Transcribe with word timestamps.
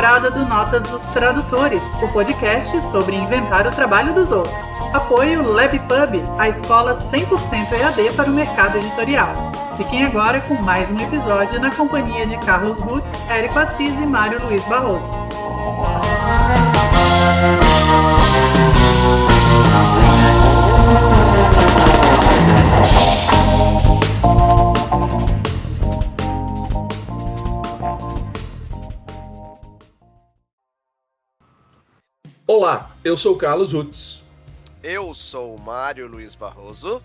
temporada 0.00 0.30
do 0.30 0.46
Notas 0.46 0.82
dos 0.84 1.02
Tradutores, 1.12 1.82
o 2.02 2.08
podcast 2.08 2.80
sobre 2.90 3.14
inventar 3.14 3.66
o 3.66 3.70
trabalho 3.70 4.14
dos 4.14 4.30
outros. 4.30 4.54
Apoio 4.94 5.42
LabPub, 5.42 6.24
a 6.38 6.48
escola 6.48 7.06
100% 7.12 7.70
EAD 7.70 8.14
para 8.16 8.30
o 8.30 8.32
mercado 8.32 8.78
editorial. 8.78 9.28
Fiquem 9.76 10.06
agora 10.06 10.40
com 10.40 10.54
mais 10.54 10.90
um 10.90 10.98
episódio 10.98 11.60
na 11.60 11.70
companhia 11.70 12.24
de 12.24 12.38
Carlos 12.38 12.78
Rutz, 12.78 13.12
Érico 13.28 13.58
Assis 13.58 13.92
e 13.92 14.06
Mário 14.06 14.42
Luiz 14.42 14.64
Barroso. 14.64 15.04
Olá, 32.62 32.90
eu 33.02 33.16
sou 33.16 33.36
o 33.36 33.38
Carlos 33.38 33.72
Rutz. 33.72 34.22
Eu 34.82 35.14
sou 35.14 35.56
o 35.56 35.58
Mário 35.58 36.06
Luiz 36.06 36.34
Barroso. 36.34 37.02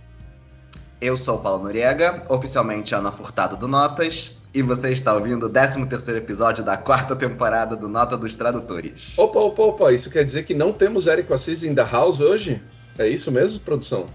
Eu 1.00 1.16
sou 1.16 1.38
o 1.38 1.42
Paulo 1.42 1.64
Noriega, 1.64 2.26
oficialmente 2.28 2.94
Ana 2.94 3.10
Furtado 3.10 3.56
do 3.56 3.66
Notas, 3.66 4.38
e 4.54 4.62
você 4.62 4.92
está 4.92 5.14
ouvindo 5.14 5.46
o 5.46 5.50
13º 5.50 6.18
episódio 6.18 6.62
da 6.62 6.76
quarta 6.76 7.16
temporada 7.16 7.74
do 7.74 7.88
Nota 7.88 8.18
dos 8.18 8.36
Tradutores. 8.36 9.18
Opa, 9.18 9.40
opa, 9.40 9.64
opa, 9.64 9.94
isso 9.94 10.10
quer 10.10 10.26
dizer 10.26 10.44
que 10.44 10.54
não 10.54 10.74
temos 10.74 11.08
Érico 11.08 11.34
Assis 11.34 11.64
in 11.64 11.74
the 11.74 11.86
house 11.90 12.20
hoje? 12.20 12.62
É 13.00 13.08
isso 13.08 13.32
mesmo, 13.32 13.62
produção? 13.62 14.08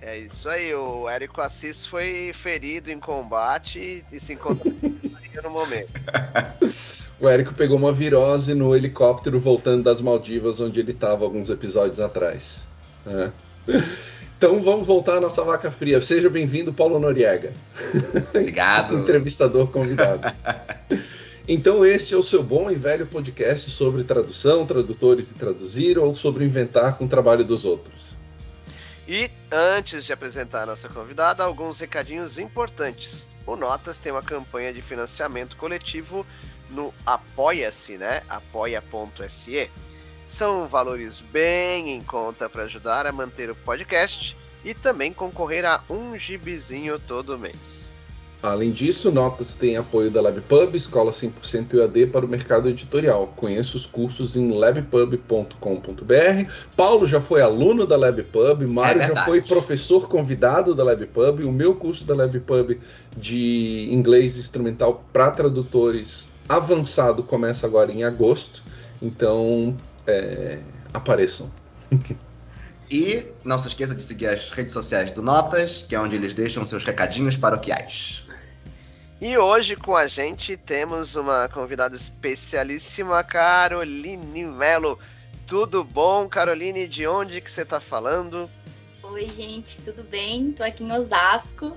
É 0.00 0.16
isso 0.16 0.48
aí, 0.48 0.72
o 0.76 1.08
Érico 1.08 1.40
Assis 1.40 1.84
foi 1.84 2.30
ferido 2.32 2.88
em 2.88 3.00
combate 3.00 4.04
e 4.12 4.20
se 4.20 4.34
encontrou 4.34 4.72
no 5.42 5.50
momento. 5.50 5.90
O 7.20 7.28
Érico 7.28 7.54
pegou 7.54 7.76
uma 7.76 7.92
virose 7.92 8.54
no 8.54 8.74
helicóptero 8.74 9.38
voltando 9.38 9.84
das 9.84 10.00
Maldivas, 10.00 10.60
onde 10.60 10.80
ele 10.80 10.92
estava 10.92 11.24
alguns 11.24 11.48
episódios 11.48 12.00
atrás. 12.00 12.58
É. 13.06 13.30
Então 14.36 14.60
vamos 14.60 14.86
voltar 14.86 15.16
à 15.16 15.20
nossa 15.20 15.42
vaca 15.42 15.70
fria. 15.70 16.02
Seja 16.02 16.28
bem-vindo, 16.28 16.70
Paulo 16.70 16.98
Noriega. 16.98 17.54
Obrigado. 18.28 18.98
Entrevistador 18.98 19.68
convidado. 19.68 20.30
Então 21.46 21.84
este 21.84 22.14
é 22.14 22.16
o 22.16 22.22
seu 22.22 22.42
bom 22.42 22.70
e 22.70 22.74
velho 22.74 23.06
podcast 23.06 23.70
sobre 23.70 24.02
tradução, 24.02 24.64
tradutores 24.64 25.30
e 25.30 25.34
traduzir, 25.34 25.98
ou 25.98 26.14
sobre 26.14 26.42
inventar 26.42 26.96
com 26.96 27.04
o 27.04 27.08
trabalho 27.08 27.44
dos 27.44 27.66
outros. 27.66 28.06
E 29.06 29.30
antes 29.52 30.06
de 30.06 30.12
apresentar 30.14 30.62
a 30.62 30.66
nossa 30.66 30.88
convidada, 30.88 31.44
alguns 31.44 31.78
recadinhos 31.78 32.38
importantes. 32.38 33.28
O 33.46 33.56
Notas 33.56 33.98
tem 33.98 34.10
uma 34.10 34.22
campanha 34.22 34.72
de 34.72 34.80
financiamento 34.80 35.54
coletivo 35.56 36.24
no 36.70 36.92
Apoia-se, 37.04 37.98
né? 37.98 38.22
apoia.se. 38.28 39.70
São 40.26 40.66
valores 40.66 41.20
bem 41.20 41.90
em 41.90 42.02
conta 42.02 42.48
para 42.48 42.64
ajudar 42.64 43.06
a 43.06 43.12
manter 43.12 43.50
o 43.50 43.54
podcast 43.54 44.36
e 44.64 44.72
também 44.72 45.12
concorrer 45.12 45.64
a 45.64 45.82
um 45.90 46.16
gibizinho 46.16 46.98
todo 46.98 47.38
mês. 47.38 47.94
Além 48.44 48.72
disso, 48.72 49.10
Notas 49.10 49.54
tem 49.54 49.78
apoio 49.78 50.10
da 50.10 50.20
LabPub, 50.20 50.76
escola 50.76 51.10
100% 51.10 51.78
EAD 51.78 52.08
para 52.08 52.26
o 52.26 52.28
mercado 52.28 52.68
editorial. 52.68 53.32
Conheça 53.36 53.74
os 53.74 53.86
cursos 53.86 54.36
em 54.36 54.50
labpub.com.br. 54.50 55.56
Paulo 56.76 57.06
já 57.06 57.22
foi 57.22 57.40
aluno 57.40 57.86
da 57.86 57.96
LabPub, 57.96 58.66
Mário 58.66 59.00
É 59.00 59.08
já 59.08 59.16
foi 59.24 59.40
professor 59.40 60.08
convidado 60.08 60.74
da 60.74 60.84
LabPub. 60.84 61.42
O 61.42 61.50
meu 61.50 61.74
curso 61.74 62.04
da 62.04 62.14
LabPub 62.14 62.78
de 63.16 63.88
inglês 63.90 64.36
instrumental 64.36 65.02
para 65.10 65.30
tradutores 65.30 66.28
avançado 66.48 67.22
começa 67.22 67.66
agora 67.66 67.90
em 67.92 68.04
agosto. 68.04 68.62
Então, 69.00 69.76
é, 70.06 70.60
apareçam. 70.92 71.50
E 72.90 73.26
não 73.42 73.58
se 73.58 73.68
esqueça 73.68 73.94
de 73.94 74.04
seguir 74.04 74.28
as 74.28 74.50
redes 74.50 74.72
sociais 74.72 75.10
do 75.10 75.22
Notas, 75.22 75.82
que 75.82 75.94
é 75.94 76.00
onde 76.00 76.16
eles 76.16 76.34
deixam 76.34 76.64
seus 76.64 76.84
recadinhos 76.84 77.36
paroquiais. 77.36 78.24
E 79.20 79.38
hoje 79.38 79.74
com 79.74 79.96
a 79.96 80.06
gente 80.06 80.56
temos 80.56 81.16
uma 81.16 81.48
convidada 81.48 81.96
especialíssima, 81.96 83.24
Caroline 83.24 84.44
Melo. 84.44 84.98
Tudo 85.46 85.82
bom, 85.82 86.28
Caroline? 86.28 86.86
De 86.86 87.06
onde 87.06 87.40
que 87.40 87.50
você 87.50 87.64
tá 87.64 87.80
falando? 87.80 88.50
Oi, 89.02 89.30
gente, 89.30 89.80
tudo 89.82 90.04
bem? 90.04 90.52
Tô 90.52 90.62
aqui 90.62 90.84
em 90.84 90.92
Osasco. 90.92 91.76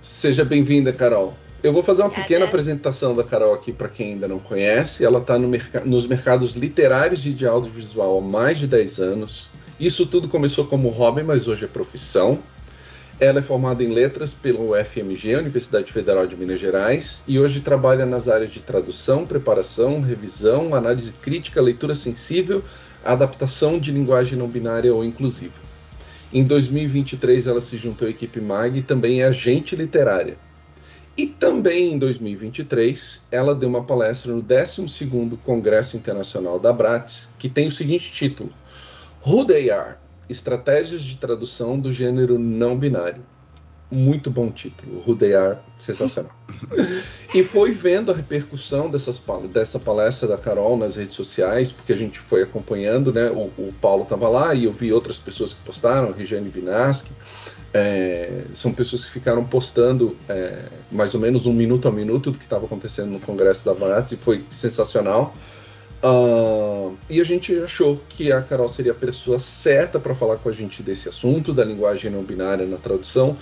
Seja 0.00 0.44
bem-vinda, 0.44 0.92
Carol. 0.92 1.34
Eu 1.64 1.72
vou 1.72 1.82
fazer 1.82 2.02
uma 2.02 2.08
Obrigada. 2.08 2.28
pequena 2.28 2.44
apresentação 2.44 3.14
da 3.14 3.24
Carol 3.24 3.54
aqui 3.54 3.72
para 3.72 3.88
quem 3.88 4.12
ainda 4.12 4.28
não 4.28 4.38
conhece. 4.38 5.02
Ela 5.02 5.18
está 5.18 5.38
no 5.38 5.48
merca 5.48 5.82
nos 5.82 6.04
mercados 6.06 6.54
literários 6.54 7.24
e 7.24 7.30
de 7.30 7.46
audiovisual 7.46 8.18
há 8.18 8.20
mais 8.20 8.58
de 8.58 8.66
10 8.66 8.98
anos. 8.98 9.48
Isso 9.80 10.04
tudo 10.04 10.28
começou 10.28 10.66
como 10.66 10.90
hobby, 10.90 11.22
mas 11.22 11.48
hoje 11.48 11.64
é 11.64 11.66
profissão. 11.66 12.40
Ela 13.18 13.38
é 13.38 13.42
formada 13.42 13.82
em 13.82 13.90
letras 13.90 14.34
pelo 14.34 14.78
UFMG, 14.78 15.36
Universidade 15.36 15.90
Federal 15.90 16.26
de 16.26 16.36
Minas 16.36 16.60
Gerais, 16.60 17.22
e 17.26 17.38
hoje 17.38 17.62
trabalha 17.62 18.04
nas 18.04 18.28
áreas 18.28 18.50
de 18.50 18.60
tradução, 18.60 19.24
preparação, 19.24 20.02
revisão, 20.02 20.74
análise 20.74 21.12
crítica, 21.12 21.62
leitura 21.62 21.94
sensível, 21.94 22.62
adaptação 23.02 23.78
de 23.78 23.90
linguagem 23.90 24.38
não 24.38 24.48
binária 24.48 24.92
ou 24.92 25.02
inclusiva. 25.02 25.54
Em 26.30 26.44
2023, 26.44 27.46
ela 27.46 27.62
se 27.62 27.78
juntou 27.78 28.06
à 28.06 28.10
equipe 28.10 28.38
MAG 28.38 28.80
e 28.80 28.82
também 28.82 29.22
é 29.22 29.24
agente 29.24 29.74
literária. 29.74 30.43
E 31.16 31.26
também 31.26 31.92
em 31.92 31.98
2023, 31.98 33.22
ela 33.30 33.54
deu 33.54 33.68
uma 33.68 33.84
palestra 33.84 34.32
no 34.32 34.42
12º 34.42 35.38
Congresso 35.44 35.96
Internacional 35.96 36.58
da 36.58 36.72
Bratis, 36.72 37.28
que 37.38 37.48
tem 37.48 37.68
o 37.68 37.72
seguinte 37.72 38.12
título: 38.12 38.52
Who 39.24 39.44
They 39.44 39.70
Are 39.70 39.94
Estratégias 40.28 41.02
de 41.02 41.16
Tradução 41.16 41.78
do 41.78 41.92
Gênero 41.92 42.38
Não 42.38 42.76
Binário. 42.76 43.22
Muito 43.90 44.30
bom 44.30 44.50
título, 44.50 45.04
Who 45.06 45.14
They 45.14 45.34
Are, 45.34 45.58
sensacional. 45.78 46.32
e 47.32 47.44
foi 47.44 47.70
vendo 47.70 48.10
a 48.10 48.14
repercussão 48.14 48.90
dessas, 48.90 49.20
dessa 49.52 49.78
palestra 49.78 50.26
da 50.26 50.38
Carol 50.38 50.76
nas 50.76 50.96
redes 50.96 51.14
sociais, 51.14 51.70
porque 51.70 51.92
a 51.92 51.96
gente 51.96 52.18
foi 52.18 52.42
acompanhando, 52.42 53.12
né? 53.12 53.30
O, 53.30 53.52
o 53.56 53.74
Paulo 53.80 54.02
estava 54.02 54.28
lá 54.28 54.54
e 54.54 54.64
eu 54.64 54.72
vi 54.72 54.92
outras 54.92 55.18
pessoas 55.18 55.52
que 55.52 55.62
postaram, 55.64 56.10
Regiane 56.10 56.48
Vinaski, 56.48 57.12
é, 57.74 58.44
são 58.54 58.72
pessoas 58.72 59.04
que 59.04 59.10
ficaram 59.10 59.44
postando 59.44 60.16
é, 60.28 60.66
mais 60.92 61.12
ou 61.12 61.20
menos 61.20 61.44
um 61.44 61.52
minuto 61.52 61.88
a 61.88 61.90
minuto 61.90 62.30
do 62.30 62.38
que 62.38 62.44
estava 62.44 62.66
acontecendo 62.66 63.10
no 63.10 63.18
Congresso 63.18 63.64
da 63.64 63.74
Bratis 63.74 64.12
e 64.12 64.16
foi 64.16 64.44
sensacional. 64.48 65.34
Ah, 66.00 66.92
e 67.10 67.20
a 67.20 67.24
gente 67.24 67.52
achou 67.56 68.00
que 68.08 68.30
a 68.30 68.40
Carol 68.42 68.68
seria 68.68 68.92
a 68.92 68.94
pessoa 68.94 69.40
certa 69.40 69.98
para 69.98 70.14
falar 70.14 70.36
com 70.36 70.48
a 70.48 70.52
gente 70.52 70.84
desse 70.84 71.08
assunto, 71.08 71.52
da 71.52 71.64
linguagem 71.64 72.12
não 72.12 72.22
binária 72.22 72.64
na 72.64 72.76
tradução, 72.76 73.36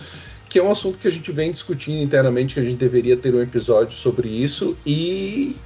que 0.49 0.59
é 0.59 0.63
um 0.63 0.71
assunto 0.71 0.97
que 0.97 1.07
a 1.07 1.11
gente 1.11 1.31
vem 1.31 1.51
discutindo 1.51 2.03
internamente, 2.03 2.55
que 2.55 2.61
a 2.61 2.65
gente 2.65 2.77
deveria 2.77 3.19
ter 3.19 3.35
um 3.35 3.43
episódio 3.43 3.99
sobre 3.99 4.29
isso, 4.29 4.75
e 4.87 5.57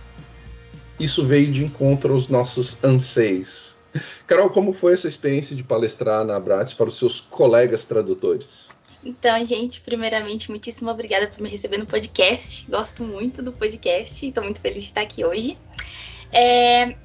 isso 0.98 1.24
veio 1.24 1.52
de 1.52 1.64
encontro 1.64 2.14
aos 2.14 2.28
nossos 2.28 2.76
anseios. 2.82 3.75
Carol, 4.26 4.50
como 4.50 4.72
foi 4.72 4.94
essa 4.94 5.08
experiência 5.08 5.54
de 5.54 5.62
palestrar 5.62 6.24
na 6.24 6.38
Bratis 6.38 6.74
para 6.74 6.88
os 6.88 6.98
seus 6.98 7.20
colegas 7.20 7.86
tradutores? 7.86 8.68
Então, 9.04 9.44
gente, 9.44 9.80
primeiramente, 9.80 10.50
muitíssimo 10.50 10.90
obrigada 10.90 11.28
por 11.28 11.40
me 11.40 11.48
receber 11.48 11.78
no 11.78 11.86
podcast. 11.86 12.66
Gosto 12.68 13.04
muito 13.04 13.40
do 13.40 13.52
podcast 13.52 14.26
e 14.26 14.32
tô 14.32 14.42
muito 14.42 14.60
feliz 14.60 14.82
de 14.82 14.88
estar 14.88 15.02
aqui 15.02 15.24
hoje. 15.24 15.56
É, 16.32 16.96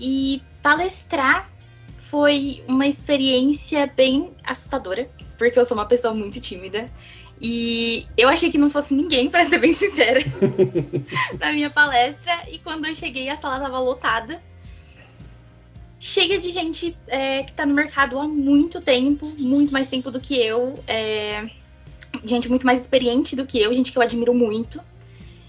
E 0.00 0.42
palestrar 0.62 1.50
foi 1.98 2.64
uma 2.66 2.86
experiência 2.86 3.86
bem 3.94 4.32
assustadora, 4.44 5.10
porque 5.36 5.58
eu 5.58 5.64
sou 5.64 5.76
uma 5.76 5.84
pessoa 5.84 6.14
muito 6.14 6.40
tímida. 6.40 6.90
E 7.40 8.06
eu 8.16 8.28
achei 8.28 8.50
que 8.50 8.58
não 8.58 8.70
fosse 8.70 8.94
ninguém, 8.94 9.30
para 9.30 9.44
ser 9.44 9.58
bem 9.58 9.72
sincera, 9.72 10.20
na 11.38 11.52
minha 11.52 11.70
palestra. 11.70 12.32
E 12.50 12.58
quando 12.58 12.86
eu 12.86 12.94
cheguei, 12.96 13.28
a 13.28 13.36
sala 13.36 13.60
tava 13.60 13.78
lotada. 13.78 14.42
Cheia 15.98 16.38
de 16.38 16.50
gente 16.50 16.96
é, 17.08 17.42
que 17.42 17.52
tá 17.52 17.66
no 17.66 17.74
mercado 17.74 18.18
há 18.18 18.28
muito 18.28 18.80
tempo, 18.80 19.26
muito 19.36 19.72
mais 19.72 19.88
tempo 19.88 20.10
do 20.10 20.20
que 20.20 20.34
eu. 20.36 20.78
é, 20.86 21.50
gente 22.24 22.48
muito 22.48 22.64
mais 22.64 22.80
experiente 22.80 23.36
do 23.36 23.44
que 23.46 23.58
eu, 23.60 23.72
gente 23.74 23.92
que 23.92 23.98
eu 23.98 24.02
admiro 24.02 24.34
muito. 24.34 24.80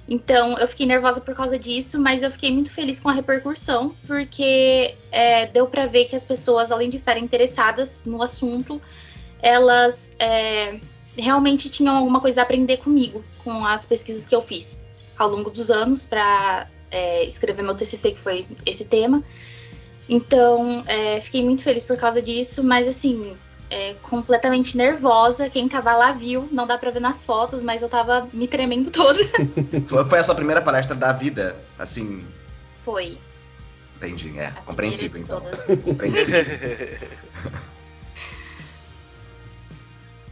Então 0.07 0.57
eu 0.57 0.67
fiquei 0.67 0.87
nervosa 0.87 1.21
por 1.21 1.35
causa 1.35 1.57
disso, 1.57 1.99
mas 2.01 2.23
eu 2.23 2.31
fiquei 2.31 2.51
muito 2.51 2.71
feliz 2.71 2.99
com 2.99 3.09
a 3.09 3.13
repercussão, 3.13 3.95
porque 4.07 4.95
é, 5.11 5.45
deu 5.45 5.67
pra 5.67 5.85
ver 5.85 6.05
que 6.05 6.15
as 6.15 6.25
pessoas, 6.25 6.71
além 6.71 6.89
de 6.89 6.95
estarem 6.95 7.23
interessadas 7.23 8.03
no 8.05 8.21
assunto, 8.23 8.81
elas 9.39 10.11
é, 10.17 10.79
realmente 11.15 11.69
tinham 11.69 11.95
alguma 11.95 12.19
coisa 12.19 12.41
a 12.41 12.43
aprender 12.43 12.77
comigo, 12.77 13.23
com 13.43 13.63
as 13.63 13.85
pesquisas 13.85 14.25
que 14.25 14.33
eu 14.33 14.41
fiz 14.41 14.83
ao 15.15 15.29
longo 15.29 15.51
dos 15.51 15.69
anos 15.69 16.05
para 16.05 16.67
escrever 17.27 17.61
meu 17.61 17.75
TCC, 17.75 18.13
que 18.13 18.19
foi 18.19 18.47
esse 18.65 18.85
tema. 18.85 19.23
Então, 20.09 20.83
é, 20.87 21.21
fiquei 21.21 21.43
muito 21.43 21.61
feliz 21.61 21.83
por 21.83 21.95
causa 21.95 22.19
disso, 22.19 22.63
mas 22.63 22.87
assim, 22.87 23.37
é, 23.69 23.93
completamente 24.01 24.75
nervosa. 24.75 25.47
Quem 25.49 25.69
tava 25.69 25.95
lá 25.95 26.11
viu, 26.11 26.49
não 26.51 26.65
dá 26.65 26.79
pra 26.79 26.89
ver 26.89 26.99
nas 26.99 27.23
fotos, 27.23 27.61
mas 27.61 27.83
eu 27.83 27.89
tava 27.89 28.27
me 28.33 28.47
tremendo 28.47 28.89
toda. 28.89 29.19
Foi, 30.09 30.17
a 30.17 30.23
sua 30.23 30.33
primeira 30.33 30.61
palestra 30.63 30.95
da 30.95 31.13
vida, 31.13 31.55
assim. 31.77 32.25
Foi. 32.81 33.19
Entendi, 33.97 34.35
é. 34.39 34.47
a 34.47 34.61
Compreensível, 34.61 35.21
então. 35.21 35.41
todas. 35.41 35.59
Compreensível. 35.83 36.43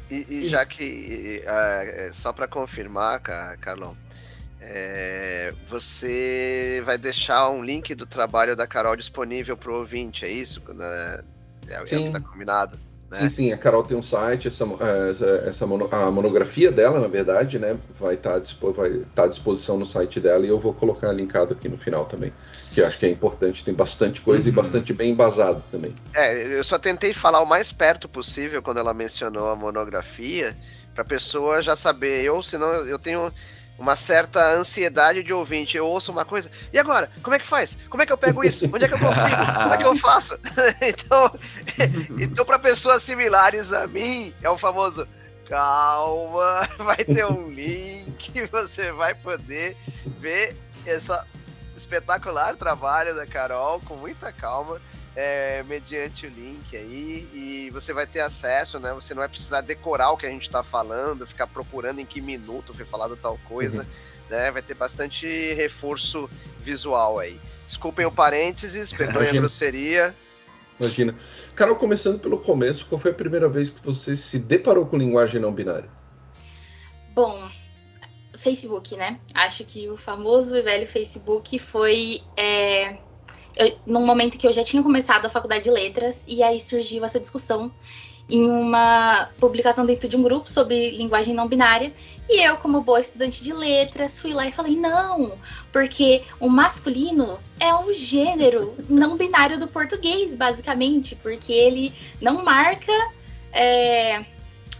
E, 0.09 0.25
e 0.29 0.49
já 0.49 0.65
que, 0.65 1.43
é, 1.45 2.09
só 2.13 2.31
para 2.33 2.47
confirmar, 2.47 3.19
Ca- 3.19 3.57
Carlão, 3.57 3.95
é, 4.69 5.53
você 5.69 6.81
vai 6.85 6.97
deixar 6.97 7.49
um 7.51 7.63
link 7.63 7.95
do 7.95 8.05
trabalho 8.07 8.55
da 8.55 8.67
Carol 8.67 8.95
disponível 8.95 9.57
para 9.57 9.71
o 9.71 9.75
ouvinte, 9.79 10.25
é 10.25 10.29
isso? 10.29 10.61
Né? 10.73 11.21
É, 11.67 11.75
é 11.75 11.99
o 11.99 12.01
que 12.03 12.07
está 12.09 12.19
combinado? 12.19 12.79
né? 13.09 13.29
Sim, 13.29 13.29
sim, 13.29 13.51
a 13.53 13.57
Carol 13.57 13.83
tem 13.83 13.97
um 13.97 14.01
site, 14.01 14.47
essa, 14.47 14.63
essa, 15.09 15.25
essa 15.47 15.65
mono- 15.67 15.89
a 15.91 16.11
monografia 16.11 16.71
dela, 16.71 16.99
na 16.99 17.07
verdade, 17.07 17.57
né, 17.57 17.79
vai 17.99 18.13
estar 18.15 18.35
à 18.35 18.39
dispo- 18.39 18.71
vai 18.73 18.99
tá 19.15 19.23
à 19.23 19.27
disposição 19.27 19.77
no 19.77 19.85
site 19.85 20.19
dela 20.19 20.45
e 20.45 20.49
eu 20.49 20.59
vou 20.59 20.73
colocar 20.73 21.11
linkado 21.13 21.53
aqui 21.53 21.67
no 21.69 21.77
final 21.77 22.05
também, 22.05 22.31
que 22.73 22.81
eu 22.81 22.85
acho 22.85 22.99
que 22.99 23.05
é 23.05 23.09
importante, 23.09 23.63
tem 23.63 23.73
bastante 23.73 24.21
coisa 24.21 24.47
e 24.49 24.51
Uhum. 24.51 24.53
bastante 24.53 24.93
bem 24.93 25.11
embasado 25.11 25.63
também. 25.71 25.95
É, 26.13 26.57
eu 26.57 26.63
só 26.63 26.79
tentei 26.79 27.13
falar 27.13 27.41
o 27.41 27.45
mais 27.45 27.71
perto 27.71 28.09
possível 28.09 28.61
quando 28.63 28.79
ela 28.79 28.93
mencionou 28.93 29.49
a 29.49 29.55
monografia, 29.55 30.57
para 30.93 31.03
a 31.03 31.05
pessoa 31.05 31.61
já 31.61 31.75
saber. 31.75 32.23
Eu, 32.23 32.41
senão, 32.41 32.67
eu 32.87 32.97
tenho 32.97 33.31
uma 33.77 33.95
certa 33.95 34.53
ansiedade 34.53 35.23
de 35.23 35.33
ouvinte. 35.33 35.77
Eu 35.77 35.87
ouço 35.87 36.11
uma 36.11 36.25
coisa, 36.25 36.49
e 36.73 36.79
agora? 36.79 37.09
Como 37.21 37.35
é 37.35 37.39
que 37.39 37.45
faz? 37.45 37.77
Como 37.89 38.01
é 38.01 38.05
que 38.05 38.11
eu 38.11 38.17
pego 38.17 38.43
isso? 38.43 38.65
Onde 38.65 38.85
é 38.85 38.87
que 38.87 38.93
eu 38.93 38.99
consigo? 38.99 39.53
Como 39.61 39.73
é 39.73 39.77
que 39.77 39.85
eu 39.85 39.95
faço? 39.97 40.39
então, 40.81 41.31
então 42.19 42.45
para 42.45 42.59
pessoas 42.59 43.03
similares 43.03 43.71
a 43.71 43.87
mim, 43.87 44.33
é 44.41 44.49
o 44.49 44.57
famoso 44.57 45.07
calma, 45.47 46.67
vai 46.79 46.97
ter 46.97 47.25
um 47.25 47.49
link, 47.49 48.45
você 48.47 48.91
vai 48.91 49.13
poder 49.13 49.77
ver 50.19 50.55
essa 50.85 51.25
espetacular 51.75 52.55
trabalho 52.55 53.15
da 53.15 53.25
Carol 53.25 53.79
com 53.81 53.95
muita 53.95 54.31
calma 54.31 54.81
é, 55.17 55.63
mediante 55.63 56.27
o 56.27 56.29
link 56.29 56.77
aí 56.77 57.27
e 57.33 57.71
você 57.71 57.91
vai 57.91 58.05
ter 58.05 58.19
acesso, 58.19 58.79
né? 58.79 58.93
Você 58.93 59.15
não 59.15 59.21
vai 59.21 59.27
precisar 59.27 59.61
decorar 59.61 60.11
o 60.11 60.17
que 60.17 60.27
a 60.27 60.29
gente 60.29 60.43
está 60.43 60.61
falando, 60.61 61.25
ficar 61.25 61.47
procurando 61.47 61.99
em 61.99 62.05
que 62.05 62.21
minuto 62.21 62.71
foi 62.71 62.85
falado 62.85 63.17
tal 63.17 63.39
coisa, 63.49 63.83
né? 64.29 64.51
Vai 64.51 64.61
ter 64.61 64.75
bastante 64.75 65.25
reforço 65.55 66.29
visual 66.59 67.17
aí. 67.17 67.41
Desculpem 67.65 68.05
o 68.05 68.11
parênteses, 68.11 68.93
perdoem 68.93 69.29
a 69.29 69.31
grosseria. 69.31 70.15
Imagina. 70.79 71.15
Carol, 71.55 71.77
começando 71.77 72.19
pelo 72.19 72.37
começo, 72.37 72.85
qual 72.85 73.01
foi 73.01 73.09
a 73.09 73.15
primeira 73.15 73.49
vez 73.49 73.71
que 73.71 73.83
você 73.83 74.15
se 74.15 74.37
deparou 74.37 74.85
com 74.85 74.97
linguagem 74.97 75.41
não 75.41 75.51
binária? 75.51 75.89
Bom, 77.15 77.49
Facebook, 78.37 78.95
né? 78.95 79.19
Acho 79.33 79.65
que 79.65 79.89
o 79.89 79.97
famoso 79.97 80.55
e 80.55 80.61
velho 80.61 80.87
Facebook 80.87 81.57
foi 81.57 82.21
é, 82.37 82.99
eu- 83.57 83.77
num 83.85 84.05
momento 84.05 84.37
que 84.37 84.47
eu 84.47 84.53
já 84.53 84.63
tinha 84.63 84.83
começado 84.83 85.25
a 85.25 85.29
faculdade 85.29 85.63
de 85.65 85.71
letras 85.71 86.25
e 86.27 86.43
aí 86.43 86.59
surgiu 86.59 87.03
essa 87.03 87.19
discussão 87.19 87.71
em 88.29 88.45
uma 88.45 89.29
publicação 89.39 89.85
dentro 89.85 90.07
de 90.09 90.17
um 90.17 90.21
grupo 90.21 90.49
sobre 90.49 90.91
linguagem 90.91 91.33
não 91.33 91.47
binária 91.47 91.93
e 92.29 92.45
eu, 92.45 92.57
como 92.57 92.81
boa 92.81 92.99
estudante 92.99 93.41
de 93.41 93.53
letras, 93.53 94.19
fui 94.19 94.33
lá 94.33 94.45
e 94.45 94.51
falei 94.51 94.75
não, 94.75 95.31
porque 95.71 96.23
o 96.39 96.49
masculino 96.49 97.39
é 97.57 97.73
um 97.73 97.93
gênero 97.93 98.75
não 98.89 99.15
binário 99.15 99.57
do 99.57 99.67
português, 99.67 100.35
basicamente, 100.35 101.15
porque 101.15 101.53
ele 101.53 101.93
não 102.21 102.43
marca 102.43 102.91
é, 103.53 104.25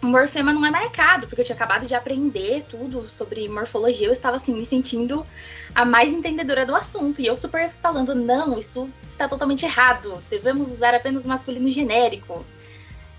o 0.01 0.07
morfema 0.07 0.53
não 0.53 0.65
é 0.65 0.71
marcado, 0.71 1.27
porque 1.27 1.41
eu 1.41 1.45
tinha 1.45 1.55
acabado 1.55 1.87
de 1.87 1.95
aprender 1.95 2.63
tudo 2.69 3.07
sobre 3.07 3.47
morfologia, 3.49 4.07
eu 4.07 4.11
estava 4.11 4.37
assim 4.37 4.53
me 4.53 4.65
sentindo 4.65 5.25
a 5.73 5.83
mais 5.85 6.13
entendedora 6.13 6.65
do 6.65 6.75
assunto, 6.75 7.21
e 7.21 7.25
eu 7.25 7.35
super 7.35 7.69
falando, 7.69 8.13
não, 8.13 8.57
isso 8.57 8.89
está 9.03 9.27
totalmente 9.27 9.65
errado, 9.65 10.23
devemos 10.29 10.71
usar 10.71 10.93
apenas 10.93 11.25
o 11.25 11.29
masculino 11.29 11.69
genérico. 11.69 12.45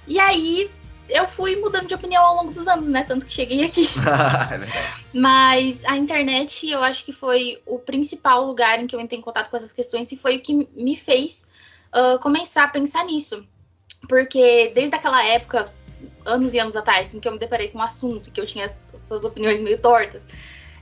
E 0.07 0.19
aí 0.21 0.71
eu 1.09 1.27
fui 1.27 1.57
mudando 1.57 1.87
de 1.87 1.95
opinião 1.95 2.23
ao 2.23 2.37
longo 2.37 2.53
dos 2.53 2.69
anos, 2.69 2.87
né? 2.87 3.03
Tanto 3.03 3.27
que 3.27 3.33
cheguei 3.33 3.65
aqui. 3.65 3.89
É. 4.51 5.19
Mas 5.19 5.85
a 5.85 5.97
internet, 5.97 6.69
eu 6.69 6.83
acho 6.83 7.05
que 7.05 7.13
foi 7.13 7.61
o 7.67 7.79
principal 7.79 8.45
lugar 8.45 8.81
em 8.81 8.87
que 8.87 8.95
eu 8.95 9.01
entrei 9.01 9.19
em 9.19 9.23
contato 9.23 9.51
com 9.51 9.57
essas 9.57 9.73
questões 9.73 10.11
e 10.13 10.17
foi 10.17 10.37
o 10.37 10.41
que 10.41 10.69
me 10.75 10.97
fez 10.97 11.49
ah, 11.93 12.19
começar 12.21 12.65
a 12.65 12.69
pensar 12.69 13.05
nisso. 13.05 13.45
Porque 14.09 14.71
desde 14.75 14.95
aquela 14.95 15.25
época, 15.25 15.73
anos 16.29 16.55
e 16.55 16.59
anos 16.59 16.77
atrás, 16.77 17.15
em 17.15 17.21
que 17.21 17.27
eu 17.27 17.33
me 17.33 17.39
deparei 17.39 17.69
com 17.69 17.79
um 17.79 17.83
assunto, 17.83 18.31
que 18.31 18.41
eu 18.41 18.47
tinha 18.47 18.65
as 18.65 18.93
suas 18.97 19.25
opiniões 19.25 19.61
meio 19.63 19.79
tortas, 19.79 20.27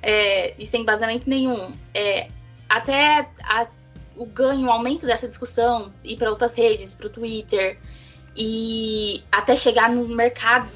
é, 0.03 0.55
e 0.59 0.67
sem 0.67 0.83
embasamento 0.83 1.29
nenhum, 1.29 1.73
é, 1.95 2.29
até 2.69 3.29
a- 3.45 3.69
o 4.17 4.27
ganho, 4.27 4.67
o 4.67 4.71
aumento 4.71 5.07
dessa 5.07 5.29
discussão, 5.29 5.93
ir 6.03 6.17
para 6.17 6.31
outras 6.31 6.57
redes, 6.57 6.95
para 6.95 7.07
o 7.07 7.11
Twitter, 7.11 7.79
e 8.37 9.23
até 9.31 9.57
chegar 9.57 9.91
no 9.91 10.07
mercado 10.09 10.71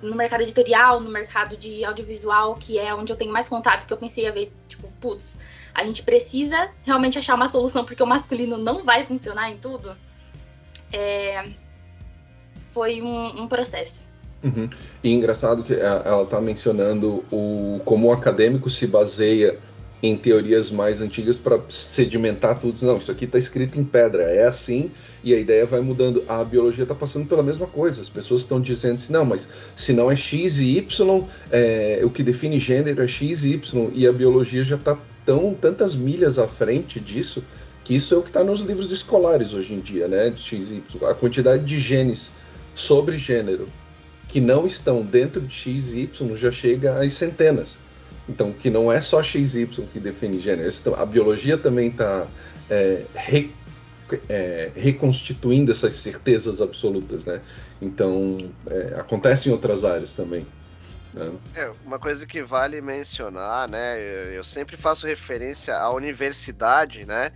no 0.00 0.14
mercado 0.14 0.42
editorial, 0.42 1.00
no 1.00 1.10
mercado 1.10 1.56
de 1.56 1.84
audiovisual, 1.84 2.54
que 2.54 2.78
é 2.78 2.94
onde 2.94 3.12
eu 3.12 3.16
tenho 3.16 3.32
mais 3.32 3.48
contato, 3.48 3.84
que 3.84 3.92
eu 3.92 3.96
pensei 3.96 4.28
a 4.28 4.30
ver, 4.30 4.52
tipo, 4.68 4.86
putz, 5.00 5.40
a 5.74 5.82
gente 5.82 6.04
precisa 6.04 6.70
realmente 6.84 7.18
achar 7.18 7.34
uma 7.34 7.48
solução, 7.48 7.84
porque 7.84 8.00
o 8.00 8.06
masculino 8.06 8.56
não 8.56 8.84
vai 8.84 9.04
funcionar 9.04 9.50
em 9.50 9.56
tudo. 9.56 9.96
É, 10.92 11.50
Foi 12.78 13.02
um, 13.02 13.42
um 13.42 13.48
processo. 13.48 14.06
Uhum. 14.40 14.70
E 15.02 15.12
engraçado 15.12 15.64
que 15.64 15.74
a- 15.74 16.02
ela 16.04 16.22
está 16.22 16.40
mencionando 16.40 17.24
o, 17.28 17.80
como 17.84 18.06
o 18.06 18.12
acadêmico 18.12 18.70
se 18.70 18.86
baseia 18.86 19.58
em 20.00 20.16
teorias 20.16 20.70
mais 20.70 21.00
antigas 21.00 21.36
para 21.36 21.58
sedimentar 21.68 22.60
tudo. 22.60 22.78
Não, 22.86 22.98
isso 22.98 23.10
aqui 23.10 23.24
está 23.24 23.36
escrito 23.36 23.80
em 23.80 23.82
pedra, 23.82 24.22
é 24.22 24.46
assim, 24.46 24.92
e 25.24 25.34
a 25.34 25.38
ideia 25.40 25.66
vai 25.66 25.80
mudando. 25.80 26.22
A 26.28 26.44
biologia 26.44 26.84
está 26.84 26.94
passando 26.94 27.26
pela 27.26 27.42
mesma 27.42 27.66
coisa. 27.66 28.00
As 28.00 28.08
pessoas 28.08 28.42
estão 28.42 28.60
dizendo 28.60 28.94
assim, 28.94 29.12
não, 29.12 29.24
mas 29.24 29.48
se 29.74 29.92
não 29.92 30.08
é 30.08 30.14
X 30.14 30.60
e 30.60 30.78
Y, 30.78 31.24
é, 31.50 32.00
o 32.04 32.10
que 32.10 32.22
define 32.22 32.60
gênero 32.60 33.02
é 33.02 33.08
X 33.08 33.42
e 33.42 33.54
Y, 33.54 33.90
e 33.92 34.06
a 34.06 34.12
biologia 34.12 34.62
já 34.62 34.76
está 34.76 34.96
tão 35.26 35.52
tantas 35.52 35.96
milhas 35.96 36.38
à 36.38 36.46
frente 36.46 37.00
disso 37.00 37.42
que 37.82 37.96
isso 37.96 38.14
é 38.14 38.18
o 38.18 38.22
que 38.22 38.28
está 38.28 38.44
nos 38.44 38.60
livros 38.60 38.92
escolares 38.92 39.52
hoje 39.52 39.74
em 39.74 39.80
dia, 39.80 40.06
né? 40.06 40.32
X 40.36 40.70
e 40.70 40.74
Y. 40.76 41.10
A 41.10 41.14
quantidade 41.14 41.64
de 41.64 41.80
genes 41.80 42.30
sobre 42.78 43.18
gênero 43.18 43.68
que 44.28 44.40
não 44.40 44.66
estão 44.66 45.02
dentro 45.02 45.40
de 45.40 45.52
X 45.52 45.92
Y 45.92 46.36
já 46.36 46.52
chega 46.52 47.00
às 47.00 47.12
centenas. 47.14 47.76
Então, 48.28 48.52
que 48.52 48.70
não 48.70 48.92
é 48.92 49.00
só 49.00 49.22
X 49.22 49.54
Y 49.56 49.86
que 49.92 49.98
define 49.98 50.38
gênero. 50.38 50.68
Então, 50.68 50.94
A 50.94 51.04
biologia 51.04 51.58
também 51.58 51.88
está 51.88 52.26
reconstituindo 54.76 55.72
essas 55.72 55.94
certezas 55.94 56.60
absolutas, 56.60 57.24
né? 57.24 57.40
Então, 57.80 58.50
é, 58.68 58.94
acontece 58.98 59.48
em 59.48 59.52
outras 59.52 59.84
áreas 59.84 60.14
também. 60.14 60.46
né? 61.14 61.32
É, 61.56 61.70
uma 61.84 61.98
coisa 61.98 62.26
que 62.26 62.42
vale 62.42 62.80
mencionar, 62.80 63.68
né? 63.68 63.98
Eu, 63.98 64.32
eu 64.34 64.44
sempre 64.44 64.76
faço 64.76 65.06
referência 65.06 65.76
à 65.76 65.90
universidade, 65.90 67.04
né? 67.06 67.32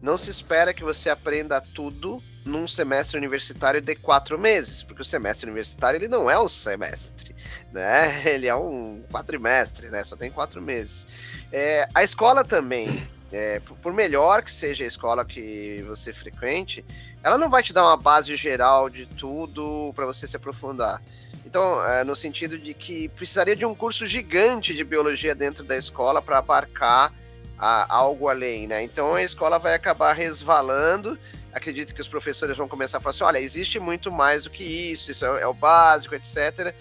Não 0.00 0.16
se 0.16 0.30
espera 0.30 0.72
que 0.72 0.84
você 0.84 1.10
aprenda 1.10 1.60
tudo 1.60 2.22
num 2.48 2.66
semestre 2.66 3.16
universitário 3.16 3.80
de 3.80 3.94
quatro 3.94 4.38
meses, 4.38 4.82
porque 4.82 5.02
o 5.02 5.04
semestre 5.04 5.46
universitário 5.46 5.98
ele 5.98 6.08
não 6.08 6.28
é 6.30 6.38
um 6.40 6.48
semestre, 6.48 7.36
né? 7.72 8.22
Ele 8.28 8.46
é 8.48 8.54
um 8.56 9.02
quatrimestre, 9.12 9.88
né? 9.90 10.02
Só 10.02 10.16
tem 10.16 10.30
quatro 10.30 10.60
meses. 10.60 11.06
É, 11.52 11.86
a 11.94 12.02
escola 12.02 12.42
também, 12.44 13.06
é, 13.30 13.60
por- 13.60 13.76
por 13.76 13.92
melhor 13.92 14.42
que 14.42 14.52
seja 14.52 14.84
a 14.84 14.86
escola 14.86 15.24
que 15.24 15.84
você 15.86 16.12
frequente, 16.12 16.84
ela 17.22 17.36
não 17.38 17.50
vai 17.50 17.62
te 17.62 17.72
dar 17.72 17.84
uma 17.84 17.96
base 17.96 18.34
geral 18.36 18.88
de 18.88 19.06
tudo 19.06 19.92
para 19.94 20.06
você 20.06 20.26
se 20.26 20.36
aprofundar. 20.36 21.02
Então, 21.44 21.84
é, 21.86 22.04
no 22.04 22.16
sentido 22.16 22.58
de 22.58 22.74
que 22.74 23.08
precisaria 23.10 23.56
de 23.56 23.64
um 23.64 23.74
curso 23.74 24.06
gigante 24.06 24.74
de 24.74 24.84
biologia 24.84 25.34
dentro 25.34 25.64
da 25.64 25.76
escola 25.76 26.20
para 26.20 26.38
abarcar 26.38 27.12
a- 27.58 27.86
algo 27.94 28.28
além, 28.28 28.66
né? 28.66 28.82
Então 28.82 29.14
a 29.14 29.22
escola 29.22 29.58
vai 29.58 29.74
acabar 29.74 30.12
resvalando. 30.12 31.18
Acredito 31.52 31.94
que 31.94 32.00
os 32.00 32.08
professores 32.08 32.56
vão 32.56 32.68
começar 32.68 32.98
a 32.98 33.00
falar 33.00 33.10
assim: 33.10 33.24
olha, 33.24 33.38
existe 33.38 33.80
muito 33.80 34.12
mais 34.12 34.44
do 34.44 34.50
que 34.50 34.62
isso, 34.62 35.10
isso 35.10 35.24
é, 35.24 35.42
é 35.42 35.46
o 35.46 35.54
básico, 35.54 36.14
etc. 36.14 36.74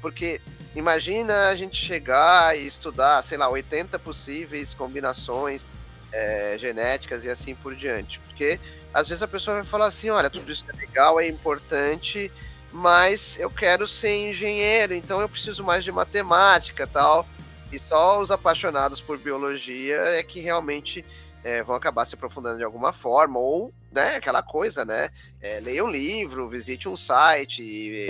Porque 0.00 0.40
imagina 0.74 1.48
a 1.48 1.56
gente 1.56 1.76
chegar 1.76 2.56
e 2.56 2.66
estudar, 2.66 3.22
sei 3.22 3.36
lá, 3.36 3.48
80 3.48 3.98
possíveis 3.98 4.72
combinações 4.72 5.66
é, 6.12 6.56
genéticas 6.58 7.24
e 7.24 7.30
assim 7.30 7.54
por 7.54 7.74
diante. 7.74 8.20
Porque 8.20 8.60
às 8.94 9.08
vezes 9.08 9.22
a 9.22 9.28
pessoa 9.28 9.56
vai 9.56 9.64
falar 9.64 9.86
assim: 9.86 10.10
olha, 10.10 10.30
tudo 10.30 10.52
isso 10.52 10.64
é 10.72 10.76
legal, 10.76 11.18
é 11.18 11.26
importante, 11.26 12.30
mas 12.70 13.38
eu 13.38 13.50
quero 13.50 13.88
ser 13.88 14.30
engenheiro, 14.30 14.94
então 14.94 15.20
eu 15.20 15.28
preciso 15.28 15.64
mais 15.64 15.82
de 15.84 15.90
matemática 15.90 16.86
tal. 16.86 17.26
E 17.72 17.78
só 17.78 18.20
os 18.20 18.30
apaixonados 18.30 19.00
por 19.00 19.16
biologia 19.16 19.96
é 19.96 20.22
que 20.22 20.40
realmente 20.40 21.04
é, 21.42 21.62
vão 21.62 21.74
acabar 21.74 22.04
se 22.04 22.14
aprofundando 22.14 22.58
de 22.58 22.64
alguma 22.64 22.92
forma, 22.92 23.38
ou 23.38 23.72
né, 23.92 24.16
aquela 24.16 24.42
coisa, 24.42 24.84
né? 24.84 25.10
É, 25.40 25.60
leia 25.60 25.84
um 25.84 25.90
livro, 25.90 26.48
visite 26.48 26.88
um 26.88 26.96
site, 26.96 27.62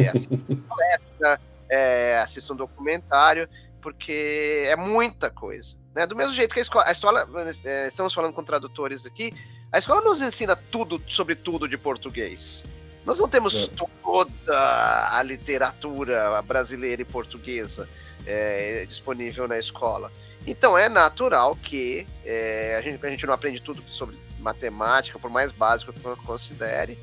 assista 0.08 0.34
uma 0.34 0.56
palestra, 0.68 1.40
é, 1.68 2.18
assista 2.18 2.52
um 2.52 2.56
documentário, 2.56 3.48
porque 3.80 4.64
é 4.66 4.76
muita 4.76 5.30
coisa. 5.30 5.76
Né? 5.94 6.06
Do 6.06 6.16
mesmo 6.16 6.32
jeito 6.32 6.54
que 6.54 6.60
a 6.60 6.62
escola, 6.62 6.84
a 6.86 6.92
escola 6.92 7.28
é, 7.64 7.88
estamos 7.88 8.14
falando 8.14 8.32
com 8.32 8.44
tradutores 8.44 9.04
aqui, 9.04 9.32
a 9.70 9.78
escola 9.78 10.00
nos 10.00 10.20
ensina 10.20 10.54
tudo 10.54 11.02
sobre 11.08 11.34
tudo 11.34 11.68
de 11.68 11.76
português. 11.76 12.64
Nós 13.04 13.18
não 13.18 13.28
temos 13.28 13.66
é. 13.66 13.70
toda 14.02 15.08
a 15.10 15.22
literatura 15.22 16.40
brasileira 16.42 17.02
e 17.02 17.04
portuguesa 17.04 17.88
é, 18.24 18.86
disponível 18.86 19.48
na 19.48 19.58
escola. 19.58 20.12
Então 20.46 20.76
é 20.76 20.88
natural 20.88 21.56
que 21.56 22.06
é, 22.24 22.76
a, 22.78 22.82
gente, 22.82 23.04
a 23.04 23.10
gente 23.10 23.26
não 23.26 23.34
aprende 23.34 23.60
tudo 23.60 23.82
sobre 23.90 24.16
matemática, 24.42 25.18
por 25.18 25.30
mais 25.30 25.52
básico 25.52 25.92
que 25.92 26.00
considere. 26.26 26.98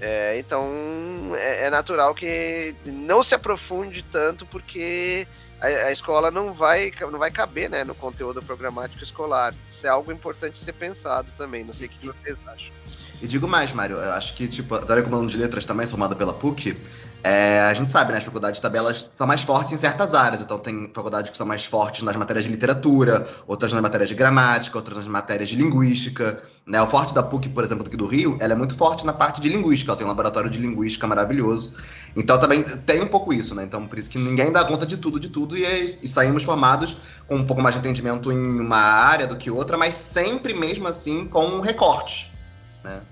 É, 0.00 0.38
então 0.38 1.32
é, 1.36 1.66
é, 1.66 1.70
natural 1.70 2.14
que 2.14 2.74
não 2.84 3.22
se 3.22 3.34
aprofunde 3.34 4.02
tanto 4.02 4.44
porque 4.44 5.26
a, 5.58 5.66
a, 5.66 5.92
escola 5.92 6.30
não 6.30 6.52
vai, 6.52 6.92
não 7.00 7.18
vai 7.18 7.30
caber 7.30 7.70
né, 7.70 7.82
no 7.82 7.94
conteúdo 7.94 8.42
programático 8.42 9.02
escolar. 9.02 9.54
Isso 9.70 9.86
é 9.86 9.90
algo 9.90 10.12
importante 10.12 10.58
ser 10.58 10.74
pensado 10.74 11.32
também. 11.36 11.64
Não 11.64 11.72
sei 11.72 11.86
o 11.86 11.90
que 11.90 12.06
vocês 12.06 12.36
acham. 12.46 12.72
E 13.20 13.26
digo 13.26 13.48
mais, 13.48 13.72
Mário, 13.72 13.96
eu 13.96 14.12
acho 14.12 14.34
que, 14.34 14.46
tipo, 14.46 14.78
da 14.78 15.02
como 15.02 15.26
de 15.26 15.36
letras 15.36 15.64
também, 15.64 15.86
formada 15.86 16.14
pela 16.14 16.34
PUC, 16.34 16.76
é, 17.24 17.62
a 17.62 17.74
gente 17.74 17.90
sabe, 17.90 18.12
né? 18.12 18.18
As 18.18 18.24
faculdades 18.24 18.58
de 18.58 18.62
tabelas 18.62 19.10
são 19.14 19.26
mais 19.26 19.42
fortes 19.42 19.72
em 19.72 19.76
certas 19.76 20.14
áreas. 20.14 20.40
Então, 20.40 20.58
tem 20.58 20.88
faculdades 20.94 21.30
que 21.30 21.36
são 21.36 21.46
mais 21.46 21.64
fortes 21.64 22.02
nas 22.02 22.14
matérias 22.14 22.44
de 22.44 22.50
literatura, 22.52 23.26
outras 23.48 23.72
nas 23.72 23.82
matérias 23.82 24.08
de 24.08 24.14
gramática, 24.14 24.78
outras 24.78 24.98
nas 24.98 25.08
matérias 25.08 25.48
de 25.48 25.56
linguística. 25.56 26.40
Né? 26.64 26.80
O 26.80 26.86
forte 26.86 27.12
da 27.12 27.24
PUC, 27.24 27.48
por 27.48 27.64
exemplo, 27.64 27.82
do 27.84 28.06
Rio, 28.06 28.36
ela 28.38 28.52
é 28.52 28.56
muito 28.56 28.76
forte 28.76 29.04
na 29.04 29.12
parte 29.12 29.40
de 29.40 29.48
linguística. 29.48 29.90
Ela 29.90 29.98
tem 29.98 30.06
um 30.06 30.10
laboratório 30.10 30.48
de 30.48 30.60
linguística 30.60 31.04
maravilhoso. 31.06 31.74
Então, 32.14 32.38
também 32.38 32.62
tem 32.62 33.02
um 33.02 33.08
pouco 33.08 33.32
isso, 33.32 33.56
né? 33.56 33.64
Então, 33.64 33.88
por 33.88 33.98
isso 33.98 34.08
que 34.08 34.18
ninguém 34.18 34.52
dá 34.52 34.64
conta 34.64 34.86
de 34.86 34.96
tudo, 34.96 35.18
de 35.18 35.28
tudo, 35.28 35.56
e, 35.56 35.64
e 35.64 36.06
saímos 36.06 36.44
formados 36.44 36.98
com 37.26 37.36
um 37.36 37.44
pouco 37.44 37.60
mais 37.60 37.74
de 37.74 37.80
entendimento 37.80 38.30
em 38.30 38.60
uma 38.60 38.78
área 38.78 39.26
do 39.26 39.36
que 39.36 39.50
outra, 39.50 39.76
mas 39.76 39.94
sempre 39.94 40.54
mesmo 40.54 40.86
assim 40.86 41.26
com 41.26 41.44
um 41.44 41.60
recorte, 41.60 42.32
né? 42.86 43.02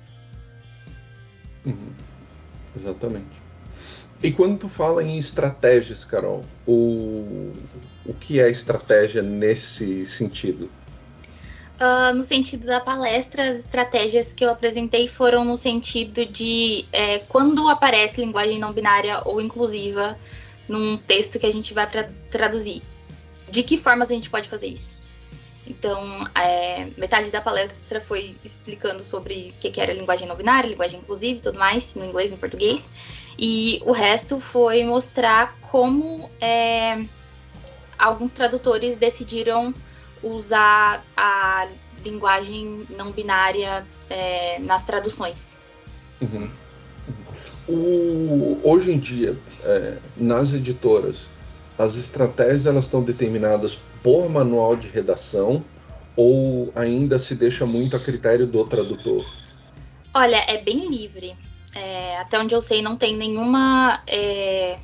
Uhum. 1.66 1.92
Exatamente. 2.76 3.42
E 4.22 4.32
quando 4.32 4.58
tu 4.58 4.68
fala 4.68 5.02
em 5.02 5.18
estratégias, 5.18 6.04
Carol, 6.04 6.42
o, 6.66 7.52
o 8.06 8.14
que 8.14 8.40
é 8.40 8.48
estratégia 8.48 9.20
nesse 9.20 10.06
sentido? 10.06 10.70
Uh, 11.74 12.14
no 12.14 12.22
sentido 12.22 12.66
da 12.66 12.80
palestra, 12.80 13.50
as 13.50 13.58
estratégias 13.58 14.32
que 14.32 14.44
eu 14.44 14.50
apresentei 14.50 15.08
foram 15.08 15.44
no 15.44 15.56
sentido 15.56 16.24
de 16.24 16.86
é, 16.92 17.18
quando 17.18 17.68
aparece 17.68 18.20
linguagem 18.20 18.60
não 18.60 18.72
binária 18.72 19.20
ou 19.24 19.40
inclusiva 19.40 20.16
num 20.68 20.96
texto 20.96 21.38
que 21.38 21.46
a 21.46 21.52
gente 21.52 21.74
vai 21.74 21.90
para 21.90 22.08
traduzir, 22.30 22.80
de 23.50 23.62
que 23.64 23.76
formas 23.76 24.10
a 24.10 24.14
gente 24.14 24.30
pode 24.30 24.48
fazer 24.48 24.68
isso? 24.68 24.96
Então, 25.66 26.26
é, 26.34 26.88
metade 26.96 27.30
da 27.30 27.40
palestra 27.40 28.00
foi 28.00 28.36
explicando 28.44 29.02
sobre 29.02 29.54
o 29.56 29.60
que, 29.60 29.70
que 29.70 29.80
era 29.80 29.94
linguagem 29.94 30.28
não 30.28 30.36
binária, 30.36 30.68
linguagem 30.68 31.00
inclusiva 31.00 31.38
e 31.38 31.42
tudo 31.42 31.58
mais, 31.58 31.94
no 31.94 32.04
inglês 32.04 32.30
e 32.30 32.34
no 32.34 32.38
português. 32.38 32.90
E 33.38 33.80
o 33.84 33.92
resto 33.92 34.38
foi 34.38 34.84
mostrar 34.84 35.58
como 35.62 36.30
é, 36.40 37.04
alguns 37.98 38.32
tradutores 38.32 38.98
decidiram 38.98 39.74
usar 40.22 41.04
a 41.16 41.66
linguagem 42.04 42.86
não 42.96 43.10
binária 43.10 43.86
é, 44.10 44.58
nas 44.60 44.84
traduções. 44.84 45.60
Uhum. 46.20 46.50
O, 47.66 48.60
hoje 48.62 48.92
em 48.92 48.98
dia, 48.98 49.36
é, 49.62 49.96
nas 50.16 50.52
editoras, 50.52 51.26
as 51.78 51.96
estratégias 51.96 52.66
elas 52.66 52.84
estão 52.84 53.02
determinadas 53.02 53.78
por 54.04 54.28
manual 54.28 54.76
de 54.76 54.86
redação 54.86 55.64
ou 56.14 56.70
ainda 56.76 57.18
se 57.18 57.34
deixa 57.34 57.64
muito 57.64 57.96
a 57.96 57.98
critério 57.98 58.46
do 58.46 58.62
tradutor? 58.66 59.24
Olha, 60.12 60.44
é 60.46 60.62
bem 60.62 60.88
livre. 60.88 61.34
É, 61.74 62.18
até 62.18 62.38
onde 62.38 62.54
eu 62.54 62.60
sei, 62.60 62.82
não 62.82 62.96
tem 62.96 63.16
nenhuma 63.16 64.00
é, 64.06 64.78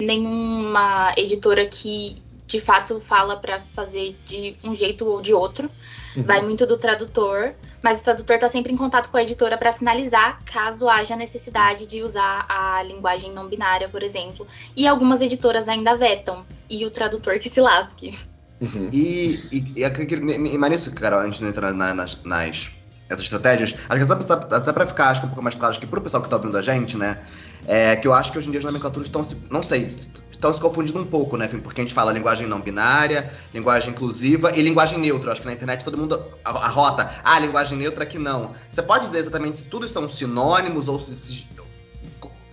nenhuma 0.00 1.12
editora 1.16 1.66
que 1.66 2.16
de 2.46 2.60
fato 2.60 2.98
fala 2.98 3.36
para 3.36 3.60
fazer 3.60 4.16
de 4.24 4.56
um 4.64 4.74
jeito 4.74 5.06
ou 5.06 5.20
de 5.20 5.34
outro. 5.34 5.70
Uhum. 6.16 6.22
Vai 6.22 6.40
muito 6.42 6.66
do 6.66 6.78
tradutor, 6.78 7.54
mas 7.82 8.00
o 8.00 8.04
tradutor 8.04 8.36
está 8.36 8.48
sempre 8.48 8.72
em 8.72 8.76
contato 8.76 9.10
com 9.10 9.18
a 9.18 9.22
editora 9.22 9.58
para 9.58 9.70
sinalizar 9.70 10.40
caso 10.44 10.88
haja 10.88 11.14
necessidade 11.14 11.86
de 11.86 12.02
usar 12.02 12.46
a 12.48 12.82
linguagem 12.82 13.32
não 13.32 13.46
binária, 13.48 13.88
por 13.88 14.02
exemplo. 14.02 14.46
E 14.74 14.86
algumas 14.86 15.20
editoras 15.20 15.68
ainda 15.68 15.94
vetam, 15.94 16.46
e 16.70 16.86
o 16.86 16.90
tradutor 16.90 17.38
que 17.38 17.48
se 17.48 17.60
lasque. 17.60 18.16
Uhum. 18.60 18.88
E, 18.92 19.44
e, 19.52 19.74
e, 19.76 20.54
e, 20.54 20.58
mas 20.58 20.70
nisso, 20.70 20.94
Carol, 20.94 21.20
antes 21.20 21.40
de 21.40 21.46
entrar 21.46 21.72
na, 21.72 21.92
nas, 21.94 22.18
nas 22.24 22.70
essas 23.08 23.22
estratégias, 23.22 23.74
acho 23.88 24.06
que 24.06 24.12
até, 24.12 24.56
até 24.56 24.72
pra 24.72 24.86
ficar 24.86 25.10
acho 25.10 25.20
que 25.20 25.26
um 25.26 25.30
pouco 25.30 25.42
mais 25.42 25.54
claro, 25.54 25.70
acho 25.70 25.80
que 25.80 25.86
pro 25.86 26.00
pessoal 26.00 26.22
que 26.22 26.28
tá 26.28 26.36
ouvindo 26.36 26.56
a 26.58 26.62
gente, 26.62 26.96
né, 26.96 27.22
é 27.66 27.94
que 27.94 28.08
eu 28.08 28.12
acho 28.12 28.32
que 28.32 28.38
hoje 28.38 28.48
em 28.48 28.50
dia 28.50 28.58
as 28.58 28.64
nomenclaturas 28.64 29.06
estão 29.06 29.22
se, 29.22 29.36
não 29.48 29.62
sei, 29.62 29.86
estão 29.86 30.52
se 30.52 30.60
confundindo 30.60 30.98
um 31.00 31.04
pouco, 31.04 31.36
né, 31.36 31.46
porque 31.46 31.80
a 31.80 31.84
gente 31.84 31.94
fala 31.94 32.12
linguagem 32.12 32.48
não 32.48 32.60
binária, 32.60 33.30
linguagem 33.54 33.90
inclusiva 33.90 34.52
e 34.56 34.62
linguagem 34.62 34.98
neutra. 34.98 35.32
Acho 35.32 35.40
que 35.40 35.46
na 35.46 35.52
internet 35.52 35.84
todo 35.84 35.96
mundo 35.96 36.20
arrota, 36.44 37.10
ah, 37.22 37.38
linguagem 37.38 37.78
neutra 37.78 38.02
aqui 38.02 38.18
não. 38.18 38.54
Você 38.68 38.82
pode 38.82 39.06
dizer 39.06 39.18
exatamente 39.18 39.58
se 39.58 39.64
tudo 39.64 39.88
são 39.88 40.08
sinônimos 40.08 40.88
ou 40.88 40.98
se 40.98 41.46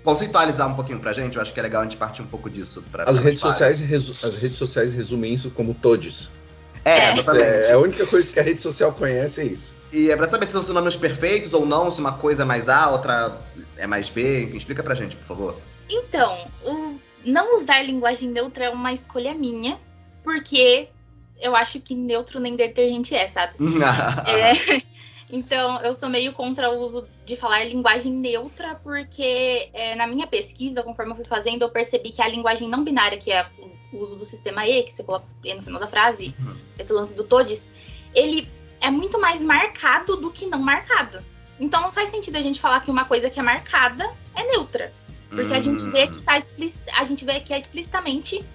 conceitualizar 0.04 0.70
um 0.70 0.76
pouquinho 0.76 1.00
pra 1.00 1.14
gente? 1.14 1.36
Eu 1.36 1.42
acho 1.42 1.54
que 1.54 1.60
é 1.60 1.64
legal 1.64 1.82
a 1.82 1.84
gente 1.86 1.98
partir 1.98 2.22
um 2.22 2.28
pouco 2.28 2.50
disso. 2.50 2.84
Pra, 2.92 3.04
as, 3.06 3.20
redes 3.20 3.40
sociais, 3.40 3.82
as 4.24 4.36
redes 4.36 4.58
sociais 4.58 4.94
resumem 4.94 5.34
isso 5.34 5.50
como 5.52 5.74
todes. 5.74 6.32
É, 6.86 7.12
exatamente. 7.12 7.68
É, 7.68 7.72
a 7.72 7.80
única 7.80 8.06
coisa 8.06 8.32
que 8.32 8.40
a 8.40 8.44
rede 8.44 8.62
social 8.62 8.92
conhece 8.92 9.42
é 9.42 9.46
isso. 9.46 9.74
E 9.92 10.10
é 10.10 10.16
pra 10.16 10.28
saber 10.28 10.46
se 10.46 10.54
são 10.54 10.62
sinônimos 10.62 10.96
perfeitos 10.96 11.54
ou 11.54 11.66
não, 11.66 11.90
se 11.90 12.00
uma 12.00 12.14
coisa 12.14 12.42
é 12.42 12.46
mais 12.46 12.68
A, 12.68 12.90
outra 12.90 13.38
é 13.78 13.88
mais 13.88 14.10
B, 14.10 14.44
enfim, 14.44 14.58
explica 14.58 14.84
pra 14.84 14.96
gente, 14.96 15.16
por 15.16 15.26
favor. 15.26 15.56
Então, 15.90 16.48
o 16.66 17.00
não 17.24 17.60
usar 17.62 17.82
linguagem 17.84 18.30
neutra 18.30 18.66
é 18.66 18.70
uma 18.70 18.92
escolha 18.92 19.34
minha, 19.34 19.80
porque 20.24 20.90
eu 21.40 21.56
acho 21.56 21.80
que 21.80 21.96
neutro 21.96 22.40
nem 22.40 22.56
detergente 22.56 23.16
é, 23.16 23.28
sabe? 23.28 23.54
é, 24.28 24.82
então, 25.36 25.82
eu 25.82 25.96
sou 25.96 26.10
meio 26.10 26.32
contra 26.32 26.70
o 26.70 26.80
uso 26.80 27.10
de 27.26 27.36
falar 27.36 27.64
linguagem 27.64 28.14
neutra, 28.14 28.76
porque 28.84 29.68
é, 29.74 29.96
na 29.96 30.06
minha 30.06 30.28
pesquisa, 30.28 30.84
conforme 30.84 31.12
eu 31.12 31.16
fui 31.16 31.26
fazendo, 31.26 31.64
eu 31.64 31.70
percebi 31.70 32.12
que 32.12 32.22
a 32.22 32.28
linguagem 32.28 32.70
não 32.70 32.84
binária, 32.84 33.18
que 33.18 33.32
é 33.32 33.44
o 33.92 33.98
uso 33.98 34.16
do 34.16 34.24
sistema 34.24 34.68
E, 34.68 34.84
que 34.84 34.94
você 34.94 35.04
coloca 35.04 35.26
E 35.44 35.52
no 35.56 35.64
final 35.64 35.80
da 35.80 35.88
frase, 35.88 36.36
uhum. 36.40 36.56
esse 36.78 36.94
lance 36.94 37.16
do 37.16 37.24
todes, 37.24 37.68
ele 38.14 38.48
é 38.80 38.92
muito 38.92 39.20
mais 39.20 39.42
marcado 39.42 40.18
do 40.18 40.30
que 40.30 40.46
não 40.46 40.60
marcado. 40.60 41.20
Então 41.60 41.82
não 41.82 41.92
faz 41.92 42.10
sentido 42.10 42.36
a 42.36 42.42
gente 42.42 42.62
falar 42.62 42.82
que 42.82 42.92
uma 42.92 43.06
coisa 43.06 43.28
que 43.28 43.40
é 43.40 43.44
marcada 43.44 44.08
é 44.36 44.44
neutra. 44.52 44.94
Porque 45.32 45.54
a 45.56 45.60
gente 45.60 45.84
vê 45.90 46.06
que 46.10 46.22
tá 46.22 46.40
a 46.96 47.04
gente 47.06 47.26
vê 47.26 47.40
que 47.40 47.56
é 47.56 47.58
explicitamente 47.58 48.46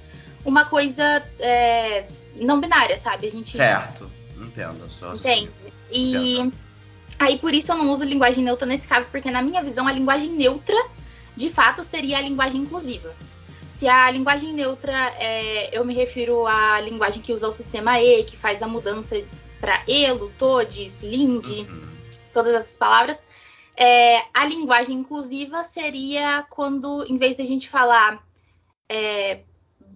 uma 0.45 0.65
coisa 0.65 1.25
é, 1.41 2.07
não 2.37 2.61
binária, 2.61 2.97
sabe? 2.97 3.27
A 3.27 3.31
gente 3.33 3.57
Certo. 3.57 4.09
Entendo, 4.37 4.89
só 4.89 5.13
Entende? 5.13 5.51
E 5.91 6.39
Entendo. 6.39 6.68
Aí 7.19 7.39
por 7.39 7.55
isso 7.55 7.73
eu 7.73 7.77
não 7.77 7.91
uso 7.91 8.05
linguagem 8.05 8.45
neutra 8.45 8.67
nesse 8.67 8.87
caso, 8.87 9.11
porque 9.11 9.31
na 9.31 9.43
minha 9.43 9.63
visão 9.63 9.87
a 9.87 9.93
linguagem 9.93 10.31
neutra, 10.31 10.77
de 11.37 11.49
fato, 11.49 11.85
seria 11.85 12.19
a 12.19 12.21
linguagem 12.21 12.63
inclusiva. 12.63 13.15
Se 13.69 13.87
a 13.89 14.11
linguagem 14.11 14.53
neutra, 14.53 14.93
é, 15.19 15.77
eu 15.77 15.85
me 15.85 15.95
refiro 15.95 16.47
à 16.47 16.81
linguagem 16.81 17.23
que 17.23 17.33
usa 17.33 17.47
o 17.47 17.53
sistema 17.53 18.01
E, 18.01 18.25
que 18.25 18.37
faz 18.37 18.63
a 18.63 18.67
mudança 18.67 19.25
para 19.61 19.85
elo, 19.87 20.33
todes, 20.39 21.03
linde, 21.03 21.61
uhum. 21.61 21.89
todas 22.33 22.55
essas 22.55 22.77
palavras. 22.77 23.25
É, 23.77 24.23
a 24.35 24.45
linguagem 24.45 24.97
inclusiva 24.97 25.63
seria 25.63 26.45
quando, 26.51 27.05
em 27.09 27.17
vez 27.17 27.37
de 27.37 27.43
a 27.43 27.47
gente 27.47 27.69
falar 27.69 28.21
é, 28.89 29.43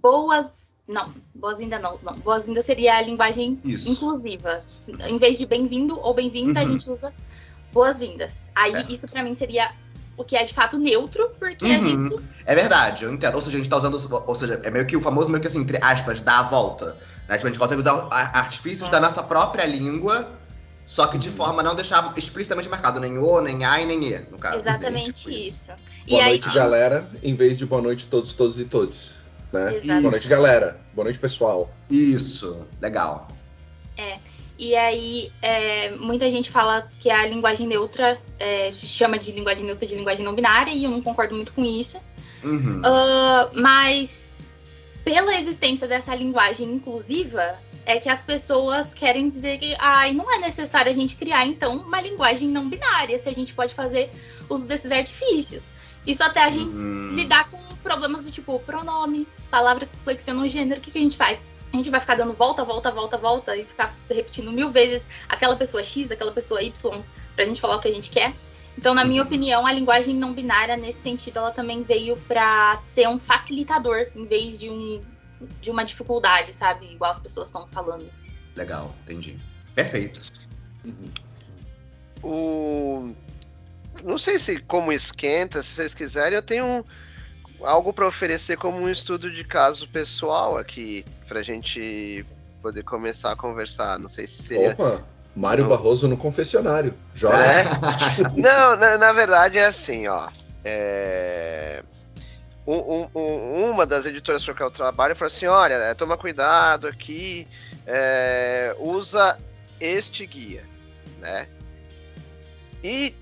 boas. 0.01 0.79
Não, 0.87 1.13
boas-vinda 1.35 1.79
não, 1.79 1.99
não. 2.03 2.15
Boas-vinda 2.19 2.61
seria 2.61 2.97
a 2.97 3.03
linguagem 3.03 3.59
Isso. 3.65 3.91
inclusiva. 3.91 4.63
Em 5.07 5.17
vez 5.17 5.39
de 5.39 5.47
bem-vindo 5.47 5.99
ou 5.99 6.13
bem-vinda, 6.13 6.61
uhum. 6.61 6.67
a 6.67 6.71
gente 6.71 6.91
usa 6.91 7.13
boas-vindas. 7.73 8.51
Aí 8.55 8.73
certo. 8.73 8.93
isso 8.93 9.07
para 9.07 9.23
mim 9.23 9.35
seria 9.35 9.71
o 10.17 10.25
que 10.25 10.37
é 10.37 10.45
de 10.45 10.53
fato 10.53 10.79
neutro, 10.79 11.31
porque 11.39 11.65
uhum. 11.65 11.77
a 11.77 11.81
gente. 11.81 12.23
É 12.45 12.55
verdade, 12.55 13.05
eu 13.05 13.13
entendo. 13.13 13.35
Ou 13.35 13.41
seja, 13.41 13.57
a 13.57 13.61
gente 13.61 13.71
tá 13.71 13.77
usando. 13.77 14.25
Ou 14.27 14.35
seja, 14.35 14.61
é 14.63 14.71
meio 14.71 14.85
que 14.85 14.97
o 14.97 15.01
famoso, 15.01 15.31
meio 15.31 15.41
que 15.41 15.47
assim, 15.47 15.61
entre 15.61 15.79
aspas, 15.83 16.21
dar 16.21 16.41
a 16.41 16.43
volta. 16.43 16.97
Né? 17.29 17.37
Tipo, 17.37 17.47
a 17.47 17.51
gente 17.51 17.59
consegue 17.59 17.81
usar 17.81 18.09
artifícios 18.11 18.89
da 18.89 19.01
nossa 19.01 19.23
própria 19.23 19.65
língua, 19.65 20.29
só 20.85 21.07
que 21.07 21.17
de 21.17 21.31
forma 21.31 21.61
a 21.61 21.65
não 21.65 21.75
deixar 21.75 22.13
explicitamente 22.17 22.69
marcado 22.69 23.01
nem 23.01 23.17
o, 23.17 23.41
nem 23.41 23.65
a 23.65 23.81
e 23.81 23.87
nem 23.87 24.05
e, 24.05 24.19
no 24.31 24.39
caso. 24.39 24.57
Exatamente 24.57 25.13
assim, 25.13 25.31
tipo 25.31 25.31
isso. 25.31 25.47
isso. 25.47 25.73
Boa 26.09 26.25
noite, 26.25 26.49
aí... 26.49 26.55
galera, 26.55 27.11
em 27.23 27.35
vez 27.35 27.57
de 27.57 27.65
boa 27.65 27.81
noite 27.81 28.07
todos, 28.07 28.33
todos 28.33 28.59
e 28.59 28.65
todos. 28.65 29.22
Né? 29.53 29.81
Boa 29.85 30.01
noite, 30.01 30.29
galera. 30.29 30.81
Boa 30.95 31.05
noite, 31.05 31.19
pessoal. 31.19 31.71
Isso, 31.91 32.67
legal. 32.81 33.29
É. 33.97 34.19
E 34.59 34.77
aí, 34.77 35.33
é, 35.43 35.91
muita 35.97 36.31
gente 36.31 36.51
fala 36.51 36.89
que 36.99 37.11
a 37.11 37.27
linguagem 37.27 37.67
neutra 37.67 38.19
é, 38.39 38.71
chama 38.73 39.19
de 39.19 39.33
linguagem 39.33 39.65
neutra 39.65 39.87
de 39.87 39.95
linguagem 39.95 40.25
não 40.25 40.35
binária, 40.35 40.73
e 40.73 40.85
eu 40.85 40.91
não 40.91 41.03
concordo 41.03 41.35
muito 41.35 41.53
com 41.53 41.65
isso. 41.65 42.01
Uhum. 42.45 42.81
Uh, 42.81 43.61
mas, 43.61 44.39
pela 45.05 45.37
existência 45.37 45.87
dessa 45.87 46.15
linguagem 46.15 46.71
inclusiva, 46.71 47.57
é 47.85 47.99
que 47.99 48.09
as 48.09 48.23
pessoas 48.23 48.95
querem 48.95 49.29
dizer 49.29 49.59
que 49.59 49.75
ai, 49.79 50.13
não 50.13 50.33
é 50.33 50.39
necessário 50.39 50.91
a 50.91 50.95
gente 50.95 51.17
criar, 51.17 51.47
então, 51.47 51.79
uma 51.79 52.01
linguagem 52.01 52.49
não 52.49 52.69
binária, 52.69 53.19
se 53.19 53.29
a 53.29 53.33
gente 53.33 53.53
pode 53.55 53.75
fazer 53.75 54.11
uso 54.49 54.67
desses 54.67 54.93
artifícios. 54.93 55.69
Isso 56.07 56.23
até 56.23 56.41
a 56.45 56.51
gente 56.51 56.75
Uhum. 56.75 57.09
lidar 57.09 57.51
com 57.51 57.59
problemas 57.83 58.23
do 58.23 58.31
tipo 58.31 58.59
pronome, 58.61 59.27
palavras 59.51 59.91
que 59.91 59.99
flexionam 59.99 60.45
o 60.45 60.49
gênero, 60.49 60.81
o 60.81 60.83
que, 60.83 60.91
que 60.91 60.99
a 60.99 61.03
gente 61.03 61.17
faz? 61.17 61.47
A 61.73 61.77
gente 61.77 61.91
vai 61.91 62.01
ficar 62.01 62.15
dando 62.17 62.33
volta, 62.35 62.65
volta, 62.65 62.91
volta, 62.91 63.17
volta 63.17 63.57
e 63.57 63.65
ficar 63.65 63.95
repetindo 64.09 64.53
mil 64.53 64.71
vezes 64.71 65.09
aquela 65.29 65.57
pessoa 65.57 65.83
X, 65.83 66.11
aquela 66.11 66.31
pessoa 66.33 66.63
Y, 66.63 67.03
pra 67.35 67.45
gente 67.47 67.61
falar 67.61 67.77
o 67.77 67.81
que 67.81 67.89
a 67.89 67.93
gente 67.93 68.11
quer. 68.11 68.35
Então, 68.77 68.95
na 68.95 69.05
minha 69.05 69.21
Uhum. 69.23 69.27
opinião, 69.27 69.67
a 69.67 69.73
linguagem 69.73 70.15
não 70.15 70.33
binária, 70.33 70.77
nesse 70.77 71.01
sentido, 71.01 71.39
ela 71.39 71.51
também 71.51 71.83
veio 71.83 72.17
pra 72.29 72.75
ser 72.77 73.09
um 73.09 73.19
facilitador, 73.19 74.07
em 74.15 74.27
vez 74.27 74.59
de, 74.59 74.69
um, 74.71 75.03
de 75.61 75.71
uma 75.71 75.83
dificuldade, 75.85 76.53
sabe? 76.53 76.87
Igual 76.93 77.11
as 77.11 77.19
pessoas 77.19 77.49
estão 77.49 77.67
falando. 77.67 78.07
Legal, 78.55 78.95
entendi. 79.05 79.39
Perfeito. 79.75 80.25
O... 82.23 83.13
Não 84.03 84.17
sei 84.19 84.39
se 84.39 84.59
como 84.61 84.93
esquenta, 84.93 85.63
se 85.63 85.75
vocês 85.75 85.95
quiserem, 85.95 86.35
eu 86.35 86.43
tenho 86.43 86.65
um- 86.65 86.85
algo 87.65 87.93
para 87.93 88.07
oferecer 88.07 88.57
como 88.57 88.79
um 88.79 88.89
estudo 88.89 89.31
de 89.31 89.45
caso 89.45 89.89
pessoal 89.89 90.57
aqui, 90.59 91.05
pra 91.29 91.43
gente 91.43 92.25
poder 92.61 92.83
começar 92.85 93.33
a 93.33 93.37
conversar. 93.37 93.99
Não 93.99 94.09
sei 94.09 94.27
se 94.27 94.43
seria. 94.43 94.71
Opa, 94.73 95.03
Mário 95.35 95.65
Não. 95.65 95.71
Barroso 95.71 96.07
no 96.09 96.17
confessionário. 96.17 96.95
Joga. 97.15 97.37
É? 97.39 97.65
Não, 98.37 98.77
na, 98.77 98.99
na 98.99 99.13
verdade 99.13 99.59
é 99.59 99.65
assim, 99.67 100.07
ó. 100.07 100.29
É... 100.65 101.83
um- 102.67 103.03
um- 103.03 103.09
um- 103.21 103.71
uma 103.71 103.85
das 103.87 104.07
editoras 104.07 104.45
para 104.45 104.55
que 104.55 104.63
eu 104.63 104.71
trabalho 104.71 105.17
falou 105.17 105.27
assim: 105.29 105.47
olha, 105.47 105.75
é, 105.75 105.95
toma 105.95 106.17
cuidado 106.17 106.87
aqui, 106.87 107.49
é, 107.87 108.77
usa 108.79 109.39
este 109.81 110.25
guia, 110.27 110.63
né? 111.21 111.49
E 112.85 113.15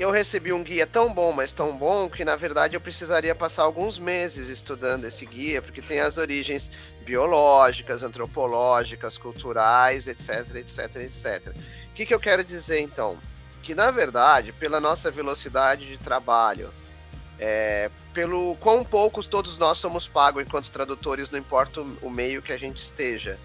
eu 0.00 0.10
recebi 0.10 0.50
um 0.50 0.62
guia 0.62 0.86
tão 0.86 1.12
bom, 1.12 1.30
mas 1.30 1.52
tão 1.52 1.76
bom, 1.76 2.08
que 2.08 2.24
na 2.24 2.34
verdade 2.34 2.74
eu 2.74 2.80
precisaria 2.80 3.34
passar 3.34 3.64
alguns 3.64 3.98
meses 3.98 4.48
estudando 4.48 5.04
esse 5.04 5.26
guia, 5.26 5.60
porque 5.60 5.82
tem 5.82 6.00
as 6.00 6.16
origens 6.16 6.72
biológicas, 7.04 8.02
antropológicas, 8.02 9.18
culturais, 9.18 10.08
etc, 10.08 10.54
etc, 10.54 10.96
etc. 10.96 11.54
O 11.90 11.94
que, 11.94 12.06
que 12.06 12.14
eu 12.14 12.18
quero 12.18 12.42
dizer 12.42 12.80
então? 12.80 13.18
Que 13.62 13.74
na 13.74 13.90
verdade, 13.90 14.52
pela 14.52 14.80
nossa 14.80 15.10
velocidade 15.10 15.86
de 15.86 15.98
trabalho, 15.98 16.70
é, 17.38 17.90
pelo 18.14 18.56
quão 18.56 18.82
poucos 18.82 19.26
todos 19.26 19.58
nós 19.58 19.76
somos 19.76 20.08
pagos 20.08 20.42
enquanto 20.42 20.70
tradutores, 20.70 21.30
não 21.30 21.38
importa 21.38 21.82
o, 21.82 21.98
o 22.00 22.10
meio 22.10 22.40
que 22.40 22.54
a 22.54 22.58
gente 22.58 22.78
esteja. 22.78 23.38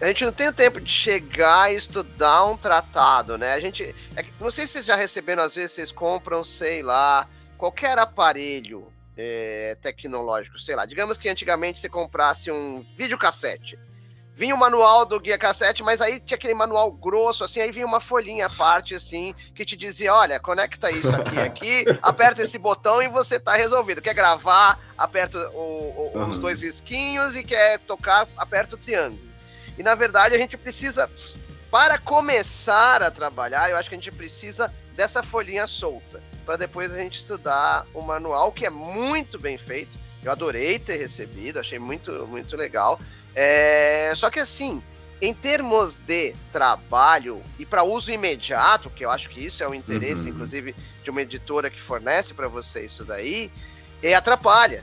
A 0.00 0.06
gente 0.06 0.24
não 0.24 0.32
tem 0.32 0.48
o 0.48 0.52
tempo 0.52 0.80
de 0.80 0.90
chegar 0.90 1.72
e 1.72 1.76
estudar 1.76 2.44
um 2.46 2.56
tratado, 2.56 3.36
né? 3.36 3.54
A 3.54 3.60
gente. 3.60 3.82
é 4.14 4.24
não 4.38 4.50
sei 4.50 4.66
se 4.66 4.74
vocês 4.74 4.86
já 4.86 4.94
receberam, 4.94 5.42
às 5.42 5.54
vezes 5.56 5.72
vocês 5.72 5.90
compram, 5.90 6.44
sei 6.44 6.82
lá, 6.82 7.26
qualquer 7.56 7.98
aparelho 7.98 8.92
é, 9.16 9.76
tecnológico, 9.82 10.58
sei 10.60 10.76
lá. 10.76 10.86
Digamos 10.86 11.18
que 11.18 11.28
antigamente 11.28 11.80
você 11.80 11.88
comprasse 11.88 12.48
um 12.50 12.86
videocassete. 12.96 13.76
Vinha 14.36 14.54
o 14.54 14.58
manual 14.58 15.04
do 15.04 15.18
guia 15.18 15.36
cassete, 15.36 15.82
mas 15.82 16.00
aí 16.00 16.20
tinha 16.20 16.36
aquele 16.36 16.54
manual 16.54 16.92
grosso, 16.92 17.42
assim, 17.42 17.60
aí 17.60 17.72
vinha 17.72 17.84
uma 17.84 17.98
folhinha 17.98 18.46
à 18.46 18.50
parte, 18.50 18.94
assim, 18.94 19.34
que 19.52 19.64
te 19.64 19.76
dizia, 19.76 20.14
olha, 20.14 20.38
conecta 20.38 20.92
isso 20.92 21.08
aqui 21.16 21.40
aqui, 21.42 21.84
aperta 22.00 22.44
esse 22.44 22.56
botão 22.56 23.02
e 23.02 23.08
você 23.08 23.40
tá 23.40 23.54
resolvido. 23.56 24.00
Quer 24.00 24.14
gravar, 24.14 24.78
aperta 24.96 25.50
o- 25.50 26.12
o- 26.14 26.22
os 26.30 26.36
Uhum. 26.36 26.40
dois 26.42 26.62
risquinhos 26.62 27.34
e 27.34 27.42
quer 27.42 27.80
tocar, 27.80 28.28
aperta 28.36 28.76
o 28.76 28.78
triângulo. 28.78 29.27
E 29.78 29.82
na 29.82 29.94
verdade 29.94 30.34
a 30.34 30.38
gente 30.38 30.56
precisa, 30.56 31.08
para 31.70 31.98
começar 31.98 33.02
a 33.02 33.10
trabalhar, 33.10 33.70
eu 33.70 33.76
acho 33.76 33.88
que 33.88 33.94
a 33.94 33.98
gente 33.98 34.10
precisa 34.10 34.72
dessa 34.94 35.22
folhinha 35.22 35.66
solta, 35.66 36.20
para 36.44 36.56
depois 36.56 36.92
a 36.92 36.96
gente 36.96 37.18
estudar 37.18 37.86
o 37.94 38.00
manual, 38.00 38.50
que 38.50 38.66
é 38.66 38.70
muito 38.70 39.38
bem 39.38 39.56
feito. 39.56 39.90
Eu 40.22 40.32
adorei 40.32 40.78
ter 40.78 40.96
recebido, 40.96 41.60
achei 41.60 41.78
muito, 41.78 42.10
muito 42.26 42.56
legal. 42.56 42.98
É, 43.34 44.12
só 44.16 44.28
que 44.28 44.40
assim, 44.40 44.82
em 45.22 45.32
termos 45.32 45.98
de 45.98 46.34
trabalho 46.52 47.40
e 47.58 47.64
para 47.64 47.84
uso 47.84 48.10
imediato, 48.10 48.90
que 48.90 49.04
eu 49.04 49.10
acho 49.10 49.28
que 49.28 49.44
isso 49.44 49.62
é 49.62 49.68
o 49.68 49.74
interesse, 49.74 50.24
Uhum. 50.24 50.34
inclusive, 50.34 50.74
de 51.04 51.10
uma 51.10 51.22
editora 51.22 51.70
que 51.70 51.80
fornece 51.80 52.34
para 52.34 52.48
você 52.48 52.84
isso 52.84 53.04
daí, 53.04 53.52
é 54.02 54.14
atrapalha. 54.14 54.82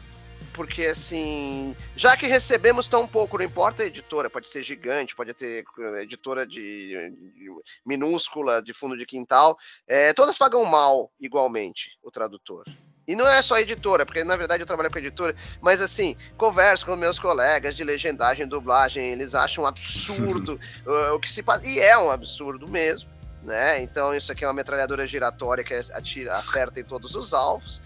Porque, 0.55 0.85
assim, 0.85 1.75
já 1.97 2.15
que 2.15 2.27
recebemos 2.27 2.87
tão 2.87 3.05
pouco, 3.05 3.37
não 3.37 3.43
importa 3.43 3.83
a 3.83 3.85
editora, 3.85 4.29
pode 4.29 4.49
ser 4.49 4.63
gigante, 4.63 5.13
pode 5.13 5.33
ter 5.33 5.65
eh, 5.79 6.01
editora 6.01 6.47
de, 6.47 7.11
de 7.11 7.51
minúscula, 7.85 8.61
de 8.61 8.71
fundo 8.71 8.97
de 8.97 9.05
quintal, 9.05 9.57
é, 9.85 10.13
todas 10.13 10.37
pagam 10.37 10.63
mal 10.63 11.11
igualmente 11.19 11.97
o 12.01 12.09
tradutor. 12.09 12.63
E 13.05 13.17
não 13.17 13.27
é 13.27 13.41
só 13.41 13.59
editora, 13.59 14.05
porque 14.05 14.23
na 14.23 14.37
verdade 14.37 14.63
eu 14.63 14.67
trabalho 14.67 14.89
com 14.89 14.97
editora, 14.97 15.35
mas 15.61 15.81
assim, 15.81 16.15
converso 16.37 16.85
com 16.85 16.95
meus 16.95 17.19
colegas 17.19 17.75
de 17.75 17.83
legendagem 17.83 18.45
e 18.45 18.49
dublagem, 18.49 19.11
eles 19.11 19.35
acham 19.35 19.65
um 19.65 19.67
absurdo 19.67 20.57
o 21.13 21.19
que 21.19 21.31
se 21.31 21.43
passa, 21.43 21.67
e 21.67 21.79
é 21.79 21.97
um 21.97 22.09
absurdo 22.09 22.65
mesmo, 22.67 23.09
né? 23.43 23.81
Então 23.81 24.15
isso 24.15 24.31
aqui 24.31 24.45
é 24.45 24.47
uma 24.47 24.53
metralhadora 24.53 25.05
giratória 25.05 25.65
que 25.65 25.73
atira, 25.73 26.33
acerta 26.33 26.79
em 26.79 26.83
todos 26.85 27.13
os 27.13 27.33
alvos. 27.33 27.81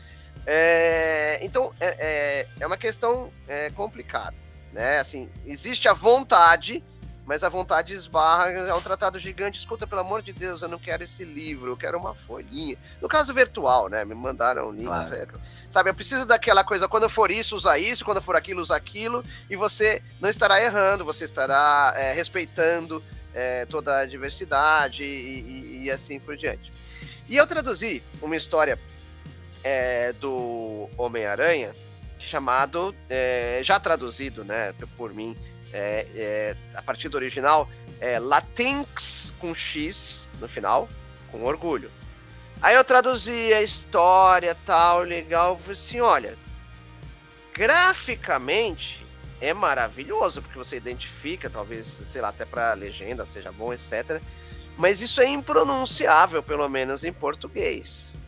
É, 0.45 1.39
então 1.41 1.71
é, 1.79 1.95
é, 1.99 2.47
é 2.59 2.67
uma 2.67 2.77
questão 2.77 3.31
é, 3.47 3.69
complicada, 3.71 4.35
né? 4.73 4.97
Assim, 4.99 5.29
existe 5.45 5.87
a 5.87 5.93
vontade, 5.93 6.83
mas 7.25 7.43
a 7.43 7.49
vontade 7.49 7.93
esbarra, 7.93 8.49
é 8.49 8.73
um 8.73 8.81
tratado 8.81 9.19
gigante. 9.19 9.59
Escuta, 9.59 9.85
pelo 9.85 10.01
amor 10.01 10.23
de 10.23 10.33
Deus, 10.33 10.63
eu 10.63 10.69
não 10.69 10.79
quero 10.79 11.03
esse 11.03 11.23
livro, 11.23 11.71
eu 11.71 11.77
quero 11.77 11.97
uma 11.99 12.15
folhinha. 12.15 12.75
No 12.99 13.07
caso 13.07 13.31
virtual, 13.33 13.87
né? 13.89 14.03
Me 14.03 14.15
mandaram 14.15 14.69
um 14.69 14.71
link, 14.71 14.85
Claro. 14.85 15.13
etc. 15.13 15.35
Sabe, 15.69 15.91
eu 15.91 15.93
preciso 15.93 16.25
daquela 16.25 16.63
coisa, 16.63 16.87
quando 16.87 17.07
for 17.07 17.29
isso, 17.29 17.55
usa 17.55 17.77
isso, 17.77 18.03
quando 18.03 18.21
for 18.21 18.35
aquilo, 18.35 18.61
usa 18.61 18.75
aquilo, 18.75 19.23
e 19.49 19.55
você 19.55 20.01
não 20.19 20.29
estará 20.29 20.59
errando, 20.63 21.05
você 21.05 21.25
estará 21.25 21.93
é, 21.95 22.11
respeitando 22.13 23.03
é, 23.35 23.67
toda 23.67 23.99
a 23.99 24.05
diversidade 24.07 25.03
e, 25.03 25.07
e- 25.41 25.83
e 25.83 25.91
assim 25.91 26.19
por 26.19 26.35
diante. 26.35 26.73
E 27.27 27.37
eu 27.37 27.45
traduzi 27.45 28.01
uma 28.23 28.35
história 28.35 28.79
é, 29.63 30.13
do 30.13 30.89
Homem-Aranha, 30.97 31.73
chamado, 32.17 32.95
é, 33.09 33.59
já 33.63 33.79
traduzido 33.79 34.43
né, 34.43 34.73
por 34.97 35.13
mim, 35.13 35.37
é, 35.71 36.07
é, 36.15 36.55
a 36.75 36.81
partir 36.81 37.09
do 37.09 37.15
original, 37.15 37.69
é 37.99 38.19
Latinx 38.19 39.33
com 39.39 39.53
X 39.53 40.29
no 40.39 40.47
final, 40.47 40.89
com 41.31 41.43
orgulho. 41.43 41.91
Aí 42.61 42.75
eu 42.75 42.83
traduzi 42.83 43.53
a 43.53 43.61
história, 43.61 44.55
tal, 44.65 45.01
legal, 45.01 45.57
falei 45.57 45.73
assim, 45.73 46.01
olha, 46.01 46.37
graficamente 47.53 49.05
é 49.39 49.53
maravilhoso, 49.53 50.41
porque 50.41 50.57
você 50.57 50.75
identifica, 50.75 51.49
talvez, 51.49 52.01
sei 52.07 52.21
lá, 52.21 52.29
até 52.29 52.43
pra 52.43 52.73
legenda 52.73 53.25
seja 53.25 53.51
bom, 53.51 53.73
etc. 53.73 54.21
Mas 54.77 54.99
isso 54.99 55.21
é 55.21 55.27
impronunciável, 55.27 56.43
pelo 56.43 56.67
menos 56.67 57.03
em 57.03 57.13
português. 57.13 58.21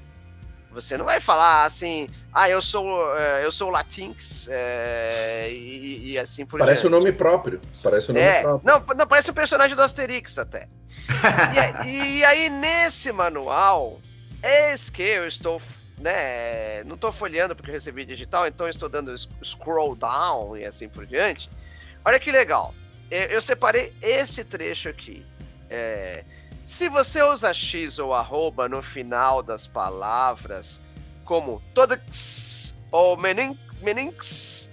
Você 0.74 0.98
não 0.98 1.04
vai 1.06 1.20
falar 1.20 1.66
assim, 1.66 2.08
ah, 2.34 2.50
eu 2.50 2.62
sou, 2.62 2.86
eh, 3.18 3.42
eu 3.44 3.52
sou 3.52 3.70
Latinx, 3.70 4.48
eh, 4.50 5.50
e, 5.52 6.12
e 6.12 6.18
assim 6.20 6.46
por 6.46 6.60
Parece 6.60 6.88
o 6.88 6.90
diante. 6.90 7.00
nome 7.04 7.12
próprio. 7.12 7.60
Parece 7.84 8.10
o 8.12 8.14
nome 8.14 8.26
É, 8.26 8.42
próprio. 8.42 8.72
não, 8.72 8.96
não, 8.96 9.08
parece 9.08 9.30
um 9.30 9.34
personagem 9.34 9.76
do 9.76 9.82
Asterix 9.82 10.38
até. 10.38 10.68
E, 11.86 12.20
e 12.20 12.26
aí, 12.26 12.50
nesse 12.50 13.12
manual, 13.12 14.00
eis 14.42 14.90
que 14.90 15.04
eu 15.04 15.28
estou, 15.28 15.62
né, 15.98 16.84
não 16.86 16.96
estou 16.96 17.12
folheando 17.12 17.54
porque 17.56 17.70
eu 17.70 17.76
recebi 17.76 18.06
digital, 18.06 18.48
então 18.48 18.70
estou 18.70 18.88
dando 18.88 19.14
scroll 19.44 19.96
down 19.96 20.56
e 20.58 20.64
assim 20.66 20.88
por 20.88 21.06
diante. 21.06 21.50
Olha 22.06 22.20
que 22.20 22.32
legal. 22.32 22.74
Eu, 23.10 23.24
eu 23.24 23.42
separei 23.42 23.94
esse 24.02 24.44
trecho 24.46 24.88
aqui. 24.88 25.26
É, 25.70 26.24
se 26.64 26.90
você 26.90 27.22
usa 27.22 27.54
X 27.54 28.00
ou 28.00 28.14
arroba 28.14 28.70
no 28.70 28.82
final 28.82 29.42
das 29.42 29.66
palavras, 29.68 30.82
como 31.26 31.62
todas 31.74 32.76
ou 32.92 33.18
menin, 33.18 33.58
meninx, 33.82 34.70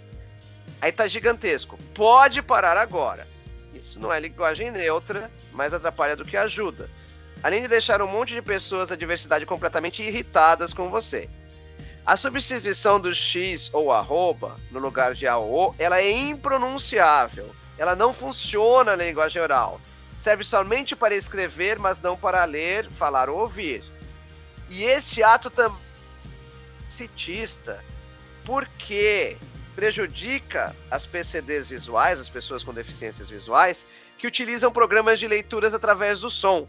aí 0.81 0.93
tá 0.93 1.07
gigantesco. 1.09 1.79
Pode 1.95 2.43
parar 2.43 2.77
agora. 2.77 3.27
Isso 3.73 4.01
não 4.01 4.13
é 4.13 4.21
linguagem 4.21 4.71
neutra, 4.71 5.31
mais 5.53 5.73
atrapalha 5.73 6.17
do 6.17 6.25
que 6.25 6.37
ajuda. 6.37 6.91
Além 7.43 7.63
de 7.63 7.69
deixar 7.69 8.03
um 8.03 8.09
monte 8.09 8.35
de 8.35 8.43
pessoas 8.43 8.89
da 8.89 8.97
diversidade 8.97 9.47
completamente 9.47 10.03
irritadas 10.03 10.75
com 10.75 10.91
você. 10.91 11.31
A 12.05 12.17
substituição 12.17 12.99
do 12.99 13.15
X 13.15 13.71
ou 13.73 13.93
arroba 13.93 14.57
no 14.71 14.81
lugar 14.81 15.15
de 15.15 15.27
AO, 15.27 15.75
ela 15.79 16.01
é 16.01 16.11
impronunciável. 16.11 17.55
Ela 17.77 17.95
não 17.95 18.13
funciona 18.13 18.97
na 18.97 19.05
linguagem 19.05 19.41
oral. 19.41 19.81
Serve 20.19 20.45
somente 20.45 20.95
para 20.95 21.15
escrever, 21.15 21.79
mas 21.79 22.01
não 22.01 22.17
para 22.17 22.45
ler, 22.45 22.91
falar 22.91 23.31
ou 23.31 23.39
ouvir. 23.39 23.83
E 24.69 24.83
este 24.85 25.23
ato 25.23 25.49
também 25.49 25.81
é 25.81 26.91
citista, 26.91 27.83
porque 28.45 29.37
prejudica 29.75 30.75
as 30.91 31.07
PCDs 31.07 31.69
visuais, 31.69 32.19
as 32.19 32.29
pessoas 32.29 32.65
com 32.65 32.75
deficiências 32.75 33.31
visuais, 33.31 33.87
que 34.19 34.27
utilizam 34.27 34.73
programas 34.73 35.21
de 35.21 35.29
leituras 35.29 35.73
através 35.73 36.21
do 36.21 36.29
som 36.29 36.69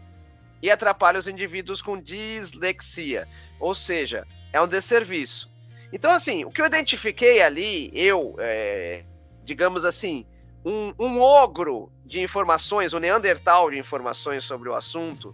e 0.62 0.70
atrapalha 0.70 1.18
os 1.18 1.26
indivíduos 1.26 1.82
com 1.82 2.00
dislexia, 2.00 3.26
ou 3.58 3.74
seja, 3.74 4.26
é 4.52 4.60
um 4.60 4.68
desserviço. 4.68 5.50
Então, 5.92 6.10
assim, 6.10 6.44
o 6.44 6.50
que 6.50 6.62
eu 6.62 6.66
identifiquei 6.66 7.42
ali, 7.42 7.90
eu, 7.92 8.36
é, 8.38 9.04
digamos 9.44 9.84
assim, 9.84 10.24
um, 10.64 10.94
um, 10.98 11.20
ogro 11.20 11.90
de 12.10 12.20
informações, 12.20 12.92
um 12.92 12.98
Neandertal 12.98 13.70
de 13.70 13.78
informações 13.78 14.42
sobre 14.42 14.68
o 14.68 14.74
assunto, 14.74 15.32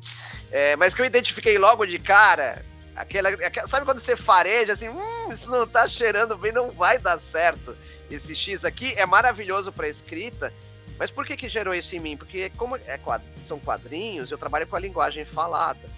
é, 0.53 0.77
mas 0.77 0.95
que 0.95 1.01
eu 1.01 1.07
identifiquei 1.07 1.57
logo 1.57 1.87
de 1.87 1.99
cara, 1.99 2.63
aquela, 2.95 3.31
aquela, 3.31 3.67
sabe 3.67 3.87
quando 3.87 3.99
você 3.99 4.15
fareja 4.15 4.75
assim, 4.75 4.91
hum, 4.91 5.33
isso 5.33 5.51
não 5.51 5.67
tá 5.67 5.89
cheirando 5.89 6.37
bem, 6.37 6.53
não 6.53 6.71
vai 6.71 6.99
dar 6.99 7.19
certo. 7.19 7.75
Esse 8.11 8.37
X 8.37 8.63
aqui 8.63 8.93
é 8.97 9.07
maravilhoso 9.07 9.73
para 9.73 9.89
escrita, 9.89 10.53
mas 10.99 11.11
por 11.11 11.25
que 11.25 11.35
que 11.35 11.49
gerou 11.49 11.75
isso 11.75 11.97
em 11.97 12.01
mim? 12.01 12.17
Porque 12.17 12.51
como 12.51 12.77
é, 12.77 13.01
são 13.41 13.59
quadrinhos, 13.59 14.31
eu 14.31 14.37
trabalho 14.37 14.67
com 14.67 14.77
a 14.77 14.81
linguagem 14.81 15.25
falada. 15.25 15.89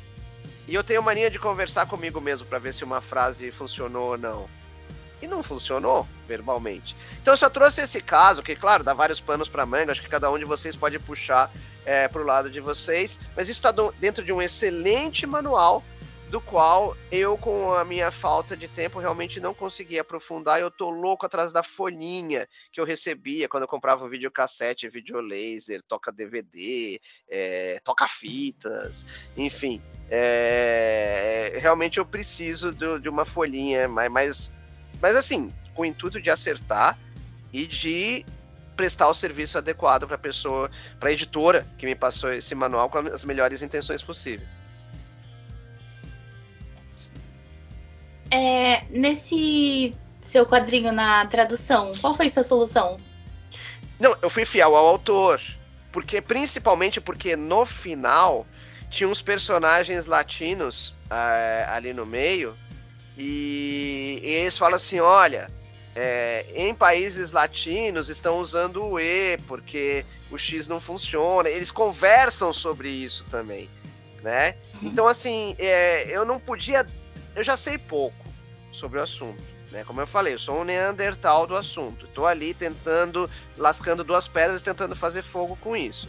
E 0.69 0.75
eu 0.75 0.85
tenho 0.85 1.03
mania 1.03 1.31
de 1.31 1.41
conversar 1.41 1.87
comigo 1.87 2.21
mesmo 2.21 2.47
para 2.47 2.59
ver 2.61 2.73
se 2.73 2.85
uma 2.85 3.01
frase 3.01 3.51
funcionou 3.51 4.11
ou 4.11 4.19
não 4.19 4.58
e 5.20 5.26
não 5.26 5.42
funcionou 5.42 6.07
verbalmente. 6.26 6.96
Então 7.20 7.35
eu 7.35 7.38
só 7.38 7.50
trouxe 7.50 7.81
esse 7.81 8.00
caso, 8.00 8.42
que 8.42 8.54
claro, 8.54 8.85
dá 8.85 8.94
vários 8.94 9.20
panos 9.20 9.48
para 9.48 9.66
manga, 9.66 9.92
acho 9.92 10.02
que 10.02 10.09
cada 10.09 10.31
um 10.31 10.38
de 10.38 10.44
vocês 10.44 10.76
pode 10.76 10.98
puxar 10.98 11.50
é, 11.85 12.07
para 12.09 12.22
o 12.22 12.24
lado 12.24 12.50
de 12.50 12.61
vocês, 12.61 13.18
mas 13.37 13.48
isso 13.48 13.59
está 13.59 13.72
dentro 13.98 14.24
de 14.24 14.33
um 14.33 14.42
excelente 14.42 15.26
manual 15.26 15.83
do 16.28 16.40
qual 16.40 16.96
eu, 17.11 17.38
com 17.38 17.72
a 17.72 17.85
minha 17.85 18.11
falta 18.11 18.57
de 18.57 18.68
tempo, 18.68 18.98
realmente 18.98 19.40
não 19.40 19.54
consegui 19.54 19.98
aprofundar. 19.98 20.61
Eu 20.61 20.70
tô 20.70 20.90
louco 20.90 21.24
atrás 21.24 21.52
da 21.52 21.62
folhinha 21.62 22.46
que 22.70 22.81
eu 22.81 22.85
recebia 22.85 23.48
quando 23.48 23.62
eu 23.62 23.68
comprava 23.68 24.04
um 24.04 24.09
videocassete, 24.09 24.88
videolaser, 24.88 25.83
toca 25.88 26.12
DVD, 26.12 27.00
é, 27.28 27.81
toca 27.83 28.07
fitas, 28.07 29.07
enfim. 29.37 29.83
É, 30.11 31.59
realmente 31.61 31.98
eu 31.98 32.04
preciso 32.04 32.72
do, 32.72 33.00
de 33.00 33.09
uma 33.09 33.24
folhinha 33.24 33.88
mais, 33.88 34.11
mais 34.11 34.58
mas 35.01 35.17
assim, 35.17 35.53
com 35.75 35.83
o 35.83 35.85
intuito 35.85 36.21
de 36.21 36.31
acertar 36.31 36.99
e 37.53 37.67
de 37.67 38.25
prestar 38.77 39.09
o 39.09 39.15
serviço 39.15 39.59
adequado 39.59 40.07
para 40.07 40.15
a 40.15 40.19
pessoa, 40.19 40.71
para 41.01 41.09
a 41.09 41.13
editora 41.13 41.67
que 41.77 41.85
me 41.85 41.95
passou 41.95 42.33
esse 42.33 42.55
manual 42.55 42.89
com 42.89 42.99
as 42.99 43.25
melhores 43.25 43.61
intenções 43.61 44.03
possíveis. 44.03 44.49
É, 48.31 48.85
nesse 48.91 49.97
seu 50.21 50.47
quadrinho 50.47 50.93
na 50.93 51.27
tradução, 51.27 51.95
qual 52.01 52.15
foi 52.15 52.29
sua 52.29 52.43
solução? 52.43 52.99
Não, 53.99 54.17
eu 54.23 54.31
fui 54.31 54.45
fiel 54.45 54.77
ao 54.77 54.87
autor, 54.87 55.41
porque 55.91 56.21
principalmente 56.21 57.01
porque 57.01 57.35
no 57.35 57.67
final 57.67 58.47
tinha 58.91 59.09
uns 59.09 59.21
personagens 59.21 60.07
latinos 60.07 60.91
uh, 61.11 61.71
ali 61.71 61.93
no 61.93 62.07
meio 62.07 62.57
e, 63.18 64.20
e 64.22 64.26
eles 64.28 64.57
falam 64.57 64.76
assim: 64.76 65.00
olha, 65.00 65.50
é, 65.94 66.46
em 66.54 66.72
países 66.72 67.33
latinos 67.33 68.09
estão 68.09 68.38
usando 68.38 68.85
o 68.85 69.00
E 69.00 69.37
porque 69.48 70.07
o 70.31 70.38
X 70.38 70.68
não 70.68 70.78
funciona. 70.78 71.48
Eles 71.48 71.72
conversam 71.72 72.52
sobre 72.52 72.88
isso 72.88 73.24
também, 73.24 73.68
né? 74.22 74.54
Uhum. 74.74 74.88
Então, 74.88 75.09
assim, 75.09 75.57
é, 75.59 76.04
eu 76.09 76.24
não 76.24 76.38
podia. 76.38 76.87
Eu 77.35 77.42
já 77.42 77.57
sei 77.57 77.76
pouco 77.76 78.24
sobre 78.70 79.00
o 79.00 79.02
assunto. 79.02 79.42
Né? 79.72 79.83
Como 79.85 80.00
eu 80.00 80.07
falei, 80.07 80.35
eu 80.35 80.38
sou 80.38 80.61
um 80.61 80.64
Neandertal 80.64 81.46
do 81.46 81.57
assunto. 81.57 82.07
Estou 82.07 82.26
ali 82.26 82.54
tentando, 82.54 83.28
lascando 83.57 84.04
duas 84.04 84.28
pedras, 84.28 84.62
tentando 84.62 84.94
fazer 84.94 85.22
fogo 85.22 85.59
com 85.61 85.76
isso. 85.76 86.09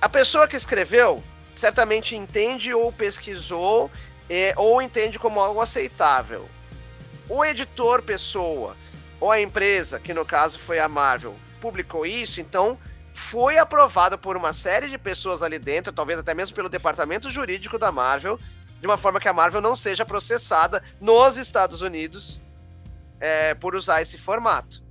A 0.00 0.08
pessoa 0.08 0.46
que 0.46 0.56
escreveu 0.56 1.22
certamente 1.54 2.14
entende 2.14 2.72
ou 2.72 2.92
pesquisou 2.92 3.90
é, 4.28 4.52
ou 4.56 4.80
entende 4.82 5.18
como 5.18 5.40
algo 5.40 5.60
aceitável. 5.60 6.48
O 7.28 7.44
editor 7.44 8.02
pessoa 8.02 8.76
ou 9.20 9.30
a 9.30 9.40
empresa, 9.40 9.98
que 9.98 10.14
no 10.14 10.24
caso 10.24 10.58
foi 10.58 10.78
a 10.78 10.88
Marvel, 10.88 11.34
publicou 11.60 12.06
isso, 12.06 12.40
então 12.40 12.78
foi 13.12 13.58
aprovado 13.58 14.16
por 14.16 14.36
uma 14.36 14.52
série 14.52 14.88
de 14.88 14.96
pessoas 14.96 15.42
ali 15.42 15.58
dentro, 15.58 15.92
talvez 15.92 16.20
até 16.20 16.32
mesmo 16.34 16.54
pelo 16.54 16.68
departamento 16.68 17.28
jurídico 17.30 17.78
da 17.78 17.90
Marvel, 17.90 18.38
de 18.80 18.86
uma 18.86 18.96
forma 18.96 19.18
que 19.18 19.28
a 19.28 19.32
Marvel 19.32 19.60
não 19.60 19.74
seja 19.74 20.04
processada 20.04 20.82
nos 21.00 21.36
Estados 21.36 21.82
Unidos 21.82 22.40
é, 23.18 23.54
por 23.54 23.74
usar 23.74 24.00
esse 24.00 24.16
formato, 24.16 24.82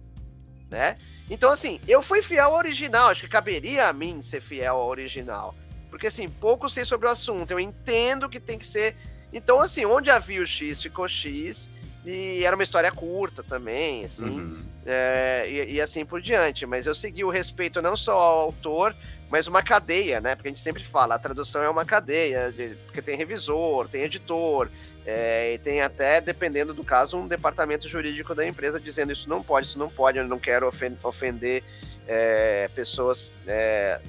né? 0.69 0.97
Então, 1.29 1.51
assim, 1.51 1.79
eu 1.87 2.01
fui 2.01 2.21
fiel 2.21 2.45
ao 2.45 2.55
original, 2.55 3.09
acho 3.09 3.21
que 3.21 3.27
caberia 3.27 3.87
a 3.87 3.93
mim 3.93 4.21
ser 4.21 4.41
fiel 4.41 4.75
ao 4.75 4.87
original. 4.87 5.55
Porque, 5.89 6.07
assim, 6.07 6.27
pouco 6.29 6.69
sei 6.69 6.85
sobre 6.85 7.07
o 7.07 7.11
assunto, 7.11 7.51
eu 7.51 7.59
entendo 7.59 8.29
que 8.29 8.39
tem 8.39 8.57
que 8.57 8.67
ser 8.67 8.95
então, 9.31 9.59
assim, 9.59 9.85
onde 9.85 10.09
havia 10.09 10.41
o 10.41 10.47
X, 10.47 10.81
ficou 10.81 11.07
X. 11.07 11.69
E 12.05 12.45
era 12.45 12.55
uma 12.55 12.63
história 12.63 12.89
curta 12.89 13.43
também, 13.43 14.05
assim, 14.05 14.39
uhum. 14.39 14.63
é, 14.85 15.45
e, 15.49 15.73
e, 15.73 15.81
assim 15.81 16.05
por 16.05 16.21
diante. 16.21 16.65
Mas 16.65 16.87
eu 16.87 16.95
segui 16.95 17.25
o 17.25 17.29
respeito 17.29 17.81
não 17.81 17.97
só 17.97 18.13
ao 18.13 18.39
autor, 18.39 18.95
mas 19.29 19.45
uma 19.45 19.61
cadeia, 19.61 20.21
né? 20.21 20.33
Porque 20.33 20.47
a 20.47 20.51
gente 20.51 20.61
sempre 20.61 20.83
fala, 20.83 21.15
a 21.15 21.19
tradução 21.19 21.61
é 21.61 21.69
uma 21.69 21.83
cadeia, 21.83 22.49
de, 22.49 22.77
porque 22.85 23.01
tem 23.01 23.17
revisor, 23.17 23.89
tem 23.89 24.03
editor, 24.03 24.69
é, 25.05 25.55
e 25.55 25.57
tem 25.57 25.81
até, 25.81 26.21
dependendo 26.21 26.73
do 26.73 26.83
caso, 26.83 27.17
um 27.17 27.27
departamento 27.27 27.89
jurídico 27.89 28.33
da 28.33 28.47
empresa 28.47 28.79
dizendo 28.79 29.11
isso 29.11 29.27
não 29.27 29.43
pode, 29.43 29.67
isso 29.67 29.79
não 29.79 29.89
pode, 29.89 30.17
eu 30.17 30.27
não 30.27 30.39
quero 30.39 30.65
ofender 31.03 31.61
é, 32.07 32.69
pessoas 32.73 33.33
é, 33.45 33.99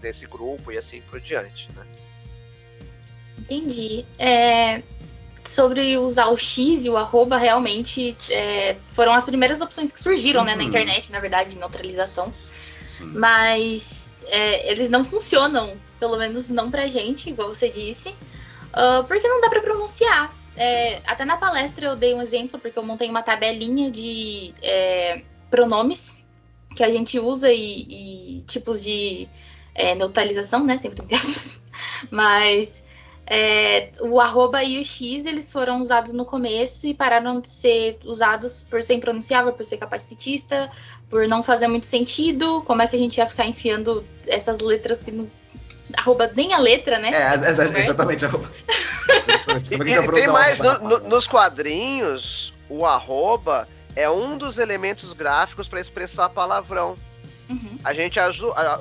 desse 0.00 0.24
grupo 0.26 0.70
e 0.70 0.78
assim 0.78 1.00
por 1.02 1.20
diante, 1.20 1.68
né? 1.72 1.84
Entendi. 3.40 4.04
É, 4.18 4.82
sobre 5.42 5.96
usar 5.96 6.28
o 6.28 6.36
X 6.36 6.84
e 6.84 6.90
o 6.90 6.96
arroba, 6.96 7.36
realmente 7.36 8.16
é, 8.28 8.76
foram 8.92 9.12
as 9.12 9.24
primeiras 9.24 9.60
opções 9.60 9.90
que 9.90 10.02
surgiram 10.02 10.40
uhum. 10.40 10.46
né, 10.46 10.54
na 10.54 10.62
uhum. 10.62 10.68
internet, 10.68 11.10
na 11.10 11.20
verdade, 11.20 11.50
de 11.50 11.58
neutralização. 11.58 12.32
Sim. 12.88 13.04
Mas 13.14 14.12
é, 14.26 14.70
eles 14.70 14.90
não 14.90 15.04
funcionam, 15.04 15.76
pelo 15.98 16.16
menos 16.16 16.48
não 16.48 16.70
pra 16.70 16.86
gente, 16.86 17.30
igual 17.30 17.48
você 17.48 17.68
disse, 17.68 18.10
uh, 18.10 19.04
porque 19.06 19.26
não 19.26 19.40
dá 19.40 19.48
para 19.48 19.62
pronunciar. 19.62 20.34
É, 20.56 21.00
até 21.06 21.24
na 21.24 21.36
palestra 21.36 21.86
eu 21.86 21.96
dei 21.96 22.12
um 22.12 22.20
exemplo, 22.20 22.58
porque 22.58 22.78
eu 22.78 22.82
montei 22.82 23.08
uma 23.08 23.22
tabelinha 23.22 23.90
de 23.90 24.52
é, 24.60 25.22
pronomes 25.48 26.22
que 26.76 26.84
a 26.84 26.90
gente 26.90 27.18
usa 27.18 27.50
e, 27.52 28.38
e 28.38 28.40
tipos 28.42 28.80
de 28.80 29.28
é, 29.74 29.94
neutralização, 29.94 30.64
né? 30.64 30.76
Sempre 30.78 31.02
tem 31.06 31.18
Mas 32.10 32.82
é, 33.32 33.90
o 34.00 34.20
arroba 34.20 34.64
e 34.64 34.76
o 34.80 34.82
X 34.82 35.24
eles 35.24 35.52
foram 35.52 35.80
usados 35.80 36.12
no 36.12 36.24
começo 36.24 36.84
e 36.88 36.92
pararam 36.92 37.40
de 37.40 37.46
ser 37.46 37.96
usados 38.04 38.66
por 38.68 38.82
ser 38.82 38.94
impronunciável, 38.94 39.52
por 39.52 39.64
ser 39.64 39.76
capacitista, 39.76 40.68
por 41.08 41.28
não 41.28 41.40
fazer 41.40 41.68
muito 41.68 41.86
sentido. 41.86 42.60
Como 42.62 42.82
é 42.82 42.88
que 42.88 42.96
a 42.96 42.98
gente 42.98 43.18
ia 43.18 43.26
ficar 43.28 43.46
enfiando 43.46 44.04
essas 44.26 44.58
letras 44.58 45.00
que 45.00 45.12
não. 45.12 45.30
Arroba 45.96 46.28
nem 46.34 46.52
a 46.52 46.58
letra, 46.58 46.98
né? 46.98 47.10
É, 47.12 47.34
exatamente. 47.34 48.24
Arroba. 48.24 48.50
e, 49.70 49.74
e 49.74 50.12
tem 50.12 50.26
mais, 50.26 50.58
no, 50.58 50.78
no, 50.80 50.98
nos 51.08 51.28
quadrinhos, 51.28 52.52
o 52.68 52.84
arroba 52.84 53.68
é 53.94 54.10
um 54.10 54.36
dos 54.36 54.58
elementos 54.58 55.12
gráficos 55.12 55.68
para 55.68 55.80
expressar 55.80 56.30
palavrão. 56.30 56.98
Uhum. 57.48 57.78
A 57.84 57.94
gente 57.94 58.18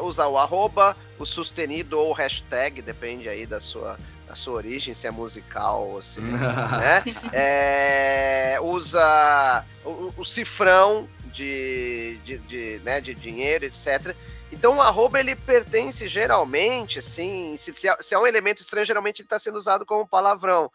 usa 0.01 0.27
o 0.27 0.37
arroba, 0.39 0.97
o 1.19 1.25
sustenido 1.25 1.99
ou 1.99 2.09
o 2.09 2.13
hashtag, 2.13 2.81
depende 2.81 3.29
aí 3.29 3.45
da 3.45 3.59
sua 3.59 3.95
a 4.29 4.35
sua 4.35 4.53
origem, 4.53 4.93
se 4.93 5.07
é 5.07 5.11
musical 5.11 5.87
ou 5.87 6.01
se. 6.01 6.19
né? 6.21 7.03
É, 7.33 8.59
usa 8.61 9.65
o, 9.83 10.13
o 10.17 10.25
cifrão 10.25 11.09
de, 11.33 12.19
de, 12.23 12.37
de, 12.39 12.81
né, 12.83 13.01
de 13.01 13.13
dinheiro, 13.15 13.65
etc. 13.65 14.15
Então 14.51 14.77
o 14.77 14.81
arroba 14.81 15.19
ele 15.19 15.35
pertence 15.35 16.07
geralmente, 16.07 16.99
assim, 16.99 17.55
se, 17.57 17.73
se, 17.73 17.87
é, 17.87 17.95
é 18.11 18.19
um 18.19 18.27
elemento 18.27 18.61
estranho, 18.61 18.85
geralmente 18.85 19.19
ele 19.21 19.25
está 19.27 19.39
sendo 19.39 19.57
usado 19.57 19.85
como 19.85 20.07
palavrão. 20.07 20.71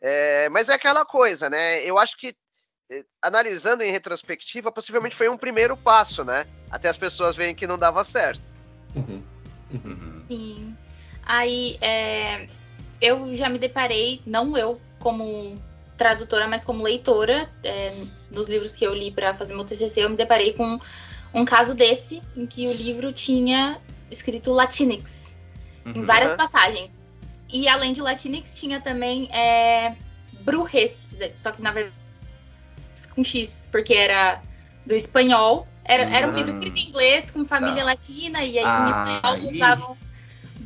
É, 0.00 0.48
mas 0.50 0.68
é 0.68 0.74
aquela 0.74 1.04
coisa, 1.04 1.48
né? 1.48 1.82
Eu 1.82 1.98
acho 1.98 2.16
que 2.18 2.34
eh, 2.90 3.04
analisando 3.22 3.82
em 3.82 3.90
retrospectiva, 3.90 4.70
possivelmente 4.70 5.16
foi 5.16 5.28
um 5.28 5.38
primeiro 5.38 5.76
passo, 5.76 6.24
né? 6.24 6.44
Até 6.70 6.88
as 6.88 6.96
pessoas 6.96 7.34
verem 7.34 7.54
que 7.54 7.66
não 7.66 7.78
dava 7.78 8.04
certo. 8.04 8.52
Uhum. 8.94 9.22
Uhum. 9.72 10.24
Sim. 10.28 10.76
Aí, 11.24 11.78
é, 11.80 12.46
eu 13.04 13.34
já 13.34 13.48
me 13.48 13.58
deparei, 13.58 14.20
não 14.26 14.56
eu 14.56 14.80
como 14.98 15.58
tradutora, 15.96 16.48
mas 16.48 16.64
como 16.64 16.82
leitora, 16.82 17.48
é, 17.62 17.92
dos 18.30 18.48
livros 18.48 18.72
que 18.72 18.84
eu 18.84 18.94
li 18.94 19.10
para 19.10 19.34
fazer 19.34 19.54
meu 19.54 19.64
TCC, 19.64 20.04
eu 20.04 20.10
me 20.10 20.16
deparei 20.16 20.52
com 20.54 20.78
um 21.32 21.44
caso 21.44 21.74
desse, 21.74 22.22
em 22.36 22.46
que 22.46 22.66
o 22.66 22.72
livro 22.72 23.12
tinha 23.12 23.80
escrito 24.10 24.52
Latinx 24.52 25.36
Uhum. 25.86 25.92
em 25.96 26.04
várias 26.04 26.30
Uhum. 26.32 26.36
passagens. 26.38 27.02
E 27.52 27.68
além 27.68 27.92
de 27.92 28.00
Latinx, 28.00 28.58
tinha 28.58 28.80
também 28.80 29.28
é, 29.32 29.94
Brujes, 30.40 31.08
só 31.34 31.52
que 31.52 31.60
na 31.62 31.70
verdade 31.72 31.94
com 33.14 33.22
X, 33.24 33.68
porque 33.70 33.94
era 33.94 34.40
do 34.86 34.94
espanhol. 34.94 35.66
Era, 35.84 36.04
era 36.04 36.26
um 36.26 36.30
Hum. 36.30 36.36
livro 36.36 36.50
escrito 36.50 36.78
em 36.78 36.88
inglês 36.88 37.30
com 37.30 37.44
família 37.44 37.82
Tá. 37.82 37.90
latina, 37.90 38.42
e 38.42 38.58
aí 38.58 38.64
Ah, 38.64 38.86
em 38.86 38.90
espanhol 38.90 39.36
ih. 39.38 39.56
usavam 39.56 39.96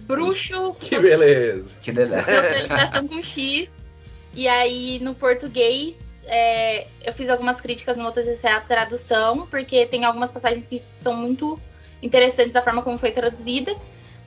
bruxo, 0.09 0.75
Que 0.81 0.99
beleza. 0.99 1.69
Que 1.81 1.93
delícia. 1.93 2.25
neutralização 2.27 3.07
com 3.07 3.23
X. 3.23 3.95
E 4.35 4.49
aí, 4.49 4.99
no 5.01 5.15
português, 5.15 6.23
é, 6.27 6.87
eu 7.05 7.13
fiz 7.13 7.29
algumas 7.29 7.61
críticas 7.61 7.97
no 7.97 8.03
meu 8.03 8.13
TCC 8.13 8.49
à 8.49 8.61
tradução, 8.61 9.47
porque 9.47 9.87
tem 9.87 10.05
algumas 10.05 10.33
passagens 10.33 10.67
que 10.67 10.83
são 10.95 11.15
muito 11.15 11.61
interessantes 12.03 12.55
da 12.55 12.63
forma 12.63 12.83
como 12.83 12.99
foi 12.99 13.11
traduzida. 13.11 13.75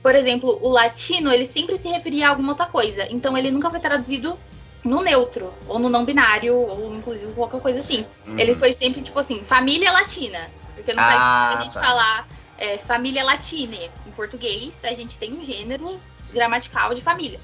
Por 0.02 0.14
exemplo, 0.14 0.58
o 0.62 0.68
latino, 0.68 1.32
ele 1.32 1.46
sempre 1.46 1.76
se 1.76 1.88
referia 1.88 2.26
a 2.26 2.30
alguma 2.30 2.50
outra 2.52 2.66
coisa. 2.66 3.06
Então, 3.10 3.36
ele 3.36 3.50
nunca 3.50 3.70
foi 3.70 3.80
traduzido 3.80 4.38
no 4.84 5.00
neutro, 5.00 5.54
ou 5.68 5.78
no 5.78 5.88
não 5.88 6.04
binário, 6.04 6.56
ou 6.56 6.94
inclusive 6.94 7.32
qualquer 7.34 7.60
coisa 7.60 7.78
assim. 7.80 8.04
Uhum. 8.26 8.38
Ele 8.38 8.52
foi 8.54 8.72
sempre, 8.72 9.00
tipo 9.00 9.18
assim, 9.18 9.44
família 9.44 9.92
latina. 9.92 10.50
Porque 10.74 10.92
não 10.92 11.02
faz 11.02 11.16
Ah, 11.20 11.44
sentido 11.50 11.58
a 11.58 11.62
gente 11.62 11.74
tá. 11.74 11.80
falar 11.82 12.28
é, 12.62 12.78
família 12.78 13.24
latine. 13.24 13.90
Em 14.06 14.10
português, 14.12 14.84
a 14.84 14.94
gente 14.94 15.18
tem 15.18 15.32
um 15.32 15.42
gênero 15.42 16.00
gramatical 16.32 16.94
de 16.94 17.02
família. 17.02 17.40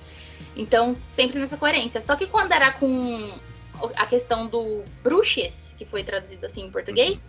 Então, 0.56 0.96
sempre 1.08 1.40
nessa 1.40 1.56
coerência. 1.56 2.00
Só 2.00 2.14
que 2.14 2.28
quando 2.28 2.52
era 2.52 2.70
com 2.70 3.32
a 3.96 4.06
questão 4.06 4.46
do 4.46 4.84
bruxes, 5.02 5.74
que 5.76 5.84
foi 5.84 6.04
traduzido 6.04 6.46
assim 6.46 6.66
em 6.66 6.70
português, 6.70 7.28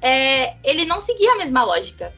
é, 0.00 0.56
ele 0.62 0.84
não 0.84 1.00
seguia 1.00 1.32
a 1.32 1.36
mesma 1.36 1.64
lógica. 1.64 2.14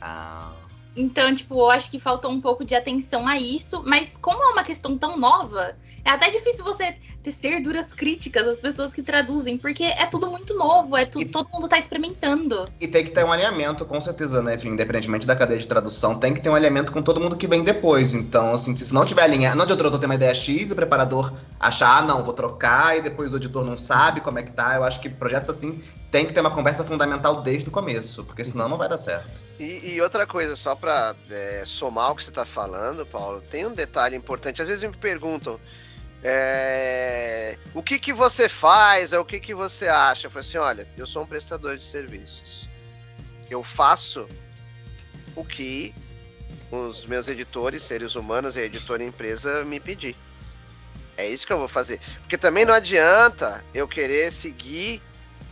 Ah. 0.00 0.51
Então, 0.94 1.34
tipo, 1.34 1.54
eu 1.54 1.70
acho 1.70 1.90
que 1.90 1.98
faltou 1.98 2.30
um 2.30 2.40
pouco 2.40 2.64
de 2.64 2.74
atenção 2.74 3.26
a 3.26 3.38
isso, 3.38 3.82
mas 3.86 4.16
como 4.20 4.42
é 4.42 4.48
uma 4.48 4.62
questão 4.62 4.98
tão 4.98 5.18
nova, 5.18 5.74
é 6.04 6.10
até 6.10 6.28
difícil 6.28 6.62
você 6.64 6.94
tecer 7.22 7.62
duras 7.62 7.94
críticas 7.94 8.46
às 8.46 8.60
pessoas 8.60 8.92
que 8.92 9.02
traduzem, 9.02 9.56
porque 9.56 9.84
é 9.84 10.04
tudo 10.06 10.30
muito 10.30 10.54
novo, 10.54 10.94
é 10.96 11.06
tu, 11.06 11.20
E- 11.20 11.24
todo 11.24 11.48
mundo 11.52 11.66
tá 11.66 11.78
experimentando. 11.78 12.66
E 12.78 12.86
tem 12.88 13.04
que 13.04 13.10
ter 13.10 13.24
um 13.24 13.32
alinhamento, 13.32 13.86
com 13.86 14.00
certeza, 14.00 14.42
né? 14.42 14.54
Enfim, 14.56 14.68
independentemente 14.70 15.26
da 15.26 15.34
cadeia 15.34 15.58
de 15.58 15.66
tradução, 15.66 16.18
tem 16.18 16.34
que 16.34 16.40
ter 16.42 16.50
um 16.50 16.54
alinhamento 16.54 16.92
com 16.92 17.00
todo 17.00 17.20
mundo 17.20 17.36
que 17.36 17.46
vem 17.46 17.62
depois. 17.64 18.12
Então, 18.12 18.50
assim, 18.50 18.76
se 18.76 18.92
não 18.92 19.06
tiver 19.06 19.22
alinhado, 19.22 19.56
não 19.56 19.64
adianta 19.64 19.84
eu 19.84 19.98
ter 19.98 20.06
uma 20.06 20.14
ideia 20.14 20.34
X 20.34 20.68
e 20.68 20.72
o 20.72 20.76
preparador 20.76 21.32
achar, 21.58 21.98
ah, 21.98 22.02
não, 22.02 22.22
vou 22.22 22.34
trocar, 22.34 22.98
e 22.98 23.00
depois 23.00 23.32
o 23.32 23.36
editor 23.36 23.64
não 23.64 23.78
sabe 23.78 24.20
como 24.20 24.38
é 24.38 24.42
que 24.42 24.52
tá. 24.52 24.76
Eu 24.76 24.84
acho 24.84 25.00
que 25.00 25.08
projetos 25.08 25.50
assim 25.50 25.82
tem 26.10 26.26
que 26.26 26.32
ter 26.34 26.40
uma 26.40 26.50
conversa 26.50 26.84
fundamental 26.84 27.40
desde 27.40 27.68
o 27.70 27.72
começo, 27.72 28.24
porque 28.24 28.44
senão 28.44 28.68
não 28.68 28.76
vai 28.76 28.88
dar 28.88 28.98
certo. 28.98 29.40
E, 29.62 29.92
e 29.92 30.00
outra 30.00 30.26
coisa, 30.26 30.56
só 30.56 30.74
para 30.74 31.14
somar 31.64 32.10
o 32.10 32.16
que 32.16 32.24
você 32.24 32.30
está 32.30 32.44
falando, 32.44 33.06
Paulo, 33.06 33.40
tem 33.42 33.64
um 33.64 33.72
detalhe 33.72 34.16
importante. 34.16 34.60
Às 34.60 34.66
vezes 34.66 34.82
me 34.82 34.96
perguntam 34.96 35.60
é, 36.20 37.56
o 37.72 37.80
que, 37.80 37.96
que 37.96 38.12
você 38.12 38.48
faz, 38.48 39.12
ou 39.12 39.20
o 39.20 39.24
que, 39.24 39.38
que 39.38 39.54
você 39.54 39.86
acha. 39.86 40.26
Eu 40.26 40.32
falo 40.32 40.40
assim: 40.40 40.58
olha, 40.58 40.88
eu 40.98 41.06
sou 41.06 41.22
um 41.22 41.26
prestador 41.26 41.76
de 41.76 41.84
serviços. 41.84 42.68
Eu 43.48 43.62
faço 43.62 44.28
o 45.36 45.44
que 45.44 45.94
os 46.68 47.06
meus 47.06 47.28
editores, 47.28 47.84
seres 47.84 48.16
humanos 48.16 48.56
e 48.56 48.62
editora 48.62 49.04
empresa 49.04 49.64
me 49.64 49.78
pedir. 49.78 50.16
É 51.16 51.28
isso 51.28 51.46
que 51.46 51.52
eu 51.52 51.58
vou 51.58 51.68
fazer. 51.68 52.00
Porque 52.22 52.36
também 52.36 52.64
não 52.64 52.74
adianta 52.74 53.64
eu 53.72 53.86
querer 53.86 54.32
seguir, 54.32 55.00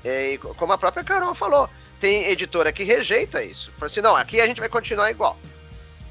é, 0.02 0.36
como 0.56 0.72
a 0.72 0.78
própria 0.78 1.04
Carol 1.04 1.32
falou 1.32 1.70
tem 2.00 2.24
editora 2.28 2.72
que 2.72 2.82
rejeita 2.82 3.44
isso. 3.44 3.70
Fala 3.72 3.86
assim, 3.86 4.00
não, 4.00 4.16
aqui 4.16 4.40
a 4.40 4.46
gente 4.46 4.58
vai 4.58 4.68
continuar 4.68 5.10
igual. 5.10 5.38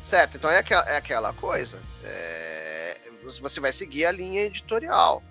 Certo? 0.03 0.37
Então 0.37 0.49
é 0.49 0.59
aquela, 0.59 0.89
é 0.89 0.95
aquela 0.95 1.33
coisa. 1.33 1.81
É, 2.03 2.97
você 3.41 3.59
vai 3.59 3.73
seguir 3.73 4.05
a 4.05 4.11
linha 4.11 4.43
editorial, 4.43 5.21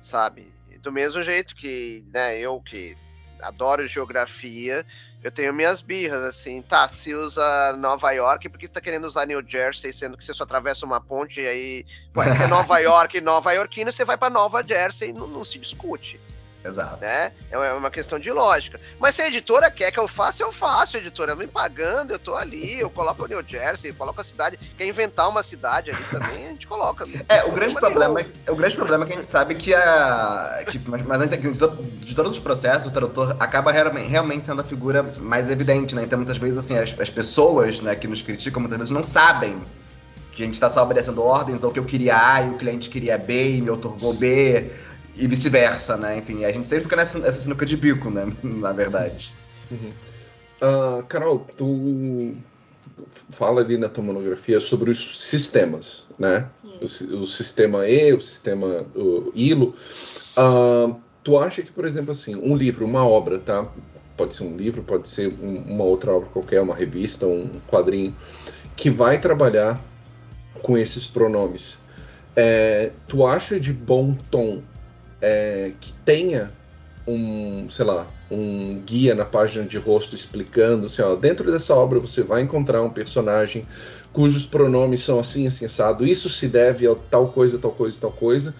sabe? 0.00 0.54
Do 0.80 0.92
mesmo 0.92 1.22
jeito 1.22 1.54
que, 1.56 2.04
né, 2.14 2.38
eu 2.38 2.60
que 2.60 2.96
adoro 3.40 3.86
geografia, 3.86 4.86
eu 5.22 5.30
tenho 5.30 5.52
minhas 5.52 5.80
birras, 5.80 6.22
assim, 6.22 6.62
tá, 6.62 6.88
se 6.88 7.12
usa 7.12 7.76
Nova 7.76 8.12
York, 8.12 8.48
por 8.48 8.58
que 8.58 8.66
você 8.66 8.72
tá 8.72 8.80
querendo 8.80 9.06
usar 9.06 9.26
New 9.26 9.42
Jersey, 9.46 9.92
sendo 9.92 10.16
que 10.16 10.24
você 10.24 10.32
só 10.32 10.44
atravessa 10.44 10.86
uma 10.86 11.00
ponte 11.00 11.40
e 11.40 11.46
aí, 11.46 11.86
é 12.42 12.46
Nova 12.46 12.78
York, 12.80 13.20
Nova 13.20 13.52
Yorkina, 13.52 13.90
você 13.90 14.04
vai 14.04 14.16
para 14.16 14.30
Nova 14.30 14.62
Jersey, 14.62 15.12
não, 15.12 15.26
não 15.26 15.44
se 15.44 15.58
discute 15.58 16.20
Exato. 16.66 16.98
né? 17.00 17.32
É 17.50 17.56
uma- 17.56 17.66
é 17.66 17.72
uma 17.72 17.90
questão 17.90 18.18
de 18.18 18.30
lógica. 18.30 18.80
Mas 18.98 19.14
se 19.14 19.22
a 19.22 19.28
editora 19.28 19.70
quer 19.70 19.90
que 19.90 19.98
eu 19.98 20.08
faça, 20.08 20.42
eu 20.42 20.52
faço, 20.52 20.96
editora. 20.96 21.34
Me 21.36 21.46
pagando, 21.46 22.12
eu 22.12 22.18
tô 22.18 22.34
ali, 22.34 22.78
eu 22.80 22.90
coloco 22.90 23.24
o 23.24 23.26
New 23.26 23.42
Jersey, 23.46 23.92
coloco 23.92 24.20
a 24.20 24.24
cidade. 24.24 24.58
Quer 24.76 24.86
inventar 24.86 25.28
uma 25.28 25.42
cidade 25.42 25.90
ali 25.90 26.02
também, 26.04 26.46
a 26.46 26.50
gente 26.50 26.66
coloca. 26.66 27.06
É, 27.28 27.44
o 27.44 27.52
grande 27.52 27.74
Problema 27.74 28.20
é- 28.20 28.50
o 28.50 28.56
grande 28.56 28.74
problema 28.76 29.04
é 29.04 29.06
que 29.06 29.12
a 29.12 29.16
gente 29.16 29.26
sabe 29.26 29.54
que 29.54 29.74
a. 29.74 30.64
Que, 30.68 30.78
mas, 30.86 31.02
mas 31.02 31.20
antes 31.20 31.38
de, 31.40 31.52
to- 31.58 31.76
de 31.82 32.14
todos 32.14 32.32
os 32.32 32.38
processos, 32.38 32.86
o 32.86 32.90
tradutor 32.90 33.36
acaba 33.38 33.70
realmente, 33.70 34.08
realmente 34.08 34.46
sendo 34.46 34.60
a 34.60 34.64
figura 34.64 35.02
mais 35.02 35.50
evidente, 35.50 35.94
né? 35.94 36.02
Então, 36.04 36.18
muitas 36.18 36.38
vezes, 36.38 36.58
assim, 36.58 36.78
as, 36.78 36.98
as 36.98 37.10
pessoas 37.10 37.80
né, 37.80 37.94
que 37.94 38.08
nos 38.08 38.22
criticam, 38.22 38.60
muitas 38.60 38.78
vezes 38.78 38.90
não 38.90 39.04
sabem 39.04 39.60
que 40.32 40.42
a 40.42 40.44
gente 40.46 40.54
está 40.54 40.68
só 40.68 40.82
obedecendo 40.82 41.22
ordens, 41.22 41.64
ou 41.64 41.70
que 41.72 41.78
eu 41.78 41.84
queria 41.84 42.14
A 42.34 42.42
e 42.42 42.50
o 42.50 42.58
cliente 42.58 42.90
queria 42.90 43.16
B 43.16 43.56
e 43.56 43.62
me 43.62 43.70
otorgou 43.70 44.12
B, 44.12 44.70
e 45.18 45.26
vice-versa, 45.26 45.96
né? 45.96 46.18
Enfim, 46.18 46.44
a 46.44 46.52
gente 46.52 46.66
sempre 46.66 46.84
fica 46.84 46.96
nessa, 46.96 47.18
nessa 47.18 47.40
sinuca 47.40 47.64
de 47.66 47.76
bico, 47.76 48.10
né? 48.10 48.26
Na 48.42 48.72
verdade. 48.72 49.32
Ah, 50.60 51.02
Carol, 51.08 51.46
tu 51.56 52.34
fala 53.30 53.60
ali 53.60 53.76
na 53.76 53.88
tua 53.88 54.04
monografia 54.04 54.60
sobre 54.60 54.90
os 54.90 55.20
sistemas, 55.20 56.04
né? 56.18 56.48
Sim. 56.54 56.72
O, 56.80 56.84
o 57.22 57.26
sistema 57.26 57.86
E, 57.88 58.12
o 58.12 58.20
sistema 58.20 58.86
o 58.94 59.30
ILO. 59.34 59.74
Ah, 60.36 60.94
tu 61.22 61.38
acha 61.38 61.62
que, 61.62 61.70
por 61.72 61.84
exemplo, 61.84 62.12
assim, 62.12 62.34
um 62.36 62.56
livro, 62.56 62.84
uma 62.84 63.06
obra, 63.06 63.38
tá? 63.38 63.66
Pode 64.16 64.34
ser 64.34 64.44
um 64.44 64.56
livro, 64.56 64.82
pode 64.82 65.08
ser 65.08 65.28
um- 65.42 65.62
uma 65.74 65.84
outra 65.84 66.12
obra 66.12 66.28
qualquer, 66.30 66.60
uma 66.62 66.74
revista, 66.74 67.26
um 67.26 67.60
quadrinho, 67.66 68.14
que 68.74 68.88
vai 68.88 69.20
trabalhar 69.20 69.78
com 70.62 70.78
esses 70.78 71.06
pronomes. 71.06 71.76
É, 72.34 72.92
tu 73.08 73.26
acha 73.26 73.58
de 73.60 73.72
bom 73.72 74.14
tom 74.30 74.62
é, 75.20 75.72
que 75.80 75.92
tenha 76.04 76.52
um, 77.06 77.68
sei 77.70 77.84
lá, 77.84 78.06
um 78.30 78.80
guia 78.84 79.14
na 79.14 79.24
página 79.24 79.64
de 79.64 79.78
rosto 79.78 80.14
explicando, 80.14 80.86
assim, 80.86 81.02
ó, 81.02 81.14
dentro 81.14 81.50
dessa 81.50 81.74
obra 81.74 82.00
você 82.00 82.22
vai 82.22 82.42
encontrar 82.42 82.82
um 82.82 82.90
personagem 82.90 83.66
cujos 84.12 84.44
pronomes 84.44 85.02
são 85.02 85.18
assim, 85.18 85.46
assim, 85.46 85.66
assado, 85.66 86.06
isso 86.06 86.28
se 86.28 86.48
deve 86.48 86.88
a 86.88 86.94
tal 87.10 87.28
coisa, 87.28 87.58
tal 87.58 87.70
coisa, 87.70 87.98
tal 88.00 88.10
coisa, 88.10 88.54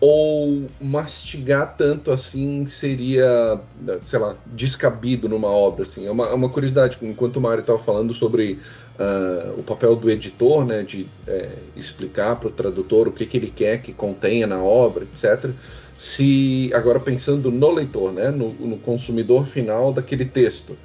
ou 0.00 0.66
mastigar 0.80 1.76
tanto 1.76 2.10
assim 2.10 2.64
seria, 2.64 3.60
sei 4.00 4.18
lá, 4.18 4.36
descabido 4.46 5.28
numa 5.28 5.48
obra, 5.48 5.82
assim, 5.82 6.06
é 6.06 6.10
uma, 6.10 6.26
é 6.28 6.32
uma 6.32 6.48
curiosidade, 6.48 6.96
enquanto 7.02 7.36
o 7.36 7.40
Mário 7.40 7.60
estava 7.60 7.78
falando 7.78 8.14
sobre 8.14 8.58
ah, 8.98 9.54
o 9.56 9.62
papel 9.62 9.96
do 9.96 10.10
editor, 10.10 10.64
né, 10.64 10.82
de 10.82 11.06
é, 11.26 11.50
explicar 11.74 12.36
para 12.36 12.48
o 12.48 12.52
tradutor 12.52 13.08
o 13.08 13.12
que, 13.12 13.24
que 13.24 13.36
ele 13.36 13.50
quer 13.50 13.82
que 13.82 13.94
contenha 13.94 14.46
na 14.46 14.62
obra, 14.62 15.04
etc., 15.04 15.50
se 16.00 16.70
agora 16.72 16.98
pensando 16.98 17.50
no 17.50 17.70
leitor, 17.70 18.10
né, 18.12 18.30
no, 18.30 18.54
no 18.54 18.78
consumidor 18.78 19.46
final 19.46 19.92
daquele 19.92 20.24
texto, 20.24 20.78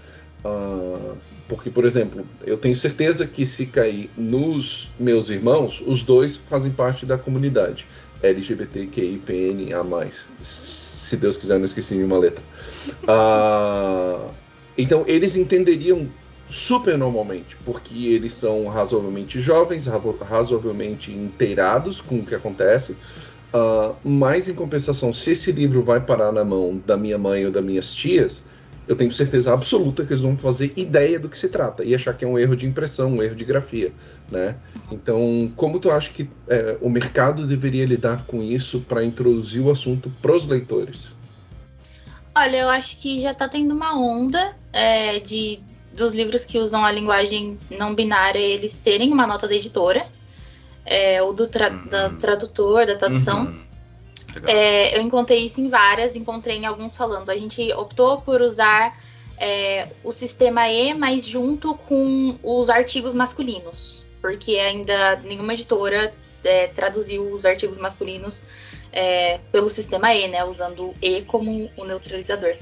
Ah, 0.44 1.16
porque 1.48 1.70
por 1.72 1.86
exemplo, 1.86 2.28
eu 2.46 2.58
tenho 2.58 2.76
certeza 2.76 3.26
que 3.28 3.46
se 3.46 3.66
cair 3.68 4.12
nos 4.18 4.92
meus 5.00 5.30
irmãos, 5.30 5.82
os 5.86 6.04
dois 6.04 6.38
fazem 6.38 6.72
parte 6.72 7.06
da 7.06 7.18
comunidade 7.18 7.88
LGBTQIPNA+. 8.22 10.12
Se 10.42 11.18
Deus 11.18 11.38
quiser, 11.38 11.58
não 11.60 11.66
esqueci 11.66 11.96
nenhuma 11.96 12.18
letra. 12.18 12.44
Ah, 13.08 14.32
então 14.78 15.04
eles 15.08 15.36
entenderiam 15.36 16.12
super 16.48 16.98
normalmente, 16.98 17.58
porque 17.66 17.96
eles 18.08 18.34
são 18.34 18.68
razoavelmente 18.68 19.40
jovens, 19.42 19.88
razoavelmente 20.22 21.12
inteirados 21.12 22.02
com 22.02 22.20
o 22.20 22.26
que 22.26 22.36
acontece. 22.36 22.96
Ah, 23.56 23.96
mas 24.04 24.50
em 24.50 24.54
compensação, 24.54 25.14
se 25.14 25.32
esse 25.32 25.50
livro 25.50 25.82
vai 25.82 26.02
parar 26.02 26.34
na 26.34 26.44
mão 26.44 26.82
da 26.86 26.98
minha 26.98 27.18
mãe 27.18 27.46
ou 27.46 27.52
das 27.52 27.64
minhas 27.64 27.94
tias, 27.96 28.44
eu 28.86 28.98
tenho 28.98 29.14
certeza 29.14 29.54
absoluta 29.54 30.06
que 30.06 30.12
eles 30.12 30.22
vão 30.22 30.36
fazer 30.36 30.74
ideia 30.76 31.18
do 31.18 31.30
que 31.30 31.38
se 31.38 31.48
trata 31.48 31.82
e 31.82 31.96
achar 31.96 32.14
que 32.14 32.26
é 32.26 32.28
um 32.28 32.38
erro 32.38 32.54
de 32.54 32.68
impressão, 32.68 33.14
um 33.14 33.24
erro 33.24 33.34
de 33.34 33.46
grafia, 33.46 33.94
né? 34.30 34.58
Então, 34.92 35.50
como 35.56 35.80
tu 35.80 35.90
acha 35.90 36.12
que 36.12 36.30
é, 36.50 36.78
o 36.82 36.90
mercado 36.90 37.48
deveria 37.48 37.86
lidar 37.86 38.26
com 38.26 38.44
isso 38.44 38.82
para 38.82 39.06
introduzir 39.06 39.62
o 39.62 39.72
assunto 39.72 40.12
pros 40.22 40.46
leitores? 40.46 41.14
Olha, 42.36 42.58
eu 42.58 42.70
acho 42.70 43.02
que 43.02 43.22
já 43.22 43.34
tá 43.34 43.48
tendo 43.48 43.74
uma 43.74 43.98
onda 43.98 44.54
é, 44.74 45.20
de 45.20 45.64
dos 45.96 46.14
livros 46.14 46.44
que 46.44 46.60
usam 46.60 46.84
a 46.84 46.92
linguagem 46.92 47.58
não 47.72 47.96
binária 47.96 48.38
eles 48.38 48.78
terem 48.80 49.14
uma 49.14 49.26
nota 49.26 49.48
da 49.48 49.56
editora, 49.56 50.06
é, 50.86 51.22
ou 51.22 51.34
do 51.34 51.48
tra- 51.48 51.72
Uhum. 51.72 51.88
da 51.88 52.10
tradutor, 52.12 52.86
da 52.86 52.96
tradução. 52.96 53.46
Uhum. 53.46 53.66
É, 54.48 54.98
eu 54.98 55.02
encontrei 55.02 55.40
isso 55.46 55.62
em 55.62 55.70
várias, 55.70 56.16
encontrei 56.16 56.58
em 56.58 56.66
alguns 56.66 56.96
falando. 56.96 57.30
A 57.30 57.38
gente 57.38 57.72
optou 57.74 58.22
por 58.22 58.42
usar 58.42 58.98
é, 59.38 59.88
o 60.04 60.12
sistema 60.12 60.70
E, 60.70 60.94
mas 60.94 61.26
junto 61.26 61.74
com 61.76 62.38
os 62.44 62.70
artigos 62.70 63.14
masculinos, 63.14 64.04
porque 64.22 64.58
ainda 64.58 65.18
nenhuma 65.18 65.54
editora 65.54 66.12
é, 66.44 66.68
traduziu 66.68 67.32
os 67.34 67.46
artigos 67.46 67.78
masculinos 67.78 68.44
é, 68.92 69.40
pelo 69.52 69.70
sistema 69.70 70.14
E, 70.14 70.28
né? 70.28 70.44
Usando 70.44 70.94
E 71.02 71.22
como 71.24 71.70
o 71.78 71.86
neutralizador. 71.86 72.56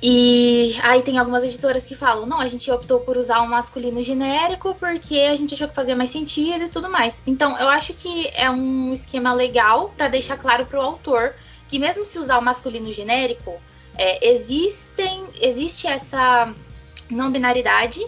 E 0.00 0.78
aí 0.82 1.02
tem 1.02 1.18
algumas 1.18 1.42
editoras 1.42 1.84
que 1.84 1.96
falam, 1.96 2.24
não, 2.24 2.38
a 2.38 2.46
gente 2.46 2.70
optou 2.70 3.00
por 3.00 3.16
usar 3.16 3.42
um 3.42 3.48
masculino 3.48 4.00
genérico 4.00 4.74
porque 4.76 5.18
a 5.18 5.34
gente 5.34 5.54
achou 5.54 5.66
que 5.66 5.74
fazia 5.74 5.96
mais 5.96 6.10
sentido 6.10 6.64
e 6.64 6.68
tudo 6.68 6.88
mais. 6.88 7.20
Então, 7.26 7.58
eu 7.58 7.68
acho 7.68 7.92
que 7.94 8.28
é 8.28 8.48
um 8.48 8.92
esquema 8.92 9.32
legal 9.32 9.92
para 9.96 10.06
deixar 10.06 10.36
claro 10.36 10.66
para 10.66 10.78
o 10.78 10.82
autor 10.82 11.34
que 11.66 11.78
mesmo 11.78 12.06
se 12.06 12.18
usar 12.18 12.38
o 12.38 12.42
masculino 12.42 12.92
genérico, 12.92 13.60
é, 13.96 14.30
existem, 14.30 15.26
existe 15.40 15.88
essa 15.88 16.54
não 17.10 17.32
binaridade 17.32 18.00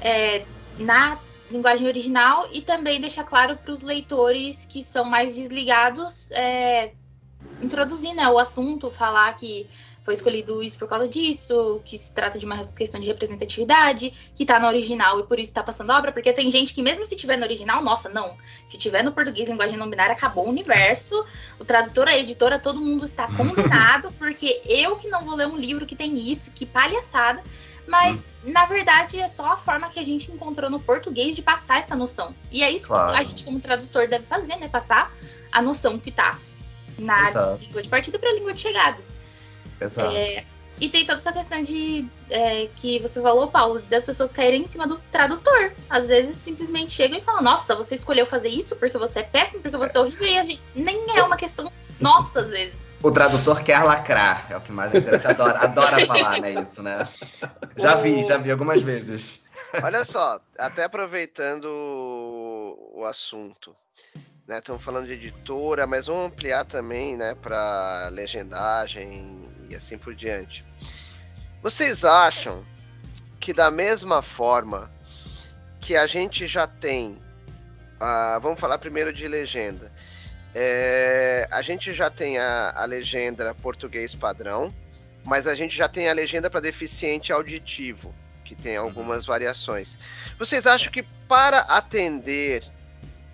é, 0.00 0.44
na 0.78 1.18
linguagem 1.50 1.86
original 1.86 2.48
e 2.52 2.60
também 2.60 3.00
deixar 3.00 3.24
claro 3.24 3.56
para 3.56 3.72
os 3.72 3.82
leitores 3.82 4.64
que 4.64 4.82
são 4.82 5.04
mais 5.04 5.36
desligados 5.36 6.30
é, 6.30 6.92
introduzir 7.60 8.14
né, 8.14 8.28
o 8.28 8.38
assunto, 8.38 8.90
falar 8.90 9.34
que 9.34 9.66
foi 10.06 10.14
escolhido 10.14 10.62
isso 10.62 10.78
por 10.78 10.88
causa 10.88 11.08
disso, 11.08 11.80
que 11.84 11.98
se 11.98 12.14
trata 12.14 12.38
de 12.38 12.46
uma 12.46 12.64
questão 12.64 13.00
de 13.00 13.08
representatividade, 13.08 14.14
que 14.32 14.46
tá 14.46 14.60
no 14.60 14.68
original 14.68 15.18
e 15.18 15.24
por 15.24 15.36
isso 15.40 15.52
tá 15.52 15.64
passando 15.64 15.90
obra, 15.90 16.12
porque 16.12 16.32
tem 16.32 16.48
gente 16.48 16.72
que 16.72 16.80
mesmo 16.80 17.04
se 17.04 17.16
tiver 17.16 17.36
no 17.36 17.42
original, 17.42 17.82
nossa, 17.82 18.08
não. 18.08 18.36
Se 18.68 18.78
tiver 18.78 19.02
no 19.02 19.10
português, 19.10 19.48
linguagem 19.48 19.76
não 19.76 19.90
binária, 19.90 20.12
acabou 20.12 20.46
o 20.46 20.48
universo. 20.48 21.26
O 21.58 21.64
tradutor, 21.64 22.06
a 22.06 22.16
editora, 22.16 22.56
todo 22.56 22.80
mundo 22.80 23.04
está 23.04 23.26
combinado, 23.36 24.12
porque 24.12 24.62
eu 24.64 24.94
que 24.94 25.08
não 25.08 25.24
vou 25.24 25.34
ler 25.34 25.48
um 25.48 25.56
livro 25.56 25.84
que 25.84 25.96
tem 25.96 26.16
isso, 26.30 26.52
que 26.52 26.64
palhaçada. 26.64 27.42
Mas, 27.84 28.32
hum. 28.44 28.52
na 28.52 28.64
verdade, 28.64 29.18
é 29.18 29.26
só 29.26 29.54
a 29.54 29.56
forma 29.56 29.88
que 29.88 29.98
a 29.98 30.04
gente 30.04 30.30
encontrou 30.30 30.70
no 30.70 30.78
português 30.78 31.34
de 31.34 31.42
passar 31.42 31.80
essa 31.80 31.96
noção. 31.96 32.32
E 32.52 32.62
é 32.62 32.70
isso 32.70 32.86
claro. 32.86 33.12
que 33.12 33.18
a 33.18 33.24
gente, 33.24 33.44
como 33.44 33.58
tradutor, 33.58 34.06
deve 34.06 34.24
fazer, 34.24 34.54
né? 34.54 34.68
Passar 34.68 35.12
a 35.50 35.60
noção 35.60 35.98
que 35.98 36.12
tá 36.12 36.38
na 36.96 37.28
Exato. 37.28 37.60
língua 37.60 37.82
de 37.82 37.88
partida 37.88 38.20
para 38.20 38.30
a 38.30 38.34
língua 38.34 38.54
de 38.54 38.60
chegada. 38.60 39.15
Exato. 39.80 40.16
É, 40.16 40.44
e 40.78 40.88
tem 40.88 41.06
toda 41.06 41.18
essa 41.18 41.32
questão 41.32 41.62
de 41.62 42.06
é, 42.28 42.68
que 42.76 42.98
você 42.98 43.20
falou, 43.20 43.48
Paulo, 43.48 43.80
das 43.82 44.04
pessoas 44.04 44.30
caírem 44.30 44.62
em 44.62 44.66
cima 44.66 44.86
do 44.86 44.98
tradutor. 45.10 45.72
Às 45.88 46.08
vezes 46.08 46.36
simplesmente 46.36 46.92
chegam 46.92 47.18
e 47.18 47.20
falam, 47.20 47.42
nossa, 47.42 47.74
você 47.74 47.94
escolheu 47.94 48.26
fazer 48.26 48.48
isso 48.48 48.76
porque 48.76 48.98
você 48.98 49.20
é 49.20 49.22
péssimo, 49.22 49.62
porque 49.62 49.76
você 49.76 49.96
é 49.96 50.00
horrível, 50.00 50.26
e 50.26 50.38
a 50.38 50.44
gente 50.44 50.62
nem 50.74 51.16
é 51.16 51.22
uma 51.22 51.36
questão 51.36 51.72
nossa, 51.98 52.40
às 52.40 52.50
vezes. 52.50 52.94
O 53.02 53.10
tradutor 53.10 53.62
quer 53.62 53.82
lacrar, 53.82 54.46
é 54.50 54.56
o 54.56 54.60
que 54.60 54.70
mais 54.70 54.94
a 54.94 54.98
internet 54.98 55.26
adora, 55.26 55.58
adora 55.60 56.06
falar, 56.06 56.40
né? 56.40 56.52
Isso, 56.52 56.82
né? 56.82 57.08
Já 57.76 57.94
vi, 57.94 58.22
já 58.22 58.36
vi 58.36 58.50
algumas 58.50 58.82
vezes. 58.82 59.44
Olha 59.82 60.04
só, 60.04 60.40
até 60.58 60.84
aproveitando 60.84 61.64
o 62.94 63.04
assunto 63.04 63.74
né? 64.46 64.58
Estamos 64.58 64.82
falando 64.82 65.06
de 65.06 65.14
editora, 65.14 65.86
mas 65.86 66.06
vamos 66.06 66.26
ampliar 66.26 66.64
também, 66.64 67.16
né, 67.16 67.34
para 67.34 68.08
legendagem 68.12 69.55
e 69.68 69.74
assim 69.74 69.98
por 69.98 70.14
diante. 70.14 70.64
Vocês 71.62 72.04
acham 72.04 72.64
que 73.40 73.52
da 73.52 73.70
mesma 73.70 74.22
forma 74.22 74.90
que 75.80 75.96
a 75.96 76.06
gente 76.06 76.46
já 76.46 76.66
tem, 76.66 77.18
vamos 78.40 78.58
falar 78.58 78.78
primeiro 78.78 79.12
de 79.12 79.26
legenda, 79.28 79.92
é, 80.54 81.46
a 81.50 81.60
gente 81.60 81.92
já 81.92 82.10
tem 82.10 82.38
a, 82.38 82.72
a 82.74 82.84
legenda 82.84 83.54
português 83.54 84.14
padrão, 84.14 84.74
mas 85.24 85.46
a 85.46 85.54
gente 85.54 85.76
já 85.76 85.88
tem 85.88 86.08
a 86.08 86.12
legenda 86.12 86.48
para 86.48 86.60
deficiente 86.60 87.32
auditivo, 87.32 88.14
que 88.44 88.54
tem 88.54 88.78
uhum. 88.78 88.84
algumas 88.84 89.26
variações. 89.26 89.98
Vocês 90.38 90.66
acham 90.66 90.90
que 90.90 91.02
para 91.02 91.60
atender 91.60 92.64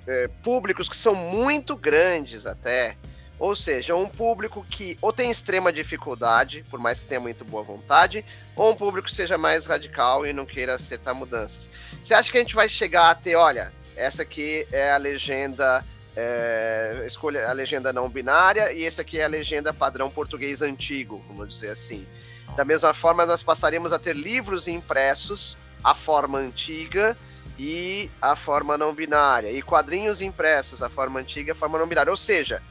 é, 0.06 0.28
públicos 0.42 0.88
que 0.88 0.96
são 0.96 1.14
muito 1.14 1.76
grandes 1.76 2.46
até. 2.46 2.96
Ou 3.42 3.56
seja, 3.56 3.96
um 3.96 4.08
público 4.08 4.64
que 4.70 4.96
ou 5.02 5.12
tem 5.12 5.28
extrema 5.28 5.72
dificuldade, 5.72 6.64
por 6.70 6.78
mais 6.78 7.00
que 7.00 7.06
tenha 7.06 7.20
muito 7.20 7.44
boa 7.44 7.64
vontade, 7.64 8.24
ou 8.54 8.70
um 8.70 8.76
público 8.76 9.08
que 9.08 9.12
seja 9.12 9.36
mais 9.36 9.66
radical 9.66 10.24
e 10.24 10.32
não 10.32 10.46
queira 10.46 10.74
acertar 10.74 11.12
mudanças. 11.12 11.68
Você 12.00 12.14
acha 12.14 12.30
que 12.30 12.38
a 12.38 12.40
gente 12.40 12.54
vai 12.54 12.68
chegar 12.68 13.10
a 13.10 13.14
ter, 13.16 13.34
olha, 13.34 13.72
essa 13.96 14.22
aqui 14.22 14.64
é 14.70 14.92
a 14.92 14.96
legenda, 14.96 15.84
é, 16.14 17.02
escolha 17.04 17.48
a 17.48 17.52
legenda 17.52 17.92
não 17.92 18.08
binária 18.08 18.72
e 18.72 18.84
esse 18.84 19.00
aqui 19.00 19.18
é 19.18 19.24
a 19.24 19.28
legenda 19.28 19.74
padrão 19.74 20.08
português 20.08 20.62
antigo, 20.62 21.20
vamos 21.26 21.48
dizer 21.48 21.70
assim. 21.70 22.06
Da 22.54 22.64
mesma 22.64 22.94
forma, 22.94 23.26
nós 23.26 23.42
passaríamos 23.42 23.92
a 23.92 23.98
ter 23.98 24.14
livros 24.14 24.68
impressos, 24.68 25.58
a 25.82 25.96
forma 25.96 26.38
antiga, 26.38 27.18
e 27.58 28.08
a 28.20 28.36
forma 28.36 28.78
não 28.78 28.94
binária, 28.94 29.50
e 29.50 29.60
quadrinhos 29.62 30.22
impressos, 30.22 30.80
a 30.80 30.88
forma 30.88 31.18
antiga 31.18 31.50
e 31.50 31.52
a 31.52 31.56
forma 31.56 31.76
não 31.76 31.88
binária. 31.88 32.10
Ou 32.10 32.16
seja, 32.16 32.62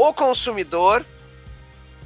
o 0.00 0.14
consumidor, 0.14 1.04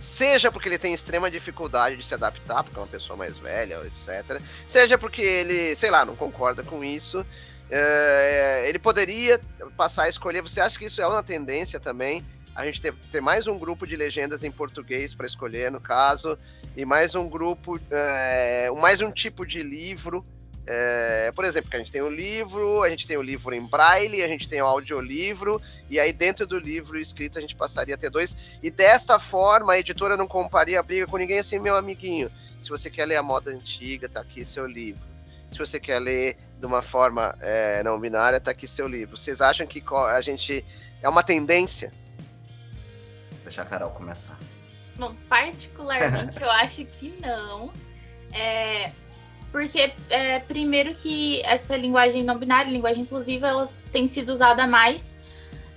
seja 0.01 0.51
porque 0.51 0.69
ele 0.69 0.79
tem 0.79 0.93
extrema 0.93 1.31
dificuldade 1.31 1.97
de 1.97 2.05
se 2.05 2.13
adaptar, 2.13 2.65
porque 2.65 2.77
é 2.77 2.83
uma 2.83 2.89
pessoa 2.89 3.17
mais 3.17 3.39
velha, 3.39 3.81
etc., 3.87 4.41
seja 4.67 4.99
porque 4.99 5.23
ele, 5.23 5.77
sei 5.77 5.93
lá, 5.93 6.05
não 6.05 6.17
concorda 6.17 6.65
com 6.65 6.83
isso, 6.83 7.25
é, 7.71 8.65
ele 8.69 8.81
poderia 8.81 9.41
passar 9.77 10.05
a 10.05 10.09
escolher. 10.09 10.43
Você 10.43 10.61
acha 10.61 10.77
que 10.77 10.87
isso 10.87 11.01
é 11.01 11.07
uma 11.07 11.23
tendência 11.23 11.79
também? 11.79 12.25
A 12.53 12.65
gente 12.67 12.81
ter, 12.81 12.93
ter 13.13 13.21
mais 13.21 13.47
um 13.47 13.57
grupo 13.57 13.87
de 13.87 13.95
legendas 13.95 14.43
em 14.43 14.51
português 14.51 15.15
para 15.15 15.27
escolher, 15.27 15.71
no 15.71 15.81
caso, 15.81 16.37
e 16.77 16.85
mais 16.85 17.15
um 17.15 17.29
grupo, 17.29 17.79
é, 17.93 18.71
mais 18.73 19.01
um 19.01 19.13
tipo 19.13 19.47
de 19.47 19.63
livro 19.63 20.27
é, 20.67 21.31
por 21.33 21.45
exemplo, 21.45 21.71
que 21.71 21.77
a 21.77 21.79
gente 21.79 21.93
tem 21.93 22.01
o 22.01 22.09
livro, 22.09 22.83
a 22.83 22.89
gente 22.89 23.07
tem 23.07 23.17
o 23.17 23.23
livro 23.23 23.55
em 23.55 23.65
braille, 23.65 24.23
a 24.23 24.29
gente 24.29 24.49
tem 24.49 24.63
o 24.63 24.67
audiolivro, 24.67 25.61
e 25.91 26.01
aí 26.01 26.13
dentro 26.13 26.47
do 26.47 26.59
livro 26.59 26.99
escrito 26.99 27.39
a 27.39 27.41
gente 27.41 27.55
passaria 27.55 27.95
a 27.95 27.99
ter 27.99 28.11
dois. 28.11 28.35
E 28.63 28.71
desta 28.71 29.19
forma 29.19 29.75
a 29.75 29.79
editora 29.79 30.17
não 30.17 30.27
comparia 30.27 30.81
a 30.81 30.83
briga 30.83 31.07
com 31.07 31.17
ninguém 31.17 31.39
assim, 31.39 31.59
meu 31.59 31.77
amiguinho. 31.77 32.31
Se 32.61 32.71
você 32.71 32.89
quer 32.89 33.05
ler 33.05 33.17
a 33.17 33.23
moda 33.23 33.51
antiga, 33.51 34.09
tá 34.09 34.21
aqui 34.21 34.45
seu 34.45 34.67
livro. 34.67 35.03
Se 35.53 35.59
você 35.59 35.79
quer 35.79 35.99
ler 35.99 36.39
de 36.59 36.67
uma 36.67 36.81
forma 36.81 37.37
é, 37.41 37.83
não 37.83 38.01
binária, 38.01 38.41
tá 38.41 38.53
aqui 38.53 38.67
seu 38.67 38.89
livro. 38.89 39.17
Vocês 39.17 39.41
acham 39.41 39.67
que 39.67 39.85
a 40.09 40.21
gente. 40.21 40.65
É 41.03 41.09
uma 41.09 41.23
tendência? 41.23 41.93
Deixa 43.43 43.61
a 43.61 43.65
Carol 43.67 43.91
começar. 43.91 44.39
Bom, 44.97 45.15
particularmente 45.29 46.41
eu 46.41 46.51
acho 46.51 46.85
que 46.87 47.11
não. 47.21 47.71
É, 48.33 48.91
porque, 49.55 49.93
é, 50.11 50.41
primeiro 50.41 50.93
que 50.97 51.41
essa 51.45 51.77
linguagem 51.77 52.25
não 52.25 52.37
binária, 52.37 52.69
linguagem 52.69 53.05
inclusiva, 53.05 53.47
ela 53.47 53.65
tem 53.93 54.09
sido 54.09 54.33
usada 54.33 54.67
mais 54.67 55.17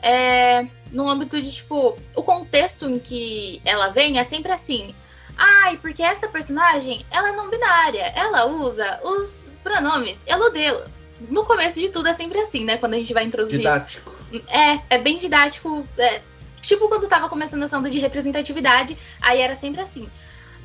é, 0.01 0.65
no 0.91 1.07
âmbito 1.07 1.39
de, 1.39 1.53
tipo, 1.53 1.95
o 2.15 2.23
contexto 2.23 2.89
em 2.89 2.97
que 2.97 3.61
ela 3.63 3.89
vem 3.89 4.17
é 4.17 4.23
sempre 4.23 4.51
assim. 4.51 4.95
Ai, 5.37 5.77
porque 5.77 6.01
essa 6.01 6.27
personagem, 6.27 7.05
ela 7.11 7.29
é 7.29 7.31
não 7.33 7.51
binária, 7.51 8.11
ela 8.15 8.45
usa 8.47 8.99
os 9.03 9.55
pronomes 9.63 10.23
ela 10.25 10.49
dela. 10.49 10.89
No 11.29 11.45
começo 11.45 11.79
de 11.79 11.89
tudo 11.89 12.09
é 12.09 12.13
sempre 12.13 12.39
assim, 12.39 12.65
né? 12.65 12.79
Quando 12.79 12.95
a 12.95 12.97
gente 12.97 13.13
vai 13.13 13.25
introduzir. 13.25 13.59
Didático. 13.59 14.11
É, 14.47 14.79
é 14.89 14.97
bem 14.97 15.19
didático. 15.19 15.87
É, 15.99 16.23
tipo 16.63 16.89
quando 16.89 17.07
tava 17.07 17.29
começando 17.29 17.61
a 17.61 17.77
onda 17.77 17.91
de 17.91 17.99
representatividade, 17.99 18.97
aí 19.21 19.39
era 19.39 19.53
sempre 19.53 19.81
assim. 19.81 20.09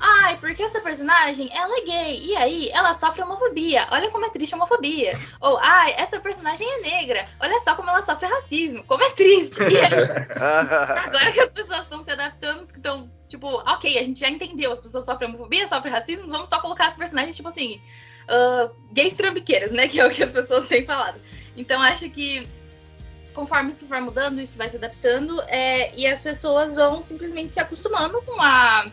Ai, 0.05 0.37
porque 0.39 0.65
essa 0.65 0.81
personagem, 0.81 1.49
ela 1.55 1.79
é 1.79 1.81
gay. 1.83 2.27
E 2.27 2.37
aí, 2.37 2.69
ela 2.71 2.93
sofre 2.93 3.23
homofobia. 3.23 3.87
Olha 3.93 4.11
como 4.11 4.27
é 4.27 4.31
triste 4.31 4.53
a 4.53 4.57
homofobia. 4.57 5.17
Ou, 5.41 5.57
ai, 5.59 5.95
essa 5.97 6.19
personagem 6.19 6.69
é 6.69 6.81
negra. 6.81 7.29
Olha 7.39 7.61
só 7.61 7.77
como 7.77 7.89
ela 7.89 8.03
sofre 8.03 8.27
racismo. 8.27 8.83
Como 8.83 9.05
é 9.05 9.11
triste. 9.11 9.57
E 9.61 9.79
aí, 9.79 9.93
agora 11.07 11.31
que 11.31 11.41
as 11.41 11.53
pessoas 11.53 11.83
estão 11.83 12.03
se 12.03 12.11
adaptando, 12.11 12.67
estão, 12.75 13.09
tipo, 13.29 13.47
ok, 13.49 13.97
a 13.97 14.03
gente 14.03 14.19
já 14.19 14.29
entendeu. 14.29 14.73
As 14.73 14.81
pessoas 14.81 15.05
sofrem 15.05 15.29
homofobia, 15.29 15.69
sofrem 15.69 15.93
racismo. 15.93 16.29
Vamos 16.29 16.49
só 16.49 16.61
colocar 16.61 16.89
as 16.89 16.97
personagens, 16.97 17.37
tipo 17.37 17.49
assim, 17.49 17.81
uh, 18.25 18.75
gays 18.93 19.15
trambiqueiras, 19.15 19.71
né? 19.71 19.87
Que 19.87 20.01
é 20.01 20.07
o 20.07 20.11
que 20.11 20.25
as 20.25 20.33
pessoas 20.33 20.67
têm 20.67 20.85
falado. 20.85 21.21
Então, 21.57 21.81
acho 21.81 22.11
que 22.11 22.49
conforme 23.33 23.71
isso 23.71 23.87
for 23.87 24.01
mudando, 24.01 24.41
isso 24.41 24.59
vai 24.59 24.69
se 24.69 24.77
adaptando. 24.77 25.41
É, 25.43 25.95
e 25.95 26.09
as 26.09 26.21
pessoas 26.21 26.75
vão 26.75 27.03
simplesmente 27.03 27.53
se 27.53 27.61
acostumando 27.61 28.21
com 28.23 28.41
a 28.41 28.91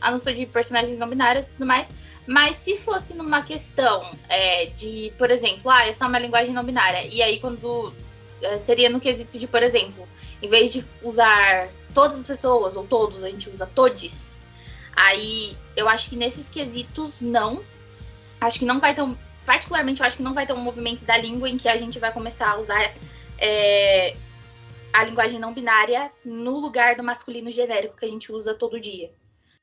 a 0.00 0.10
noção 0.10 0.32
de 0.32 0.46
personagens 0.46 0.98
não 0.98 1.08
binários 1.08 1.46
e 1.46 1.50
tudo 1.52 1.66
mais. 1.66 1.92
Mas 2.26 2.56
se 2.56 2.76
fosse 2.76 3.14
numa 3.14 3.42
questão 3.42 4.10
é, 4.28 4.66
de, 4.66 5.12
por 5.18 5.30
exemplo, 5.30 5.70
ah, 5.70 5.86
essa 5.86 6.04
é 6.04 6.08
uma 6.08 6.18
linguagem 6.18 6.54
não 6.54 6.64
binária, 6.64 7.04
e 7.06 7.22
aí 7.22 7.40
quando 7.40 7.92
é, 8.42 8.56
seria 8.58 8.88
no 8.88 9.00
quesito 9.00 9.38
de, 9.38 9.46
por 9.46 9.62
exemplo, 9.62 10.06
em 10.42 10.48
vez 10.48 10.72
de 10.72 10.84
usar 11.02 11.68
todas 11.94 12.20
as 12.20 12.26
pessoas, 12.26 12.76
ou 12.76 12.86
todos, 12.86 13.24
a 13.24 13.30
gente 13.30 13.50
usa 13.50 13.66
todes, 13.66 14.38
aí 14.94 15.56
eu 15.76 15.88
acho 15.88 16.08
que 16.08 16.16
nesses 16.16 16.48
quesitos 16.48 17.20
não. 17.20 17.64
Acho 18.40 18.58
que 18.58 18.64
não 18.64 18.80
vai 18.80 18.94
ter 18.94 19.02
um. 19.02 19.16
Particularmente, 19.44 20.00
eu 20.00 20.06
acho 20.06 20.18
que 20.18 20.22
não 20.22 20.34
vai 20.34 20.46
ter 20.46 20.52
um 20.52 20.60
movimento 20.60 21.04
da 21.04 21.16
língua 21.16 21.48
em 21.48 21.58
que 21.58 21.68
a 21.68 21.76
gente 21.76 21.98
vai 21.98 22.12
começar 22.12 22.52
a 22.52 22.58
usar 22.58 22.94
é, 23.38 24.16
a 24.92 25.04
linguagem 25.04 25.38
não 25.38 25.52
binária 25.52 26.10
no 26.24 26.58
lugar 26.58 26.94
do 26.94 27.02
masculino 27.02 27.50
genérico 27.50 27.96
que 27.96 28.04
a 28.04 28.08
gente 28.08 28.32
usa 28.32 28.54
todo 28.54 28.80
dia. 28.80 29.10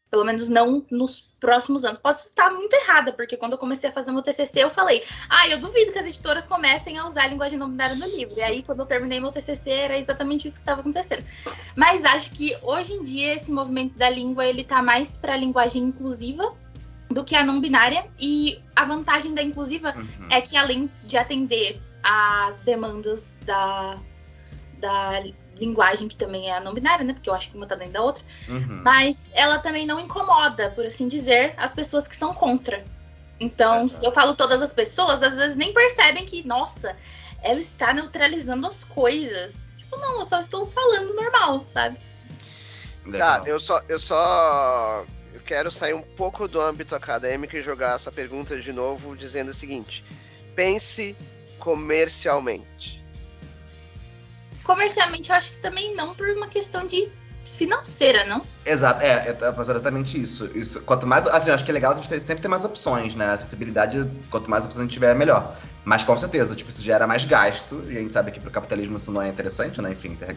Pelo 0.10 0.24
menos 0.24 0.48
não 0.48 0.86
nos 0.90 1.28
próximos 1.40 1.84
anos. 1.84 1.98
Posso 1.98 2.26
estar 2.26 2.50
muito 2.50 2.74
errada, 2.74 3.12
porque 3.12 3.36
quando 3.36 3.54
eu 3.54 3.58
comecei 3.58 3.90
a 3.90 3.94
fazer 3.94 4.12
meu 4.12 4.22
TCC, 4.22 4.64
eu 4.64 4.70
falei, 4.70 5.04
ah, 5.30 5.48
eu 5.50 5.60
duvido 5.60 5.92
que 5.92 6.00
as 6.00 6.08
editoras 6.08 6.48
comecem 6.48 6.98
a 6.98 7.06
usar 7.06 7.24
a 7.24 7.28
linguagem 7.28 7.60
não 7.60 7.70
binária 7.70 7.96
no 7.96 8.08
livro. 8.08 8.36
E 8.38 8.42
aí, 8.42 8.64
quando 8.64 8.80
eu 8.80 8.86
terminei 8.86 9.20
meu 9.20 9.32
TCC, 9.32 9.70
era 9.70 9.98
exatamente 9.98 10.48
isso 10.48 10.58
que 10.58 10.62
estava 10.62 10.82
acontecendo. 10.82 11.26
Mas 11.76 12.06
acho 12.06 12.32
que 12.32 12.58
hoje 12.62 12.94
em 12.94 13.04
dia 13.04 13.36
esse 13.36 13.52
movimento 13.52 13.98
da 13.98 14.10
língua 14.10 14.46
ele 14.46 14.64
tá 14.64 14.82
mais 14.82 15.18
para 15.18 15.34
a 15.34 15.38
linguagem 15.38 15.84
inclusiva 15.84 16.56
do 17.10 17.24
que 17.24 17.36
a 17.36 17.44
não 17.44 17.60
binária. 17.60 18.10
E 18.20 18.62
a 18.76 18.86
vantagem 18.86 19.34
da 19.34 19.42
inclusiva 19.42 19.94
uhum. 19.96 20.28
é 20.32 20.42
que 20.42 20.56
além 20.56 20.90
de 21.04 21.18
atender 21.18 21.82
às 22.04 22.60
demandas 22.60 23.38
da, 23.46 24.00
da 24.80 25.24
linguagem 25.60 26.08
que 26.08 26.16
também 26.16 26.50
é 26.50 26.58
a 26.58 26.60
não 26.60 26.74
binária, 26.74 27.04
né? 27.04 27.14
Porque 27.14 27.30
eu 27.30 27.34
acho 27.34 27.50
que 27.50 27.58
uma 27.58 27.66
tá 27.66 27.76
dentro 27.76 27.94
da 27.94 28.02
outra. 28.02 28.24
Uhum. 28.48 28.82
Mas 28.84 29.32
ela 29.34 29.60
também 29.60 29.86
não 29.86 30.00
incomoda, 30.00 30.70
por 30.72 30.86
assim 30.86 31.08
dizer, 31.08 31.54
as 31.58 31.74
pessoas 31.74 32.08
que 32.08 32.16
são 32.16 32.34
contra. 32.34 32.84
Então, 33.40 33.82
Exato. 33.82 33.90
se 33.90 34.06
eu 34.06 34.12
falo 34.12 34.36
todas 34.36 34.62
as 34.62 34.74
pessoas, 34.74 35.22
às 35.22 35.38
vezes 35.38 35.56
nem 35.56 35.74
percebem 35.74 36.26
que, 36.26 36.46
nossa, 36.46 36.96
ela 37.44 37.60
está 37.60 37.94
neutralizando 37.94 38.68
as 38.68 38.84
coisas. 38.84 39.74
Tipo, 39.78 39.98
não, 39.98 40.20
eu 40.20 40.26
só 40.26 40.40
estou 40.40 40.66
falando 40.68 41.14
normal, 41.14 41.64
sabe? 41.66 42.00
Tá, 43.18 43.42
eu 43.46 43.60
só, 43.60 43.82
eu 43.88 44.00
só 44.00 45.06
eu 45.34 45.40
quero 45.42 45.72
sair 45.72 45.94
um 45.94 46.02
pouco 46.02 46.48
do 46.48 46.60
âmbito 46.60 46.96
acadêmico 46.96 47.56
e 47.56 47.62
jogar 47.62 47.96
essa 47.96 48.12
pergunta 48.12 48.60
de 48.60 48.74
novo, 48.74 49.16
dizendo 49.16 49.52
o 49.52 49.54
seguinte: 49.54 50.04
pense 50.56 51.16
comercialmente. 51.60 52.97
Comercialmente, 54.68 55.30
eu 55.30 55.36
acho 55.38 55.52
que 55.54 55.60
também 55.60 55.96
não 55.96 56.14
por 56.14 56.28
uma 56.28 56.48
questão 56.48 56.86
de 56.86 57.10
financeira, 57.46 58.26
não? 58.26 58.46
Exato, 58.66 59.02
é, 59.02 59.08
é, 59.08 59.38
é 59.42 59.62
exatamente 59.62 60.22
isso. 60.22 60.52
isso. 60.54 60.82
Quanto 60.82 61.08
mais, 61.08 61.26
assim, 61.26 61.50
eu 61.50 61.56
acho 61.56 61.64
que 61.64 61.72
é 61.72 61.74
legal 61.74 61.94
a 61.94 61.96
gente 61.96 62.20
sempre 62.20 62.42
ter 62.42 62.50
mais 62.50 62.66
opções, 62.66 63.16
né? 63.16 63.28
A 63.28 63.32
acessibilidade, 63.32 64.06
quanto 64.30 64.52
mais 64.52 64.66
opções 64.66 64.82
a 64.82 64.84
gente 64.84 64.94
tiver, 64.94 65.12
é 65.12 65.14
melhor. 65.14 65.58
Mas 65.86 66.04
com 66.04 66.18
certeza, 66.18 66.54
tipo, 66.54 66.70
isso 66.70 66.82
gera 66.82 67.08
mais 67.08 67.24
gasto, 67.24 67.82
e 67.88 67.98
a 67.98 68.02
gente 68.02 68.12
sabe 68.12 68.30
que 68.30 68.42
pro 68.42 68.52
capitalismo 68.52 68.98
isso 68.98 69.10
não 69.10 69.22
é 69.22 69.30
interessante, 69.30 69.82
né? 69.82 69.92
Enfim, 69.94 70.16
ter, 70.16 70.36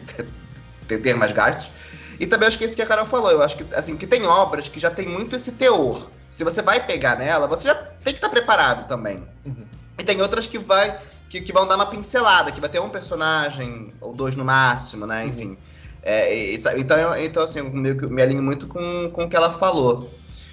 ter, 0.87 0.97
ter 0.99 1.13
mais 1.13 1.33
gastos. 1.33 1.69
E 2.17 2.25
também 2.25 2.47
acho 2.47 2.57
que 2.57 2.63
é 2.63 2.67
isso 2.67 2.75
que 2.77 2.81
a 2.81 2.87
Carol 2.87 3.05
falou, 3.05 3.31
eu 3.31 3.43
acho 3.43 3.57
que, 3.57 3.75
assim, 3.75 3.97
que 3.97 4.07
tem 4.07 4.25
obras 4.25 4.69
que 4.69 4.79
já 4.79 4.89
tem 4.89 5.09
muito 5.09 5.35
esse 5.35 5.51
teor. 5.51 6.09
Se 6.29 6.45
você 6.45 6.61
vai 6.61 6.85
pegar 6.85 7.17
nela, 7.17 7.47
você 7.47 7.67
já 7.67 7.75
tem 7.75 8.13
que 8.13 8.19
estar 8.19 8.29
preparado 8.29 8.87
também. 8.87 9.27
Uhum. 9.45 9.65
E 9.99 10.03
tem 10.05 10.21
outras 10.21 10.47
que 10.47 10.57
vai 10.57 10.97
que, 11.31 11.39
que 11.39 11.53
vão 11.53 11.65
dar 11.65 11.75
uma 11.75 11.85
pincelada, 11.85 12.51
que 12.51 12.59
vai 12.59 12.69
ter 12.69 12.81
um 12.81 12.89
personagem, 12.89 13.93
ou 14.01 14.13
dois 14.13 14.35
no 14.35 14.43
máximo, 14.43 15.07
né? 15.07 15.25
Enfim. 15.25 15.47
Uhum. 15.47 15.57
É, 16.03 16.33
isso, 16.33 16.67
então, 16.75 17.17
então, 17.17 17.43
assim, 17.43 17.59
eu 17.59 17.71
me, 17.71 17.93
me 17.93 18.21
alinho 18.21 18.43
muito 18.43 18.67
com, 18.67 19.09
com 19.11 19.23
o 19.23 19.29
que 19.29 19.35
ela 19.35 19.51
falou. 19.51 20.11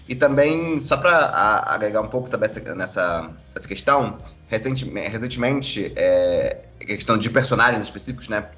E 0.08 0.14
também, 0.14 0.78
só 0.78 0.96
para 0.96 1.64
agregar 1.66 2.00
um 2.00 2.06
pouco 2.06 2.30
também 2.30 2.48
nessa, 2.76 3.28
nessa 3.54 3.66
questão, 3.66 4.18
recentemente, 4.46 5.08
recentemente 5.10 5.92
é, 5.96 6.58
questão 6.78 7.18
de 7.18 7.28
personagens 7.28 7.84
específicos, 7.84 8.28
né? 8.28 8.48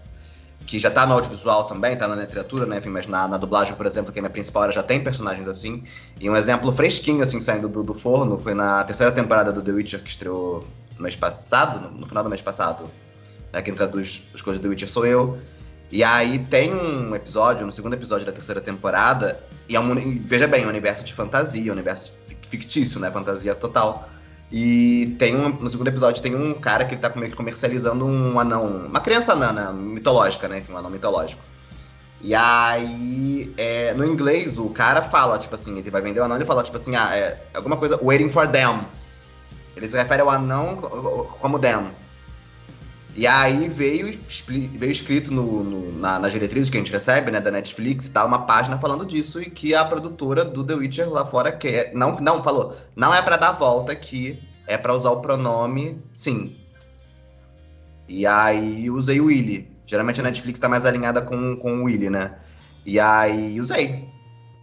Que 0.66 0.78
já 0.78 0.90
tá 0.90 1.06
no 1.06 1.14
audiovisual 1.14 1.64
também, 1.64 1.96
tá 1.96 2.06
na 2.06 2.16
literatura, 2.16 2.66
né? 2.66 2.78
Enfim, 2.78 2.90
mas 2.90 3.06
na, 3.06 3.26
na 3.26 3.38
dublagem, 3.38 3.74
por 3.74 3.86
exemplo, 3.86 4.12
que 4.12 4.18
é 4.18 4.20
a 4.20 4.22
minha 4.24 4.30
principal 4.30 4.64
área, 4.64 4.74
já 4.74 4.82
tem 4.82 5.02
personagens 5.02 5.48
assim. 5.48 5.82
E 6.20 6.28
um 6.28 6.36
exemplo 6.36 6.70
fresquinho, 6.70 7.22
assim, 7.22 7.40
saindo 7.40 7.68
do, 7.68 7.82
do 7.82 7.94
forno, 7.94 8.36
foi 8.36 8.52
na 8.52 8.84
terceira 8.84 9.10
temporada 9.10 9.52
do 9.52 9.62
The 9.62 9.72
Witcher, 9.72 10.02
que 10.02 10.10
estreou 10.10 10.66
mês 11.03 11.16
passado, 11.16 11.80
no, 11.80 11.98
no 11.98 12.07
final 12.07 12.22
do 12.22 12.30
mês 12.30 12.42
passado, 12.42 12.90
né, 13.53 13.62
quem 13.62 13.74
traduz 13.74 14.22
as 14.34 14.40
coisas 14.40 14.61
do 14.61 14.68
Witcher 14.68 14.88
sou 14.88 15.07
eu. 15.07 15.38
E 15.92 16.05
aí 16.05 16.38
tem 16.38 16.72
um 16.72 17.14
episódio, 17.14 17.66
no 17.66 17.72
segundo 17.72 17.94
episódio 17.94 18.24
da 18.24 18.32
terceira 18.32 18.61
temporada, 18.61 19.40
e, 19.68 19.74
é 19.74 19.80
um, 19.80 19.92
e 19.96 20.18
veja 20.18 20.46
bem, 20.46 20.62
é 20.62 20.66
um 20.66 20.68
universo 20.68 21.05
de 21.05 21.12
fantasia, 21.12 21.70
um 21.70 21.74
universo 21.74 22.12
fictício, 22.48 23.01
né? 23.01 23.11
Fantasia 23.11 23.55
total. 23.55 24.09
E 24.53 25.16
tem 25.18 25.36
um, 25.36 25.48
no 25.48 25.68
segundo 25.68 25.88
episódio 25.88 26.22
tem 26.22 26.34
um 26.34 26.55
cara 26.55 26.84
que 26.84 26.94
ele 26.94 27.01
tá 27.01 27.11
meio 27.14 27.30
que 27.30 27.36
comercializando 27.36 28.05
um 28.05 28.38
anão, 28.38 28.66
uma 28.66 29.01
criança 29.01 29.32
anã, 29.32 29.53
né, 29.53 29.72
mitológica, 29.72 30.48
né? 30.48 30.59
Enfim, 30.59 30.72
um 30.72 30.76
anão 30.76 30.90
mitológico. 30.90 31.42
E 32.22 32.34
aí, 32.34 33.55
é, 33.57 33.94
no 33.94 34.05
inglês, 34.05 34.59
o 34.59 34.68
cara 34.70 35.01
fala, 35.01 35.38
tipo 35.38 35.55
assim, 35.55 35.78
ele 35.78 35.90
vai 35.90 36.03
vender 36.03 36.20
o 36.20 36.24
anão 36.24 36.40
e 36.40 36.44
fala, 36.44 36.62
tipo 36.62 36.76
assim, 36.76 36.94
ah, 36.94 37.16
é, 37.16 37.40
alguma 37.55 37.76
coisa, 37.76 37.98
waiting 38.03 38.28
for 38.28 38.46
them. 38.46 38.86
Ele 39.80 39.88
se 39.88 39.96
refere 39.96 40.20
ao 40.20 40.28
anão 40.28 40.76
como 40.76 41.58
Dem. 41.58 41.90
E 43.16 43.26
aí 43.26 43.68
veio, 43.68 44.20
veio 44.78 44.92
escrito 44.92 45.32
no, 45.32 45.64
no, 45.64 45.98
na, 45.98 46.18
nas 46.18 46.32
diretrizes 46.32 46.70
que 46.70 46.76
a 46.76 46.80
gente 46.80 46.92
recebe, 46.92 47.30
né, 47.30 47.40
da 47.40 47.50
Netflix 47.50 48.08
tá 48.08 48.24
uma 48.24 48.46
página 48.46 48.78
falando 48.78 49.04
disso 49.04 49.42
e 49.42 49.46
que 49.46 49.74
a 49.74 49.84
produtora 49.84 50.44
do 50.44 50.62
The 50.62 50.74
Witcher 50.74 51.08
lá 51.08 51.24
fora 51.24 51.50
quer. 51.50 51.92
Não, 51.94 52.16
não, 52.20 52.42
falou. 52.42 52.76
Não 52.94 53.12
é 53.12 53.22
para 53.22 53.36
dar 53.36 53.52
volta 53.52 53.92
aqui, 53.92 54.38
é 54.66 54.76
para 54.76 54.94
usar 54.94 55.10
o 55.10 55.20
pronome 55.20 56.00
sim. 56.14 56.56
E 58.06 58.26
aí 58.26 58.90
usei 58.90 59.18
o 59.18 59.26
Willy. 59.26 59.68
Geralmente 59.86 60.20
a 60.20 60.24
Netflix 60.24 60.58
tá 60.58 60.68
mais 60.68 60.84
alinhada 60.84 61.22
com, 61.22 61.56
com 61.56 61.80
o 61.80 61.84
Willy, 61.84 62.10
né? 62.10 62.36
E 62.84 63.00
aí 63.00 63.58
usei 63.58 64.08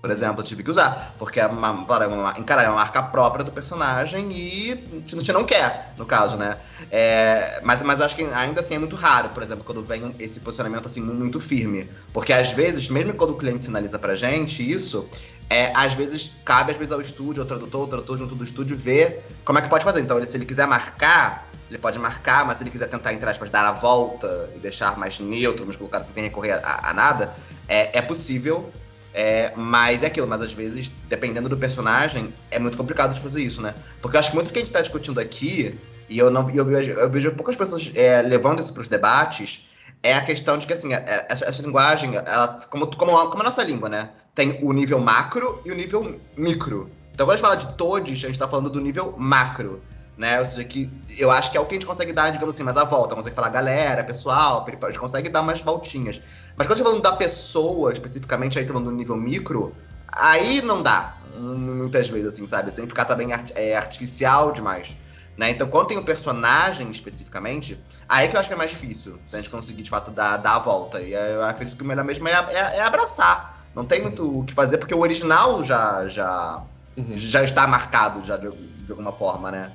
por 0.08 0.14
exemplo, 0.14 0.42
tive 0.42 0.64
que 0.64 0.70
usar. 0.70 1.14
Porque 1.20 1.38
é 1.38 1.46
uma, 1.46 1.84
claro, 1.84 2.06
é 2.06 2.08
uma, 2.08 2.40
encarar, 2.40 2.64
é 2.64 2.70
uma 2.70 2.78
marca 2.78 3.04
própria 3.04 3.44
do 3.44 3.52
personagem 3.52 4.30
e 4.32 4.72
a 5.06 5.16
gente 5.18 5.34
não 5.34 5.44
quer, 5.44 5.94
no 5.98 6.06
caso, 6.06 6.38
né? 6.38 6.58
É, 6.90 7.60
mas, 7.62 7.84
mas 7.84 8.00
acho 8.00 8.16
que 8.16 8.24
ainda 8.24 8.62
assim 8.62 8.76
é 8.76 8.80
muito 8.80 8.96
raro, 8.96 9.28
por 9.30 9.44
exemplo, 9.44 9.66
quando 9.66 9.84
vem 9.84 10.16
esse 10.18 10.40
posicionamento 10.40 10.86
assim 10.86 11.02
muito 11.02 11.42
firme. 11.42 11.90
Porque 12.14 12.32
às 12.32 12.52
vezes, 12.52 12.88
mesmo 12.88 13.14
quando 13.16 13.32
o 13.32 13.36
cliente 13.36 13.66
sinaliza 13.66 14.00
pra 14.00 14.16
gente 14.16 14.64
isso, 14.64 15.10
é, 15.50 15.74
às 15.76 15.94
vezes 15.94 16.38
cabe 16.46 16.72
às 16.72 16.78
vezes 16.78 16.94
ao 16.94 17.02
estúdio, 17.02 17.42
ao 17.42 17.48
tradutor, 17.48 17.84
o 17.84 17.88
tradutor 17.88 18.18
junto 18.18 18.34
do 18.34 18.46
estúdio 18.46 18.78
ver 18.78 19.26
como 19.44 19.60
é 19.60 19.62
que 19.62 19.68
pode 19.68 19.84
fazer. 19.84 20.00
Então, 20.00 20.18
ele, 20.18 20.26
se 20.26 20.38
ele 20.38 20.46
quiser 20.46 20.68
marcar, 20.68 21.50
ele 21.70 21.80
pode 21.80 22.00
marcar, 22.00 22.46
mas 22.46 22.58
se 22.58 22.64
ele 22.64 22.70
quiser 22.70 22.88
tentar, 22.88 23.12
entre 23.12 23.30
aspas, 23.30 23.50
dar 23.50 23.66
a 23.66 23.74
volta 23.74 24.50
e 24.56 24.60
deixar 24.60 24.98
mais 24.98 25.20
neutro, 25.20 25.66
mas 25.68 25.76
colocar 25.76 25.98
assim, 25.98 26.14
sem 26.14 26.24
recorrer 26.24 26.62
a, 26.64 26.92
a 26.92 26.94
nada, 26.94 27.34
é, 27.68 27.98
é 27.98 28.02
possível 28.02 28.72
é, 29.18 29.52
mas 29.56 30.04
é 30.04 30.06
aquilo, 30.06 30.28
mas 30.28 30.44
às 30.44 30.54
vezes, 30.54 30.92
dependendo 31.10 31.50
do 31.50 31.58
personagem, 31.58 32.32
é 32.52 32.60
muito 32.60 32.78
complicado 32.78 33.16
de 33.16 33.20
fazer 33.20 33.42
isso, 33.42 33.64
né? 33.64 33.74
Porque 34.00 34.16
eu 34.16 34.20
acho 34.20 34.30
que 34.30 34.36
muito 34.36 34.50
do 34.50 34.54
que 34.54 34.60
a 34.60 34.62
gente 34.62 34.70
está 34.70 34.80
discutindo 34.80 35.20
aqui, 35.20 35.76
e 36.08 36.20
eu 36.20 36.30
não 36.30 36.48
eu 36.52 36.64
vejo, 36.64 36.92
eu 36.92 37.10
vejo 37.10 37.32
poucas 37.32 37.56
pessoas 37.56 37.92
é, 37.96 38.22
levando 38.22 38.60
isso 38.60 38.72
para 38.72 38.82
os 38.82 38.88
debates, 38.88 39.68
é 40.04 40.14
a 40.14 40.22
questão 40.22 40.56
de 40.60 40.68
que, 40.68 40.74
assim, 40.74 40.94
é, 40.94 40.98
é, 40.98 41.26
essa, 41.32 41.46
essa 41.46 41.64
linguagem, 41.64 42.16
ela, 42.16 42.60
como, 42.70 42.86
como, 42.96 43.30
como 43.32 43.42
a 43.42 43.46
nossa 43.46 43.64
língua, 43.64 43.90
né? 43.90 44.12
Tem 44.36 44.60
o 44.62 44.72
nível 44.72 45.00
macro 45.00 45.64
e 45.66 45.72
o 45.72 45.76
nível 45.76 46.22
micro. 46.38 46.92
Então, 47.12 47.26
quando 47.26 47.32
a 47.32 47.36
gente 47.38 47.46
fala 47.48 47.58
de 47.58 47.74
todos, 47.76 48.12
a 48.12 48.14
gente 48.14 48.30
está 48.30 48.48
falando 48.48 48.70
do 48.70 48.80
nível 48.80 49.16
macro 49.18 49.82
né? 50.18 50.40
Ou 50.40 50.46
seja, 50.46 50.64
que 50.64 50.92
eu 51.18 51.30
acho 51.30 51.52
que 51.52 51.58
é 51.58 51.62
o 51.62 51.66
que 51.66 51.76
a 51.76 51.78
gente 51.78 51.86
consegue 51.86 52.12
dar, 52.12 52.32
digamos 52.32 52.56
assim, 52.56 52.64
mais 52.64 52.78
a 52.78 52.84
volta. 52.84 53.16
Consegue 53.16 53.36
falar 53.36 53.50
galera, 53.50 54.04
pessoal, 54.04 54.66
a 54.66 54.88
gente 54.88 55.00
consegue 55.00 55.30
dar 55.30 55.44
mais 55.44 55.62
voltinhas. 55.62 56.20
Mas 56.58 56.66
quando 56.66 56.72
a 56.72 56.76
gente 56.76 56.84
tá 56.84 56.90
falando 56.90 57.04
da 57.04 57.12
pessoa, 57.14 57.94
especificamente, 57.94 58.58
aí 58.58 58.66
falando 58.66 58.86
do 58.86 58.92
nível 58.92 59.16
micro, 59.16 59.76
aí 60.08 60.62
não 60.64 60.82
dá. 60.82 61.16
Muitas 61.38 62.10
vezes, 62.10 62.34
assim, 62.34 62.48
sabe? 62.48 62.72
Sem 62.72 62.88
ficar 62.88 63.06
também 63.06 63.32
art 63.32 63.52
é, 63.54 63.78
artificial 63.78 64.52
demais. 64.52 64.96
Né? 65.38 65.52
Então, 65.52 65.68
quando 65.68 65.90
tem 65.90 66.00
um 66.00 66.04
personagem 66.04 66.90
especificamente, 66.90 67.80
aí 68.10 68.28
que 68.28 68.36
eu 68.36 68.40
acho 68.40 68.50
que 68.50 68.56
é 68.56 68.58
mais 68.58 68.72
difícil 68.72 69.20
a 69.32 69.38
gente 69.38 69.52
conseguir, 69.52 69.84
de 69.84 69.90
fato, 69.92 70.10
dar, 70.10 70.38
dar 70.38 70.56
a 70.56 70.60
volta. 70.60 71.00
E 71.00 71.14
eu 71.14 71.44
acredito 71.44 71.78
que 71.78 71.84
o 71.84 71.86
melhor 71.86 72.04
mesmo 72.04 72.28
é, 72.28 72.32
é, 72.32 72.78
é 72.78 72.82
abraçar. 72.82 73.68
Não 73.76 73.86
tem 73.86 74.02
muito 74.02 74.40
o 74.40 74.44
que 74.44 74.52
fazer, 74.52 74.80
porque 74.80 74.96
o 74.96 75.00
original 75.00 75.64
já, 75.64 76.08
já, 76.08 76.64
uhum. 76.98 77.16
já 77.16 77.44
está 77.44 77.68
marcado 77.68 78.26
já 78.26 78.36
de, 78.36 78.50
de 78.50 78.92
alguma 78.92 79.12
forma, 79.12 79.52
né? 79.52 79.72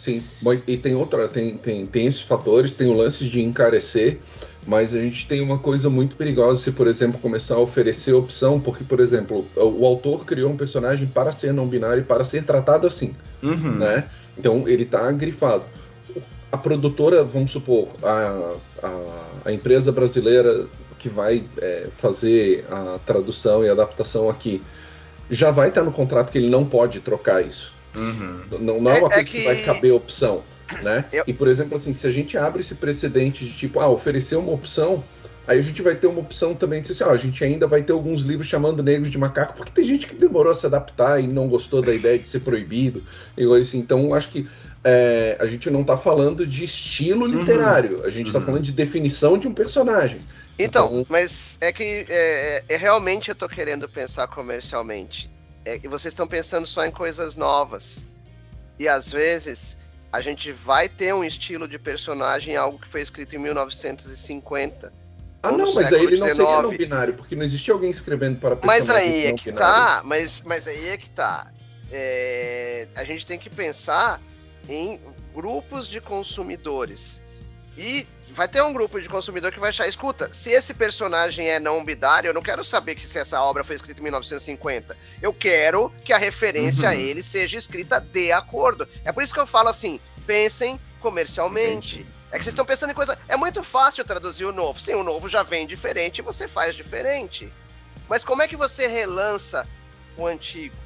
Sim, 0.00 0.22
e 0.66 0.78
tem 0.78 0.94
outra, 0.94 1.28
tem, 1.28 1.58
tem, 1.58 1.86
tem 1.86 2.06
esses 2.06 2.22
fatores, 2.22 2.74
tem 2.74 2.88
o 2.88 2.94
lance 2.94 3.28
de 3.28 3.42
encarecer, 3.42 4.18
mas 4.66 4.94
a 4.94 4.98
gente 4.98 5.28
tem 5.28 5.42
uma 5.42 5.58
coisa 5.58 5.90
muito 5.90 6.16
perigosa 6.16 6.58
se, 6.58 6.72
por 6.72 6.86
exemplo, 6.86 7.20
começar 7.20 7.56
a 7.56 7.58
oferecer 7.58 8.14
opção, 8.14 8.58
porque, 8.58 8.82
por 8.82 8.98
exemplo, 8.98 9.46
o, 9.54 9.82
o 9.82 9.84
autor 9.84 10.24
criou 10.24 10.50
um 10.50 10.56
personagem 10.56 11.06
para 11.06 11.30
ser 11.32 11.52
não 11.52 11.68
binário 11.68 12.00
e 12.00 12.02
para 12.02 12.24
ser 12.24 12.44
tratado 12.44 12.86
assim, 12.86 13.14
uhum. 13.42 13.76
né? 13.76 14.08
Então 14.38 14.66
ele 14.66 14.84
está 14.84 15.12
grifado. 15.12 15.64
A 16.50 16.56
produtora, 16.56 17.22
vamos 17.22 17.50
supor, 17.50 17.88
a, 18.02 18.54
a, 18.82 19.26
a 19.44 19.52
empresa 19.52 19.92
brasileira 19.92 20.66
que 20.98 21.10
vai 21.10 21.44
é, 21.58 21.88
fazer 21.98 22.64
a 22.70 22.98
tradução 23.04 23.62
e 23.62 23.68
adaptação 23.68 24.30
aqui, 24.30 24.62
já 25.28 25.50
vai 25.50 25.68
estar 25.68 25.82
no 25.82 25.92
contrato 25.92 26.32
que 26.32 26.38
ele 26.38 26.48
não 26.48 26.64
pode 26.64 27.00
trocar 27.00 27.44
isso. 27.44 27.78
Uhum. 27.96 28.40
Não, 28.60 28.80
não 28.80 28.90
é, 28.90 28.96
é 28.96 29.00
uma 29.00 29.08
coisa 29.08 29.20
é 29.20 29.24
que... 29.24 29.38
que... 29.38 29.44
vai 29.44 29.62
caber 29.62 29.92
opção, 29.92 30.42
né? 30.82 31.04
Eu... 31.12 31.24
E, 31.26 31.32
por 31.32 31.48
exemplo, 31.48 31.76
assim, 31.76 31.92
se 31.94 32.06
a 32.06 32.10
gente 32.10 32.36
abre 32.38 32.60
esse 32.60 32.74
precedente 32.74 33.44
de 33.44 33.52
tipo, 33.52 33.80
ah, 33.80 33.88
oferecer 33.88 34.36
uma 34.36 34.52
opção, 34.52 35.02
aí 35.46 35.58
a 35.58 35.62
gente 35.62 35.82
vai 35.82 35.94
ter 35.94 36.06
uma 36.06 36.20
opção 36.20 36.54
também 36.54 36.80
de 36.80 36.92
assim, 36.92 37.04
ah, 37.04 37.10
a 37.10 37.16
gente 37.16 37.42
ainda 37.42 37.66
vai 37.66 37.82
ter 37.82 37.92
alguns 37.92 38.22
livros 38.22 38.46
chamando 38.46 38.82
negros 38.82 39.10
de 39.10 39.18
macaco, 39.18 39.54
porque 39.54 39.72
tem 39.72 39.84
gente 39.84 40.06
que 40.06 40.14
demorou 40.14 40.52
a 40.52 40.54
se 40.54 40.66
adaptar 40.66 41.20
e 41.20 41.26
não 41.26 41.48
gostou 41.48 41.82
da 41.82 41.92
ideia 41.92 42.18
de 42.18 42.28
ser 42.28 42.40
proibido. 42.40 43.02
E 43.36 43.44
assim, 43.58 43.78
então, 43.78 44.14
acho 44.14 44.30
que 44.30 44.48
é, 44.82 45.36
a 45.38 45.46
gente 45.46 45.68
não 45.70 45.82
está 45.82 45.96
falando 45.96 46.46
de 46.46 46.64
estilo 46.64 47.26
uhum. 47.26 47.40
literário, 47.40 47.98
uhum. 47.98 48.04
a 48.04 48.10
gente 48.10 48.26
está 48.26 48.38
uhum. 48.38 48.46
falando 48.46 48.62
de 48.62 48.72
definição 48.72 49.36
de 49.36 49.46
um 49.46 49.52
personagem. 49.52 50.20
Então, 50.58 50.86
então 50.86 51.06
mas 51.08 51.58
é 51.60 51.72
que 51.72 52.04
é, 52.08 52.64
é, 52.68 52.76
realmente 52.76 53.28
eu 53.28 53.32
estou 53.32 53.48
querendo 53.48 53.88
pensar 53.88 54.26
comercialmente. 54.28 55.30
É 55.70 55.78
que 55.78 55.88
vocês 55.88 56.12
estão 56.12 56.26
pensando 56.26 56.66
só 56.66 56.84
em 56.84 56.90
coisas 56.90 57.36
novas. 57.36 58.04
E 58.78 58.88
às 58.88 59.10
vezes 59.10 59.76
a 60.12 60.20
gente 60.20 60.50
vai 60.50 60.88
ter 60.88 61.14
um 61.14 61.24
estilo 61.24 61.68
de 61.68 61.78
personagem, 61.78 62.56
algo 62.56 62.78
que 62.78 62.88
foi 62.88 63.00
escrito 63.00 63.36
em 63.36 63.38
1950. 63.38 64.92
Ah, 65.42 65.52
não, 65.52 65.72
mas 65.72 65.92
aí 65.92 66.02
ele 66.02 66.18
não 66.18 66.26
seria 66.26 66.62
não 66.62 66.70
binário, 66.70 67.14
porque 67.14 67.34
não 67.34 67.42
existia 67.42 67.72
alguém 67.72 67.90
escrevendo 67.90 68.38
para 68.38 68.58
Mas 68.62 68.90
aí 68.90 69.26
é 69.26 69.32
que 69.32 69.52
tá, 69.52 70.02
mas, 70.04 70.42
mas 70.42 70.66
aí 70.66 70.88
é 70.88 70.96
que 70.96 71.08
tá. 71.08 71.50
É, 71.90 72.88
a 72.94 73.04
gente 73.04 73.26
tem 73.26 73.38
que 73.38 73.48
pensar 73.48 74.20
em 74.68 75.00
grupos 75.34 75.88
de 75.88 76.00
consumidores. 76.00 77.22
E 77.76 78.06
vai 78.32 78.48
ter 78.48 78.62
um 78.62 78.72
grupo 78.72 79.00
de 79.00 79.08
consumidor 79.08 79.52
que 79.52 79.60
vai 79.60 79.70
achar, 79.70 79.88
escuta, 79.88 80.32
se 80.32 80.50
esse 80.50 80.72
personagem 80.72 81.48
é 81.48 81.58
não 81.58 81.84
binário, 81.84 82.28
eu 82.28 82.34
não 82.34 82.42
quero 82.42 82.64
saber 82.64 82.94
que 82.94 83.06
se 83.06 83.18
essa 83.18 83.40
obra 83.42 83.64
foi 83.64 83.76
escrita 83.76 84.00
em 84.00 84.04
1950. 84.04 84.96
Eu 85.20 85.32
quero 85.32 85.92
que 86.04 86.12
a 86.12 86.18
referência 86.18 86.88
uhum. 86.88 86.94
a 86.94 86.96
ele 86.96 87.22
seja 87.22 87.58
escrita 87.58 88.00
de 88.00 88.32
acordo. 88.32 88.88
É 89.04 89.12
por 89.12 89.22
isso 89.22 89.34
que 89.34 89.40
eu 89.40 89.46
falo 89.46 89.68
assim, 89.68 90.00
pensem 90.26 90.80
comercialmente. 91.00 92.00
Entendi. 92.00 92.20
É 92.32 92.38
que 92.38 92.44
vocês 92.44 92.52
estão 92.52 92.64
pensando 92.64 92.90
em 92.90 92.94
coisa. 92.94 93.18
É 93.26 93.36
muito 93.36 93.62
fácil 93.62 94.04
traduzir 94.04 94.44
o 94.44 94.52
novo. 94.52 94.80
Sim, 94.80 94.94
o 94.94 95.02
novo 95.02 95.28
já 95.28 95.42
vem 95.42 95.66
diferente 95.66 96.18
e 96.18 96.22
você 96.22 96.46
faz 96.46 96.76
diferente. 96.76 97.52
Mas 98.08 98.22
como 98.22 98.42
é 98.42 98.46
que 98.46 98.56
você 98.56 98.86
relança 98.86 99.66
o 100.16 100.26
antigo? 100.26 100.76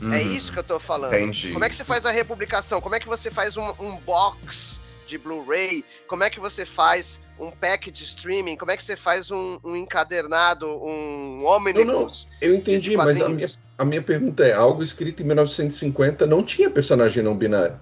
É 0.00 0.04
uhum. 0.04 0.12
É 0.12 0.22
isso 0.22 0.52
que 0.52 0.58
eu 0.58 0.64
tô 0.64 0.78
falando. 0.78 1.14
Entendi. 1.14 1.52
Como 1.52 1.64
é 1.64 1.68
que 1.68 1.74
você 1.74 1.84
faz 1.84 2.04
a 2.04 2.10
republicação? 2.10 2.80
Como 2.80 2.94
é 2.94 3.00
que 3.00 3.06
você 3.06 3.30
faz 3.30 3.56
um, 3.56 3.70
um 3.78 3.96
box 3.96 4.78
de 5.10 5.18
Blu-ray? 5.18 5.84
Como 6.06 6.22
é 6.22 6.30
que 6.30 6.38
você 6.38 6.64
faz 6.64 7.20
um 7.38 7.50
pack 7.50 7.90
de 7.90 8.04
streaming? 8.04 8.56
Como 8.56 8.70
é 8.70 8.76
que 8.76 8.84
você 8.84 8.96
faz 8.96 9.30
um, 9.30 9.58
um 9.64 9.76
encadernado, 9.76 10.66
um 10.66 11.44
omnibus? 11.44 11.84
Não, 11.84 12.02
não. 12.02 12.10
Eu 12.40 12.54
entendi, 12.54 12.96
mas 12.96 13.20
a 13.20 13.28
minha, 13.28 13.48
a 13.76 13.84
minha 13.84 14.02
pergunta 14.02 14.44
é: 14.44 14.52
algo 14.52 14.82
escrito 14.82 15.22
em 15.22 15.26
1950 15.26 16.26
não 16.26 16.42
tinha 16.42 16.70
personagem 16.70 17.22
não 17.22 17.36
binário? 17.36 17.78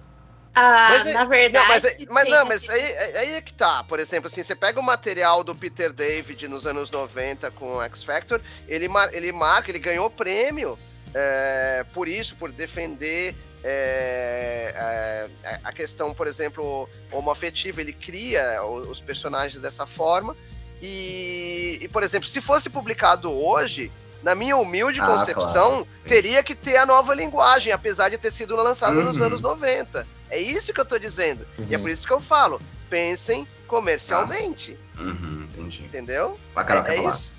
Ah, 0.55 0.89
mas, 0.89 1.13
na 1.13 1.25
verdade. 1.25 1.63
Não, 1.63 1.67
mas, 1.67 2.07
mas 2.09 2.29
não, 2.29 2.45
mas 2.45 2.69
aí, 2.69 2.97
aí 3.15 3.33
é 3.35 3.41
que 3.41 3.53
tá. 3.53 3.83
Por 3.83 3.99
exemplo, 3.99 4.27
assim, 4.27 4.43
você 4.43 4.55
pega 4.55 4.79
o 4.79 4.83
material 4.83 5.43
do 5.43 5.53
Peter 5.53 5.93
David 5.93 6.47
nos 6.47 6.65
anos 6.65 6.89
90 6.89 7.51
com 7.51 7.75
o 7.75 7.83
X 7.83 8.03
Factor, 8.03 8.41
ele, 8.67 8.87
mar, 8.87 9.13
ele 9.13 9.31
marca, 9.31 9.69
ele 9.69 9.79
ganhou 9.79 10.09
prêmio 10.09 10.77
é, 11.13 11.85
por 11.93 12.07
isso, 12.07 12.35
por 12.35 12.51
defender 12.51 13.35
é, 13.63 15.29
é, 15.43 15.59
a 15.63 15.71
questão, 15.73 16.13
por 16.13 16.27
exemplo, 16.27 16.89
homoafetiva. 17.11 17.81
Ele 17.81 17.93
cria 17.93 18.63
os 18.63 18.99
personagens 18.99 19.61
dessa 19.61 19.85
forma. 19.85 20.35
E, 20.81 21.79
e, 21.81 21.87
por 21.89 22.03
exemplo, 22.03 22.27
se 22.27 22.39
fosse 22.39 22.69
publicado 22.69 23.31
hoje, 23.31 23.91
na 24.23 24.33
minha 24.33 24.55
humilde 24.57 24.99
ah, 25.01 25.05
concepção, 25.05 25.69
claro. 25.69 25.87
teria 26.05 26.41
que 26.41 26.55
ter 26.55 26.77
a 26.77 26.85
nova 26.85 27.13
linguagem, 27.13 27.71
apesar 27.71 28.09
de 28.09 28.17
ter 28.17 28.31
sido 28.31 28.55
lançado 28.55 28.97
uhum. 28.97 29.05
nos 29.05 29.21
anos 29.21 29.41
90. 29.41 30.07
É 30.29 30.39
isso 30.39 30.73
que 30.73 30.79
eu 30.79 30.85
tô 30.85 30.97
dizendo. 30.97 31.45
Uhum. 31.57 31.65
E 31.69 31.73
é 31.73 31.77
uhum. 31.77 31.83
por 31.83 31.91
isso 31.91 32.05
que 32.05 32.13
eu 32.13 32.19
falo, 32.19 32.61
pensem 32.89 33.47
comercialmente. 33.67 34.77
Uhum, 34.97 35.47
entendi. 35.49 35.83
Entendeu? 35.83 36.39
A 36.55 36.63
Carol, 36.63 36.85
é, 36.85 36.93
é 36.93 36.97
falar? 36.97 37.11
isso. 37.11 37.33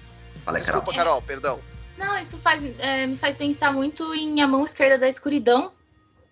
Fala 0.44 0.58
aí, 0.58 0.64
Carol. 0.64 0.80
Desculpa, 0.80 0.98
Carol, 0.98 1.22
perdão. 1.22 1.60
Não, 1.98 2.18
isso 2.18 2.38
faz, 2.38 2.62
é, 2.78 3.06
me 3.06 3.16
faz 3.16 3.36
pensar 3.36 3.72
muito 3.72 4.14
em 4.14 4.40
A 4.40 4.46
Mão 4.46 4.64
Esquerda 4.64 4.96
da 4.96 5.08
Escuridão, 5.08 5.70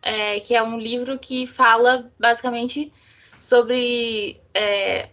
é, 0.03 0.40
que 0.40 0.55
é 0.55 0.62
um 0.62 0.78
livro 0.78 1.18
que 1.18 1.46
fala 1.46 2.11
basicamente 2.18 2.92
sobre 3.40 4.40
é, 4.55 5.09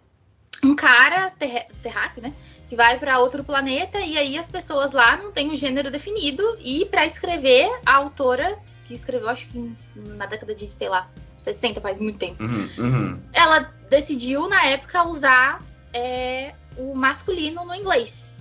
um 0.64 0.76
cara 0.76 1.32
ter 1.32 1.68
terráqueo, 1.82 2.24
né? 2.24 2.34
Que 2.68 2.76
vai 2.76 3.00
para 3.00 3.20
outro 3.20 3.44
planeta 3.44 4.00
e 4.00 4.18
aí 4.18 4.38
as 4.38 4.50
pessoas 4.50 4.92
lá 4.92 5.18
não 5.18 5.32
têm 5.32 5.52
um 5.52 5.56
gênero 5.56 5.92
definido 5.92 6.58
e 6.60 6.86
para 6.86 7.06
escrever 7.06 7.70
a 7.86 7.96
autora 7.96 8.58
que 8.86 8.94
escreveu, 8.94 9.30
acho 9.30 9.48
que 9.48 9.76
na 9.96 10.28
década 10.28 10.54
de, 10.54 10.70
sei 10.72 10.90
lá, 10.90 11.10
60, 11.38 11.82
faz 11.82 12.00
muito 12.00 12.18
tempo. 12.18 12.44
Uhum, 12.44 12.70
uhum. 12.78 13.24
Ela 13.34 13.74
decidiu, 13.90 14.48
na 14.48 14.64
época, 14.68 15.08
usar 15.08 15.64
é, 15.92 16.54
o 16.78 16.94
masculino 16.94 17.66
no 17.66 17.74
inglês. 17.74 18.32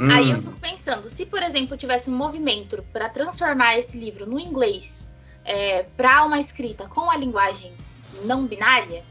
Uhum. 0.00 0.10
Aí 0.10 0.30
eu 0.30 0.38
fico 0.38 0.58
pensando, 0.58 1.08
se, 1.08 1.26
por 1.26 1.42
exemplo, 1.42 1.76
tivesse 1.76 2.08
um 2.08 2.16
movimento 2.16 2.82
para 2.90 3.10
transformar 3.10 3.76
esse 3.76 3.98
livro 3.98 4.24
no 4.24 4.40
inglês 4.40 5.11
é, 5.44 5.84
para 5.96 6.24
uma 6.24 6.38
escrita 6.38 6.88
com 6.88 7.10
a 7.10 7.16
linguagem 7.16 7.72
não 8.24 8.46
binária, 8.46 9.04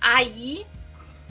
aí 0.00 0.66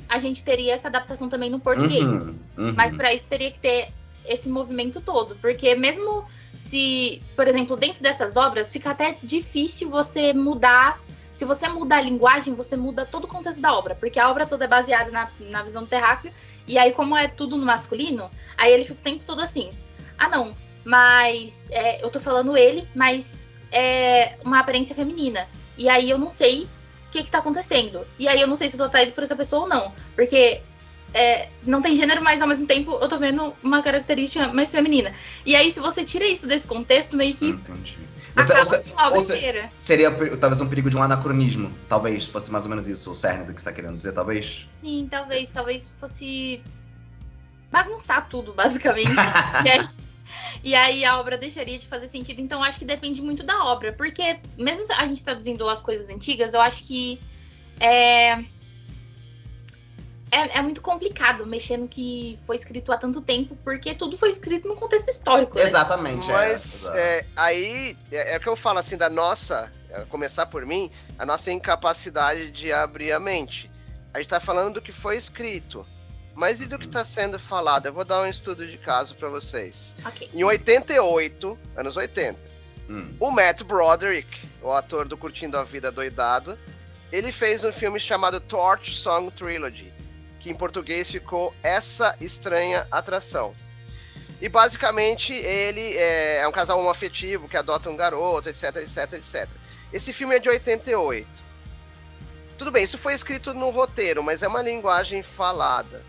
a 0.07 0.17
gente 0.17 0.43
teria 0.43 0.73
essa 0.73 0.87
adaptação 0.87 1.29
também 1.29 1.49
no 1.49 1.59
português. 1.59 2.39
Uhum, 2.57 2.67
uhum. 2.67 2.73
Mas 2.75 2.95
para 2.95 3.13
isso 3.13 3.27
teria 3.27 3.51
que 3.51 3.59
ter 3.59 3.93
esse 4.25 4.49
movimento 4.49 5.01
todo, 5.01 5.35
porque 5.37 5.75
mesmo 5.75 6.25
se, 6.57 7.21
por 7.35 7.47
exemplo, 7.47 7.77
dentro 7.77 8.03
dessas 8.03 8.35
obras, 8.35 8.71
fica 8.71 8.91
até 8.91 9.17
difícil 9.23 9.89
você 9.89 10.33
mudar 10.33 10.99
se 11.39 11.45
você 11.45 11.69
muda 11.69 11.95
a 11.95 12.01
linguagem, 12.01 12.53
você 12.53 12.75
muda 12.75 13.05
todo 13.05 13.23
o 13.23 13.27
contexto 13.27 13.61
da 13.61 13.73
obra, 13.73 13.95
porque 13.95 14.19
a 14.19 14.29
obra 14.29 14.45
toda 14.45 14.65
é 14.65 14.67
baseada 14.67 15.09
na, 15.09 15.31
na 15.39 15.63
visão 15.63 15.83
do 15.83 15.87
terráqueo, 15.87 16.33
e 16.67 16.77
aí, 16.77 16.91
como 16.91 17.15
é 17.15 17.29
tudo 17.29 17.55
no 17.55 17.65
masculino, 17.65 18.29
aí 18.57 18.73
ele 18.73 18.83
fica 18.83 18.99
o 18.99 19.03
tempo 19.03 19.23
todo 19.25 19.41
assim: 19.41 19.71
ah, 20.17 20.27
não, 20.27 20.53
mas 20.83 21.69
é, 21.71 22.03
eu 22.03 22.11
tô 22.11 22.19
falando 22.19 22.57
ele, 22.57 22.85
mas 22.93 23.48
é 23.71 24.37
uma 24.43 24.59
aparência 24.59 24.95
feminina. 24.95 25.47
E 25.77 25.87
aí 25.89 26.09
eu 26.09 26.17
não 26.17 26.29
sei 26.29 26.63
o 26.63 27.11
que, 27.11 27.23
que 27.23 27.31
tá 27.31 27.39
acontecendo. 27.39 28.05
E 28.17 28.27
aí 28.27 28.39
eu 28.41 28.47
não 28.47 28.55
sei 28.55 28.69
se 28.69 28.75
eu 28.75 28.79
tô 28.79 28.83
atraído 28.85 29.13
por 29.13 29.23
essa 29.23 29.35
pessoa 29.35 29.63
ou 29.63 29.67
não. 29.67 29.93
Porque 30.15 30.61
é, 31.13 31.49
não 31.63 31.81
tem 31.81 31.95
gênero, 31.95 32.23
mas 32.23 32.41
ao 32.41 32.47
mesmo 32.47 32.67
tempo 32.67 32.97
eu 33.01 33.07
tô 33.07 33.17
vendo 33.17 33.53
uma 33.63 33.81
característica 33.81 34.51
mais 34.53 34.71
feminina. 34.71 35.13
E 35.45 35.55
aí, 35.55 35.71
se 35.71 35.79
você 35.79 36.03
tira 36.03 36.25
isso 36.25 36.47
desse 36.47 36.67
contexto, 36.67 37.15
meio 37.15 37.33
que. 37.33 37.49
Entendi. 37.49 37.97
Você, 38.35 38.53
você, 38.53 38.83
você, 39.09 39.69
seria 39.75 40.11
talvez 40.37 40.61
um 40.61 40.69
perigo 40.69 40.89
de 40.89 40.95
um 40.95 41.01
anacronismo. 41.01 41.73
Talvez 41.87 42.25
fosse 42.25 42.51
mais 42.51 42.63
ou 42.63 42.69
menos 42.69 42.87
isso, 42.87 43.11
o 43.11 43.15
cerne 43.15 43.43
do 43.43 43.53
que 43.53 43.61
você 43.61 43.69
está 43.69 43.73
querendo 43.73 43.97
dizer, 43.97 44.13
talvez? 44.13 44.69
Sim, 44.81 45.07
talvez. 45.09 45.49
Talvez 45.49 45.91
fosse 45.99 46.61
bagunçar 47.71 48.29
tudo, 48.29 48.53
basicamente. 48.53 49.11
e, 49.65 49.69
aí, 49.69 49.87
e, 50.63 50.75
aí, 50.75 51.05
a 51.05 51.19
obra 51.19 51.37
deixaria 51.37 51.77
de 51.77 51.87
fazer 51.87 52.07
sentido. 52.07 52.41
Então, 52.41 52.63
acho 52.63 52.79
que 52.79 52.85
depende 52.85 53.21
muito 53.21 53.43
da 53.43 53.65
obra. 53.65 53.93
Porque, 53.93 54.39
mesmo 54.57 54.85
a 54.97 55.05
gente 55.05 55.23
traduzindo 55.23 55.67
as 55.67 55.81
coisas 55.81 56.09
antigas, 56.09 56.53
eu 56.53 56.61
acho 56.61 56.85
que. 56.85 57.21
É, 57.79 58.43
é, 60.31 60.59
é, 60.59 60.61
muito 60.61 60.81
complicado 60.81 61.45
mexer 61.45 61.77
no 61.77 61.87
que 61.87 62.37
foi 62.43 62.55
escrito 62.55 62.91
há 62.91 62.97
tanto 62.97 63.21
tempo, 63.21 63.57
porque 63.63 63.95
tudo 63.95 64.17
foi 64.17 64.29
escrito 64.29 64.67
no 64.67 64.75
contexto 64.75 65.09
histórico. 65.09 65.57
Né? 65.57 65.63
Exatamente. 65.63 66.29
É, 66.29 66.33
Mas 66.33 66.85
é, 66.93 67.25
aí 67.35 67.97
é, 68.11 68.35
é 68.35 68.37
o 68.37 68.39
que 68.39 68.47
eu 68.47 68.55
falo 68.55 68.79
assim 68.79 68.95
da 68.95 69.09
nossa, 69.09 69.71
é, 69.89 70.01
começar 70.01 70.45
por 70.45 70.65
mim, 70.65 70.91
a 71.17 71.25
nossa 71.25 71.51
incapacidade 71.51 72.51
de 72.51 72.71
abrir 72.71 73.11
a 73.11 73.19
mente. 73.19 73.71
A 74.13 74.17
gente 74.17 74.27
está 74.27 74.39
falando 74.39 74.75
do 74.75 74.81
que 74.81 74.91
foi 74.91 75.15
escrito. 75.15 75.85
Mas 76.35 76.61
e 76.61 76.65
do 76.65 76.79
que 76.79 76.85
está 76.85 77.03
sendo 77.03 77.37
falado? 77.37 77.87
Eu 77.87 77.93
vou 77.93 78.05
dar 78.05 78.21
um 78.21 78.27
estudo 78.27 78.65
de 78.65 78.77
caso 78.77 79.15
para 79.15 79.29
vocês. 79.29 79.95
Okay. 80.05 80.29
Em 80.33 80.43
88, 80.43 81.59
anos 81.75 81.97
80, 81.97 82.39
hum. 82.89 83.13
o 83.19 83.31
Matt 83.31 83.63
Broderick, 83.63 84.47
o 84.61 84.71
ator 84.71 85.07
do 85.07 85.17
Curtindo 85.17 85.57
a 85.57 85.63
Vida 85.63 85.91
Doidado, 85.91 86.57
ele 87.11 87.31
fez 87.31 87.63
um 87.63 87.71
filme 87.71 87.99
chamado 87.99 88.39
Torch 88.39 88.95
Song 88.95 89.31
Trilogy 89.31 89.91
que 90.39 90.49
em 90.49 90.55
português 90.55 91.11
ficou 91.11 91.53
Essa 91.61 92.15
Estranha 92.19 92.87
Atração. 92.89 93.53
E 94.41 94.47
basicamente 94.47 95.33
ele 95.33 95.97
é, 95.97 96.37
é 96.37 96.47
um 96.47 96.51
casal 96.51 96.79
homoafetivo 96.79 97.49
que 97.49 97.57
adota 97.57 97.89
um 97.89 97.97
garoto, 97.97 98.47
etc, 98.49 98.77
etc, 98.77 99.13
etc. 99.13 99.49
Esse 99.91 100.13
filme 100.13 100.35
é 100.35 100.39
de 100.39 100.47
88. 100.47 101.27
Tudo 102.57 102.71
bem, 102.71 102.83
isso 102.83 102.97
foi 102.97 103.13
escrito 103.13 103.53
no 103.53 103.69
roteiro, 103.69 104.23
mas 104.23 104.41
é 104.41 104.47
uma 104.47 104.61
linguagem 104.61 105.21
falada. 105.21 106.03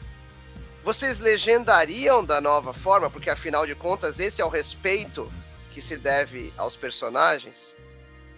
Vocês 0.84 1.20
legendariam 1.20 2.24
da 2.24 2.40
nova 2.40 2.72
forma, 2.72 3.10
porque 3.10 3.28
afinal 3.28 3.66
de 3.66 3.74
contas 3.74 4.18
esse 4.18 4.40
é 4.40 4.44
o 4.44 4.48
respeito 4.48 5.30
que 5.70 5.80
se 5.80 5.96
deve 5.96 6.52
aos 6.56 6.74
personagens? 6.74 7.76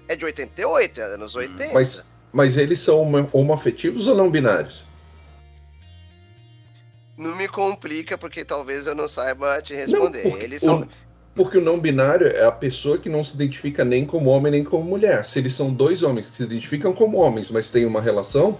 É 0.09 0.17
de 0.17 0.25
88, 0.25 1.01
é 1.01 1.05
anos 1.05 1.37
80. 1.37 1.73
Mas, 1.73 2.05
mas 2.33 2.57
eles 2.57 2.81
são 2.81 3.03
homoafetivos 3.33 4.07
ou 4.07 4.15
não 4.15 4.31
binários? 4.31 4.85
Não 7.17 7.37
me 7.37 7.47
complica, 7.47 8.19
porque 8.19 8.45
talvez 8.45 8.87
eu 8.87 8.95
não 8.95 9.07
saiba 9.07 9.61
te 9.63 9.75
responder. 9.75 10.25
Não, 10.25 10.31
porque, 10.31 10.45
Eles 10.45 10.61
são. 10.61 10.81
O, 10.81 10.89
porque 11.35 11.59
o 11.59 11.61
não 11.61 11.79
binário 11.79 12.27
é 12.27 12.45
a 12.45 12.53
pessoa 12.53 12.99
que 12.99 13.09
não 13.09 13.23
se 13.23 13.35
identifica 13.35 13.85
nem 13.85 14.05
como 14.05 14.31
homem 14.31 14.51
nem 14.51 14.65
como 14.65 14.85
mulher. 14.85 15.25
Se 15.25 15.39
eles 15.39 15.55
são 15.55 15.73
dois 15.73 16.03
homens 16.03 16.29
que 16.29 16.37
se 16.37 16.43
identificam 16.43 16.93
como 16.93 17.19
homens, 17.19 17.51
mas 17.51 17.71
têm 17.71 17.87
uma 17.87 18.01
relação. 18.01 18.59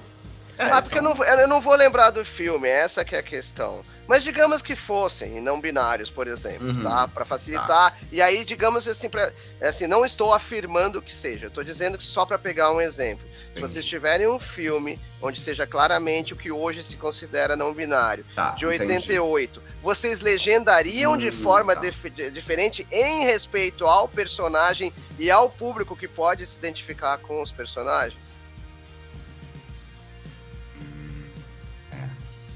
É, 0.69 0.73
ah, 0.73 0.83
porque 0.83 0.99
eu 0.99 1.03
não, 1.03 1.15
eu 1.25 1.49
não 1.49 1.61
vou 1.61 1.75
lembrar 1.75 2.11
do 2.11 2.25
filme, 2.25 2.69
essa 2.69 3.05
que 3.05 3.15
é 3.15 3.19
a 3.19 3.23
questão. 3.23 3.85
Mas 4.07 4.25
digamos 4.25 4.61
que 4.61 4.75
fossem 4.75 5.41
não 5.41 5.61
binários, 5.61 6.11
por 6.11 6.27
exemplo, 6.27 6.67
Uhum. 6.69 6.83
tá? 6.83 7.07
Para 7.09 7.25
facilitar. 7.25 7.97
E 8.11 8.21
aí, 8.21 8.45
digamos 8.45 8.87
assim, 8.89 9.09
pra, 9.09 9.33
assim, 9.61 9.87
não 9.87 10.05
estou 10.05 10.35
afirmando 10.35 11.01
que 11.01 11.15
seja, 11.15 11.47
eu 11.47 11.49
estou 11.49 11.63
dizendo 11.65 11.97
que 11.97 12.05
só 12.05 12.27
para 12.27 12.37
pegar 12.39 12.73
um 12.73 12.81
exemplo. 12.81 13.25
Se 13.27 13.59
Entendi. 13.59 13.61
vocês 13.61 13.85
tiverem 13.85 14.27
um 14.27 14.39
filme 14.39 14.99
onde 15.21 15.39
seja 15.41 15.67
claramente 15.67 16.33
o 16.33 16.37
que 16.37 16.51
hoje 16.51 16.83
se 16.83 16.97
considera 16.97 17.55
não 17.55 17.73
binário, 17.73 18.25
Tá, 18.35 18.51
de 18.53 18.65
entendi. 18.67 18.83
88, 18.83 19.63
vocês 19.83 20.21
legendariam 20.21 21.17
de 21.17 21.29
Hum, 21.29 21.33
forma 21.33 21.75
tá. 21.75 21.81
dif- 21.83 22.11
de- 22.11 22.31
diferente 22.31 22.87
em 22.91 23.25
respeito 23.25 23.87
ao 23.87 24.09
personagem 24.09 24.93
e 25.19 25.31
ao 25.31 25.49
público 25.49 25.95
que 25.97 26.09
pode 26.09 26.45
se 26.47 26.57
identificar 26.59 27.19
com 27.19 27.41
os 27.41 27.53
personagens? 27.53 28.42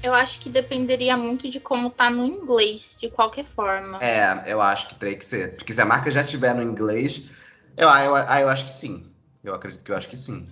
Eu 0.07 0.13
acho 0.13 0.39
que 0.39 0.49
dependeria 0.49 1.17
muito 1.17 1.49
de 1.49 1.59
como 1.59 1.89
tá 1.89 2.09
no 2.09 2.25
inglês, 2.25 2.97
de 2.97 3.09
qualquer 3.09 3.43
forma. 3.43 3.97
É, 4.01 4.41
eu 4.49 4.61
acho 4.61 4.87
que 4.87 4.95
teria 4.95 5.17
que 5.17 5.25
ser. 5.25 5.57
Porque 5.57 5.73
se 5.73 5.81
a 5.81 5.85
marca 5.85 6.09
já 6.09 6.23
tiver 6.23 6.55
no 6.55 6.63
inglês, 6.63 7.25
eu, 7.75 7.89
ah, 7.89 8.05
eu, 8.05 8.15
ah, 8.15 8.39
eu 8.39 8.47
acho 8.47 8.63
que 8.63 8.71
sim. 8.71 9.11
Eu 9.43 9.53
acredito 9.53 9.83
que 9.83 9.91
eu 9.91 9.97
acho 9.97 10.07
que 10.07 10.15
sim. 10.15 10.47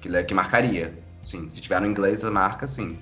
Que, 0.00 0.24
que 0.24 0.32
marcaria. 0.32 0.98
Sim, 1.22 1.50
se 1.50 1.60
tiver 1.60 1.82
no 1.82 1.86
inglês 1.86 2.24
a 2.24 2.30
marca, 2.30 2.66
sim. 2.66 2.98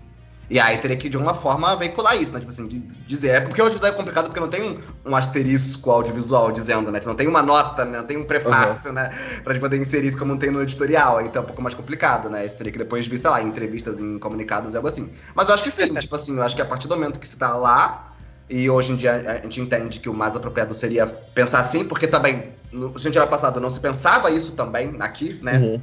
E 0.51 0.61
aí 0.61 0.76
teria 0.78 0.97
que, 0.97 1.09
de 1.09 1.16
alguma 1.16 1.34
forma, 1.34 1.74
veicular 1.76 2.20
isso, 2.20 2.32
né? 2.32 2.40
Tipo 2.40 2.53
assim, 2.53 2.66
diz- 2.68 2.86
dizer. 3.07 3.28
É 3.28 3.40
porque 3.40 3.61
o 3.61 3.64
audiovisual 3.64 3.92
é 3.92 3.97
complicado 3.97 4.26
porque 4.26 4.40
não 4.40 4.49
tem 4.49 4.62
um, 4.62 5.11
um 5.11 5.16
asterisco 5.16 5.90
audiovisual 5.90 6.53
dizendo, 6.53 6.90
né? 6.92 7.01
Que 7.01 7.07
não 7.07 7.14
tem 7.14 7.26
uma 7.26 7.42
nota, 7.42 7.84
né? 7.84 7.99
Não 7.99 8.05
tem 8.05 8.16
um 8.16 8.24
prefácio, 8.24 8.92
né? 8.92 9.11
Pra 9.42 9.53
gente 9.53 9.62
poder 9.62 9.78
inserir 9.78 10.07
isso 10.07 10.18
como 10.18 10.36
tem 10.38 10.51
no 10.51 10.62
editorial. 10.62 11.20
Então 11.22 11.40
é 11.40 11.45
um 11.45 11.47
pouco 11.47 11.62
mais 11.62 11.74
complicado, 11.74 12.28
né? 12.28 12.45
Isso 12.45 12.57
teria 12.59 12.72
que 12.72 12.78
depois 12.78 13.07
vir, 13.07 13.16
sei 13.16 13.30
lá, 13.30 13.42
em 13.42 13.49
entrevistas, 13.49 14.01
em 14.01 14.18
comunicados, 14.18 14.74
algo 14.76 14.88
assim. 14.88 15.11
Mas 15.34 15.49
eu 15.49 15.55
acho 15.55 15.64
que 15.64 15.70
sim, 15.70 15.92
tipo 15.97 16.14
assim, 16.14 16.36
eu 16.36 16.42
acho 16.42 16.55
que 16.55 16.62
a 16.62 16.66
partir 16.66 16.88
do 16.88 16.95
momento 16.95 17.18
que 17.18 17.26
você 17.26 17.36
tá 17.36 17.57
lá, 17.57 18.12
e 18.49 18.68
hoje 18.68 18.92
em 18.92 18.97
dia 18.97 19.14
a 19.14 19.42
gente 19.42 19.61
entende 19.61 20.01
que 20.01 20.09
o 20.09 20.14
mais 20.14 20.36
apropriado 20.36 20.74
seria 20.74 21.07
pensar 21.07 21.61
assim, 21.61 21.84
porque 21.84 22.07
também, 22.07 22.53
no 22.70 22.97
sentido 22.99 23.26
passado, 23.26 23.61
não 23.61 23.70
se 23.70 23.80
pensava 23.80 24.30
isso 24.30 24.53
também 24.53 24.95
aqui, 25.01 25.40
né? 25.42 25.59
Uhum. 25.59 25.82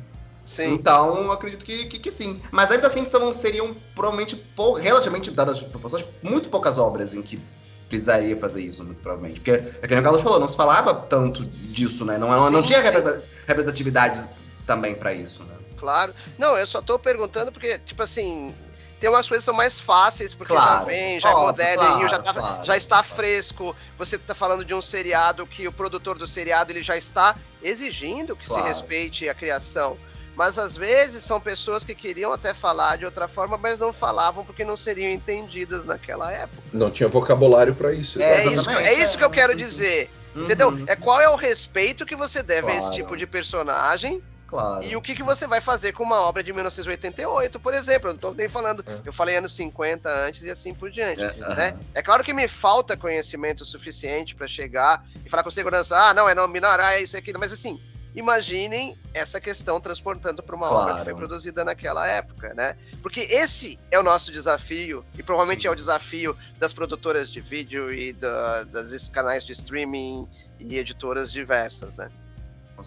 Sim. 0.52 0.74
Então, 0.74 1.22
eu 1.24 1.32
acredito 1.32 1.64
que, 1.64 1.86
que, 1.86 1.98
que 1.98 2.12
sim. 2.12 2.42
Mas 2.52 2.70
ainda 2.72 2.88
assim, 2.88 3.06
são, 3.06 3.32
seriam 3.32 3.74
provavelmente, 3.96 4.36
pou- 4.36 4.74
relativamente 4.74 5.32
dadas 5.32 5.56
as 5.60 5.64
proporções, 5.64 6.04
muito 6.22 6.50
poucas 6.50 6.78
obras 6.78 7.14
em 7.14 7.22
que 7.22 7.40
precisaria 7.88 8.36
fazer 8.36 8.62
isso, 8.62 8.84
muito 8.84 9.02
provavelmente. 9.02 9.40
Porque, 9.40 9.52
é 9.52 9.88
que 9.88 9.94
o 9.96 10.04
Carlos 10.04 10.22
falou, 10.22 10.42
não 10.42 10.50
se 10.50 10.58
falava 10.58 10.94
tanto 10.94 11.46
disso, 11.46 12.04
né? 12.04 12.18
Não, 12.18 12.28
não 12.52 12.62
Sim, 12.62 12.68
tinha 12.68 12.82
representatividade 13.48 14.28
também 14.68 14.94
pra 14.94 15.14
isso, 15.14 15.42
né? 15.44 15.56
Claro. 15.78 16.14
Não, 16.38 16.58
eu 16.58 16.68
só 16.68 16.82
tô 16.82 17.00
perguntando 17.00 17.50
porque, 17.50 17.80
tipo 17.80 18.04
assim, 18.04 18.54
tem 19.00 19.10
umas 19.10 19.30
coisas 19.30 19.44
que 19.44 19.46
são 19.46 19.54
mais 19.56 19.80
fáceis, 19.80 20.34
porque 20.34 20.54
já 20.54 20.60
Claro. 20.60 20.86
vem, 20.86 21.18
já 21.18 21.30
é 21.30 21.32
Óbvio, 21.32 21.46
moderninho, 21.48 22.10
já, 22.10 22.20
claro, 22.20 22.24
tá- 22.26 22.34
claro, 22.42 22.66
já 22.66 22.76
está 22.76 23.02
fresco. 23.04 23.74
Você 23.98 24.18
tá 24.18 24.36
falando 24.36 24.66
de 24.66 24.74
um 24.74 24.82
seriado 24.82 25.48
que 25.48 25.66
o 25.66 25.72
produtor 25.72 26.18
do 26.18 26.28
seriado 26.28 26.74
ele 26.74 26.84
já 26.84 26.98
está 26.98 27.38
exigindo 27.64 28.36
que 28.36 28.46
se 28.46 28.60
respeite 28.62 29.30
a 29.30 29.34
criação. 29.34 29.98
Mas 30.36 30.58
às 30.58 30.76
vezes 30.76 31.24
são 31.24 31.40
pessoas 31.42 31.84
que 31.84 31.94
queriam 31.94 32.32
até 32.32 32.54
falar 32.54 32.98
de 32.98 33.06
outra 33.06 33.28
forma, 33.28 33.58
mas 33.58 33.78
não 33.78 33.92
falavam 33.92 34.46
porque 34.46 34.64
não 34.64 34.78
seriam 34.78 35.12
entendidas 35.12 35.84
naquela 35.86 36.32
época. 36.32 36.62
Não 36.74 36.90
tinha 36.90 37.10
vocabulário 37.10 37.76
pra 37.76 37.94
isso. 37.94 38.22
É, 38.22 38.24
É, 38.42 38.46
isso, 38.48 38.70
é 38.70 38.94
isso 38.94 39.18
que 39.18 39.24
eu 39.24 39.30
é. 39.30 39.34
quero 39.34 39.56
dizer. 39.56 40.10
Entendeu? 40.36 40.70
Uhum, 40.70 40.86
É 40.88 40.96
qual 40.96 41.20
é 41.20 41.28
o 41.30 41.36
respeito 41.36 42.06
que 42.06 42.16
você 42.16 42.42
deve 42.42 42.68
a 42.68 42.72
esse 42.72 42.80
Claro. 42.88 42.96
tipo 42.96 43.18
de 43.18 43.28
personagem 43.28 44.24
Claro. 44.48 44.84
e 44.84 44.96
o 44.96 45.02
que, 45.02 45.14
que 45.16 45.24
você 45.24 45.46
vai 45.48 45.60
fazer 45.62 45.92
com 45.92 46.04
uma 46.04 46.22
obra 46.22 46.42
de 46.42 46.52
1988, 46.54 47.60
por 47.60 47.74
exemplo? 47.74 48.10
Eu 48.10 48.14
não 48.14 48.20
tô 48.20 48.32
nem 48.34 48.48
falando. 48.48 48.84
É. 48.88 49.00
Eu 49.06 49.12
falei 49.14 49.36
anos 49.38 49.54
50 49.56 50.10
antes 50.10 50.44
e 50.44 50.50
assim 50.50 50.74
por 50.74 50.90
diante. 50.90 51.22
É, 51.22 51.34
né? 51.56 51.78
É 51.94 52.02
claro 52.02 52.24
que 52.24 52.34
me 52.34 52.48
falta 52.48 52.96
conhecimento 52.96 53.66
suficiente 53.66 54.34
para 54.34 54.48
chegar 54.48 55.06
e 55.26 55.30
falar 55.30 55.44
com 55.44 55.52
segurança, 55.52 55.98
ah, 55.98 56.14
não, 56.14 56.28
é 56.30 56.34
não 56.36 56.50
binário, 56.52 56.84
ah, 56.84 56.94
é 56.94 57.02
isso 57.02 57.16
e 57.16 57.20
aquilo, 57.20 57.40
mas 57.40 57.52
assim, 57.52 57.82
imaginem 58.16 58.98
essa 59.14 59.40
questão 59.40 59.80
transportando 59.80 60.42
para 60.44 60.56
uma 60.56 60.68
obra 60.68 60.80
que 60.80 60.90
Claro. 60.92 61.06
foi 61.06 61.16
produzida 61.16 61.64
naquela 61.64 62.08
época, 62.08 62.54
né? 62.54 62.76
Porque 63.02 63.22
esse 63.22 63.80
é 63.90 64.00
o 64.00 64.04
nosso 64.04 64.32
desafio, 64.32 65.04
e 65.18 65.24
provavelmente 65.24 65.62
Sim. 65.64 65.68
é 65.68 65.72
o 65.72 65.76
desafio 65.76 66.36
das 66.60 66.74
produtoras 66.74 67.30
de 67.32 67.40
vídeo 67.42 67.94
e 67.94 68.14
da, 68.14 68.64
das 68.66 69.08
canais 69.10 69.44
de 69.46 69.54
streaming 69.54 70.28
e 70.60 70.78
editoras 70.78 71.32
diversas, 71.32 71.96
né? 71.96 72.10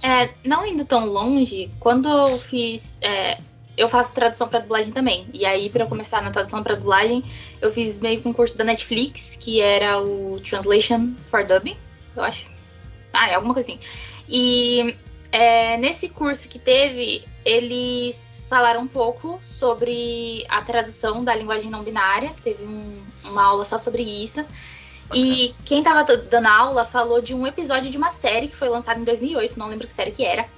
É, 0.02 0.34
não 0.44 0.66
indo 0.66 0.84
tão 0.84 1.06
longe, 1.06 1.70
quando 1.78 2.08
eu 2.08 2.36
fiz. 2.38 2.98
é, 3.00 3.38
eu 3.76 3.88
faço 3.88 4.14
tradução 4.14 4.48
pra 4.48 4.60
dublagem 4.60 4.92
também. 4.92 5.28
E 5.32 5.44
aí, 5.44 5.68
pra 5.70 5.82
eu 5.84 5.88
começar 5.88 6.20
na 6.22 6.30
tradução 6.30 6.62
pra 6.62 6.74
dublagem, 6.76 7.24
eu 7.60 7.70
fiz 7.70 7.98
meio 8.00 8.20
que 8.22 8.28
um 8.28 8.32
curso 8.32 8.56
da 8.56 8.62
Netflix, 8.64 9.36
que 9.36 9.60
era 9.60 10.00
o 10.00 10.38
Translation 10.40 11.14
for 11.26 11.44
Dubbing, 11.44 11.76
eu 12.16 12.22
acho. 12.22 12.46
Ah, 13.12 13.30
é 13.30 13.34
alguma 13.34 13.52
coisa 13.54 13.68
assim. 13.72 13.80
E 14.28 14.96
é, 15.36 15.76
nesse 15.78 16.10
curso 16.10 16.48
que 16.48 16.60
teve, 16.60 17.26
eles 17.44 18.46
falaram 18.48 18.82
um 18.82 18.86
pouco 18.86 19.40
sobre 19.42 20.44
a 20.48 20.62
tradução 20.62 21.24
da 21.24 21.34
linguagem 21.34 21.68
não 21.68 21.82
binária. 21.82 22.32
Teve 22.44 22.62
um- 22.64 23.02
uma 23.24 23.42
aula 23.42 23.64
só 23.64 23.76
sobre 23.76 24.04
isso. 24.04 24.46
E 25.12 25.52
quem 25.64 25.82
tava 25.82 26.04
t- 26.04 26.28
dando 26.30 26.46
aula 26.46 26.84
falou 26.84 27.20
de 27.20 27.34
um 27.34 27.44
episódio 27.48 27.90
de 27.90 27.98
uma 27.98 28.12
série 28.12 28.46
que 28.46 28.54
foi 28.54 28.68
lançada 28.68 29.00
em 29.00 29.04
2008, 29.04 29.58
não 29.58 29.66
lembro 29.66 29.88
que 29.88 29.92
série 29.92 30.12
que 30.12 30.24
era, 30.24 30.48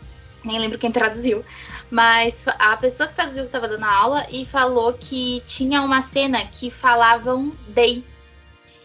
nem 0.44 0.58
lembro 0.58 0.78
quem 0.78 0.92
traduziu, 0.92 1.42
mas 1.90 2.44
a 2.58 2.76
pessoa 2.76 3.08
que 3.08 3.14
traduziu 3.14 3.44
que 3.44 3.50
tava 3.50 3.66
dando 3.68 3.84
aula 3.84 4.26
e 4.30 4.44
falou 4.44 4.92
que 4.92 5.42
tinha 5.46 5.80
uma 5.80 6.02
cena 6.02 6.44
que 6.46 6.70
falavam 6.70 7.50
they. 7.74 8.04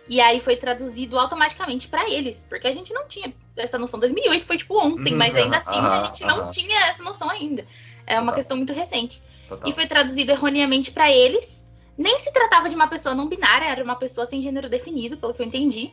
E 0.08 0.22
aí 0.22 0.40
foi 0.40 0.56
traduzido 0.56 1.20
automaticamente 1.20 1.90
pra 1.90 2.10
eles, 2.10 2.46
porque 2.50 2.68
a 2.68 2.74
gente 2.74 2.94
não 2.94 3.08
tinha 3.08 3.34
essa 3.62 3.78
noção. 3.78 4.00
2008 4.00 4.46
foi 4.46 4.58
tipo 4.58 4.78
ontem, 4.78 5.12
Uhum, 5.14 5.18
mas 5.18 5.36
ainda 5.36 5.58
assim 5.58 5.78
a 5.78 6.04
gente 6.06 6.24
não 6.26 6.50
tinha 6.50 6.80
essa 6.88 7.04
noção 7.04 7.30
ainda. 7.30 7.66
É 8.06 8.16
uma 8.16 8.24
Total. 8.24 8.36
questão 8.36 8.58
muito 8.58 8.74
recente. 8.74 9.22
Total. 9.48 9.70
E 9.70 9.74
foi 9.74 9.86
traduzido 9.88 10.32
erroneamente 10.32 10.92
pra 10.92 11.12
eles. 11.12 11.68
Nem 11.98 12.20
se 12.20 12.32
tratava 12.34 12.68
de 12.70 12.76
uma 12.76 12.88
pessoa 12.88 13.14
não 13.14 13.28
binária, 13.28 13.66
era 13.66 13.84
uma 13.84 13.96
pessoa 13.96 14.26
sem 14.26 14.42
gênero 14.42 14.68
definido, 14.70 15.18
pelo 15.18 15.34
que 15.34 15.42
eu 15.42 15.46
entendi. 15.46 15.92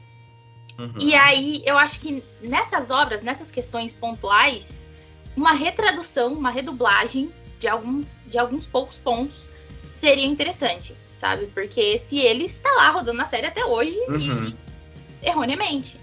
Uhum. 0.79 0.93
E 1.01 1.15
aí, 1.15 1.63
eu 1.67 1.77
acho 1.77 2.01
que 2.01 2.23
nessas 2.41 2.91
obras, 2.91 3.21
nessas 3.21 3.51
questões 3.51 3.93
pontuais, 3.93 4.81
uma 5.37 5.53
retradução, 5.53 6.33
uma 6.33 6.51
redublagem 6.51 7.33
de, 7.59 7.67
algum, 7.69 8.05
de 8.27 8.39
alguns 8.39 8.67
poucos 8.67 8.97
pontos 8.99 9.49
seria 9.85 10.27
interessante, 10.27 10.95
sabe? 11.17 11.47
Porque 11.49 11.99
se 11.99 12.19
ele 12.21 12.45
está 12.45 12.71
lá 12.73 12.91
rodando 12.91 13.19
na 13.19 13.27
série 13.27 13.47
até 13.47 13.65
hoje 13.65 13.99
Uhum. 14.09 14.53
e 15.23 15.29
erroneamente. 15.29 15.99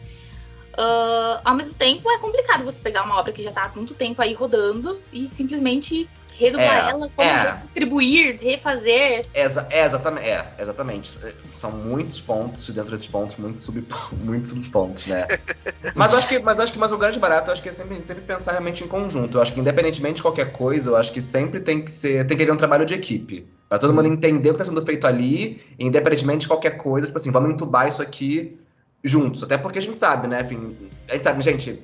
Ah, 0.77 1.41
ao 1.45 1.55
mesmo 1.55 1.73
tempo, 1.73 2.09
é 2.09 2.17
complicado 2.19 2.63
você 2.63 2.81
pegar 2.81 3.03
uma 3.03 3.17
obra 3.17 3.31
que 3.31 3.41
já 3.41 3.51
tá 3.51 3.65
há 3.65 3.75
muito 3.75 3.93
tempo 3.93 4.21
aí 4.21 4.33
rodando 4.33 4.99
e 5.11 5.27
simplesmente 5.27 6.09
redublar 6.37 6.87
É, 6.87 6.89
ela, 6.91 7.09
como 7.15 7.29
é. 7.29 7.55
distribuir, 7.55 8.37
refazer. 8.41 9.25
Exa 9.33 9.65
é, 9.71 9.85
exatamente, 9.85 10.27
é, 10.27 10.53
exatamente. 10.59 11.19
São 11.49 11.71
muitos 11.71 12.19
pontos, 12.19 12.67
e 12.67 12.73
dentro 12.73 12.91
desses 12.91 13.07
pontos, 13.07 13.37
muitos, 13.37 13.63
sub, 13.63 13.85
muitos 14.21 14.49
subpontos, 14.51 15.07
né? 15.07 15.25
mas 15.95 16.13
acho 16.13 16.27
que, 16.27 16.39
mas 16.39 16.59
acho 16.59 16.73
que 16.73 16.79
mais 16.79 16.91
o 16.91 16.97
grande 16.97 17.19
barato, 17.19 17.49
eu 17.49 17.53
acho 17.53 17.63
que 17.63 17.69
é 17.69 17.71
sempre, 17.71 17.95
sempre 18.01 18.23
pensar 18.23 18.51
realmente 18.51 18.83
em 18.83 18.87
conjunto. 18.87 19.37
Eu 19.37 19.41
acho 19.41 19.53
que 19.53 19.59
independentemente 19.59 20.15
de 20.15 20.21
qualquer 20.21 20.51
coisa, 20.51 20.89
eu 20.89 20.97
acho 20.97 21.11
que 21.13 21.21
sempre 21.21 21.61
tem 21.61 21.81
que 21.81 21.89
ser, 21.89 22.27
tem 22.27 22.35
que 22.35 22.43
haver 22.43 22.51
um 22.51 22.57
trabalho 22.57 22.85
de 22.85 22.93
equipe. 22.93 23.47
Pra 23.69 23.77
todo 23.77 23.93
mundo 23.93 24.07
entender 24.07 24.49
o 24.49 24.53
que 24.53 24.61
está 24.61 24.65
sendo 24.65 24.85
feito 24.85 25.07
ali, 25.07 25.61
e 25.79 25.85
independentemente 25.85 26.41
de 26.41 26.47
qualquer 26.47 26.77
coisa, 26.77 27.07
tipo 27.07 27.17
assim, 27.17 27.31
vamos 27.31 27.49
entubar 27.49 27.87
isso 27.87 28.01
aqui 28.01 28.59
juntos. 29.05 29.43
Até 29.43 29.57
porque 29.57 29.79
a 29.79 29.81
gente 29.81 29.97
sabe, 29.97 30.27
né? 30.27 30.41
Enfim, 30.41 30.75
a 31.07 31.13
gente 31.13 31.23
sabe, 31.23 31.41
gente, 31.41 31.81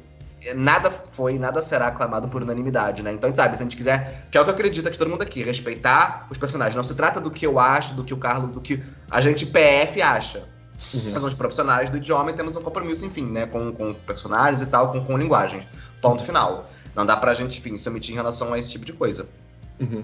nada 0.55 0.89
foi, 0.89 1.38
nada 1.38 1.61
será 1.61 1.88
aclamado 1.88 2.28
por 2.28 2.41
unanimidade, 2.41 3.03
né? 3.03 3.13
Então 3.13 3.28
a 3.28 3.32
gente 3.32 3.38
sabe, 3.38 3.55
se 3.55 3.61
a 3.61 3.65
gente 3.65 3.78
quiser, 3.78 4.28
que 4.32 4.38
é 4.38 4.41
o 4.41 4.43
que 4.43 4.49
eu 4.49 4.55
acredito 4.55 4.89
que 4.89 4.97
todo 4.97 5.09
mundo 5.09 5.22
aqui, 5.22 5.43
respeitar 5.43 6.28
os 6.30 6.38
personagens. 6.38 6.76
Não 6.76 6.84
se 6.84 6.95
trata 6.95 7.22
do 7.22 7.30
que 7.30 7.45
eu 7.45 7.59
acho, 7.59 7.93
do 7.93 8.03
que 8.03 8.13
o 8.13 8.17
Carlos, 8.17 8.49
do 8.49 8.59
que 8.59 8.84
a 9.09 9.22
gente 9.22 9.45
PF 9.45 10.01
acha. 10.01 10.49
Uhum. 10.93 11.11
Nós 11.11 11.19
somos 11.19 11.34
profissionais 11.36 11.89
do 11.89 11.97
idioma 11.97 12.32
e 12.32 12.34
temos 12.34 12.55
um 12.55 12.61
compromisso, 12.61 13.05
enfim, 13.05 13.26
né? 13.26 13.45
Com, 13.45 13.72
com 13.72 13.93
personagens 13.93 14.61
e 14.61 14.65
tal, 14.65 14.89
com, 14.91 15.05
com 15.05 15.17
linguagem. 15.17 15.65
Ponto 16.01 16.24
final. 16.24 16.69
Não 16.95 17.05
dá 17.05 17.15
pra 17.15 17.34
gente, 17.34 17.59
enfim, 17.59 17.78
se 17.78 17.88
omitir 17.88 18.13
em 18.13 18.15
relação 18.17 18.51
a 18.51 18.57
esse 18.57 18.69
tipo 18.69 18.84
de 18.84 18.93
coisa. 18.93 19.30
Uhum. 19.80 20.03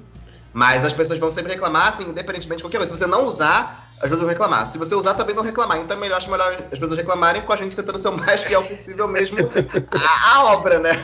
Mas 0.54 0.86
as 0.86 0.94
pessoas 0.94 1.20
vão 1.20 1.32
sempre 1.32 1.52
reclamar, 1.54 1.90
assim, 1.90 2.04
independentemente 2.04 2.58
de 2.58 2.64
qualquer 2.64 2.78
coisa. 2.78 2.94
Se 2.94 3.00
você 3.00 3.08
não 3.08 3.26
usar, 3.28 3.87
as 3.98 4.04
pessoas 4.04 4.20
vão 4.22 4.30
reclamar. 4.30 4.66
Se 4.68 4.78
você 4.78 4.94
usar, 4.96 5.14
também 5.16 5.34
vão 5.36 5.44
reclamar. 5.44 5.80
Então 5.80 5.98
é 5.98 6.00
melhor, 6.00 6.18
acho 6.18 6.30
melhor 6.30 6.52
as 6.72 6.78
pessoas 6.80 6.98
reclamarem 7.00 7.42
com 7.42 7.54
a 7.54 7.56
gente 7.56 7.76
tentando 7.76 7.98
ser 7.98 8.10
o 8.10 8.18
mais 8.18 8.44
fiel 8.44 8.64
possível 8.64 9.08
mesmo 9.08 9.38
à, 10.34 10.44
obra, 10.54 10.80
né? 10.80 11.04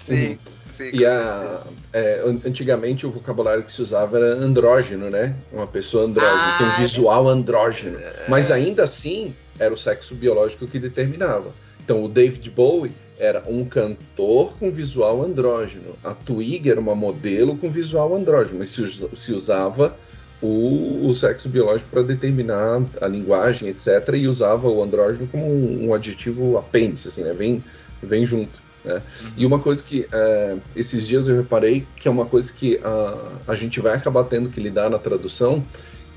Sim, 0.00 0.38
sim. 0.70 0.90
E 0.92 1.04
a, 1.04 1.60
é, 1.92 2.20
an- 2.24 2.40
antigamente 2.44 3.06
o 3.06 3.10
vocabulário 3.10 3.62
que 3.64 3.72
se 3.72 3.82
usava 3.82 4.16
era 4.18 4.34
andrógeno, 4.34 5.08
né? 5.10 5.34
Uma 5.52 5.66
pessoa 5.66 6.04
andrógena, 6.04 6.34
Ah, 6.36 6.58
tem 6.58 6.66
um 6.66 6.70
é 6.70 6.76
visual 6.78 7.28
andrógeno. 7.28 7.98
Mas 8.28 8.50
ainda 8.50 8.84
assim, 8.84 9.34
era 9.58 9.72
o 9.72 9.76
sexo 9.78 10.14
biológico 10.14 10.66
que 10.66 10.78
determinava. 10.78 11.52
Então 11.84 12.02
o 12.04 12.08
David 12.08 12.50
Bowie 12.50 12.92
era 13.18 13.42
um 13.46 13.64
cantor 13.64 14.52
com 14.58 14.70
visual 14.70 15.22
andrógeno. 15.22 15.96
A 16.04 16.12
Twig 16.12 16.68
era 16.70 16.78
uma 16.80 16.94
modelo 16.94 17.56
com 17.56 17.70
visual 17.70 18.14
andrógeno, 18.14 18.58
mas 18.58 18.68
se, 18.70 19.08
se 19.16 19.32
usava 19.32 19.96
o, 20.40 21.08
o 21.08 21.14
sexo 21.14 21.48
biológico 21.48 21.88
para 21.90 22.02
determinar 22.02 22.82
a 23.00 23.08
linguagem, 23.08 23.68
etc., 23.68 24.14
e 24.14 24.28
usava 24.28 24.68
o 24.68 24.82
andrógeno 24.82 25.26
como 25.26 25.46
um, 25.46 25.88
um 25.88 25.94
adjetivo 25.94 26.58
apêndice, 26.58 27.08
assim, 27.08 27.22
né? 27.22 27.32
Vem, 27.32 27.64
vem 28.02 28.26
junto. 28.26 28.60
Né? 28.84 28.94
Uhum. 28.94 29.30
E 29.36 29.46
uma 29.46 29.58
coisa 29.58 29.82
que 29.82 30.06
é, 30.12 30.56
esses 30.74 31.06
dias 31.06 31.26
eu 31.26 31.36
reparei 31.36 31.86
que 31.96 32.06
é 32.06 32.10
uma 32.10 32.26
coisa 32.26 32.52
que 32.52 32.78
a, 32.82 33.52
a 33.52 33.56
gente 33.56 33.80
vai 33.80 33.94
acabar 33.94 34.24
tendo 34.24 34.50
que 34.50 34.60
lidar 34.60 34.90
na 34.90 34.98
tradução, 34.98 35.64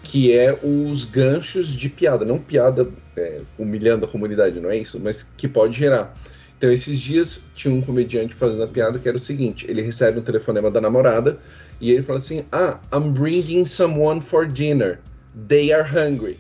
que 0.04 0.32
é 0.32 0.58
os 0.64 1.04
ganchos 1.06 1.68
de 1.68 1.90
piada, 1.90 2.24
não 2.24 2.38
piada 2.38 2.88
é, 3.18 3.42
humilhando 3.58 4.06
a 4.06 4.08
comunidade, 4.08 4.60
não 4.60 4.70
é 4.70 4.78
isso, 4.78 5.00
mas 5.00 5.26
que 5.36 5.48
pode 5.48 5.78
gerar. 5.78 6.16
Então, 6.58 6.70
esses 6.70 7.00
dias 7.00 7.42
tinha 7.56 7.74
um 7.74 7.82
comediante 7.82 8.36
fazendo 8.36 8.64
a 8.64 8.68
piada 8.68 9.00
que 9.00 9.08
era 9.08 9.16
o 9.16 9.20
seguinte: 9.20 9.66
ele 9.70 9.82
recebe 9.82 10.20
um 10.20 10.22
telefonema 10.22 10.70
da 10.70 10.82
namorada 10.82 11.40
e 11.80 11.92
ele 11.92 12.04
fala 12.04 12.20
assim: 12.20 12.46
Ah, 12.52 12.80
I'm 12.94 13.12
bringing 13.12 13.66
someone 13.66 14.22
for 14.22 14.46
dinner. 14.46 15.00
They 15.48 15.72
are 15.72 15.84
hungry. 15.84 16.40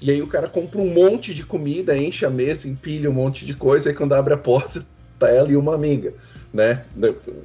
E 0.00 0.10
aí 0.10 0.20
o 0.20 0.26
cara 0.26 0.46
compra 0.46 0.78
um 0.80 0.92
monte 0.92 1.34
de 1.34 1.42
comida, 1.42 1.96
enche 1.96 2.26
a 2.26 2.30
mesa, 2.30 2.68
empilha 2.68 3.10
um 3.10 3.14
monte 3.14 3.46
de 3.46 3.54
coisa, 3.54 3.90
e 3.90 3.94
quando 3.94 4.12
abre 4.12 4.34
a 4.34 4.36
porta, 4.36 4.84
tá 5.18 5.30
ela 5.30 5.50
e 5.50 5.56
uma 5.56 5.74
amiga, 5.74 6.12
né? 6.52 6.84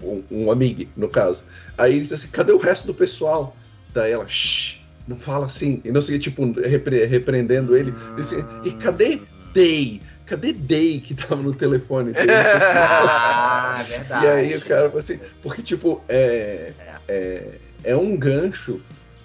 Um, 0.03 0.23
um 0.29 0.51
amigo, 0.51 0.85
no 0.97 1.07
caso. 1.07 1.43
Aí 1.77 1.93
ele 1.93 2.01
diz 2.01 2.13
assim: 2.13 2.27
cadê 2.29 2.51
o 2.51 2.57
resto 2.57 2.87
do 2.87 2.93
pessoal? 2.93 3.55
Daí 3.93 4.11
ela, 4.11 4.27
shh, 4.27 4.81
não 5.07 5.17
fala 5.17 5.45
assim. 5.45 5.81
E 5.83 5.91
não 5.91 6.01
sei, 6.01 6.19
tipo, 6.19 6.51
repre 6.61 7.05
repreendendo 7.05 7.75
ele. 7.75 7.93
Disse, 8.15 8.43
e 8.63 8.71
cadê 8.71 9.21
Day? 9.53 10.01
cadê 10.31 10.53
Day 10.53 11.01
que 11.01 11.13
tava 11.13 11.41
no 11.41 11.53
telefone? 11.53 12.13
ah, 12.15 13.83
verdade. 13.85 14.25
E 14.25 14.29
aí 14.29 14.55
o 14.55 14.61
cara 14.61 14.91
assim, 14.97 15.19
porque 15.41 15.61
tipo, 15.61 16.01
é, 16.07 16.71
é, 17.07 17.57
é 17.83 17.95
um 17.95 18.15
gancho 18.15 18.81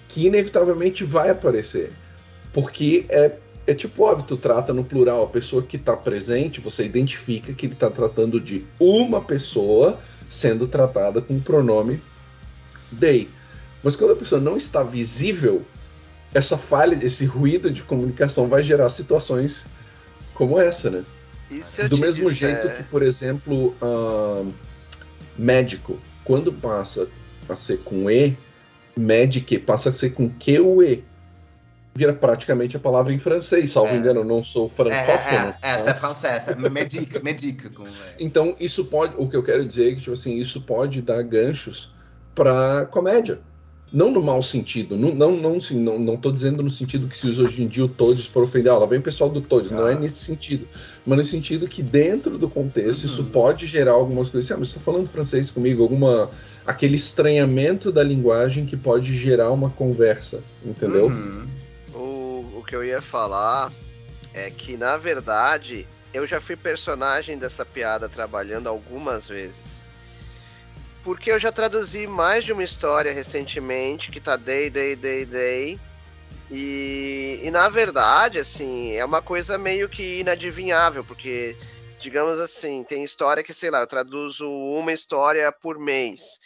que 0.07 0.27
inevitavelmente 0.27 1.03
vai 1.03 1.29
aparecer. 1.29 1.91
Porque 2.53 3.05
é, 3.09 3.33
é 3.65 3.73
tipo 3.73 4.03
óbvio, 4.03 4.25
tu 4.25 4.37
trata 4.37 4.73
no 4.73 4.83
plural 4.83 5.23
a 5.23 5.27
pessoa 5.27 5.61
que 5.61 5.77
está 5.77 5.95
presente, 5.95 6.61
você 6.61 6.85
identifica 6.85 7.53
que 7.53 7.65
ele 7.65 7.73
está 7.73 7.89
tratando 7.89 8.39
de 8.39 8.65
uma 8.79 9.21
pessoa 9.21 9.99
sendo 10.29 10.67
tratada 10.67 11.21
com 11.21 11.35
o 11.35 11.41
pronome 11.41 12.01
they. 12.99 13.29
Mas 13.83 13.95
quando 13.95 14.13
a 14.13 14.15
pessoa 14.15 14.41
não 14.41 14.57
está 14.57 14.83
visível, 14.83 15.65
essa 16.33 16.57
falha, 16.57 16.97
esse 17.03 17.25
ruído 17.25 17.69
de 17.71 17.83
comunicação 17.83 18.47
vai 18.47 18.63
gerar 18.63 18.89
situações 18.89 19.65
como 20.33 20.59
essa, 20.59 20.89
né? 20.89 21.05
Do 21.89 21.97
mesmo 21.97 22.29
jeito 22.29 22.67
que, 22.75 22.83
por 22.83 23.01
exemplo, 23.01 23.75
uh, 23.81 24.53
médico, 25.37 25.97
quando 26.23 26.51
passa 26.51 27.07
a 27.53 27.55
ser 27.57 27.77
com 27.79 28.09
E, 28.09 28.37
medic 28.97 29.59
passa 29.59 29.89
a 29.89 29.93
ser 29.93 30.11
com 30.11 30.29
Q 30.29 30.59
ou 30.59 30.83
E. 30.83 31.03
Vira 31.95 32.13
praticamente 32.13 32.77
a 32.77 32.79
palavra 32.79 33.11
em 33.11 33.17
francês, 33.17 33.71
salvo 33.71 33.93
é, 33.93 33.97
engano, 33.97 34.23
não 34.23 34.43
sou 34.43 34.69
francófono. 34.69 35.55
É, 35.63 35.67
é, 35.67 35.71
é 35.71 35.75
essa 35.75 35.91
é 35.91 35.93
francesa, 35.95 36.55
medica, 36.55 37.19
medica. 37.19 37.69
Com... 37.71 37.85
Então, 38.19 38.53
isso 38.59 38.85
pode, 38.85 39.15
o 39.17 39.27
que 39.27 39.35
eu 39.35 39.43
quero 39.43 39.65
dizer 39.65 39.91
é 39.91 39.95
que, 39.95 40.01
tipo 40.01 40.11
assim, 40.11 40.37
isso 40.37 40.61
pode 40.61 41.01
dar 41.01 41.23
ganchos 41.23 41.91
para 42.35 42.85
comédia. 42.91 43.39
Não 43.91 44.11
no 44.11 44.21
mau 44.21 44.43
sentido, 44.43 44.97
não, 44.97 45.15
não, 45.15 45.37
não, 45.37 45.55
assim, 45.55 45.79
não, 45.79 45.97
não 45.97 46.17
tô 46.17 46.29
dizendo 46.29 46.61
no 46.61 46.69
sentido 46.69 47.07
que 47.07 47.17
se 47.17 47.25
usa 47.25 47.43
hoje 47.43 47.63
em 47.63 47.67
dia 47.67 47.85
o 47.85 47.87
Todes 47.87 48.27
para 48.27 48.41
ofender, 48.41 48.69
ah, 48.69 48.77
lá 48.77 48.85
vem 48.85 48.99
o 48.99 49.01
pessoal 49.01 49.29
do 49.29 49.39
Todes, 49.39 49.71
ah. 49.71 49.75
não 49.75 49.87
é 49.87 49.93
ah. 49.93 49.99
nesse 49.99 50.25
sentido, 50.25 50.67
mas 51.05 51.17
no 51.17 51.23
sentido 51.23 51.69
que 51.69 51.81
dentro 51.81 52.37
do 52.37 52.49
contexto 52.49 53.05
uhum. 53.05 53.09
isso 53.09 53.23
pode 53.25 53.65
gerar 53.65 53.93
algumas 53.93 54.29
coisas, 54.29 54.51
ah, 54.51 54.57
mas 54.57 54.69
você 54.69 54.75
tá 54.75 54.81
falando 54.81 55.07
francês 55.07 55.49
comigo, 55.49 55.83
alguma, 55.83 56.29
aquele 56.65 56.97
estranhamento 56.97 57.89
da 57.89 58.03
linguagem 58.03 58.65
que 58.65 58.75
pode 58.75 59.17
gerar 59.17 59.51
uma 59.51 59.69
conversa, 59.69 60.43
entendeu? 60.65 61.05
Uhum. 61.05 61.47
O, 61.93 62.59
o 62.59 62.63
que 62.67 62.75
eu 62.75 62.83
ia 62.83 63.01
falar 63.01 63.71
é 64.33 64.49
que, 64.49 64.75
na 64.75 64.97
verdade, 64.97 65.87
eu 66.13 66.27
já 66.27 66.41
fui 66.41 66.57
personagem 66.57 67.37
dessa 67.37 67.65
piada 67.65 68.09
trabalhando 68.09 68.67
algumas 68.67 69.29
vezes 69.29 69.76
porque 71.07 71.31
eu 71.31 71.39
já 71.39 71.53
traduzi 71.53 72.05
mais 72.05 72.43
de 72.43 72.51
uma 72.51 72.65
história 72.65 73.13
recentemente 73.13 74.11
que 74.11 74.19
tá 74.19 74.35
day, 74.35 74.69
day, 74.69 74.93
day, 74.93 75.25
day. 75.25 75.79
E, 76.51 77.39
e 77.43 77.49
na 77.49 77.69
verdade, 77.69 78.39
assim, 78.39 78.91
é 78.91 79.05
uma 79.05 79.21
coisa 79.21 79.57
meio 79.57 79.87
que 79.87 80.19
inadivinhável, 80.19 81.05
porque, 81.05 81.55
digamos 81.97 82.37
assim, 82.41 82.83
tem 82.83 83.05
história 83.05 83.41
que, 83.41 83.53
sei 83.53 83.71
lá, 83.71 83.79
eu 83.79 83.87
traduzo 83.87 84.51
uma 84.51 84.91
história 84.91 85.49
por 85.49 85.79
mês. 85.79 86.41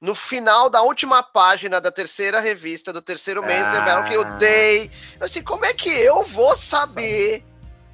No 0.00 0.14
final 0.14 0.70
da 0.70 0.80
última 0.80 1.22
página 1.22 1.78
da 1.78 1.92
terceira 1.92 2.40
revista, 2.40 2.94
do 2.94 3.02
terceiro 3.02 3.44
mês, 3.44 3.62
ah. 3.62 3.80
revelam 3.80 4.08
que 4.08 4.14
eu 4.14 4.24
dei. 4.38 4.90
Assim, 5.20 5.42
como 5.42 5.66
é 5.66 5.74
que 5.74 5.90
eu 5.90 6.24
vou 6.24 6.56
saber 6.56 7.44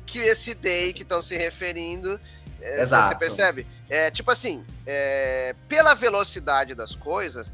que 0.07 0.20
esse 0.20 0.54
day 0.54 0.92
que 0.92 1.02
estão 1.02 1.20
se 1.20 1.36
referindo 1.36 2.20
Exato. 2.61 3.09
Você 3.09 3.14
percebe? 3.14 3.66
É, 3.88 4.11
tipo 4.11 4.30
assim, 4.30 4.64
é, 4.86 5.54
pela 5.68 5.94
velocidade 5.94 6.74
das 6.74 6.94
coisas, 6.94 7.52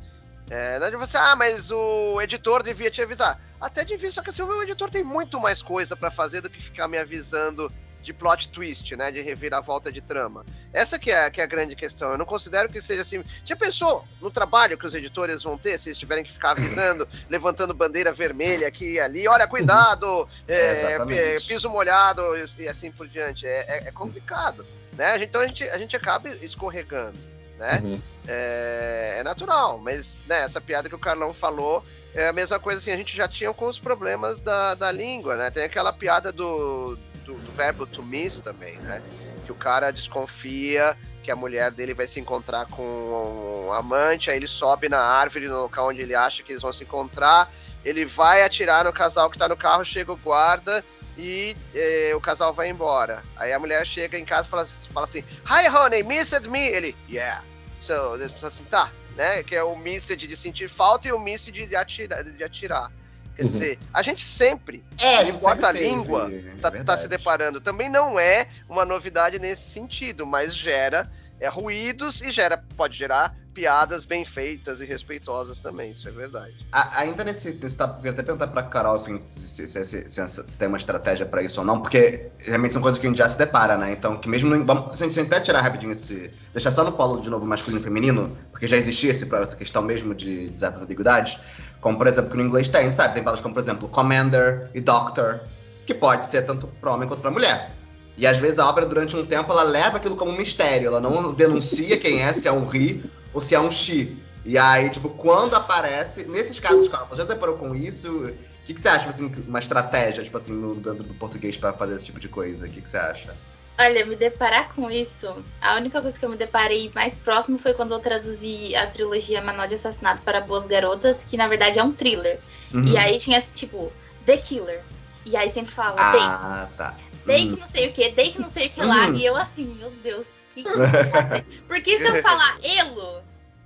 é, 0.50 0.78
não 0.78 0.86
é 0.86 0.90
de 0.90 0.96
você, 0.96 1.16
ah, 1.16 1.36
mas 1.36 1.70
o 1.70 2.20
editor 2.20 2.62
devia 2.62 2.90
te 2.90 3.02
avisar. 3.02 3.40
Até 3.60 3.84
devia, 3.84 4.10
só 4.10 4.22
que 4.22 4.30
assim, 4.30 4.42
o 4.42 4.62
editor 4.62 4.90
tem 4.90 5.04
muito 5.04 5.40
mais 5.40 5.62
coisa 5.62 5.96
para 5.96 6.10
fazer 6.10 6.40
do 6.40 6.50
que 6.50 6.60
ficar 6.60 6.88
me 6.88 6.98
avisando 6.98 7.72
de 8.02 8.12
plot 8.12 8.48
twist, 8.48 8.96
né? 8.96 9.10
De 9.10 9.20
reviravolta 9.20 9.90
de 9.92 10.00
trama. 10.00 10.44
Essa 10.72 10.98
que 10.98 11.10
é, 11.10 11.30
que 11.30 11.40
é 11.40 11.44
a 11.44 11.46
grande 11.46 11.76
questão. 11.76 12.10
Eu 12.10 12.18
não 12.18 12.26
considero 12.26 12.68
que 12.68 12.80
seja 12.80 13.02
assim. 13.02 13.24
Já 13.44 13.54
pensou 13.54 14.04
no 14.20 14.30
trabalho 14.30 14.76
que 14.76 14.84
os 14.84 14.94
editores 14.94 15.42
vão 15.42 15.56
ter 15.56 15.78
se 15.78 15.88
eles 15.88 15.98
tiverem 15.98 16.24
que 16.24 16.32
ficar 16.32 16.50
avisando, 16.50 17.08
levantando 17.30 17.72
bandeira 17.72 18.12
vermelha 18.12 18.66
aqui 18.66 18.94
e 18.94 19.00
ali? 19.00 19.26
Olha, 19.28 19.46
cuidado! 19.46 20.28
É, 20.48 20.94
é, 20.94 21.40
piso 21.40 21.70
molhado 21.70 22.22
e 22.58 22.68
assim 22.68 22.90
por 22.90 23.08
diante. 23.08 23.46
É, 23.46 23.64
é, 23.68 23.88
é 23.88 23.92
complicado. 23.92 24.66
Né? 24.96 25.22
Então 25.22 25.40
a 25.40 25.46
gente, 25.46 25.64
a 25.64 25.78
gente 25.78 25.96
acaba 25.96 26.28
escorregando, 26.28 27.18
né? 27.58 27.80
Uhum. 27.82 28.02
É, 28.28 29.16
é, 29.18 29.22
natural, 29.22 29.78
mas 29.78 30.26
né, 30.26 30.42
essa 30.42 30.60
piada 30.60 30.88
que 30.88 30.94
o 30.94 30.98
Carlão 30.98 31.32
falou 31.32 31.84
é 32.14 32.28
a 32.28 32.32
mesma 32.32 32.58
coisa 32.58 32.78
assim, 32.78 32.92
a 32.92 32.96
gente 32.96 33.16
já 33.16 33.26
tinha 33.26 33.52
com 33.52 33.66
os 33.66 33.78
problemas 33.78 34.40
da, 34.40 34.74
da 34.74 34.92
língua, 34.92 35.36
né? 35.36 35.50
Tem 35.50 35.64
aquela 35.64 35.92
piada 35.92 36.30
do, 36.30 36.96
do, 37.24 37.34
do 37.34 37.52
verbo 37.52 37.86
to 37.86 38.02
miss 38.02 38.38
também, 38.38 38.76
né? 38.78 39.02
Que 39.46 39.50
o 39.50 39.54
cara 39.54 39.90
desconfia 39.90 40.96
que 41.22 41.30
a 41.30 41.36
mulher 41.36 41.70
dele 41.70 41.94
vai 41.94 42.06
se 42.06 42.20
encontrar 42.20 42.66
com 42.66 43.66
um 43.68 43.72
amante, 43.72 44.30
aí 44.30 44.36
ele 44.36 44.48
sobe 44.48 44.88
na 44.88 44.98
árvore 44.98 45.48
no 45.48 45.62
local 45.62 45.88
onde 45.88 46.02
ele 46.02 46.14
acha 46.14 46.42
que 46.42 46.52
eles 46.52 46.62
vão 46.62 46.72
se 46.72 46.82
encontrar, 46.82 47.50
ele 47.84 48.04
vai 48.04 48.42
atirar 48.42 48.84
no 48.84 48.92
casal 48.92 49.30
que 49.30 49.38
tá 49.38 49.48
no 49.48 49.56
carro, 49.56 49.84
chega 49.84 50.12
o 50.12 50.16
guarda, 50.16 50.84
e 51.16 51.56
eh, 51.74 52.12
o 52.14 52.20
casal 52.20 52.52
vai 52.52 52.68
embora. 52.68 53.22
Aí 53.36 53.52
a 53.52 53.58
mulher 53.58 53.86
chega 53.86 54.18
em 54.18 54.24
casa 54.24 54.46
e 54.46 54.50
fala, 54.50 54.66
fala 54.92 55.06
assim: 55.06 55.24
Hi, 55.44 55.68
honey, 55.68 56.02
missed 56.02 56.48
me? 56.48 56.60
Ele, 56.60 56.96
yeah. 57.08 57.44
So, 57.80 58.14
assim, 58.46 58.64
tá, 58.64 58.90
né? 59.16 59.42
Que 59.42 59.54
é 59.54 59.62
o 59.62 59.76
missed 59.76 60.26
de 60.26 60.36
sentir 60.36 60.68
falta 60.68 61.08
e 61.08 61.12
o 61.12 61.18
missed 61.18 61.66
de 61.66 61.76
atirar. 61.76 62.24
De 62.24 62.44
atirar. 62.44 62.90
Quer 63.34 63.42
uhum. 63.42 63.48
dizer, 63.48 63.78
a 63.94 64.02
gente 64.02 64.24
sempre, 64.24 64.84
é, 64.98 65.24
não 65.24 65.36
importa 65.36 65.68
a 65.68 65.72
língua, 65.72 66.30
tá, 66.60 66.70
tá, 66.70 66.98
se 66.98 67.08
deparando. 67.08 67.62
Também 67.62 67.88
não 67.88 68.20
é 68.20 68.46
uma 68.68 68.84
novidade 68.84 69.38
nesse 69.38 69.70
sentido, 69.70 70.26
mas 70.26 70.54
gera 70.54 71.10
é, 71.40 71.48
ruídos 71.48 72.20
e 72.20 72.30
gera, 72.30 72.62
pode 72.76 72.96
gerar 72.96 73.34
piadas 73.52 74.04
bem 74.04 74.24
feitas 74.24 74.80
e 74.80 74.84
respeitosas 74.84 75.60
também, 75.60 75.92
isso 75.92 76.08
é 76.08 76.10
verdade. 76.10 76.54
A, 76.72 77.00
ainda 77.00 77.22
nesse, 77.22 77.52
nesse 77.52 77.76
tópico, 77.76 77.98
eu 77.98 78.02
queria 78.02 78.12
até 78.12 78.22
perguntar 78.22 78.46
pra 78.48 78.62
Carol 78.62 79.00
enfim, 79.00 79.20
se, 79.24 79.68
se, 79.68 79.84
se, 79.84 80.06
se, 80.08 80.58
tem 80.58 80.68
uma 80.68 80.78
estratégia 80.78 81.26
para 81.26 81.42
isso 81.42 81.60
ou 81.60 81.66
não, 81.66 81.80
porque 81.80 82.30
realmente 82.38 82.72
são 82.72 82.82
coisas 82.82 82.98
que 82.98 83.06
a 83.06 83.10
gente 83.10 83.18
já 83.18 83.28
se 83.28 83.38
depara, 83.38 83.76
né? 83.76 83.92
Então, 83.92 84.16
que 84.18 84.28
mesmo. 84.28 84.64
Vamos, 84.64 84.96
se 84.96 85.04
a 85.04 85.08
gente 85.08 85.20
até 85.20 85.40
tirar 85.40 85.60
rapidinho 85.60 85.92
esse. 85.92 86.30
Deixar 86.52 86.70
só 86.70 86.84
no 86.84 86.92
polo 86.92 87.20
de 87.20 87.30
novo 87.30 87.46
masculino 87.46 87.80
e 87.80 87.84
feminino, 87.84 88.36
porque 88.50 88.66
já 88.66 88.76
existia 88.76 89.10
esse, 89.10 89.32
essa 89.34 89.56
questão 89.56 89.82
mesmo 89.82 90.14
de, 90.14 90.50
de 90.50 90.60
certas 90.60 90.82
ambiguidades, 90.82 91.38
como 91.80 91.96
por 91.96 92.06
exemplo, 92.06 92.30
que 92.30 92.36
no 92.36 92.44
inglês 92.44 92.68
tem, 92.68 92.92
sabe? 92.92 93.14
Tem 93.14 93.22
palavras 93.22 93.42
como, 93.42 93.54
por 93.54 93.60
exemplo, 93.60 93.88
commander 93.88 94.70
e 94.74 94.80
doctor, 94.80 95.40
que 95.86 95.94
pode 95.94 96.26
ser 96.26 96.42
tanto 96.42 96.66
para 96.66 96.92
homem 96.92 97.08
quanto 97.08 97.20
para 97.20 97.30
mulher. 97.30 97.72
E 98.16 98.26
às 98.26 98.38
vezes 98.38 98.58
a 98.58 98.68
obra, 98.68 98.84
durante 98.84 99.16
um 99.16 99.24
tempo, 99.24 99.50
ela 99.52 99.62
leva 99.62 99.96
aquilo 99.96 100.16
como 100.16 100.30
um 100.30 100.36
mistério. 100.36 100.88
Ela 100.88 101.00
não 101.00 101.32
denuncia 101.32 101.96
quem 101.96 102.22
é, 102.22 102.32
se 102.32 102.46
é 102.46 102.52
um 102.52 102.66
ri 102.66 103.02
ou 103.32 103.40
se 103.40 103.54
é 103.54 103.60
um 103.60 103.70
chi. 103.70 104.16
E 104.44 104.58
aí, 104.58 104.90
tipo, 104.90 105.08
quando 105.10 105.54
aparece. 105.54 106.24
Nesses 106.24 106.58
casos, 106.58 106.88
cara, 106.88 107.04
você 107.04 107.22
já 107.22 107.28
deparou 107.28 107.56
com 107.56 107.74
isso? 107.74 108.26
O 108.26 108.64
que, 108.64 108.74
que 108.74 108.80
você 108.80 108.88
acha, 108.88 109.08
assim, 109.08 109.30
uma 109.46 109.58
estratégia, 109.58 110.22
tipo 110.22 110.36
assim, 110.36 110.52
no, 110.52 110.74
dentro 110.74 111.04
do 111.04 111.14
português 111.14 111.56
para 111.56 111.72
fazer 111.72 111.96
esse 111.96 112.04
tipo 112.04 112.20
de 112.20 112.28
coisa? 112.28 112.66
O 112.66 112.70
que, 112.70 112.80
que 112.80 112.88
você 112.88 112.96
acha? 112.96 113.36
Olha, 113.78 114.04
me 114.04 114.14
deparar 114.14 114.72
com 114.74 114.90
isso, 114.90 115.34
a 115.60 115.76
única 115.76 116.00
coisa 116.00 116.18
que 116.18 116.24
eu 116.24 116.28
me 116.28 116.36
deparei 116.36 116.90
mais 116.94 117.16
próximo 117.16 117.58
foi 117.58 117.72
quando 117.72 117.92
eu 117.92 117.98
traduzi 117.98 118.76
a 118.76 118.86
trilogia 118.86 119.40
Manual 119.40 119.66
de 119.66 119.76
Assassinato 119.76 120.22
para 120.22 120.40
Boas 120.40 120.66
Garotas, 120.66 121.24
que 121.24 121.36
na 121.36 121.48
verdade 121.48 121.78
é 121.78 121.82
um 121.82 121.92
thriller. 121.92 122.38
Uhum. 122.72 122.84
E 122.84 122.98
aí 122.98 123.18
tinha, 123.18 123.40
tipo, 123.40 123.90
The 124.26 124.36
Killer. 124.36 124.82
E 125.24 125.36
aí 125.36 125.48
sempre 125.48 125.72
fala, 125.72 125.96
ah, 125.98 126.12
Day. 126.12 126.76
tá. 126.76 126.96
Day 127.24 127.46
que 127.48 127.54
hum. 127.54 127.58
não 127.58 127.66
sei 127.66 127.88
o 127.88 127.92
que, 127.92 128.10
Day 128.10 128.32
que 128.32 128.40
não 128.40 128.48
sei 128.48 128.66
o 128.66 128.70
que 128.70 128.80
lá. 128.82 129.06
Uhum. 129.06 129.14
E 129.14 129.24
eu 129.24 129.36
assim, 129.36 129.64
meu 129.78 129.90
Deus, 130.02 130.26
que, 130.54 130.62
que 130.64 131.62
Porque 131.66 131.98
se 131.98 132.04
eu 132.04 132.22
falar 132.22 132.58
elo, 132.62 133.22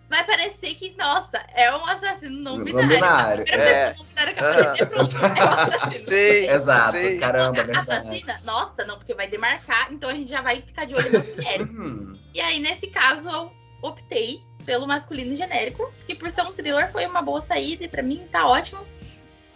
vai 0.08 0.24
parecer 0.24 0.74
que, 0.74 0.94
nossa, 0.96 1.38
é 1.54 1.74
um 1.74 1.84
assassino 1.86 2.38
não 2.40 2.56
Não 2.58 2.64
binário. 2.64 2.88
binário, 2.88 3.42
O 3.42 3.46
primeiro 3.46 3.70
é. 3.72 3.82
assassino 3.84 3.98
não 3.98 4.06
binário 4.06 4.34
que 4.34 4.40
Ah. 4.44 4.50
aparecer, 4.50 4.86
pronto, 4.86 5.16
é 5.16 5.44
um 5.44 5.52
assassino. 5.52 6.06
Sim, 6.08 6.50
Exato, 6.50 6.98
sim. 6.98 7.18
caramba, 7.18 7.60
é 7.60 7.64
verdade. 7.64 7.90
assassina, 7.90 8.40
nossa, 8.44 8.84
não, 8.84 8.98
porque 8.98 9.14
vai 9.14 9.26
demarcar, 9.28 9.92
então 9.92 10.08
a 10.10 10.14
gente 10.14 10.30
já 10.30 10.40
vai 10.42 10.62
ficar 10.62 10.84
de 10.84 10.94
olho 10.94 11.10
nas 11.12 11.26
mulheres. 11.26 11.70
Uhum. 11.72 12.12
E 12.34 12.40
aí, 12.40 12.58
nesse 12.60 12.86
caso, 12.88 13.28
eu 13.28 13.52
optei 13.82 14.42
pelo 14.64 14.86
masculino 14.86 15.34
genérico, 15.34 15.92
que 16.06 16.14
por 16.14 16.30
ser 16.30 16.42
um 16.42 16.52
thriller 16.52 16.90
foi 16.90 17.06
uma 17.06 17.22
boa 17.22 17.40
saída 17.40 17.84
e 17.84 17.88
pra 17.88 18.02
mim 18.02 18.26
tá 18.30 18.46
ótimo. 18.46 18.80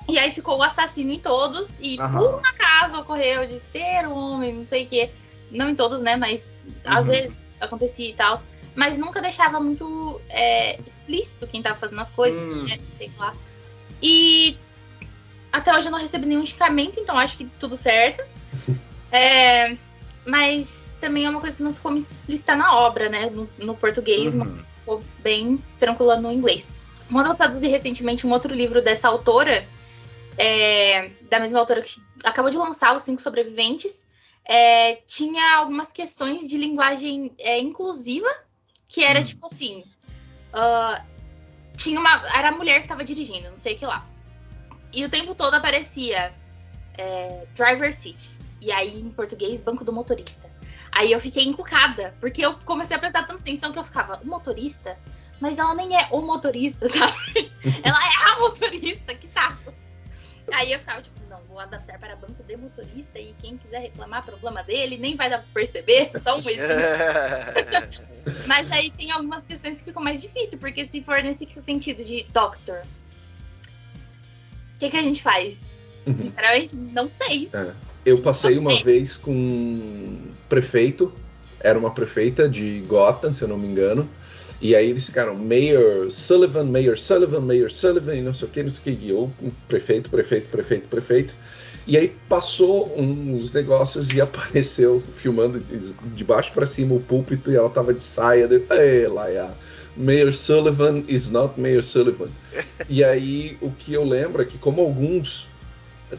E 0.08 0.18
aí 0.18 0.30
ficou 0.32 0.58
o 0.58 0.62
assassino 0.62 1.12
em 1.12 1.18
todos, 1.20 1.78
e 1.80 1.98
Aham. 2.00 2.18
por 2.18 2.34
um 2.34 2.38
acaso 2.38 2.98
ocorreu 2.98 3.46
de 3.46 3.58
ser 3.58 4.06
um 4.08 4.14
homem, 4.14 4.54
não 4.54 4.64
sei 4.64 4.84
o 4.84 4.88
quê. 4.88 5.10
Não 5.50 5.68
em 5.68 5.74
todos, 5.74 6.00
né? 6.02 6.16
Mas 6.16 6.60
às 6.84 7.06
Uhum. 7.06 7.10
vezes 7.12 7.54
acontecia 7.60 8.08
e 8.08 8.14
tal. 8.14 8.34
Mas 8.74 8.96
nunca 8.98 9.20
deixava 9.20 9.58
muito 9.60 10.20
é, 10.28 10.78
explícito 10.86 11.46
quem 11.46 11.60
tava 11.62 11.76
fazendo 11.76 12.00
as 12.00 12.10
coisas, 12.10 12.40
Hum. 12.52 12.64
né, 12.66 12.76
não 12.76 12.90
sei 12.90 13.10
lá. 13.18 13.34
E 14.02 14.56
até 15.52 15.74
hoje 15.74 15.88
eu 15.88 15.92
não 15.92 15.98
recebi 15.98 16.26
nenhum 16.26 16.40
indicamento, 16.42 17.00
então 17.00 17.18
acho 17.18 17.36
que 17.36 17.44
tudo 17.58 17.76
certo. 17.76 18.22
É, 19.12 19.76
mas 20.24 20.94
também 21.00 21.26
é 21.26 21.28
uma 21.30 21.40
coisa 21.40 21.56
que 21.56 21.64
não 21.64 21.72
ficou 21.72 21.90
muito 21.90 22.08
explícita 22.08 22.54
na 22.54 22.76
obra, 22.76 23.08
né? 23.08 23.28
No, 23.28 23.50
no 23.58 23.74
português, 23.74 24.32
Uhum. 24.34 24.44
mas 24.54 24.66
ficou 24.66 25.02
bem 25.18 25.60
tranquila 25.80 26.16
no 26.20 26.30
inglês. 26.30 26.72
Quando 27.10 27.26
eu 27.26 27.34
traduzi 27.34 27.66
recentemente 27.66 28.24
um 28.24 28.30
outro 28.32 28.54
livro 28.54 28.80
dessa 28.80 29.08
autora, 29.08 29.66
é, 30.38 31.10
da 31.28 31.40
mesma 31.40 31.58
autora 31.58 31.82
que 31.82 32.00
acabou 32.22 32.52
de 32.52 32.56
lançar, 32.56 32.94
Os 32.96 33.02
Cinco 33.02 33.20
Sobreviventes, 33.20 34.06
é, 34.50 34.96
tinha 35.06 35.58
algumas 35.58 35.92
questões 35.92 36.48
de 36.48 36.58
linguagem 36.58 37.32
é, 37.38 37.60
inclusiva, 37.60 38.28
que 38.88 39.04
era 39.04 39.20
Hum. 39.20 39.22
tipo 39.22 39.46
assim. 39.46 39.84
ah, 40.52 41.04
tinha 41.76 42.00
uma. 42.00 42.10
Era 42.36 42.48
a 42.48 42.52
mulher 42.52 42.82
que 42.82 42.88
tava 42.88 43.04
dirigindo, 43.04 43.48
não 43.48 43.56
sei 43.56 43.74
o 43.74 43.78
que 43.78 43.86
lá. 43.86 44.04
E 44.92 45.04
o 45.04 45.08
tempo 45.08 45.36
todo 45.36 45.54
aparecia 45.54 46.34
é, 46.98 47.46
driver 47.54 47.94
seat. 47.94 48.36
E 48.60 48.72
aí, 48.72 49.00
em 49.00 49.10
português, 49.10 49.62
banco 49.62 49.84
do 49.84 49.92
motorista. 49.92 50.50
Aí 50.90 51.12
eu 51.12 51.20
fiquei 51.20 51.44
encucada, 51.44 52.14
porque 52.20 52.44
eu 52.44 52.54
comecei 52.64 52.96
a 52.96 52.98
prestar 52.98 53.22
tanta 53.22 53.40
atenção 53.40 53.70
que 53.72 53.78
eu 53.78 53.84
ficava, 53.84 54.20
o 54.22 54.26
motorista? 54.26 54.98
Mas 55.40 55.58
ela 55.58 55.74
nem 55.74 55.96
é 55.96 56.08
o 56.10 56.20
motorista, 56.20 56.86
sabe? 56.90 57.52
ela 57.84 57.98
é 58.04 58.32
a 58.32 58.40
motorista, 58.40 59.14
que 59.14 59.28
saco. 59.28 59.72
Aí 60.52 60.72
eu 60.72 60.78
ficava 60.80 61.00
tipo, 61.00 61.19
vou 61.50 61.58
adaptar 61.58 61.98
para 61.98 62.14
banco 62.16 62.42
de 62.42 62.56
motorista 62.56 63.18
e 63.18 63.34
quem 63.38 63.56
quiser 63.56 63.80
reclamar, 63.80 64.24
problema 64.24 64.62
dele, 64.62 64.96
nem 64.96 65.16
vai 65.16 65.28
dar 65.28 65.38
pra 65.38 65.48
perceber, 65.52 66.10
só 66.22 66.36
um 66.36 66.40
exemplo. 66.48 68.04
Mas 68.46 68.70
aí 68.70 68.90
tem 68.92 69.10
algumas 69.10 69.44
questões 69.44 69.78
que 69.78 69.86
ficam 69.86 70.02
mais 70.02 70.22
difíceis, 70.22 70.54
porque 70.54 70.84
se 70.84 71.02
for 71.02 71.22
nesse 71.22 71.46
sentido 71.60 72.04
de 72.04 72.24
doctor, 72.32 72.82
o 74.74 74.78
que, 74.78 74.88
que 74.90 74.96
a 74.96 75.02
gente 75.02 75.22
faz? 75.22 75.76
Uhum. 76.06 76.16
Sinceramente, 76.22 76.76
não 76.76 77.10
sei. 77.10 77.50
Eu 78.04 78.22
passei 78.22 78.56
uma 78.56 78.82
vez 78.82 79.16
com 79.16 79.32
um 79.32 80.32
prefeito, 80.48 81.12
era 81.58 81.78
uma 81.78 81.92
prefeita 81.92 82.48
de 82.48 82.80
Gotham, 82.86 83.32
se 83.32 83.42
eu 83.42 83.48
não 83.48 83.58
me 83.58 83.66
engano, 83.66 84.08
e 84.60 84.76
aí 84.76 84.90
eles 84.90 85.06
ficaram 85.06 85.34
Mayor 85.34 86.10
Sullivan, 86.10 86.64
Mayor 86.64 86.98
Sullivan, 86.98 87.40
Mayor 87.40 87.70
Sullivan, 87.70 88.14
e 88.16 88.22
não 88.22 88.34
sei 88.34 88.46
o 88.46 88.50
que, 88.50 88.62
não 88.62 88.70
sei 88.70 88.94
o 88.94 88.96
que, 88.96 89.08
eu, 89.08 89.32
prefeito, 89.66 90.10
prefeito, 90.10 90.48
prefeito, 90.50 90.88
prefeito. 90.88 91.34
E 91.86 91.96
aí 91.96 92.14
passou 92.28 92.94
uns 92.96 93.52
negócios 93.52 94.12
e 94.12 94.20
apareceu 94.22 95.02
filmando 95.16 95.60
de, 95.60 96.24
baixo 96.24 96.52
para 96.52 96.66
cima 96.66 96.94
o 96.94 97.00
púlpito 97.00 97.50
e 97.50 97.56
ela 97.56 97.70
tava 97.70 97.94
de 97.94 98.02
saia. 98.02 98.46
De, 98.46 98.62
Ei, 98.70 99.06
Laia, 99.08 99.50
Mayor 99.96 100.32
Sullivan 100.32 101.04
is 101.08 101.30
not 101.30 101.58
Mayor 101.58 101.82
Sullivan. 101.82 102.28
e 102.88 103.02
aí 103.02 103.56
o 103.62 103.70
que 103.70 103.94
eu 103.94 104.04
lembro 104.04 104.42
é 104.42 104.44
que 104.44 104.58
como 104.58 104.82
alguns 104.82 105.48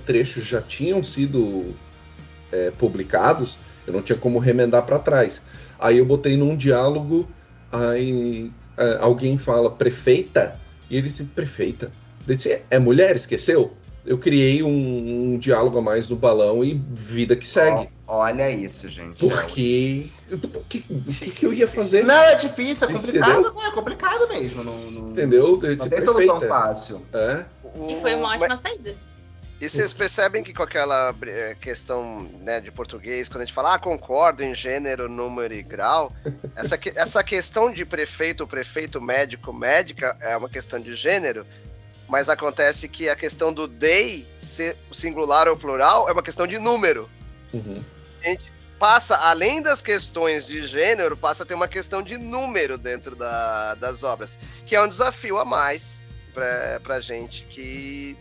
trechos 0.06 0.46
já 0.46 0.62
tinham 0.62 1.04
sido 1.04 1.76
é, 2.52 2.72
publicados, 2.72 3.58
eu 3.86 3.94
não 3.94 4.02
tinha 4.02 4.18
como 4.18 4.40
remendar 4.40 4.84
para 4.84 4.98
trás. 4.98 5.42
Aí 5.80 6.00
eu 6.00 6.06
botei 6.06 6.36
num 6.36 6.56
diálogo, 6.56 7.30
aí 7.72 8.52
é, 8.78 8.98
alguém 9.00 9.38
fala 9.38 9.70
prefeita, 9.70 10.60
e 10.90 10.98
ele 10.98 11.08
disse 11.08 11.24
prefeita. 11.24 11.92
Ele 12.28 12.36
disse, 12.36 12.62
é 12.70 12.80
mulher, 12.80 13.16
esqueceu? 13.16 13.74
Eu 14.06 14.18
criei 14.18 14.64
um, 14.64 15.34
um 15.34 15.38
diálogo 15.38 15.78
a 15.78 15.82
mais 15.82 16.10
no 16.10 16.16
balão 16.16 16.64
e 16.64 16.74
vida 16.92 17.36
que 17.36 17.48
segue. 17.48 17.88
Ó, 18.08 18.18
olha 18.18 18.50
isso, 18.50 18.90
gente. 18.90 19.20
Porque 19.28 20.08
o 20.32 20.38
que, 20.68 20.80
que, 20.82 21.32
que 21.32 21.46
eu 21.46 21.54
ia 21.54 21.68
fazer? 21.68 22.04
Não, 22.04 22.16
é 22.16 22.34
difícil, 22.36 22.90
é 22.90 22.94
complicado, 22.94 23.54
pô, 23.54 23.62
é 23.62 23.72
complicado 23.72 24.28
mesmo. 24.28 24.64
Não, 24.64 24.76
não, 24.92 25.12
Entendeu? 25.12 25.60
Eu 25.62 25.76
não 25.78 25.88
tem 25.88 26.02
solução 26.02 26.40
"Perfeita". 26.40 26.48
fácil. 26.48 27.06
É? 27.14 27.46
E 27.90 27.96
foi 28.02 28.16
uma 28.16 28.30
Mas- 28.30 28.42
ótima 28.42 28.58
saída. 28.58 28.96
E 29.62 29.70
vocês 29.70 29.94
percebem 29.94 30.44
que 30.44 30.54
com 30.56 30.64
aquela 30.64 31.14
eh, 31.22 31.56
questão 31.62 32.22
né, 32.42 32.60
de 32.60 32.72
português, 32.72 33.30
quando 33.30 33.44
a 33.44 33.46
gente 33.46 33.54
fala, 33.54 33.76
ah, 33.76 33.80
concordo 33.80 34.42
em 34.44 34.56
gênero, 34.56 35.08
número 35.08 35.54
e 35.54 35.62
grau, 35.62 36.12
essa, 36.56 36.78
que- 36.80 36.92
essa 36.96 37.24
questão 37.24 37.72
de 37.72 37.86
prefeito, 37.86 38.48
prefeito, 38.48 39.00
médico, 39.00 39.54
médica 39.54 40.18
é 40.20 40.36
uma 40.36 40.50
questão 40.50 40.80
de 40.80 40.96
gênero, 40.96 41.46
mas 42.10 42.28
acontece 42.28 42.90
que 42.90 43.08
a 43.08 43.16
questão 43.16 43.54
do 43.54 43.68
they 43.68 44.28
ser 44.40 44.76
singular 44.92 45.48
ou 45.48 45.56
plural 45.56 46.10
é 46.10 46.12
uma 46.12 46.24
questão 46.24 46.48
de 46.48 46.58
número. 46.58 47.08
Uhum. 47.54 47.84
Passa, 48.80 49.16
além 49.16 49.62
das 49.62 49.80
questões 49.80 50.44
de 50.44 50.66
gênero, 50.66 51.16
passa 51.16 51.44
a 51.44 51.46
ter 51.46 51.54
uma 51.54 51.68
questão 51.68 52.02
de 52.02 52.18
número 52.18 52.80
dentro 52.80 53.16
da- 53.16 53.76
das 53.76 54.02
obras, 54.02 54.40
que 54.66 54.76
é 54.76 54.82
um 54.82 54.88
desafio 54.88 55.38
a 55.38 55.46
mais 55.46 56.04
pra, 56.34 56.80
pra 56.84 57.00
gente 57.00 57.44
que 57.44 58.18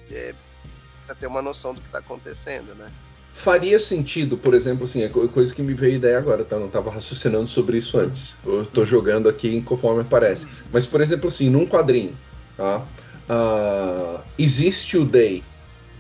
eh, 1.11 1.15
precisa 1.15 1.15
ter 1.15 1.27
uma 1.27 1.43
noção 1.43 1.75
do 1.75 1.81
que 1.81 1.91
tá 1.91 1.99
acontecendo, 1.99 2.75
né? 2.75 2.91
Faria 3.33 3.79
sentido, 3.79 4.37
por 4.37 4.55
exemplo, 4.55 4.85
assim, 4.85 5.03
é 5.03 5.09
co- 5.09 5.29
coisa 5.29 5.55
que 5.55 5.63
me 5.63 5.73
veio 5.73 5.95
ideia 5.97 6.19
agora, 6.19 6.45
tá? 6.45 6.57
Eu 6.57 6.61
não 6.61 6.67
estava 6.67 6.91
raciocinando 6.91 7.47
sobre 7.47 7.79
isso 7.79 7.99
antes. 7.99 8.37
Eu 8.45 8.67
tô 8.67 8.85
jogando 8.85 9.29
aqui 9.29 9.63
conforme 9.63 10.03
aparece. 10.03 10.47
Mas, 10.73 10.87
por 10.87 11.01
exemplo, 11.01 11.29
assim, 11.29 11.49
num 11.49 11.67
quadrinho, 11.67 12.21
tá? 12.57 12.93
Ah, 13.29 14.25
existe 14.39 14.99
o 14.99 15.09
they, 15.09 15.45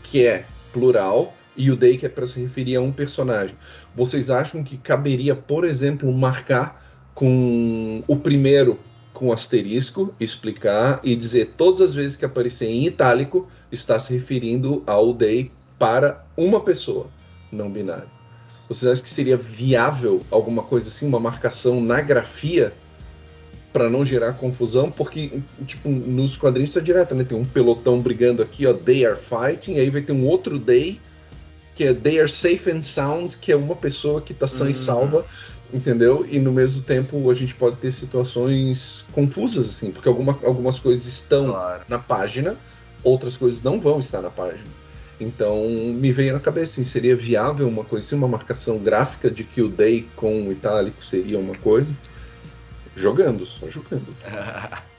que 0.03 0.27
é 0.27 0.49
plural, 0.73 1.39
e 1.57 1.71
o 1.71 1.77
they 1.77 1.97
que 1.99 2.07
é 2.07 2.09
para 2.09 2.27
se 2.27 2.41
referir 2.41 2.77
a 2.77 2.81
um 2.81 2.93
personagem. 2.93 3.57
Vocês 3.95 4.31
acham 4.31 4.63
que 4.65 4.79
caberia, 4.79 5.35
por 5.35 5.65
exemplo, 5.65 6.13
marcar 6.13 6.83
com 7.15 8.03
o 8.07 8.17
primeiro 8.21 8.89
com 9.21 9.31
asterisco, 9.33 10.14
explicar 10.18 10.99
e 11.05 11.14
dizer 11.14 11.53
todas 11.55 11.83
as 11.83 11.95
vezes 11.95 12.16
que 12.16 12.25
aparecer 12.25 12.64
em 12.71 12.87
itálico 12.87 13.47
está 13.71 13.99
se 13.99 14.14
referindo 14.14 14.83
ao 14.87 15.12
they 15.12 15.51
para 15.79 16.25
uma 16.35 16.61
pessoa 16.61 17.07
não 17.53 17.71
binária. 17.71 18.09
Vocês 18.66 18.91
acham 18.91 19.05
que 19.05 19.11
seria 19.11 19.37
viável 19.37 20.23
alguma 20.31 20.62
coisa 20.62 20.89
assim, 20.89 21.07
uma 21.07 21.21
marcação 21.21 21.83
na 21.83 22.01
grafia 22.01 22.73
para 23.75 23.91
não 23.91 24.07
gerar 24.07 24.33
confusão? 24.33 24.91
Porque, 24.91 25.43
tipo, 25.66 25.91
nos 25.91 26.35
quadrinhos 26.39 26.71
está 26.71 26.81
direto, 26.81 27.14
né? 27.14 27.23
Tem 27.23 27.37
um 27.37 27.45
pelotão 27.45 28.01
brigando 28.01 28.41
aqui, 28.41 28.66
ó, 28.66 28.73
they 28.73 29.05
are 29.05 29.18
fighting, 29.18 29.75
e 29.75 29.81
aí 29.81 29.91
vai 29.91 30.01
ter 30.01 30.12
um 30.12 30.27
outro 30.27 30.59
they, 30.59 30.99
que 31.75 31.85
é 31.85 31.93
they 31.93 32.18
are 32.21 32.31
safe 32.31 32.71
and 32.71 32.81
sound, 32.81 33.37
que 33.37 33.53
é 33.53 33.57
uma 33.57 33.77
pessoa 33.77 34.23
que 34.23 34.33
tá 34.33 34.47
sã 34.47 34.64
e 34.64 34.68
Uhum. 34.68 34.75
salva, 34.75 35.27
entendeu? 35.73 36.27
E 36.29 36.39
no 36.39 36.53
mesmo 36.53 36.83
tempo 36.83 37.31
a 37.31 37.35
gente 37.35 37.55
pode 37.55 37.77
ter 37.77 37.91
situações 37.91 39.05
confusas, 39.12 39.68
assim, 39.68 39.91
porque 39.91 40.09
alguma, 40.09 40.39
algumas 40.45 40.79
coisas 40.79 41.07
estão 41.07 41.49
Claro. 41.49 41.83
na 41.89 41.99
página, 41.99 42.57
outras 43.03 43.37
coisas 43.37 43.62
não 43.62 43.81
vão 43.81 44.01
estar 44.01 44.21
na 44.21 44.31
página. 44.31 44.64
Então 45.21 45.68
me 45.68 46.11
veio 46.12 46.33
na 46.33 46.41
cabeça 46.41 46.73
assim, 46.73 46.85
seria 46.85 47.14
viável 47.14 47.68
uma 47.68 47.85
coisa 47.85 48.07
assim, 48.07 48.16
uma 48.16 48.29
marcação 48.29 48.79
gráfica 48.79 49.31
de 49.31 49.45
que 49.45 49.61
o 49.61 49.68
day 49.68 50.09
com 50.16 50.49
o 50.49 50.53
itálico 50.53 51.05
seria 51.05 51.39
uma 51.39 51.55
coisa? 51.57 51.95
Jogando, 52.97 53.45
só 53.47 53.68
jogando. 53.68 54.07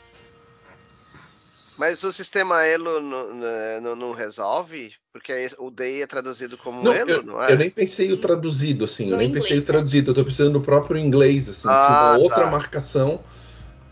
Mas 1.77 2.03
o 2.03 2.11
sistema 2.11 2.65
Elo 2.65 2.99
não, 2.99 3.33
não, 3.81 3.95
não 3.95 4.11
resolve? 4.11 4.93
Porque 5.13 5.31
aí 5.31 5.49
o 5.57 5.69
DEI 5.69 6.03
é 6.03 6.07
traduzido 6.07 6.57
como 6.57 6.83
Não, 6.83 6.93
Elo, 6.93 7.23
não 7.23 7.41
é? 7.41 7.51
Eu 7.51 7.57
nem 7.57 7.69
pensei 7.69 8.11
o 8.11 8.17
traduzido, 8.17 8.85
assim, 8.85 9.05
eu 9.05 9.11
No 9.11 9.17
nem 9.17 9.27
inglês, 9.27 9.43
pensei 9.43 9.57
o 9.57 9.61
né? 9.61 9.65
traduzido, 9.67 10.11
eu 10.11 10.15
tô 10.15 10.25
pensando 10.25 10.51
no 10.51 10.61
próprio 10.61 10.97
inglês, 10.97 11.49
assim, 11.49 11.67
Ah, 11.67 12.13
uma 12.13 12.19
outra 12.19 12.43
tá. 12.43 12.51
marcação, 12.51 13.19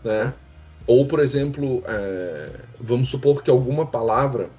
né? 0.04 0.32
Ou, 0.86 1.06
por 1.06 1.20
exemplo, 1.20 1.82
é, 1.86 2.50
vamos 2.80 3.10
supor 3.10 3.42
que 3.42 3.50
alguma 3.50 3.86
palavra 3.86 4.50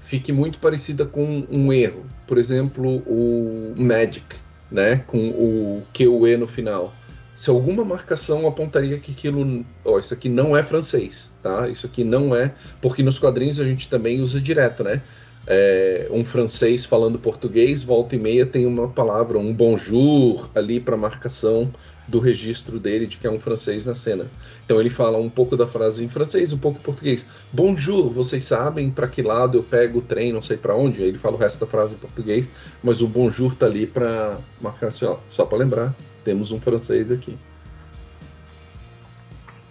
fique 0.00 0.32
muito 0.32 0.58
parecida 0.58 1.04
com 1.04 1.46
um 1.50 1.72
erro. 1.72 2.04
Por 2.26 2.38
exemplo, 2.38 3.02
o 3.06 3.74
magic, 3.76 4.24
né? 4.70 4.96
Com 5.06 5.28
o 5.30 5.82
Q 5.92 6.08
o 6.08 6.26
E 6.26 6.36
no 6.36 6.46
final. 6.46 6.92
Se 7.36 7.50
alguma 7.50 7.84
marcação 7.84 8.46
apontaria 8.46 8.98
que 8.98 9.12
aquilo, 9.12 9.64
ó, 9.84 9.98
isso 9.98 10.14
aqui 10.14 10.28
não 10.28 10.56
é 10.56 10.62
francês, 10.62 11.30
tá? 11.42 11.68
Isso 11.68 11.86
aqui 11.86 12.04
não 12.04 12.34
é, 12.34 12.52
porque 12.80 13.02
nos 13.02 13.18
quadrinhos 13.18 13.60
a 13.60 13.64
gente 13.64 13.88
também 13.88 14.20
usa 14.20 14.40
direto, 14.40 14.84
né? 14.84 15.02
é, 15.46 16.08
um 16.10 16.24
francês 16.24 16.84
falando 16.84 17.18
português, 17.18 17.82
volta 17.82 18.16
e 18.16 18.18
meia 18.18 18.46
tem 18.46 18.66
uma 18.66 18.88
palavra, 18.88 19.38
um 19.38 19.52
bonjour 19.52 20.48
ali 20.54 20.80
para 20.80 20.96
marcação 20.96 21.70
do 22.06 22.18
registro 22.18 22.78
dele 22.78 23.06
de 23.06 23.16
que 23.16 23.26
é 23.26 23.30
um 23.30 23.40
francês 23.40 23.84
na 23.84 23.94
cena. 23.94 24.26
Então 24.64 24.78
ele 24.78 24.90
fala 24.90 25.16
um 25.18 25.30
pouco 25.30 25.56
da 25.56 25.66
frase 25.66 26.04
em 26.04 26.08
francês, 26.08 26.52
um 26.52 26.58
pouco 26.58 26.78
em 26.78 26.82
português. 26.82 27.24
Bonjour, 27.50 28.10
vocês 28.10 28.44
sabem 28.44 28.90
para 28.90 29.08
que 29.08 29.22
lado 29.22 29.58
eu 29.58 29.62
pego 29.62 29.98
o 29.98 30.02
trem, 30.02 30.32
não 30.32 30.42
sei 30.42 30.56
para 30.56 30.74
onde. 30.74 31.02
Aí 31.02 31.08
ele 31.08 31.18
fala 31.18 31.36
o 31.36 31.38
resto 31.38 31.60
da 31.60 31.66
frase 31.66 31.94
em 31.94 31.98
português, 31.98 32.48
mas 32.82 33.00
o 33.00 33.08
bonjour 33.08 33.54
tá 33.54 33.66
ali 33.66 33.86
para 33.86 34.38
marcar 34.60 34.88
assim, 34.88 35.06
ó, 35.06 35.16
só 35.30 35.46
para 35.46 35.58
lembrar, 35.58 35.94
temos 36.24 36.50
um 36.50 36.60
francês 36.60 37.10
aqui. 37.10 37.36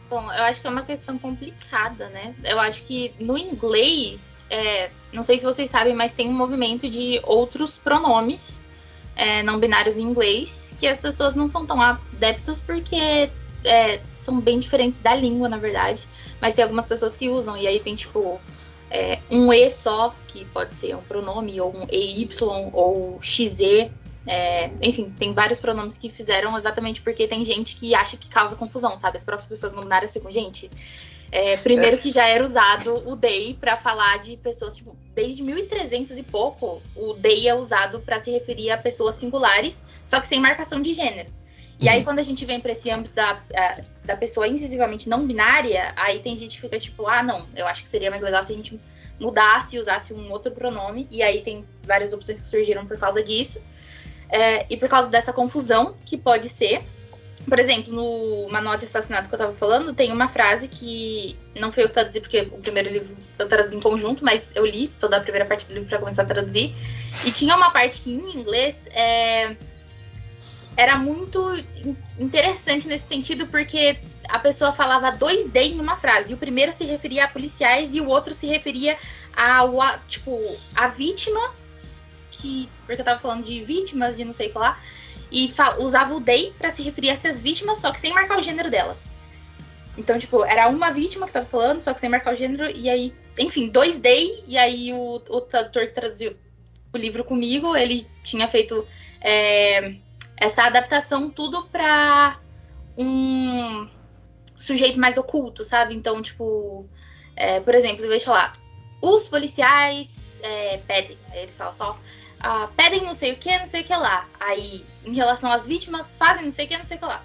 Bom, 0.10 0.32
eu 0.32 0.44
acho 0.44 0.62
que 0.62 0.68
é 0.68 0.70
uma 0.70 0.84
questão 0.84 1.18
complicada, 1.18 2.08
né? 2.10 2.36
Eu 2.44 2.60
acho 2.60 2.84
que 2.84 3.14
no 3.20 3.36
inglês, 3.38 4.46
é, 4.50 4.92
não 5.12 5.24
sei 5.24 5.40
se 5.40 5.44
vocês 5.44 5.70
sabem, 5.70 5.96
mas 5.96 6.14
tem 6.14 6.30
um 6.30 6.34
movimento 6.34 6.88
de 6.88 7.20
outros 7.24 7.80
pronomes 7.80 8.62
é, 9.16 9.44
não 9.44 9.60
binários 9.60 9.98
em 9.98 10.04
inglês 10.04 10.76
que 10.78 10.88
as 10.88 11.00
pessoas 11.00 11.36
não 11.36 11.48
são 11.48 11.66
tão 11.66 11.82
adeptas 11.82 12.60
porque 12.60 13.30
é, 13.64 14.02
são 14.12 14.40
bem 14.40 14.60
diferentes 14.60 15.00
da 15.00 15.16
língua, 15.16 15.48
na 15.48 15.58
verdade. 15.58 16.08
Mas 16.42 16.56
tem 16.56 16.64
algumas 16.64 16.88
pessoas 16.88 17.16
que 17.16 17.30
usam, 17.30 17.56
e 17.56 17.68
aí 17.68 17.80
tem 17.80 17.96
tipo 17.96 18.40
é, 18.90 19.20
um 19.30 19.54
E 19.54 19.70
só, 19.70 20.16
que 20.28 20.46
pode 20.46 20.76
ser 20.76 20.96
um 20.96 21.02
pronome, 21.02 21.60
ou 21.62 21.76
um 21.76 21.86
EY, 21.90 22.28
ou 22.74 23.20
XE. 23.22 23.92
É, 24.26 24.70
enfim, 24.82 25.14
tem 25.18 25.34
vários 25.34 25.60
pronomes 25.60 25.98
que 25.98 26.10
fizeram 26.10 26.58
exatamente 26.58 27.02
porque 27.02 27.28
tem 27.28 27.44
gente 27.44 27.76
que 27.76 27.94
acha 27.94 28.16
que 28.16 28.30
causa 28.30 28.56
confusão, 28.56 28.96
sabe? 28.96 29.18
As 29.18 29.24
próprias 29.24 29.48
pessoas 29.48 29.74
não 29.74 29.84
binárias 29.84 30.14
ficam, 30.14 30.32
gente. 30.32 30.70
É, 31.32 31.58
primeiro 31.58 31.98
é. 31.98 32.00
que 32.00 32.12
já 32.12 32.28
era 32.28 32.44
usado 32.44 33.10
o 33.10 33.18
they 33.18 33.56
para 33.56 33.76
falar 33.76 34.20
de 34.20 34.38
pessoas, 34.38 34.76
tipo, 34.76 34.96
desde 35.16 35.42
1300 35.42 36.18
e 36.18 36.24
pouco, 36.24 36.82
o 36.96 37.16
they 37.16 37.48
é 37.48 37.56
usado 37.56 38.00
para 38.00 38.20
se 38.20 38.30
referir 38.30 38.70
a 38.70 38.78
pessoas 38.78 39.16
singulares, 39.16 39.84
só 40.06 40.22
que 40.22 40.28
sem 40.28 40.40
marcação 40.40 40.80
de 40.80 40.94
gênero. 40.94 41.30
E 41.80 41.90
aí, 41.90 41.98
uhum. 41.98 42.04
quando 42.04 42.20
a 42.20 42.24
gente 42.24 42.46
vem 42.46 42.60
para 42.60 42.72
esse 42.72 42.90
âmbito 42.92 43.16
da, 43.16 43.42
da 44.06 44.16
pessoa 44.16 44.48
incisivamente 44.48 45.10
não 45.10 45.26
binária, 45.26 45.94
aí 45.98 46.20
tem 46.20 46.38
gente 46.38 46.56
que 46.56 46.62
fica 46.62 46.80
tipo, 46.80 47.08
ah, 47.08 47.24
não, 47.24 47.48
eu 47.56 47.66
acho 47.68 47.84
que 47.84 47.90
seria 47.90 48.10
mais 48.10 48.22
legal 48.22 48.44
se 48.44 48.54
a 48.54 48.56
gente 48.56 48.80
mudasse, 49.20 49.80
usasse 49.80 50.14
um 50.14 50.32
outro 50.32 50.52
pronome. 50.52 51.08
E 51.10 51.24
aí 51.24 51.42
tem 51.42 51.66
várias 51.84 52.14
opções 52.14 52.40
que 52.40 52.48
surgiram 52.48 52.86
por 52.86 52.98
causa 52.98 53.24
disso. 53.24 53.62
É, 54.34 54.66
e 54.68 54.76
por 54.78 54.90
causa 54.90 55.12
dessa 55.12 55.32
confusão 55.32 55.96
que 56.04 56.18
pode 56.18 56.50
ser. 56.50 56.84
Por 57.48 57.60
exemplo, 57.60 57.94
no 57.94 58.50
manual 58.50 58.78
de 58.78 58.86
assassinato 58.86 59.30
que 59.30 59.36
eu 59.36 59.38
tava 59.38 59.54
falando, 59.54 59.94
tem 59.94 60.12
uma 60.12 60.28
frase 60.28 60.68
que 60.68 61.38
não 61.56 61.72
foi 61.72 61.84
eu 61.84 61.88
que 61.88 61.94
traduzi, 61.94 62.20
porque 62.20 62.42
o 62.42 62.58
primeiro 62.58 62.90
livro 62.90 63.16
eu 63.38 63.48
traduzi 63.48 63.78
em 63.78 63.80
conjunto, 63.80 64.26
mas 64.26 64.52
eu 64.56 64.66
li 64.66 64.88
toda 64.88 65.18
a 65.18 65.20
primeira 65.20 65.46
parte 65.46 65.68
do 65.68 65.74
livro 65.74 65.88
para 65.88 66.00
começar 66.00 66.24
a 66.24 66.26
traduzir. 66.26 66.74
E 67.24 67.32
tinha 67.32 67.56
uma 67.56 67.70
parte 67.70 68.02
que 68.02 68.12
em 68.12 68.40
inglês 68.40 68.88
é, 68.92 69.56
era 70.76 70.98
muito 70.98 71.40
interessante 72.18 72.88
nesse 72.88 73.08
sentido, 73.08 73.46
porque 73.48 74.00
a 74.30 74.40
pessoa 74.40 74.72
falava 74.72 75.12
dois 75.12 75.52
D 75.52 75.60
em 75.60 75.80
uma 75.80 75.96
frase. 75.96 76.32
E 76.32 76.34
o 76.34 76.38
primeiro 76.38 76.72
se 76.72 76.86
referia 76.86 77.26
a 77.26 77.28
policiais 77.28 77.94
e 77.94 78.02
o 78.02 78.08
outro 78.08 78.34
se 78.34 78.48
referia 78.48 78.98
a, 79.36 80.00
tipo, 80.08 80.58
a 80.74 80.88
vítima, 80.88 81.54
que. 82.44 82.70
Porque 82.86 83.02
eu 83.02 83.06
tava 83.06 83.20
falando 83.20 83.44
de 83.44 83.64
vítimas, 83.64 84.16
de 84.16 84.26
não 84.26 84.34
sei 84.34 84.50
o 84.50 84.52
que 84.52 84.58
lá 84.58 84.80
e 85.34 85.52
usava 85.80 86.14
o 86.14 86.22
they 86.22 86.54
para 86.60 86.70
se 86.70 86.84
referir 86.84 87.10
a 87.10 87.14
essas 87.14 87.42
vítimas, 87.42 87.80
só 87.80 87.92
que 87.92 88.00
sem 88.00 88.14
marcar 88.14 88.38
o 88.38 88.42
gênero 88.42 88.70
delas. 88.70 89.06
Então, 89.98 90.18
tipo, 90.20 90.46
era 90.46 90.68
uma 90.68 90.92
vítima 90.92 91.26
que 91.26 91.34
tava 91.34 91.46
falando, 91.46 91.82
só 91.82 91.94
que 91.94 92.00
sem 92.00 92.10
marcar 92.10 92.34
o 92.34 92.38
gênero, 92.38 92.70
e 92.70 92.88
aí, 92.88 93.14
enfim, 93.38 93.68
dois 93.68 94.00
day, 94.00 94.44
e 94.48 94.58
aí 94.58 94.94
o, 94.94 95.16
o 95.16 95.42
tradutor 95.42 95.88
que 95.88 95.94
traduziu 95.94 96.38
o 96.94 96.98
livro 96.98 97.24
comigo, 97.24 97.76
ele 97.76 98.06
tinha 98.24 98.48
feito 98.48 98.88
é, 99.20 99.96
essa 100.38 100.66
adaptação 100.66 101.30
tudo 101.32 101.66
pra 101.66 102.40
um 102.96 103.90
sujeito 104.56 105.00
mais 105.00 105.18
oculto, 105.18 105.64
sabe? 105.64 105.96
Então, 105.96 106.22
tipo, 106.22 106.88
é, 107.36 107.60
por 107.60 107.74
exemplo, 107.74 108.08
deixa 108.08 108.26
eu 108.26 108.34
falar, 108.34 108.54
os 109.02 109.28
policiais 109.28 110.40
é, 110.44 110.78
pedem, 110.78 111.18
aí 111.32 111.40
ele 111.40 111.52
fala 111.52 111.72
só, 111.72 112.00
ah, 112.44 112.70
pedem 112.76 113.06
não 113.06 113.14
sei 113.14 113.32
o 113.32 113.38
que, 113.38 113.58
não 113.58 113.66
sei 113.66 113.82
o 113.82 113.84
que 113.86 113.96
lá. 113.96 114.28
Aí, 114.38 114.86
em 115.06 115.14
relação 115.14 115.50
às 115.50 115.66
vítimas, 115.66 116.18
fazem 116.18 116.44
não 116.44 116.52
sei 116.52 116.66
o 116.66 116.68
que, 116.68 116.78
não 116.78 116.84
sei 116.84 116.98
o 116.98 117.00
que 117.00 117.06
lá. 117.06 117.24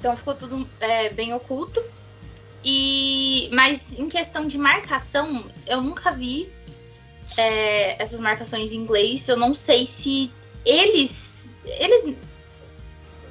Então 0.00 0.16
ficou 0.16 0.34
tudo 0.34 0.68
é, 0.80 1.08
bem 1.10 1.32
oculto. 1.32 1.80
E 2.64 3.48
mas 3.52 3.92
em 3.96 4.08
questão 4.08 4.48
de 4.48 4.58
marcação, 4.58 5.48
eu 5.64 5.80
nunca 5.80 6.10
vi 6.10 6.52
é, 7.36 8.02
essas 8.02 8.20
marcações 8.20 8.72
em 8.72 8.76
inglês. 8.76 9.28
Eu 9.28 9.36
não 9.36 9.54
sei 9.54 9.86
se 9.86 10.32
eles 10.64 11.54
eles 11.64 12.16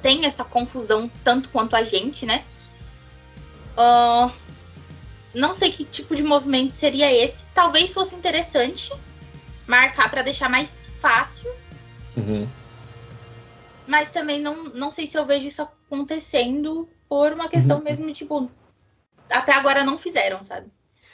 têm 0.00 0.24
essa 0.24 0.44
confusão 0.44 1.10
tanto 1.22 1.50
quanto 1.50 1.76
a 1.76 1.82
gente, 1.82 2.24
né? 2.24 2.44
Uh, 3.76 4.32
não 5.34 5.52
sei 5.54 5.70
que 5.70 5.84
tipo 5.84 6.14
de 6.14 6.22
movimento 6.22 6.72
seria 6.72 7.12
esse. 7.12 7.48
Talvez 7.50 7.92
fosse 7.92 8.14
interessante 8.14 8.90
marcar 9.66 10.10
para 10.10 10.22
deixar 10.22 10.48
mais 10.48 10.92
fácil. 10.98 11.50
Uhum. 12.16 12.46
Mas 13.86 14.12
também 14.12 14.40
não, 14.40 14.64
não 14.70 14.90
sei 14.90 15.06
se 15.06 15.18
eu 15.18 15.26
vejo 15.26 15.46
isso 15.46 15.62
acontecendo 15.62 16.88
por 17.08 17.32
uma 17.32 17.48
questão 17.48 17.78
uhum. 17.78 17.84
mesmo, 17.84 18.12
tipo, 18.12 18.50
até 19.30 19.52
agora 19.52 19.84
não 19.84 19.98
fizeram, 19.98 20.42
sabe? 20.42 20.68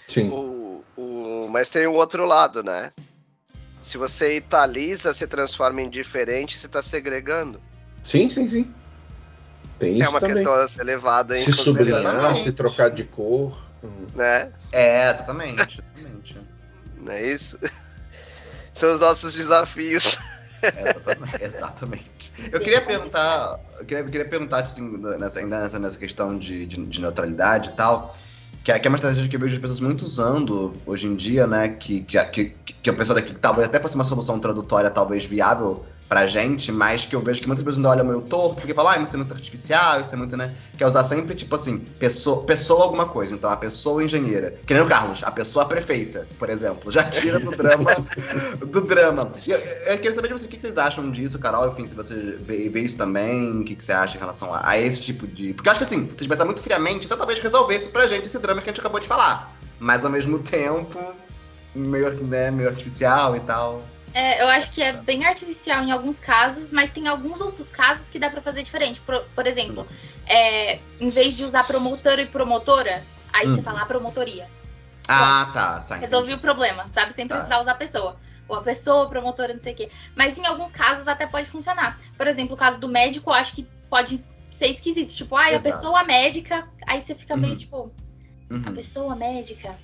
Sim. 0.06 0.28
O, 0.30 0.84
o, 0.96 1.48
mas 1.48 1.70
tem 1.70 1.86
um 1.86 1.94
outro 1.94 2.24
lado, 2.24 2.62
né? 2.62 2.92
Se 3.82 3.96
você 3.96 4.36
italiza, 4.36 5.14
se 5.14 5.26
transforma 5.26 5.80
em 5.80 5.88
diferente, 5.88 6.58
você 6.58 6.66
está 6.66 6.82
segregando. 6.82 7.60
Sim, 8.04 8.28
sim, 8.28 8.46
sim. 8.46 8.74
Tem 9.78 9.94
é 9.94 9.98
isso 9.98 10.04
é 10.04 10.08
uma 10.08 10.20
também. 10.20 10.36
questão 10.36 10.52
a 10.52 10.68
ser 10.68 10.84
levada 10.84 11.38
em 11.38 11.42
Se 11.42 11.52
sublinhar, 11.52 12.36
se 12.36 12.52
trocar 12.52 12.90
de 12.90 13.04
cor. 13.04 13.58
Né? 14.14 14.52
É, 14.72 15.08
exatamente. 15.10 15.80
exatamente. 15.80 16.40
Não 16.98 17.12
é 17.12 17.26
isso? 17.26 17.58
São 18.74 18.94
os 18.94 19.00
nossos 19.00 19.34
desafios. 19.34 20.18
Exatamente. 20.62 21.42
exatamente. 21.42 22.32
Eu 22.52 22.60
queria 22.60 22.80
perguntar, 22.80 23.58
eu 23.78 23.84
queria, 23.84 24.04
queria 24.04 24.28
perguntar, 24.28 24.62
tipo 24.62 24.72
assim, 24.72 25.18
nessa, 25.18 25.40
ainda 25.40 25.60
nessa, 25.60 25.78
nessa 25.78 25.98
questão 25.98 26.38
de, 26.38 26.66
de, 26.66 26.84
de 26.84 27.00
neutralidade 27.00 27.70
e 27.70 27.72
tal, 27.72 28.14
que, 28.62 28.70
é, 28.70 28.78
que 28.78 28.86
é 28.86 28.90
uma 28.90 28.96
estratégia 28.96 29.28
que 29.28 29.36
eu 29.36 29.40
vejo 29.40 29.54
as 29.54 29.60
pessoas 29.60 29.80
muito 29.80 30.02
usando 30.02 30.74
hoje 30.86 31.06
em 31.06 31.16
dia, 31.16 31.46
né? 31.46 31.68
Que, 31.68 32.00
que, 32.00 32.24
que, 32.24 32.54
que 32.82 32.90
a 32.90 32.92
pessoa 32.92 33.14
daqui 33.14 33.32
que 33.32 33.40
talvez 33.40 33.66
até 33.68 33.80
fosse 33.80 33.94
uma 33.94 34.04
solução 34.04 34.38
tradutória, 34.38 34.90
talvez 34.90 35.24
viável 35.24 35.84
pra 36.10 36.26
gente, 36.26 36.72
mas 36.72 37.06
que 37.06 37.14
eu 37.14 37.20
vejo 37.20 37.40
que 37.40 37.46
muitas 37.46 37.62
pessoas 37.62 37.78
ainda 37.78 37.90
olham 37.90 38.04
meio 38.04 38.20
torto, 38.20 38.56
porque 38.56 38.74
falam, 38.74 38.90
ah, 38.90 38.98
isso 38.98 39.14
é 39.14 39.16
muito 39.16 39.32
artificial, 39.32 40.00
isso 40.00 40.12
é 40.12 40.18
muito, 40.18 40.36
né? 40.36 40.52
Quer 40.76 40.86
usar 40.86 41.04
sempre, 41.04 41.36
tipo 41.36 41.54
assim, 41.54 41.78
pessoa, 41.78 42.42
pessoa 42.42 42.82
alguma 42.82 43.06
coisa. 43.06 43.32
Então, 43.32 43.48
a 43.48 43.56
pessoa 43.56 44.02
engenheira. 44.02 44.58
Que 44.66 44.74
nem 44.74 44.82
o 44.82 44.88
Carlos, 44.88 45.22
a 45.22 45.30
pessoa 45.30 45.66
prefeita, 45.66 46.26
por 46.36 46.50
exemplo. 46.50 46.90
Já 46.90 47.04
tira 47.04 47.38
do 47.38 47.52
drama. 47.52 47.92
do 48.66 48.80
drama. 48.80 49.30
Eu, 49.46 49.56
eu, 49.56 49.96
queria 49.98 50.10
saber 50.10 50.26
de 50.26 50.34
você, 50.34 50.46
o 50.46 50.48
que 50.48 50.60
vocês 50.60 50.76
acham 50.76 51.08
disso, 51.12 51.38
Carol? 51.38 51.68
Enfim, 51.68 51.86
se 51.86 51.94
você 51.94 52.36
vê, 52.40 52.68
vê 52.68 52.80
isso 52.80 52.96
também, 52.96 53.60
o 53.60 53.62
que, 53.62 53.76
que 53.76 53.84
você 53.84 53.92
acha 53.92 54.16
em 54.16 54.20
relação 54.20 54.52
a, 54.52 54.68
a, 54.68 54.76
esse 54.76 55.00
tipo 55.00 55.28
de. 55.28 55.54
Porque 55.54 55.68
eu 55.68 55.70
acho 55.70 55.78
que 55.78 55.86
assim, 55.86 56.06
se 56.06 56.06
a 56.06 56.18
gente 56.18 56.28
pensar 56.28 56.44
muito 56.44 56.60
friamente, 56.60 57.06
então 57.06 57.16
talvez 57.16 57.38
resolvesse 57.38 57.88
pra 57.88 58.08
gente 58.08 58.26
esse 58.26 58.38
drama 58.40 58.60
que 58.60 58.68
a 58.68 58.72
gente 58.72 58.80
acabou 58.80 58.98
de 58.98 59.06
falar. 59.06 59.56
Mas 59.78 60.04
ao 60.04 60.10
mesmo 60.10 60.40
tempo, 60.40 60.98
meio, 61.72 62.12
né, 62.24 62.50
meio 62.50 62.68
artificial 62.68 63.36
e 63.36 63.40
tal. 63.40 63.84
É, 64.12 64.42
eu 64.42 64.48
acho 64.48 64.72
que 64.72 64.82
é 64.82 64.92
bem 64.92 65.24
artificial 65.24 65.84
em 65.84 65.92
alguns 65.92 66.18
casos, 66.18 66.72
mas 66.72 66.90
tem 66.90 67.06
alguns 67.06 67.40
outros 67.40 67.70
casos 67.70 68.10
que 68.10 68.18
dá 68.18 68.28
para 68.28 68.42
fazer 68.42 68.62
diferente. 68.62 69.00
Por, 69.00 69.20
por 69.34 69.46
exemplo, 69.46 69.86
é, 70.26 70.80
em 71.00 71.10
vez 71.10 71.36
de 71.36 71.44
usar 71.44 71.64
promotor 71.64 72.18
e 72.18 72.26
promotora, 72.26 73.04
aí 73.32 73.46
você 73.46 73.62
fala 73.62 73.86
promotoria. 73.86 74.48
Ah, 75.06 75.44
Bom, 75.46 75.52
tá. 75.52 75.80
Sai 75.80 76.00
resolvi 76.00 76.34
o 76.34 76.38
problema, 76.38 76.88
sabe? 76.88 77.12
Sem 77.12 77.26
tá. 77.26 77.36
precisar 77.36 77.60
usar 77.60 77.72
a 77.72 77.76
pessoa. 77.76 78.16
Ou 78.48 78.56
a 78.56 78.62
pessoa, 78.62 79.08
promotora, 79.08 79.52
não 79.52 79.60
sei 79.60 79.74
o 79.74 79.76
quê. 79.76 79.90
Mas 80.16 80.36
em 80.36 80.44
alguns 80.44 80.72
casos 80.72 81.06
até 81.06 81.26
pode 81.26 81.48
funcionar. 81.48 81.98
Por 82.16 82.26
exemplo, 82.26 82.54
o 82.54 82.58
caso 82.58 82.80
do 82.80 82.88
médico, 82.88 83.30
eu 83.30 83.34
acho 83.34 83.54
que 83.54 83.62
pode 83.88 84.24
ser 84.50 84.66
esquisito. 84.66 85.12
Tipo, 85.12 85.36
ah, 85.36 85.54
a 85.54 85.60
pessoa 85.60 86.02
médica. 86.02 86.68
Aí 86.86 87.00
você 87.00 87.14
fica 87.14 87.36
meio 87.36 87.52
uhum. 87.52 87.58
tipo. 87.58 87.92
Uhum. 88.50 88.62
A 88.66 88.72
pessoa 88.72 89.14
médica 89.14 89.78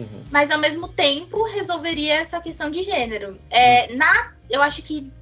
Uhum. 0.00 0.24
Mas 0.30 0.50
ao 0.50 0.58
mesmo 0.58 0.88
tempo 0.88 1.42
resolveria 1.44 2.14
essa 2.14 2.40
questão 2.40 2.70
de 2.70 2.82
gênero. 2.82 3.38
É, 3.50 3.88
uhum. 3.90 3.98
Na, 3.98 4.32
eu 4.48 4.62
acho 4.62 4.82
que 4.82 5.12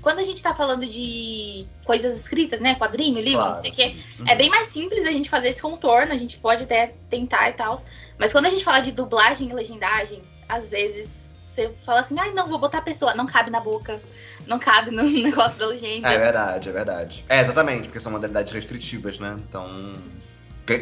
quando 0.00 0.18
a 0.18 0.22
gente 0.22 0.42
tá 0.42 0.52
falando 0.54 0.86
de 0.86 1.66
coisas 1.84 2.18
escritas, 2.20 2.60
né? 2.60 2.74
Quadrinho, 2.74 3.20
livro, 3.20 3.38
claro, 3.38 3.50
não 3.52 3.56
sei 3.56 3.70
o 3.70 3.74
quê, 3.74 3.96
uhum. 4.18 4.26
é 4.28 4.36
bem 4.36 4.50
mais 4.50 4.68
simples 4.68 5.06
a 5.06 5.10
gente 5.10 5.30
fazer 5.30 5.48
esse 5.48 5.62
contorno, 5.62 6.12
a 6.12 6.16
gente 6.16 6.36
pode 6.38 6.64
até 6.64 6.94
tentar 7.08 7.48
e 7.48 7.54
tal. 7.54 7.82
Mas 8.18 8.30
quando 8.30 8.46
a 8.46 8.50
gente 8.50 8.62
fala 8.62 8.80
de 8.80 8.92
dublagem 8.92 9.48
e 9.48 9.52
legendagem, 9.54 10.22
às 10.48 10.70
vezes 10.70 11.38
você 11.42 11.68
fala 11.84 12.00
assim, 12.00 12.16
ai, 12.18 12.30
ah, 12.30 12.32
não, 12.34 12.48
vou 12.48 12.58
botar 12.58 12.78
a 12.78 12.82
pessoa, 12.82 13.14
não 13.14 13.26
cabe 13.26 13.50
na 13.50 13.60
boca, 13.60 14.00
não 14.46 14.58
cabe 14.58 14.90
no 14.90 15.02
negócio 15.08 15.58
da 15.58 15.66
legenda. 15.66 16.08
É 16.08 16.18
verdade, 16.18 16.68
é 16.68 16.72
verdade. 16.72 17.24
É, 17.28 17.40
exatamente, 17.40 17.84
porque 17.84 18.00
são 18.00 18.12
modalidades 18.12 18.52
restritivas, 18.52 19.18
né? 19.18 19.36
Então. 19.48 19.94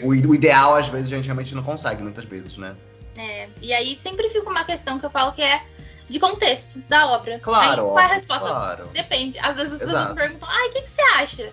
O, 0.03 0.09
o 0.09 0.35
ideal, 0.35 0.75
às 0.77 0.89
vezes, 0.89 1.13
a 1.13 1.17
gente 1.17 1.27
realmente 1.27 1.55
não 1.55 1.63
consegue, 1.63 2.03
muitas 2.03 2.25
vezes, 2.25 2.57
né? 2.57 2.75
É, 3.17 3.49
e 3.61 3.73
aí 3.73 3.97
sempre 3.97 4.29
fica 4.29 4.49
uma 4.49 4.65
questão 4.65 4.99
que 4.99 5.05
eu 5.05 5.11
falo 5.11 5.33
que 5.33 5.43
é 5.43 5.63
de 6.09 6.19
contexto 6.19 6.79
da 6.89 7.11
obra. 7.11 7.39
Claro, 7.41 7.83
aí, 7.83 7.89
qual 7.89 7.99
é 7.99 8.05
a 8.05 8.09
resposta? 8.09 8.49
Claro. 8.49 8.91
Depende. 8.93 9.39
Às 9.39 9.57
vezes 9.57 9.75
as 9.75 9.79
pessoas 9.81 10.01
Exato. 10.01 10.15
perguntam, 10.15 10.49
ai, 10.51 10.69
o 10.69 10.73
que, 10.73 10.83
que 10.83 10.91
você 10.91 11.03
acha? 11.03 11.53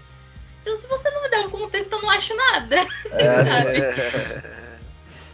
Então, 0.61 0.75
se 0.75 0.87
você 0.87 1.09
não 1.09 1.23
me 1.23 1.29
der 1.29 1.39
um 1.39 1.49
contexto, 1.49 1.91
eu 1.93 2.01
não 2.01 2.09
acho 2.09 2.35
nada. 2.35 2.75
É, 3.11 3.45
Sabe? 3.45 3.79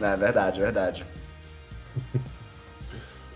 é 0.00 0.16
verdade, 0.16 0.60
verdade. 0.60 1.06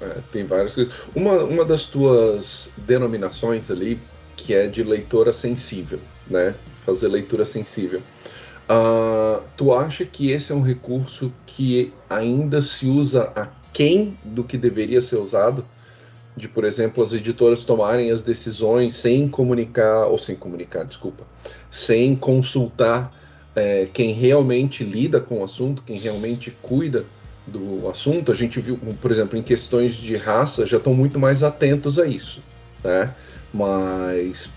É, 0.01 0.21
tem 0.33 0.47
várias 0.47 0.75
coisas. 0.75 0.95
Uma, 1.15 1.45
uma 1.45 1.65
das 1.65 1.85
tuas 1.85 2.71
denominações 2.77 3.71
ali, 3.71 4.01
que 4.37 4.55
é 4.55 4.67
de 4.67 4.83
leitora 4.83 5.33
sensível, 5.33 6.01
né? 6.27 6.55
Fazer 6.87 7.09
leitura 7.09 7.45
sensível. 7.45 8.03
Ah, 8.73 9.43
tu 9.57 9.75
acha 9.75 10.05
que 10.05 10.31
esse 10.31 10.53
é 10.53 10.55
um 10.55 10.63
recurso 10.63 11.33
que 11.45 11.93
ainda 12.09 12.63
se 12.63 12.87
usa 12.87 13.33
a 13.35 13.49
quem 13.73 14.17
do 14.23 14.45
que 14.45 14.57
deveria 14.57 15.01
ser 15.01 15.17
usado? 15.17 15.65
De, 16.37 16.47
por 16.47 16.65
exemplo, 16.65 17.03
as 17.03 17.13
editoras 17.13 17.65
tomarem 17.65 18.13
as 18.13 18.23
decisões 18.23 18.95
sem 18.95 19.29
comunicar, 19.29 20.07
ou 20.07 20.17
sem 20.17 20.37
comunicar, 20.37 20.85
desculpa, 20.85 21.25
sem 21.69 22.15
consultar 22.15 23.13
é, 23.57 23.89
quem 23.93 24.13
realmente 24.13 24.85
lida 24.85 25.21
com 25.21 25.41
o 25.41 25.45
assunto, 25.45 25.83
quem 25.83 25.99
realmente 25.99 26.53
cuida 26.63 27.05
do 27.49 27.89
assunto, 27.89 28.31
a 28.31 28.37
gente 28.37 28.61
viu, 28.61 28.79
por 29.03 29.11
exemplo, 29.11 29.37
em 29.37 29.43
questões 29.43 29.97
de 29.97 30.15
raça, 30.17 30.65
já 30.65 30.77
estão 30.77 30.95
muito 30.95 31.19
mais 31.19 31.43
atentos 31.43 31.99
a 31.99 32.07
isso, 32.07 32.41
né? 32.85 33.13
Mas 33.53 34.49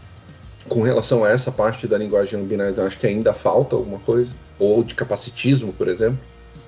com 0.68 0.82
relação 0.82 1.24
a 1.24 1.30
essa 1.30 1.52
parte 1.52 1.88
da 1.88 1.98
linguagem 1.98 2.40
não 2.40 2.46
binária, 2.46 2.74
eu 2.76 2.86
acho 2.88 2.98
que 2.98 3.08
ainda 3.08 3.34
falta 3.34 3.76
alguma 3.76 4.00
coisa, 4.00 4.34
ou 4.58 4.84
de 4.84 4.96
capacitismo, 4.96 5.74
por 5.74 5.88
exemplo. 5.88 6.20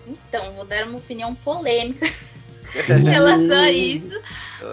Então, 0.05 0.53
vou 0.53 0.65
dar 0.65 0.85
uma 0.85 0.97
opinião 0.97 1.33
polêmica 1.35 2.05
em 2.99 3.03
relação 3.03 3.57
a 3.57 3.71
isso. 3.71 4.19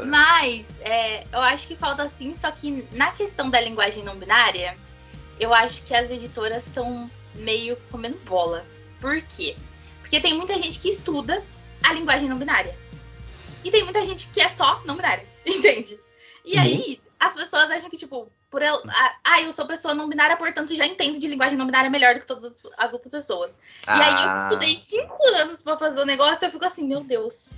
Mas 0.07 0.79
é, 0.81 1.25
eu 1.33 1.41
acho 1.41 1.69
que 1.69 1.77
falta 1.77 2.09
sim, 2.09 2.35
só 2.35 2.51
que 2.51 2.87
na 2.93 3.13
questão 3.13 3.49
da 3.51 3.61
linguagem 3.61 4.05
não 4.05 4.17
binária, 4.17 4.77
eu 5.39 5.55
acho 5.55 5.83
que 5.83 5.95
as 5.95 6.11
editoras 6.11 6.67
estão 6.67 7.11
meio 7.35 7.77
comendo 7.91 8.19
bola. 8.27 8.65
Por 9.01 9.21
quê? 9.23 9.57
Porque 10.01 10.21
tem 10.21 10.35
muita 10.37 10.59
gente 10.59 10.79
que 10.79 10.89
estuda 10.89 11.43
a 11.83 11.93
linguagem 11.93 12.29
não 12.29 12.37
binária. 12.39 12.77
E 13.65 13.71
tem 13.71 13.85
muita 13.85 14.05
gente 14.05 14.29
que 14.29 14.41
é 14.41 14.49
só 14.49 14.83
não 14.85 14.97
binária, 14.97 15.25
entende? 15.47 15.99
E 16.45 16.57
Uhum. 16.57 16.63
aí 16.63 17.01
as 17.21 17.35
pessoas 17.35 17.71
acham 17.71 17.89
que, 17.89 17.97
tipo, 17.97 18.29
por 18.53 18.63
eu. 18.63 18.81
Ah, 18.87 19.15
ah, 19.25 19.41
eu 19.41 19.51
sou 19.51 19.67
pessoa 19.67 19.95
não 19.95 20.09
binária, 20.09 20.37
portanto 20.37 20.77
já 20.77 20.87
entendo 20.87 21.19
de 21.19 21.27
linguagem 21.27 21.57
não 21.59 21.65
binária 21.67 21.89
melhor 21.91 22.15
do 22.15 22.21
que 22.21 22.27
todas 22.27 22.45
as- 22.45 22.67
as 22.79 22.93
outras 22.93 23.11
pessoas. 23.11 23.59
E 23.89 23.91
aí 24.03 24.23
eu 24.23 24.29
Ah, 24.31 24.43
estudei 24.45 24.77
cinco 24.77 25.17
anos 25.39 25.63
pra 25.63 25.77
fazer 25.77 26.01
o 26.01 26.05
negócio 26.05 26.45
e 26.45 26.47
eu 26.47 26.51
fico 26.53 26.65
assim, 26.65 26.87
meu 26.87 27.03
Deus. 27.03 27.51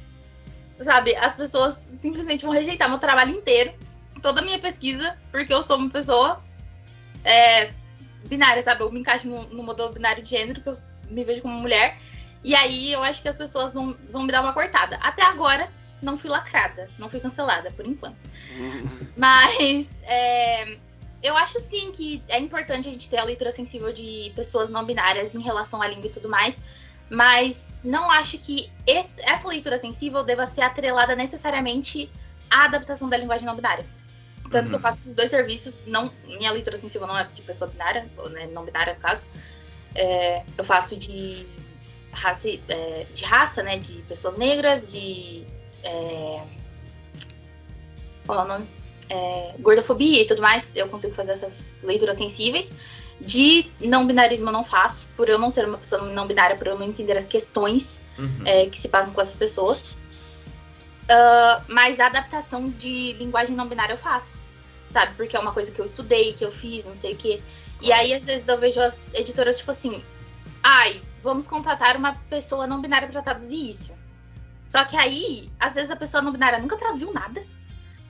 Sabe, 0.81 1.15
as 1.17 1.37
pessoas 1.37 1.75
simplesmente 1.75 2.45
vão 2.45 2.55
rejeitar 2.55 2.89
meu 2.89 2.99
trabalho 2.99 3.33
inteiro, 3.33 3.75
toda 4.23 4.41
a 4.41 4.45
minha 4.45 4.59
pesquisa, 4.61 5.19
porque 5.31 5.53
eu 5.53 5.63
sou 5.63 5.77
uma 5.77 5.91
pessoa 5.91 6.43
é, 7.25 7.73
binária, 8.27 8.63
sabe? 8.63 8.83
Eu 8.83 8.91
me 8.93 9.01
encaixo 9.01 9.27
no, 9.29 9.45
no 9.49 9.63
modelo 9.63 9.93
binário 9.93 10.23
de 10.23 10.29
gênero, 10.31 10.61
que 10.61 10.69
eu 10.69 10.77
me 11.09 11.25
vejo 11.25 11.43
como 11.43 11.55
mulher. 11.55 11.99
E 12.43 12.55
aí 12.55 12.93
eu 12.93 13.03
acho 13.03 13.21
que 13.23 13.29
as 13.29 13.37
pessoas 13.37 13.75
vão, 13.75 13.97
vão 14.09 14.23
me 14.23 14.31
dar 14.33 14.43
uma 14.43 14.53
cortada. 14.53 14.97
Até 15.03 15.23
agora, 15.23 15.69
não 16.05 16.17
fui 16.17 16.31
lacrada, 16.31 16.89
não 16.99 17.09
fui 17.09 17.21
cancelada, 17.21 17.71
por 17.73 17.87
enquanto. 17.87 18.29
Mas 19.17 19.91
é, 20.05 20.77
eu 21.23 21.37
acho 21.37 21.61
sim 21.61 21.91
que 21.93 22.23
é 22.29 22.39
importante 22.39 22.89
a 22.89 22.93
gente 22.93 23.09
ter 23.09 23.19
a 23.19 23.25
leitura 23.25 23.51
sensível 23.53 23.93
de 23.93 24.33
pessoas 24.37 24.71
não 24.71 24.85
binárias 24.85 25.35
em 25.35 25.41
relação 25.41 25.81
à 25.83 25.89
língua 25.89 26.07
e 26.07 26.11
tudo 26.11 26.29
mais. 26.29 26.61
Mas 27.11 27.81
não 27.85 28.11
acho 28.11 28.39
que 28.39 28.73
esse- 28.87 29.23
essa 29.23 29.47
leitura 29.47 29.79
sensível 29.79 30.25
deva 30.25 30.47
ser 30.47 30.63
atrelada 30.63 31.15
necessariamente 31.15 32.11
à 32.51 32.65
adaptação 32.65 33.09
da 33.09 33.17
linguagem 33.17 33.47
não 33.47 33.55
binária. 33.55 33.85
Tanto 34.51 34.69
que 34.69 34.75
eu 34.75 34.77
Uhum. 34.77 34.83
faço 34.83 34.99
esses 35.03 35.15
dois 35.15 35.31
serviços, 35.31 35.83
não, 35.87 36.11
minha 36.27 36.51
leitura 36.51 36.77
sensível 36.77 37.07
não 37.07 37.19
é 37.19 37.25
de 37.25 37.43
pessoa 37.43 37.69
binária, 37.71 38.09
né, 38.31 38.47
não 38.53 38.65
binária 38.65 38.95
no 38.95 39.01
caso. 39.01 39.25
É, 39.95 40.43
eu 40.57 40.65
faço 40.65 40.97
de 40.97 41.47
raça, 42.13 42.49
é, 42.69 43.07
de 43.13 43.25
raça, 43.25 43.63
né? 43.63 43.79
De 43.79 43.95
pessoas 44.03 44.37
negras, 44.37 44.91
de. 44.91 45.47
É, 45.85 46.43
qual 48.27 48.41
é 48.41 48.43
o 48.43 48.49
nome? 48.49 48.67
É, 49.09 49.55
gordofobia 49.61 50.23
e 50.23 50.27
tudo 50.27 50.43
mais. 50.43 50.75
Eu 50.75 50.89
consigo 50.89 51.13
fazer 51.13 51.33
essas 51.33 51.73
leituras 51.83 52.17
sensíveis. 52.17 52.73
De 53.21 53.71
não 53.81 54.07
binarismo 54.07 54.49
eu 54.49 54.53
não 54.53 54.65
faço, 54.65 55.07
por 55.17 55.29
eu 55.29 55.39
não 55.39 55.49
ser 55.49 55.69
uma 55.69 55.79
pessoa 55.79 56.03
não 56.03 56.27
binária, 56.27 56.57
por 56.57 56.67
eu 56.67 56.77
não 56.77 56.85
entender 56.85 57.17
as 57.17 57.29
questões 57.29 58.03
uhum. 58.19 58.43
é, 58.45 58.67
que 58.67 58.77
se 58.77 58.89
passam 58.89 59.13
com 59.13 59.21
essas 59.21 59.37
pessoas. 59.37 59.91
Ah, 61.09 61.63
mas 61.69 62.01
a 62.01 62.07
adaptação 62.07 62.71
de 62.71 63.13
linguagem 63.15 63.55
não 63.55 63.69
binária 63.69 63.93
eu 63.93 63.99
faço, 63.99 64.39
sabe? 64.93 65.15
Porque 65.17 65.37
é 65.37 65.41
uma 65.41 65.53
coisa 65.53 65.71
que 65.71 65.81
eu 65.81 65.85
estudei, 65.85 66.33
que 66.33 66.45
eu 66.45 66.51
fiz, 66.51 66.87
não 66.87 66.95
sei 66.95 67.13
o 67.13 67.17
quê. 67.17 67.43
E 67.81 67.93
aí, 67.93 68.15
às 68.15 68.25
vezes, 68.25 68.49
eu 68.49 68.59
vejo 68.59 68.81
as 68.81 69.13
editoras, 69.15 69.59
tipo 69.59 69.71
assim, 69.71 70.03
ai, 70.63 71.03
vamos 71.23 71.47
contratar 71.47 71.97
uma 71.97 72.15
pessoa 72.31 72.67
não 72.67 72.81
binária 72.81 73.09
pra 73.09 73.23
traduzir 73.23 73.69
isso. 73.69 73.95
Só 74.75 74.85
que 74.85 74.97
aí, 74.97 75.49
às 75.61 75.75
vezes, 75.75 75.93
a 75.93 75.95
pessoa 75.95 76.21
não 76.21 76.33
binária 76.33 76.59
nunca 76.59 76.77
traduziu 76.77 77.13
nada, 77.13 77.41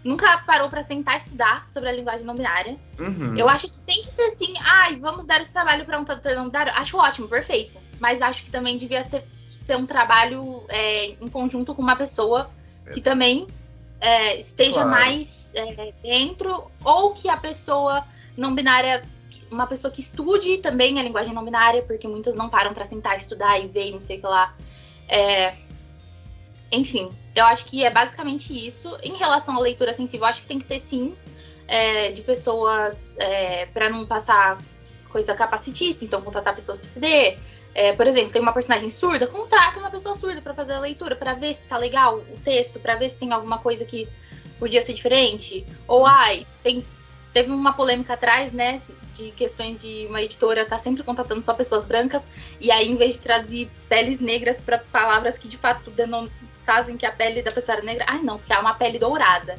nunca 0.02 0.38
parou 0.38 0.70
pra 0.70 0.82
sentar 0.82 1.16
e 1.16 1.18
estudar 1.18 1.68
sobre 1.68 1.90
a 1.90 1.92
linguagem 1.92 2.24
não 2.24 2.34
binária. 2.34 2.78
Uhum. 2.98 3.36
Eu 3.36 3.50
acho 3.50 3.68
que 3.68 3.78
tem 3.80 4.00
que 4.00 4.10
ter 4.12 4.30
sim, 4.30 4.54
ai, 4.62 4.96
vamos 4.96 5.26
dar 5.26 5.42
esse 5.42 5.52
trabalho 5.52 5.84
para 5.84 6.00
um 6.00 6.04
tradutor 6.06 6.34
não 6.34 6.46
binário. 6.46 6.72
Acho 6.74 6.96
ótimo, 6.96 7.28
perfeito. 7.28 7.78
Mas 8.00 8.22
acho 8.22 8.44
que 8.44 8.50
também 8.50 8.78
devia 8.78 9.04
ter, 9.04 9.26
ser 9.46 9.76
um 9.76 9.84
trabalho 9.84 10.64
é, 10.70 11.08
em 11.20 11.28
conjunto 11.28 11.74
com 11.74 11.82
uma 11.82 11.96
pessoa 11.96 12.50
que 12.94 13.02
também 13.02 13.46
é, 14.00 14.38
esteja 14.38 14.84
Claro. 14.84 14.88
mais 14.88 15.52
é, 15.54 15.92
dentro, 16.02 16.70
ou 16.82 17.12
que 17.12 17.28
a 17.28 17.36
pessoa 17.36 18.06
não 18.38 18.54
binária, 18.54 19.02
uma 19.50 19.66
pessoa 19.66 19.92
que 19.92 20.00
estude 20.00 20.56
também 20.58 20.98
a 20.98 21.02
linguagem 21.02 21.34
não 21.34 21.44
binária, 21.44 21.82
porque 21.82 22.08
muitas 22.08 22.34
não 22.34 22.48
param 22.48 22.72
para 22.72 22.86
sentar, 22.86 23.18
estudar 23.18 23.58
e 23.58 23.68
ver, 23.68 23.90
não 23.90 24.00
sei 24.00 24.16
o 24.16 24.20
que 24.22 24.26
lá. 24.26 24.56
É, 25.06 25.56
enfim, 26.74 27.08
eu 27.34 27.44
acho 27.46 27.64
que 27.64 27.84
é 27.84 27.90
basicamente 27.90 28.52
isso. 28.52 28.96
Em 29.02 29.16
relação 29.16 29.56
à 29.56 29.60
leitura 29.60 29.92
sensível, 29.92 30.26
acho 30.26 30.42
que 30.42 30.46
tem 30.46 30.58
que 30.58 30.64
ter 30.64 30.78
sim 30.78 31.16
é, 31.66 32.12
de 32.12 32.22
pessoas 32.22 33.16
para 33.72 33.88
não 33.88 34.06
passar 34.06 34.58
coisa 35.10 35.34
capacitista, 35.34 36.04
então 36.04 36.20
contratar 36.20 36.54
pessoas 36.54 36.78
para 36.78 36.86
CD. 36.86 37.38
É, 37.74 37.92
por 37.92 38.06
exemplo, 38.06 38.32
tem 38.32 38.40
uma 38.40 38.52
personagem 38.52 38.88
surda, 38.88 39.26
contrata 39.26 39.80
uma 39.80 39.90
pessoa 39.90 40.14
surda 40.14 40.40
para 40.40 40.54
fazer 40.54 40.74
a 40.74 40.80
leitura, 40.80 41.16
para 41.16 41.34
ver 41.34 41.54
se 41.54 41.66
tá 41.66 41.76
legal 41.76 42.18
o 42.18 42.38
texto, 42.44 42.78
para 42.78 42.94
ver 42.94 43.08
se 43.08 43.18
tem 43.18 43.32
alguma 43.32 43.58
coisa 43.58 43.84
que 43.84 44.08
podia 44.58 44.80
ser 44.80 44.92
diferente. 44.92 45.66
Ou, 45.88 46.06
ai, 46.06 46.46
tem, 46.62 46.84
teve 47.32 47.50
uma 47.50 47.72
polêmica 47.72 48.14
atrás, 48.14 48.52
né, 48.52 48.80
de 49.12 49.30
questões 49.32 49.78
de 49.78 50.06
uma 50.08 50.22
editora 50.22 50.64
tá 50.64 50.78
sempre 50.78 51.02
contratando 51.02 51.42
só 51.42 51.52
pessoas 51.54 51.84
brancas, 51.84 52.28
e 52.60 52.70
aí, 52.70 52.88
em 52.88 52.96
vez 52.96 53.14
de 53.14 53.20
traduzir 53.20 53.70
peles 53.88 54.20
negras 54.20 54.60
para 54.60 54.78
palavras 54.78 55.36
que 55.38 55.48
de 55.48 55.56
fato 55.56 55.90
denom- 55.90 56.28
fazem 56.64 56.96
que 56.96 57.06
a 57.06 57.12
pele 57.12 57.42
da 57.42 57.50
pessoa 57.52 57.76
era 57.76 57.84
negra, 57.84 58.04
ai 58.08 58.20
não, 58.22 58.38
porque 58.38 58.52
é 58.52 58.58
uma 58.58 58.74
pele 58.74 58.98
dourada. 58.98 59.58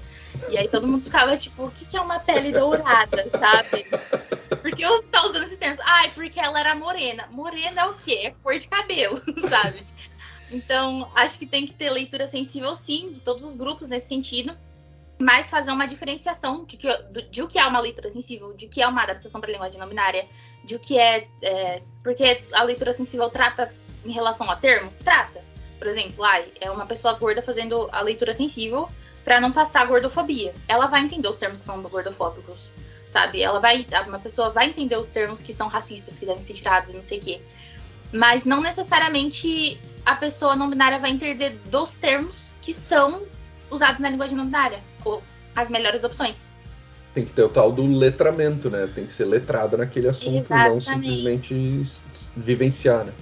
E 0.49 0.58
aí 0.58 0.68
todo 0.68 0.88
mundo 0.88 1.03
ficava 1.03 1.36
tipo, 1.38 1.66
o 1.66 1.72
que, 1.72 1.86
que 1.86 1.95
é 1.97 2.01
uma 2.01 2.20
pele 2.20 2.51
dourada, 2.51 3.30
sabe? 3.30 3.86
Porque 4.62 4.86
você 4.86 5.08
tá 5.10 5.22
usando 5.26 5.43
esses 5.43 5.58
termos? 5.58 5.80
Ai, 5.86 6.12
porque 6.14 6.39
ela 6.39 6.60
era 6.60 6.76
morena. 6.76 7.28
Morena 7.32 7.82
é 7.82 7.86
o 7.86 7.93
quê? 7.95 8.20
É 8.26 8.32
cor 8.43 8.58
de 8.58 8.68
cabelo, 8.68 9.22
sabe? 9.49 9.86
Então, 10.52 11.10
acho 11.15 11.40
que 11.40 11.45
tem 11.45 11.65
que 11.65 11.73
ter 11.73 11.90
leitura 11.90 12.27
sensível, 12.27 12.76
sim, 12.76 13.10
de 13.11 13.22
todos 13.22 13.44
os 13.44 13.56
grupos 13.56 13.88
nesse 13.88 14.07
sentido. 14.07 14.56
Mas 15.18 15.49
fazer 15.49 15.72
uma 15.72 15.88
diferenciação 15.88 16.65
de, 16.65 16.76
que, 16.76 16.94
do- 17.03 17.22
de 17.22 17.41
o 17.41 17.48
que 17.48 17.57
é 17.57 17.65
uma 17.65 17.80
leitura 17.80 18.10
sensível, 18.10 18.52
de 18.53 18.65
o 18.65 18.69
que 18.69 18.82
é 18.82 18.88
uma 18.88 19.02
adaptação 19.03 19.40
para 19.40 19.52
linguagem 19.52 19.80
não 19.80 19.88
binária, 19.88 20.27
de 20.64 20.76
o 20.76 20.80
que 20.80 20.99
é, 20.99 21.27
é. 21.41 21.82
Porque 22.03 22.44
a 22.52 22.64
leitura 22.64 22.91
sensível 22.91 23.30
trata 23.30 23.73
em 24.06 24.11
relação 24.11 24.49
a 24.52 24.57
termos? 24.57 24.99
Trata. 24.99 25.41
Por 25.77 25.88
exemplo, 25.88 26.23
ai, 26.23 26.45
é 26.60 26.69
uma 26.72 26.85
pessoa 26.85 27.14
gorda 27.14 27.41
fazendo 27.41 27.89
a 27.91 28.02
leitura 28.02 28.34
sensível 28.34 28.89
para 29.23 29.41
não 29.41 29.52
passar 29.52 29.85
gordofobia. 29.85 30.53
Ela 30.68 30.85
vai 30.85 31.02
entender 31.02 31.27
os 31.27 31.38
termos 31.38 31.57
que 31.57 31.65
são 31.65 31.81
gordofóbicos, 31.81 32.72
sabe? 33.10 33.41
Ela 33.41 33.60
vai, 33.60 33.85
uma 34.07 34.19
pessoa 34.19 34.52
vai 34.52 34.68
entender 34.68 34.97
os 34.97 35.10
termos 35.10 35.41
que 35.41 35.52
são 35.52 35.68
racistas, 35.68 36.18
que 36.18 36.26
devem 36.26 36.41
ser 36.41 36.53
tirados, 36.53 36.91
e 36.91 36.95
não 36.95 37.02
sei 37.02 37.18
o 37.18 37.22
quê. 37.22 37.41
Mas 38.14 38.45
não 38.45 38.61
necessariamente 38.61 39.80
a 40.06 40.15
pessoa 40.15 40.56
não 40.56 40.69
binária 40.69 40.99
vai 40.99 41.10
entender 41.10 41.60
dos 41.69 41.97
termos 41.97 42.52
que 42.61 42.73
são 42.73 43.23
usados 43.72 43.99
na 43.99 44.10
linguagem 44.10 44.38
não 44.38 44.45
binária, 44.45 44.80
ou 45.03 45.22
as 45.56 45.69
melhores 45.69 46.03
opções. 46.03 46.53
Tem 47.14 47.26
que 47.26 47.31
ter 47.31 47.43
o 47.43 47.49
tal 47.49 47.72
do 47.72 47.85
letramento, 47.97 48.69
né? 48.69 48.89
Tem 48.93 49.06
que 49.06 49.14
ser 49.14 49.26
letrada 49.26 49.77
naquele 49.77 50.07
assunto, 50.10 50.31
não 50.31 50.38
Exatamente. 50.77 50.84
simplesmente 50.85 51.53
s- 51.81 52.02
s- 52.11 52.27
vivenciar, 52.35 53.06
né? 53.06 53.14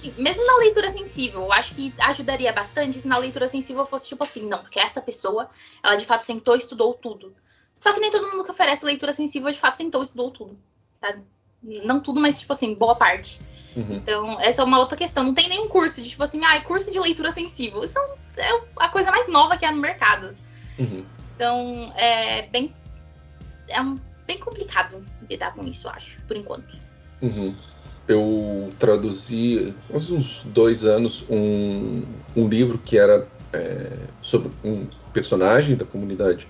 Sim, 0.00 0.14
mesmo 0.16 0.46
na 0.46 0.56
leitura 0.56 0.88
sensível, 0.88 1.42
eu 1.42 1.52
acho 1.52 1.74
que 1.74 1.92
ajudaria 1.98 2.50
bastante 2.54 2.98
se 2.98 3.06
na 3.06 3.18
leitura 3.18 3.46
sensível 3.46 3.84
fosse 3.84 4.08
tipo 4.08 4.24
assim, 4.24 4.48
não, 4.48 4.62
porque 4.62 4.80
essa 4.80 4.98
pessoa, 4.98 5.50
ela 5.82 5.94
de 5.94 6.06
fato 6.06 6.22
sentou 6.22 6.54
e 6.54 6.58
estudou 6.58 6.94
tudo. 6.94 7.36
Só 7.78 7.92
que 7.92 8.00
nem 8.00 8.10
todo 8.10 8.30
mundo 8.30 8.42
que 8.42 8.50
oferece 8.50 8.82
leitura 8.82 9.12
sensível 9.12 9.52
de 9.52 9.58
fato 9.58 9.76
sentou 9.76 10.00
e 10.00 10.04
estudou 10.04 10.30
tudo, 10.30 10.58
sabe? 10.98 11.22
Não 11.62 12.00
tudo, 12.00 12.18
mas 12.18 12.40
tipo 12.40 12.50
assim, 12.50 12.74
boa 12.74 12.96
parte. 12.96 13.42
Uhum. 13.76 13.96
Então, 13.96 14.40
essa 14.40 14.62
é 14.62 14.64
uma 14.64 14.78
outra 14.78 14.96
questão. 14.96 15.22
Não 15.22 15.34
tem 15.34 15.50
nenhum 15.50 15.68
curso 15.68 16.00
de 16.00 16.08
tipo 16.08 16.22
assim, 16.22 16.42
ah, 16.46 16.58
curso 16.62 16.90
de 16.90 16.98
leitura 16.98 17.30
sensível. 17.30 17.84
Isso 17.84 17.98
é 18.38 18.48
a 18.78 18.88
coisa 18.88 19.10
mais 19.10 19.28
nova 19.28 19.58
que 19.58 19.66
há 19.66 19.72
no 19.72 19.82
mercado. 19.82 20.34
Uhum. 20.78 21.04
Então, 21.36 21.92
é 21.94 22.46
bem. 22.46 22.72
É 23.68 23.82
um, 23.82 24.00
bem 24.26 24.38
complicado 24.38 25.06
lidar 25.28 25.52
com 25.52 25.66
isso, 25.66 25.90
acho, 25.90 26.18
por 26.22 26.38
enquanto. 26.38 26.74
Uhum. 27.20 27.54
Eu 28.10 28.72
traduzi 28.76 29.72
há 29.88 29.96
uns 29.96 30.42
dois 30.46 30.84
anos 30.84 31.24
um, 31.30 32.02
um 32.34 32.48
livro 32.48 32.76
que 32.76 32.98
era 32.98 33.24
é, 33.52 33.98
sobre 34.20 34.50
um 34.64 34.88
personagem 35.12 35.76
da 35.76 35.84
comunidade 35.84 36.48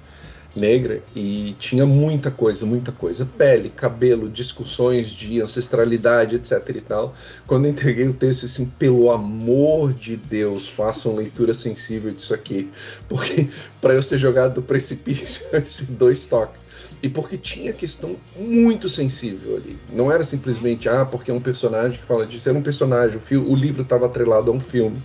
negra 0.57 1.03
e 1.15 1.55
tinha 1.59 1.85
muita 1.85 2.31
coisa, 2.31 2.65
muita 2.65 2.91
coisa. 2.91 3.27
Pele, 3.27 3.69
cabelo, 3.69 4.31
discussões 4.31 5.11
de 5.11 5.43
ancestralidade, 5.43 6.37
etc 6.37 6.67
e 6.75 6.81
tal. 6.81 7.15
Quando 7.47 7.67
eu 7.67 7.73
entreguei 7.73 8.09
o 8.09 8.15
texto, 8.15 8.47
assim, 8.47 8.65
pelo 8.65 9.11
amor 9.11 9.93
de 9.93 10.17
Deus, 10.17 10.67
façam 10.67 11.15
leitura 11.15 11.53
sensível 11.53 12.11
disso 12.11 12.33
aqui. 12.33 12.71
Porque 13.07 13.49
para 13.83 13.93
eu 13.93 14.03
ser 14.03 14.17
jogado 14.17 14.55
do 14.55 14.63
precipício, 14.63 15.45
esses 15.53 15.87
dois 15.87 16.25
toques. 16.25 16.70
E 17.03 17.09
porque 17.09 17.39
tinha 17.39 17.73
questão 17.73 18.17
muito 18.37 18.89
sensível 18.89 19.57
ali. 19.57 19.79
Não 19.93 20.13
era 20.13 20.23
simplesmente, 20.23 20.89
ah, 20.89 21.05
porque 21.05 21.31
é 21.31 21.35
um 21.35 21.41
personagem 21.41 21.99
que 21.99 22.07
fala 22.07 22.27
disso. 22.27 22.49
Era 22.49 22.59
um 22.59 22.63
personagem, 22.63 23.19
o, 23.19 23.51
o 23.51 23.57
livro 23.57 23.83
estava 23.83 24.07
atrelado 24.07 24.51
a 24.51 24.55
um 24.55 24.61
filme. 24.61 25.03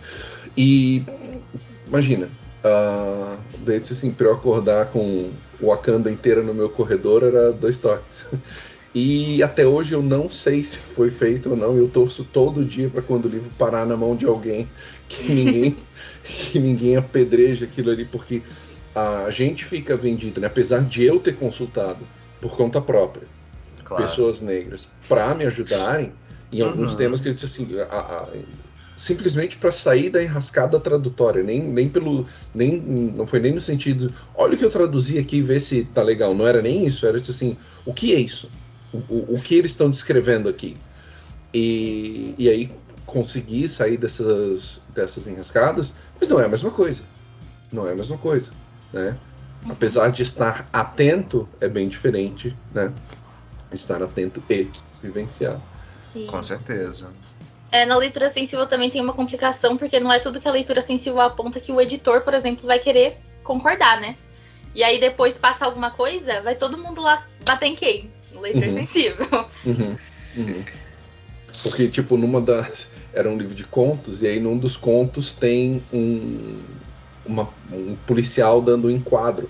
E 0.57 1.03
imagina, 1.87 2.29
Uh, 2.65 3.37
daí, 3.63 3.77
assim, 3.77 4.09
pra 4.09 4.25
eu 4.25 4.33
acordar 4.33 4.87
com 4.87 5.29
o 5.61 5.67
Wakanda 5.67 6.09
inteira 6.09 6.41
no 6.41 6.51
meu 6.51 6.67
corredor 6.67 7.23
era 7.23 7.51
dois 7.51 7.79
toques. 7.79 8.25
E 8.97 9.43
até 9.43 9.67
hoje 9.67 9.93
eu 9.93 10.01
não 10.01 10.29
sei 10.29 10.63
se 10.63 10.77
foi 10.77 11.11
feito 11.11 11.49
ou 11.49 11.57
não. 11.57 11.75
Eu 11.75 11.89
torço 11.89 12.23
todo 12.23 12.63
dia 12.63 12.89
para 12.89 13.01
quando 13.01 13.25
o 13.25 13.27
livro 13.27 13.51
parar 13.57 13.85
na 13.85 13.97
mão 13.97 14.15
de 14.15 14.25
alguém 14.25 14.69
que 15.09 15.33
ninguém 15.33 15.75
que 16.23 16.57
ninguém 16.57 16.95
apedreja 16.95 17.65
aquilo 17.65 17.91
ali, 17.91 18.05
porque 18.05 18.41
a 18.95 19.29
gente 19.29 19.65
fica 19.65 19.97
vendido, 19.97 20.39
né? 20.39 20.47
apesar 20.47 20.81
de 20.81 21.03
eu 21.03 21.19
ter 21.19 21.35
consultado 21.35 21.99
por 22.39 22.55
conta 22.55 22.79
própria 22.79 23.27
claro. 23.83 24.03
pessoas 24.03 24.41
negras 24.41 24.87
para 25.07 25.35
me 25.35 25.45
ajudarem 25.45 26.13
em 26.51 26.61
alguns 26.61 26.93
uhum. 26.93 26.97
temas 26.97 27.19
que 27.19 27.27
eu 27.27 27.33
disse 27.33 27.45
assim, 27.45 27.67
a, 27.79 27.83
a, 27.83 28.27
simplesmente 28.95 29.57
para 29.57 29.71
sair 29.71 30.09
da 30.09 30.23
enrascada 30.23 30.79
tradutória, 30.79 31.43
nem, 31.43 31.61
nem 31.61 31.89
pelo 31.89 32.25
nem 32.53 32.77
não 32.79 33.27
foi 33.27 33.39
nem 33.39 33.53
no 33.53 33.59
sentido, 33.59 34.13
olha 34.33 34.55
o 34.55 34.57
que 34.57 34.63
eu 34.63 34.71
traduzi 34.71 35.17
aqui 35.19 35.37
e 35.37 35.41
vê 35.41 35.59
se 35.59 35.83
tá 35.85 36.01
legal, 36.01 36.33
não 36.33 36.47
era 36.47 36.61
nem 36.61 36.85
isso, 36.85 37.05
era 37.05 37.17
assim, 37.17 37.57
o 37.85 37.93
que 37.93 38.13
é 38.13 38.19
isso? 38.19 38.49
O, 38.93 38.97
o, 38.97 39.33
o 39.33 39.41
que 39.41 39.55
eles 39.55 39.71
estão 39.71 39.89
descrevendo 39.89 40.47
aqui? 40.47 40.77
E, 41.53 42.35
e 42.37 42.49
aí 42.49 42.71
conseguir 43.05 43.67
sair 43.67 43.97
dessas 43.97 44.81
dessas 44.93 45.27
enrascadas, 45.27 45.93
mas 46.19 46.29
não 46.29 46.39
é 46.39 46.45
a 46.45 46.49
mesma 46.49 46.71
coisa. 46.71 47.03
Não 47.71 47.87
é 47.87 47.91
a 47.91 47.95
mesma 47.95 48.17
coisa, 48.17 48.51
né? 48.95 49.17
Apesar 49.69 50.09
de 50.09 50.23
estar 50.23 50.67
atento, 50.71 51.47
é 51.59 51.67
bem 51.67 51.89
diferente, 51.89 52.55
né? 52.73 52.93
Estar 53.71 54.01
atento 54.01 54.41
e 54.49 54.69
vivenciar. 55.03 55.59
Sim. 55.91 56.27
Com 56.27 56.41
certeza. 56.41 57.11
É, 57.71 57.85
na 57.85 57.97
leitura 57.97 58.29
sensível 58.29 58.65
também 58.65 58.89
tem 58.89 59.01
uma 59.01 59.13
complicação, 59.13 59.75
porque 59.75 59.99
não 59.99 60.11
é 60.11 60.19
tudo 60.19 60.39
que 60.39 60.47
a 60.47 60.51
leitura 60.51 60.81
sensível 60.81 61.19
aponta 61.19 61.59
que 61.59 61.71
o 61.71 61.81
editor, 61.81 62.21
por 62.21 62.33
exemplo, 62.33 62.65
vai 62.65 62.79
querer 62.79 63.17
concordar, 63.43 63.99
né? 63.99 64.15
E 64.73 64.83
aí 64.83 64.99
depois 64.99 65.37
passa 65.37 65.65
alguma 65.65 65.91
coisa, 65.91 66.41
vai 66.41 66.55
todo 66.55 66.77
mundo 66.77 67.01
lá 67.01 67.25
bater 67.45 67.67
em 67.67 67.75
quem? 67.75 68.09
No 68.31 68.41
leitor 68.41 68.63
uhum. 68.63 68.69
sensível. 68.69 69.49
Uhum. 69.65 69.97
Uhum. 70.37 70.65
Porque, 71.63 71.87
tipo, 71.87 72.15
numa 72.15 72.39
das. 72.39 72.87
Era 73.13 73.29
um 73.29 73.37
livro 73.37 73.55
de 73.55 73.63
contos, 73.63 74.21
e 74.21 74.27
aí 74.27 74.41
num 74.41 74.57
dos 74.57 74.75
contos 74.75 75.31
tem 75.31 75.81
um, 75.93 76.59
uma, 77.25 77.49
um 77.71 77.95
policial 78.07 78.61
dando 78.61 78.87
um 78.87 78.91
enquadro. 78.91 79.49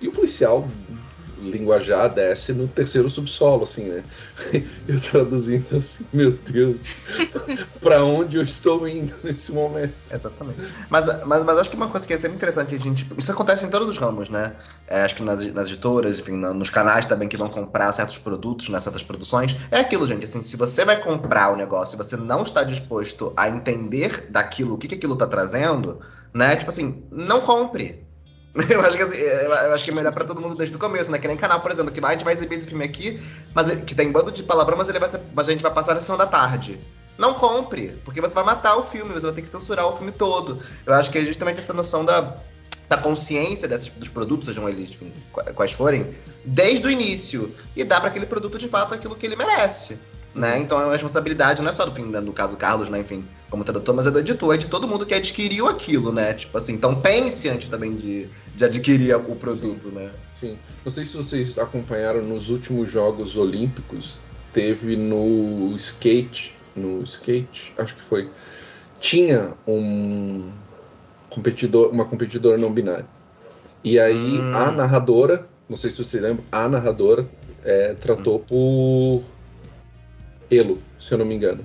E 0.00 0.08
o 0.08 0.12
policial 0.12 0.68
linguajar 1.50 2.08
desce 2.08 2.52
no 2.52 2.68
terceiro 2.68 3.10
subsolo, 3.10 3.64
assim, 3.64 3.84
né? 3.84 4.02
Eu 4.86 5.00
traduzindo 5.00 5.76
assim, 5.76 6.04
meu 6.12 6.32
Deus, 6.32 6.80
para 7.80 8.04
onde 8.04 8.36
eu 8.36 8.42
estou 8.42 8.86
indo 8.86 9.14
nesse 9.22 9.52
momento? 9.52 9.94
Exatamente. 10.12 10.60
Mas, 10.88 11.06
mas, 11.24 11.44
mas 11.44 11.58
acho 11.58 11.70
que 11.70 11.76
uma 11.76 11.88
coisa 11.88 12.06
que 12.06 12.12
é 12.12 12.18
sempre 12.18 12.36
interessante 12.36 12.74
a 12.74 12.78
gente. 12.78 13.06
Isso 13.16 13.32
acontece 13.32 13.64
em 13.64 13.70
todos 13.70 13.88
os 13.88 13.98
ramos, 13.98 14.28
né? 14.28 14.54
É, 14.86 15.02
acho 15.02 15.14
que 15.14 15.22
nas, 15.22 15.44
nas 15.52 15.68
editoras, 15.68 16.18
enfim, 16.18 16.32
nos 16.32 16.70
canais 16.70 17.06
também 17.06 17.28
que 17.28 17.36
vão 17.36 17.48
comprar 17.48 17.92
certos 17.92 18.18
produtos, 18.18 18.68
né, 18.68 18.80
certas 18.80 19.02
produções. 19.02 19.56
É 19.70 19.80
aquilo, 19.80 20.06
gente, 20.06 20.24
assim, 20.24 20.42
se 20.42 20.56
você 20.56 20.84
vai 20.84 21.00
comprar 21.00 21.52
o 21.52 21.56
negócio 21.56 21.96
e 21.96 21.98
você 21.98 22.16
não 22.16 22.42
está 22.42 22.62
disposto 22.62 23.32
a 23.36 23.48
entender 23.48 24.28
daquilo, 24.30 24.74
o 24.74 24.78
que, 24.78 24.88
que 24.88 24.94
aquilo 24.94 25.14
está 25.14 25.26
trazendo, 25.26 26.00
né? 26.34 26.56
Tipo 26.56 26.70
assim, 26.70 27.04
não 27.10 27.40
compre 27.40 28.02
Eu 28.68 28.80
acho 28.82 28.96
que, 28.96 29.02
assim, 29.02 29.16
eu 29.16 29.72
acho 29.72 29.84
que 29.84 29.90
é 29.90 29.94
melhor 29.94 30.12
pra 30.12 30.24
todo 30.24 30.40
mundo 30.40 30.54
desde 30.54 30.76
o 30.76 30.78
começo, 30.78 31.10
né? 31.10 31.18
Que 31.18 31.26
nem 31.26 31.36
canal, 31.36 31.60
por 31.60 31.70
exemplo, 31.70 31.90
que 31.90 32.04
a 32.04 32.10
gente 32.10 32.24
vai 32.24 32.34
exibir 32.34 32.56
esse 32.56 32.66
filme 32.66 32.84
aqui, 32.84 33.20
mas 33.54 33.74
que 33.82 33.94
tem 33.94 34.12
bando 34.12 34.30
de 34.30 34.42
palavrão, 34.42 34.76
mas, 34.76 34.88
ele 34.88 34.98
vai 34.98 35.08
ser, 35.08 35.20
mas 35.34 35.48
a 35.48 35.52
gente 35.52 35.62
vai 35.62 35.72
passar 35.72 35.94
na 35.94 36.00
sessão 36.00 36.18
da 36.18 36.26
tarde. 36.26 36.78
Não 37.18 37.34
compre, 37.34 38.00
porque 38.04 38.20
você 38.20 38.34
vai 38.34 38.44
matar 38.44 38.76
o 38.76 38.84
filme, 38.84 39.12
você 39.12 39.26
vai 39.26 39.32
ter 39.32 39.42
que 39.42 39.48
censurar 39.48 39.86
o 39.86 39.92
filme 39.94 40.12
todo. 40.12 40.58
Eu 40.84 40.94
acho 40.94 41.10
que 41.10 41.18
é 41.18 41.24
justamente 41.24 41.60
essa 41.60 41.72
noção 41.72 42.04
da, 42.04 42.36
da 42.88 42.98
consciência 42.98 43.66
desses, 43.66 43.88
dos 43.88 44.08
produtos, 44.08 44.48
sejam 44.48 44.68
eles 44.68 44.90
enfim, 44.90 45.12
quais 45.54 45.72
forem, 45.72 46.14
desde 46.44 46.86
o 46.86 46.90
início. 46.90 47.54
E 47.74 47.84
dar 47.84 48.00
para 48.00 48.10
aquele 48.10 48.26
produto, 48.26 48.58
de 48.58 48.68
fato, 48.68 48.92
aquilo 48.92 49.16
que 49.16 49.24
ele 49.24 49.36
merece. 49.36 49.98
Né? 50.34 50.58
Então 50.58 50.78
a 50.78 50.90
responsabilidade 50.92 51.60
não 51.62 51.68
é 51.68 51.72
só 51.72 51.84
do 51.84 51.92
fim, 51.92 52.04
né, 52.04 52.20
no 52.20 52.32
caso 52.32 52.56
Carlos, 52.56 52.88
né, 52.88 53.00
enfim, 53.00 53.22
como 53.50 53.64
tradutor, 53.64 53.94
mas 53.94 54.06
é 54.06 54.10
do 54.10 54.18
editor, 54.18 54.54
é 54.54 54.56
de 54.56 54.66
todo 54.66 54.88
mundo 54.88 55.04
que 55.04 55.12
adquiriu 55.12 55.68
aquilo, 55.68 56.10
né? 56.10 56.32
Tipo 56.32 56.56
assim, 56.56 56.72
então 56.72 56.98
pense 56.98 57.50
antes 57.50 57.68
também 57.68 57.94
de, 57.94 58.28
de 58.54 58.64
adquirir 58.64 59.14
o 59.14 59.36
produto, 59.36 59.90
sim, 59.90 59.94
né? 59.94 60.10
Sim. 60.34 60.58
Não 60.82 60.90
sei 60.90 61.04
se 61.04 61.14
vocês 61.14 61.58
acompanharam 61.58 62.22
nos 62.22 62.48
últimos 62.48 62.90
Jogos 62.90 63.36
Olímpicos, 63.36 64.18
teve 64.54 64.96
no 64.96 65.74
skate, 65.76 66.54
no 66.74 67.02
skate, 67.02 67.74
acho 67.76 67.94
que 67.94 68.02
foi, 68.02 68.30
tinha 69.00 69.52
um 69.66 70.50
competidor, 71.28 71.90
uma 71.90 72.06
competidora 72.06 72.56
não 72.56 72.72
binária. 72.72 73.06
E 73.84 73.98
aí 73.98 74.40
hum. 74.40 74.56
a 74.56 74.70
narradora, 74.70 75.46
não 75.68 75.76
sei 75.76 75.90
se 75.90 76.02
você 76.02 76.20
lembra, 76.20 76.42
a 76.50 76.68
narradora 76.68 77.28
é, 77.62 77.94
tratou 77.94 78.38
hum. 78.38 78.44
por 79.20 79.31
Elo, 80.52 80.78
se 81.00 81.12
eu 81.12 81.18
não 81.18 81.24
me 81.24 81.34
engano. 81.34 81.64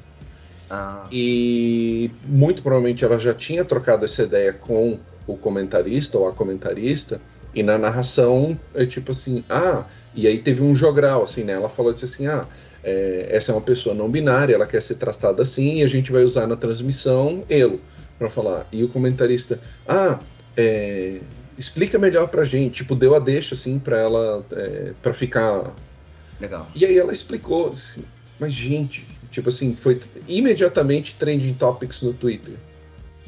Ah. 0.70 1.08
E 1.12 2.12
muito 2.26 2.62
provavelmente 2.62 3.04
ela 3.04 3.18
já 3.18 3.34
tinha 3.34 3.64
trocado 3.64 4.06
essa 4.06 4.24
ideia 4.24 4.54
com 4.54 5.00
o 5.26 5.38
comentarista 5.38 6.18
ou 6.18 6.28
a 6.28 6.34
comentarista, 6.34 7.22
e 7.54 7.64
na 7.64 7.78
narração 7.78 8.58
é 8.74 8.86
tipo 8.86 9.12
assim, 9.12 9.44
ah, 9.50 9.84
e 10.14 10.28
aí 10.28 10.40
teve 10.40 10.62
um 10.62 10.76
jogral, 10.76 11.24
assim, 11.24 11.44
né? 11.44 11.54
Ela 11.54 11.70
falou 11.70 11.92
assim, 11.92 12.28
ah, 12.28 12.46
é, 12.84 13.28
essa 13.32 13.52
é 13.52 13.56
uma 13.56 13.62
pessoa 13.62 13.96
não 13.96 14.10
binária, 14.10 14.56
ela 14.56 14.66
quer 14.66 14.82
ser 14.82 14.96
tratada 14.96 15.42
assim, 15.42 15.80
e 15.80 15.84
a 15.84 15.88
gente 15.88 16.12
vai 16.12 16.24
usar 16.24 16.48
na 16.48 16.56
transmissão 16.56 17.44
Elo 17.50 17.82
para 18.18 18.30
falar. 18.30 18.68
E 18.72 18.84
o 18.84 18.90
comentarista, 18.90 19.60
ah, 19.88 20.20
é, 20.56 21.20
explica 21.58 21.98
melhor 21.98 22.28
pra 22.28 22.44
gente, 22.46 22.76
tipo, 22.76 22.96
deu 22.96 23.16
a 23.16 23.20
deixa, 23.20 23.56
assim, 23.56 23.80
pra 23.80 23.98
ela, 23.98 24.46
é, 24.52 24.94
pra 25.02 25.14
ficar... 25.14 25.74
Legal. 26.40 26.68
E 26.76 26.86
aí 26.86 26.98
ela 26.98 27.12
explicou, 27.12 27.72
assim, 27.72 28.04
mas, 28.40 28.54
gente, 28.54 29.08
tipo 29.32 29.50
assim, 29.50 29.76
foi 29.76 30.00
imediatamente 30.28 31.16
trending 31.16 31.54
topics 31.54 32.02
no 32.02 32.14
Twitter. 32.14 32.56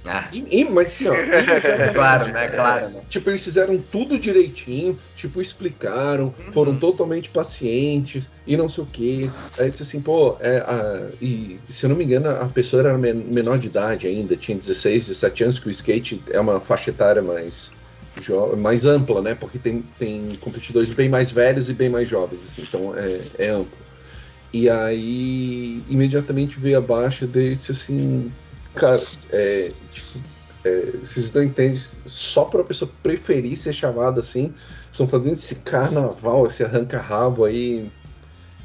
Ah. 0.05 0.27
E, 0.31 0.63
mas 0.65 0.87
assim, 0.87 1.07
ó, 1.07 1.13
claro, 1.93 2.31
né? 2.31 2.47
Claro. 2.47 2.89
Né? 2.89 3.01
Tipo, 3.09 3.29
eles 3.29 3.43
fizeram 3.43 3.77
tudo 3.77 4.17
direitinho, 4.17 4.97
tipo, 5.15 5.41
explicaram, 5.41 6.33
uhum. 6.39 6.53
foram 6.53 6.75
totalmente 6.77 7.29
pacientes 7.29 8.29
e 8.47 8.55
não 8.55 8.69
sei 8.69 8.83
o 8.83 8.87
quê. 8.87 9.29
Aí 9.57 9.69
disse 9.69 9.83
assim, 9.83 10.01
pô, 10.01 10.37
é, 10.39 10.57
a, 10.59 11.09
e 11.21 11.59
se 11.69 11.85
eu 11.85 11.89
não 11.89 11.97
me 11.97 12.05
engano, 12.05 12.29
a 12.29 12.45
pessoa 12.45 12.81
era 12.81 12.97
menor 12.97 13.57
de 13.57 13.67
idade 13.67 14.07
ainda, 14.07 14.35
tinha 14.35 14.57
16, 14.57 15.07
17 15.07 15.43
anos, 15.43 15.59
que 15.59 15.67
o 15.67 15.71
skate 15.71 16.21
é 16.29 16.39
uma 16.39 16.59
faixa 16.59 16.89
etária 16.89 17.21
mais, 17.21 17.71
mais 18.57 18.85
ampla, 18.85 19.21
né? 19.21 19.35
Porque 19.35 19.59
tem, 19.59 19.83
tem 19.97 20.31
competidores 20.39 20.91
bem 20.91 21.09
mais 21.09 21.29
velhos 21.29 21.69
e 21.69 21.73
bem 21.73 21.89
mais 21.89 22.07
jovens, 22.07 22.39
assim, 22.45 22.63
então 22.67 22.95
é, 22.95 23.19
é 23.37 23.49
amplo. 23.49 23.88
E 24.51 24.69
aí, 24.69 25.83
imediatamente 25.87 26.59
veio 26.59 26.79
abaixo 26.79 27.25
e 27.25 27.55
disse 27.55 27.71
assim, 27.71 28.31
cara, 28.73 29.03
é, 29.31 29.71
tipo, 29.91 30.19
é, 30.63 30.91
vocês 31.01 31.31
não 31.31 31.43
entendem, 31.43 31.77
só 31.77 32.45
para 32.45 32.61
a 32.61 32.63
pessoa 32.63 32.89
preferir 33.03 33.55
ser 33.57 33.73
chamada 33.73 34.19
assim, 34.19 34.53
estão 34.91 35.07
fazendo 35.07 35.33
esse 35.33 35.55
carnaval, 35.55 36.47
esse 36.47 36.63
arranca-rabo 36.63 37.45
aí 37.45 37.91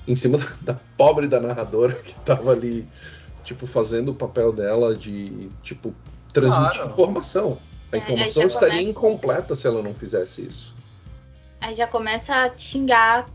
em 0.09 0.17
cima 0.17 0.39
da, 0.39 0.47
da, 0.63 0.81
pobre 0.97 1.29
da 1.29 1.41
narradora 1.41 1.95
que 1.95 2.15
tava 2.21 2.53
ali, 2.53 2.87
tipo, 3.43 3.67
fazendo 3.67 4.11
o 4.11 4.15
papel 4.15 4.53
dela 4.53 4.97
de, 4.97 5.49
tipo, 5.63 5.95
transmitir 6.33 6.77
claro. 6.77 6.91
informação. 6.91 7.59
A 7.93 7.97
é, 7.97 7.99
informação 7.99 8.47
estaria 8.47 8.79
começa... 8.79 8.91
incompleta 8.91 9.55
se 9.55 9.67
ela 9.67 9.83
não 9.83 9.95
fizesse 9.95 10.47
isso. 10.47 10.75
Aí 11.61 11.75
já 11.75 11.87
começa 11.87 12.35
a 12.35 12.55
xingar 12.55 13.27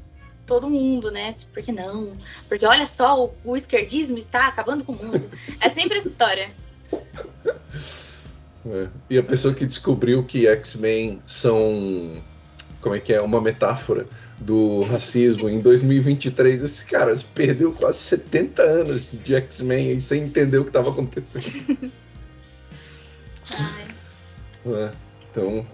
todo 0.49 0.67
mundo, 0.67 1.11
né? 1.11 1.31
Tipo, 1.33 1.53
por 1.53 1.61
que 1.61 1.71
não? 1.71 2.17
Porque 2.47 2.65
olha 2.65 2.87
só, 2.87 3.25
o, 3.25 3.33
o 3.45 3.55
esquerdismo 3.55 4.17
está 4.17 4.47
acabando 4.47 4.83
com 4.83 4.93
o 4.93 4.95
mundo. 4.95 5.29
É 5.61 5.69
sempre 5.69 5.99
essa 5.99 6.09
história. 6.09 6.49
É. 8.65 8.89
E 9.09 9.17
a 9.17 9.23
pessoa 9.23 9.53
que 9.53 9.65
descobriu 9.65 10.21
que 10.21 10.45
X-Men 10.45 11.21
são. 11.25 12.21
Como 12.81 12.93
é 12.93 12.99
que 12.99 13.13
é? 13.13 13.21
Uma 13.21 13.39
metáfora 13.39 14.05
do 14.37 14.81
racismo 14.81 15.47
em 15.47 15.61
2023. 15.61 16.61
Esse 16.61 16.83
cara 16.83 17.17
perdeu 17.33 17.71
quase 17.71 17.99
70 17.99 18.61
anos 18.61 19.07
de 19.11 19.33
X-Men 19.33 20.01
sem 20.01 20.23
entender 20.23 20.57
o 20.57 20.63
que 20.63 20.71
estava 20.71 20.89
acontecendo. 20.89 21.89
É. 24.65 24.91
Então, 25.31 25.65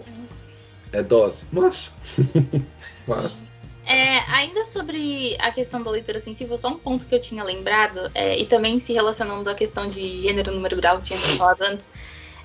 é 0.92 1.02
dose. 1.02 1.44
Mas. 1.50 1.92
Mas. 3.08 3.45
É, 3.86 4.18
ainda 4.32 4.64
sobre 4.64 5.36
a 5.38 5.52
questão 5.52 5.80
da 5.80 5.88
leitura 5.92 6.18
sensível, 6.18 6.58
só 6.58 6.68
um 6.70 6.78
ponto 6.78 7.06
que 7.06 7.14
eu 7.14 7.20
tinha 7.20 7.44
lembrado, 7.44 8.10
é, 8.16 8.36
e 8.36 8.44
também 8.44 8.80
se 8.80 8.92
relacionando 8.92 9.48
à 9.48 9.54
questão 9.54 9.86
de 9.86 10.20
gênero, 10.20 10.52
número, 10.52 10.74
grau, 10.74 10.98
que 10.98 11.04
tinha 11.04 11.18
falado 11.20 11.62
antes, 11.62 11.88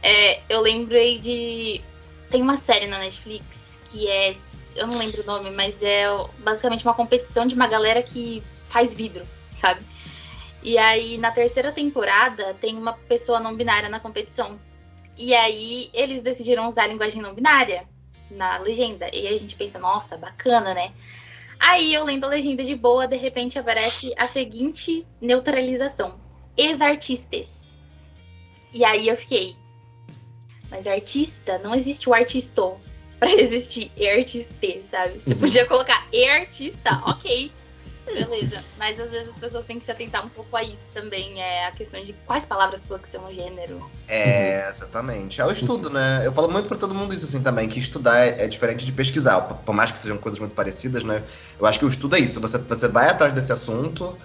é, 0.03 0.41
eu 0.47 0.61
lembrei 0.61 1.18
de. 1.18 1.81
Tem 2.30 2.43
uma 2.43 2.57
série 2.57 2.85
na 2.85 2.99
Netflix 2.99 3.80
que 3.91 4.07
é. 4.07 4.38
Eu 4.76 4.85
não 4.85 4.99
lembro 4.99 5.23
o 5.23 5.26
nome, 5.26 5.49
mas 5.49 5.81
é 5.81 6.05
basicamente 6.39 6.85
uma 6.85 6.93
competição 6.93 7.45
de 7.47 7.55
uma 7.55 7.68
galera 7.68 8.03
que 8.03 8.41
faz 8.63 8.95
vidro, 8.95 9.27
sabe? 9.51 9.81
E 10.63 10.77
aí, 10.77 11.18
na 11.18 11.31
terceira 11.31 11.72
temporada, 11.72 12.53
tem 12.61 12.77
uma 12.77 12.93
pessoa 12.93 13.39
não 13.39 13.55
binária 13.55 13.89
na 13.89 13.99
competição. 13.99 14.59
E 15.18 15.34
aí, 15.34 15.89
eles 15.91 16.22
decidiram 16.22 16.68
usar 16.68 16.84
a 16.84 16.88
linguagem 16.88 17.22
não 17.22 17.34
binária 17.34 17.85
na 18.30 18.59
legenda. 18.59 19.09
E 19.13 19.27
aí 19.27 19.34
a 19.34 19.39
gente 19.39 19.55
pensa, 19.55 19.80
nossa, 19.80 20.15
bacana, 20.18 20.73
né? 20.73 20.93
Aí 21.61 21.93
eu 21.93 22.03
lendo 22.03 22.23
a 22.23 22.27
legenda 22.27 22.63
de 22.63 22.75
boa, 22.75 23.07
de 23.07 23.15
repente 23.15 23.59
aparece 23.59 24.11
a 24.17 24.25
seguinte 24.25 25.05
neutralização: 25.21 26.19
ex-artistas. 26.57 27.75
E 28.73 28.83
aí 28.83 29.07
eu 29.07 29.15
fiquei, 29.15 29.55
mas 30.71 30.88
artista, 30.88 31.59
não 31.59 31.75
existe 31.75 32.09
o 32.09 32.15
artista 32.15 32.63
para 33.19 33.31
existir 33.39 33.91
e-artiste, 33.95 34.81
sabe? 34.83 35.19
Você 35.19 35.33
uhum. 35.33 35.39
podia 35.39 35.67
colocar 35.67 36.07
e-artista, 36.11 36.99
ok. 37.05 37.51
Beleza. 38.13 38.63
Mas 38.77 38.99
às 38.99 39.11
vezes 39.11 39.29
as 39.29 39.38
pessoas 39.38 39.63
têm 39.65 39.79
que 39.79 39.85
se 39.85 39.91
atentar 39.91 40.25
um 40.25 40.29
pouco 40.29 40.55
a 40.55 40.63
isso 40.63 40.89
também. 40.93 41.41
É 41.41 41.67
a 41.67 41.71
questão 41.71 42.01
de 42.03 42.13
quais 42.25 42.45
palavras 42.45 42.85
flexionam 42.85 43.33
gênero. 43.33 43.89
É, 44.07 44.67
exatamente. 44.67 45.41
É 45.41 45.45
o 45.45 45.51
estudo, 45.51 45.89
né? 45.89 46.25
Eu 46.25 46.33
falo 46.33 46.49
muito 46.49 46.67
para 46.67 46.77
todo 46.77 46.93
mundo 46.93 47.13
isso 47.13 47.25
assim 47.25 47.41
também, 47.41 47.67
que 47.67 47.79
estudar 47.79 48.19
é, 48.19 48.43
é, 48.43 48.47
diferente 48.47 48.85
de 48.85 48.91
pesquisar. 48.91 49.41
Por 49.41 49.73
mais 49.73 49.91
que 49.91 49.99
sejam 49.99 50.17
coisas 50.17 50.39
muito 50.39 50.55
parecidas, 50.55 51.03
né? 51.03 51.23
Eu 51.59 51.65
acho 51.65 51.79
que 51.79 51.85
o 51.85 51.89
estudo 51.89 52.15
é 52.15 52.19
isso. 52.19 52.39
Você, 52.39 52.57
você 52.57 52.88
vai 52.88 53.07
atrás 53.07 53.33
desse 53.33 53.51
assunto. 53.51 54.17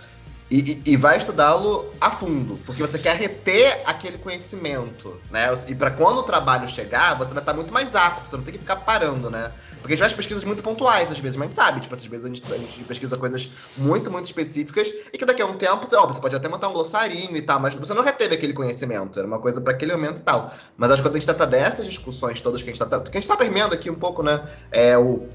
E, 0.49 0.81
e, 0.87 0.97
vai 0.97 1.17
estudá-lo 1.17 1.93
a 2.01 2.09
fundo, 2.09 2.57
porque 2.65 2.81
você 2.81 3.01
quer 3.01 3.17
reter 3.17 3.83
aquele 3.85 4.17
conhecimento, 4.17 5.21
né? 5.29 5.49
E 5.67 5.75
para 5.75 5.91
quando 5.91 6.19
o 6.19 6.23
trabalho 6.23 6.69
chegar, 6.69 7.19
você 7.19 7.35
vai 7.35 7.43
estar 7.43 7.53
muito 7.53 7.73
mais 7.73 7.97
apto, 7.97 8.31
você 8.31 8.37
não 8.37 8.45
tem 8.45 8.53
que 8.53 8.61
ficar 8.61 8.77
parando, 8.77 9.29
né? 9.29 9.51
Porque 9.81 9.95
a 9.95 9.97
gente 9.97 10.05
faz 10.05 10.13
pesquisas 10.13 10.45
muito 10.45 10.63
pontuais, 10.63 11.11
às 11.11 11.19
vezes, 11.19 11.37
mas 11.37 11.47
a 11.47 11.51
gente 11.51 11.57
sabe, 11.57 11.81
tipo, 11.81 11.95
às 11.95 12.07
vezes 12.07 12.25
a 12.25 12.29
gente, 12.29 12.53
a 12.53 12.59
gente 12.59 12.85
pesquisa 12.85 13.17
coisas 13.17 13.51
muito, 13.77 14.09
muito 14.09 14.27
específicas 14.27 14.89
e 15.13 15.19
que 15.19 15.25
daqui 15.25 15.43
a 15.43 15.47
um 15.47 15.57
tempo, 15.57 15.85
você, 15.85 15.97
ó, 15.97 16.07
você 16.07 16.21
pode 16.21 16.37
até 16.37 16.49
montar 16.49 16.69
um 16.69 16.73
glossarinho 16.73 17.37
e 17.37 17.43
tal, 17.43 17.59
mas 17.59 17.75
você 17.75 17.93
não 17.93 18.03
reteve 18.03 18.37
aquele 18.37 18.53
conhecimento, 18.53 19.19
era 19.19 19.27
uma 19.27 19.41
coisa 19.41 19.61
para 19.61 19.73
aquele 19.73 19.93
momento 19.93 20.19
e 20.19 20.23
tal. 20.23 20.55
Mas 20.77 20.93
acho 20.93 21.03
que 21.03 21.09
quando 21.09 21.17
a 21.17 21.19
gente 21.19 21.27
trata 21.27 21.47
dessas 21.47 21.87
discussões 21.87 22.41
todas 22.41 22.63
que 22.63 22.71
a 22.71 22.73
gente 22.73 22.81
está 22.81 23.01
que 23.01 23.19
a 23.19 23.21
gente 23.21 23.29
tá 23.29 23.37
permeando 23.37 23.75
aqui 23.75 23.91
um 23.91 23.95
pouco, 23.95 24.23
né, 24.23 24.45
é 24.71 24.97
o 24.97 25.29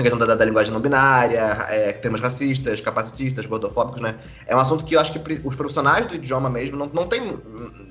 a 0.00 0.02
questão 0.02 0.18
da, 0.18 0.34
da, 0.34 0.44
linguagem 0.44 0.72
não 0.72 0.80
binária, 0.80 1.40
é, 1.68 1.92
termos 1.92 2.20
racistas, 2.20 2.80
capacitistas, 2.80 3.46
gordofóbicos, 3.46 4.00
né? 4.00 4.18
É 4.46 4.54
um 4.54 4.58
assunto 4.58 4.84
que 4.84 4.96
eu 4.96 5.00
acho 5.00 5.12
que 5.12 5.40
os 5.44 5.54
profissionais 5.54 6.06
do 6.06 6.14
idioma 6.14 6.50
mesmo 6.50 6.76
não, 6.76 6.86
não 6.86 7.06
tem 7.06 7.38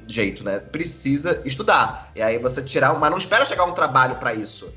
jeito, 0.07 0.43
né? 0.43 0.59
Precisa 0.59 1.41
estudar. 1.45 2.11
E 2.15 2.21
aí 2.21 2.37
você 2.37 2.61
tirar, 2.61 2.97
mas 2.99 3.11
não 3.11 3.17
espera 3.17 3.45
chegar 3.45 3.65
um 3.65 3.73
trabalho 3.73 4.15
para 4.15 4.33
isso. 4.33 4.73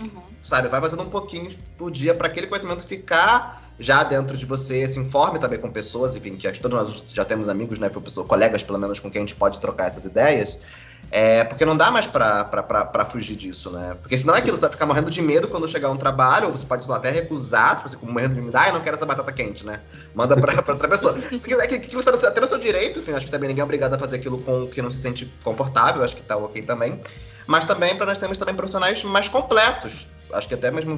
Uhum 0.00 0.30
sabe? 0.42 0.68
Vai 0.68 0.80
fazendo 0.80 1.02
um 1.02 1.10
pouquinho 1.10 1.50
por 1.76 1.90
dia 1.90 2.14
para 2.14 2.26
aquele 2.26 2.46
conhecimento 2.46 2.84
ficar 2.84 3.62
já 3.78 4.02
dentro 4.02 4.36
de 4.36 4.44
você, 4.44 4.86
se 4.86 4.98
informe 4.98 5.38
também 5.38 5.58
com 5.58 5.70
pessoas, 5.70 6.14
enfim, 6.14 6.36
que 6.36 6.60
todos 6.60 6.78
nós 6.78 7.04
já 7.14 7.24
temos 7.24 7.48
amigos, 7.48 7.78
né, 7.78 7.88
pessoa, 7.88 8.26
colegas 8.26 8.62
pelo 8.62 8.78
menos 8.78 9.00
com 9.00 9.10
quem 9.10 9.20
a 9.20 9.22
gente 9.22 9.36
pode 9.36 9.58
trocar 9.58 9.86
essas 9.86 10.04
ideias. 10.04 10.58
É, 11.12 11.42
porque 11.42 11.64
não 11.64 11.76
dá 11.76 11.90
mais 11.90 12.06
pra, 12.06 13.04
fugir 13.04 13.34
disso, 13.34 13.70
né? 13.72 13.96
Porque 14.00 14.16
senão 14.16 14.34
é 14.34 14.38
aquilo, 14.38 14.56
você 14.56 14.62
vai 14.62 14.70
ficar 14.70 14.86
morrendo 14.86 15.10
de 15.10 15.20
medo 15.20 15.48
quando 15.48 15.68
chegar 15.68 15.90
um 15.90 15.96
trabalho, 15.96 16.46
ou 16.46 16.52
você 16.52 16.64
pode 16.64 16.90
até 16.92 17.10
recusar, 17.10 17.76
tipo, 17.76 17.88
você 17.88 17.96
como 17.96 18.12
morrendo 18.12 18.36
de 18.36 18.40
medo, 18.40 18.56
ah, 18.56 18.68
eu 18.68 18.74
não 18.74 18.80
quero 18.80 18.96
essa 18.96 19.06
batata 19.06 19.32
quente, 19.32 19.66
né? 19.66 19.80
Manda 20.14 20.36
pra, 20.36 20.62
pra 20.62 20.72
outra 20.72 20.88
pessoa. 20.88 21.18
Se 21.36 21.48
quiser, 21.48 21.66
que, 21.66 21.80
que 21.80 21.94
você 21.94 22.12
tá 22.12 22.28
até 22.28 22.40
no 22.40 22.46
seu 22.46 22.58
direito, 22.58 23.00
enfim, 23.00 23.12
acho 23.12 23.26
que 23.26 23.32
também 23.32 23.48
ninguém 23.48 23.62
é 23.62 23.64
obrigado 23.64 23.94
a 23.94 23.98
fazer 23.98 24.16
aquilo 24.16 24.38
com 24.38 24.68
que 24.68 24.80
não 24.80 24.90
se 24.90 24.98
sente 24.98 25.32
confortável, 25.42 26.04
acho 26.04 26.14
que 26.14 26.22
tá 26.22 26.36
ok 26.36 26.62
também. 26.62 27.00
Mas 27.46 27.64
também 27.64 27.96
para 27.96 28.06
nós 28.06 28.18
termos 28.18 28.38
também 28.38 28.54
profissionais 28.54 29.02
mais 29.02 29.28
completos, 29.28 30.06
acho 30.32 30.46
que 30.46 30.54
até 30.54 30.70
mesmo 30.70 30.96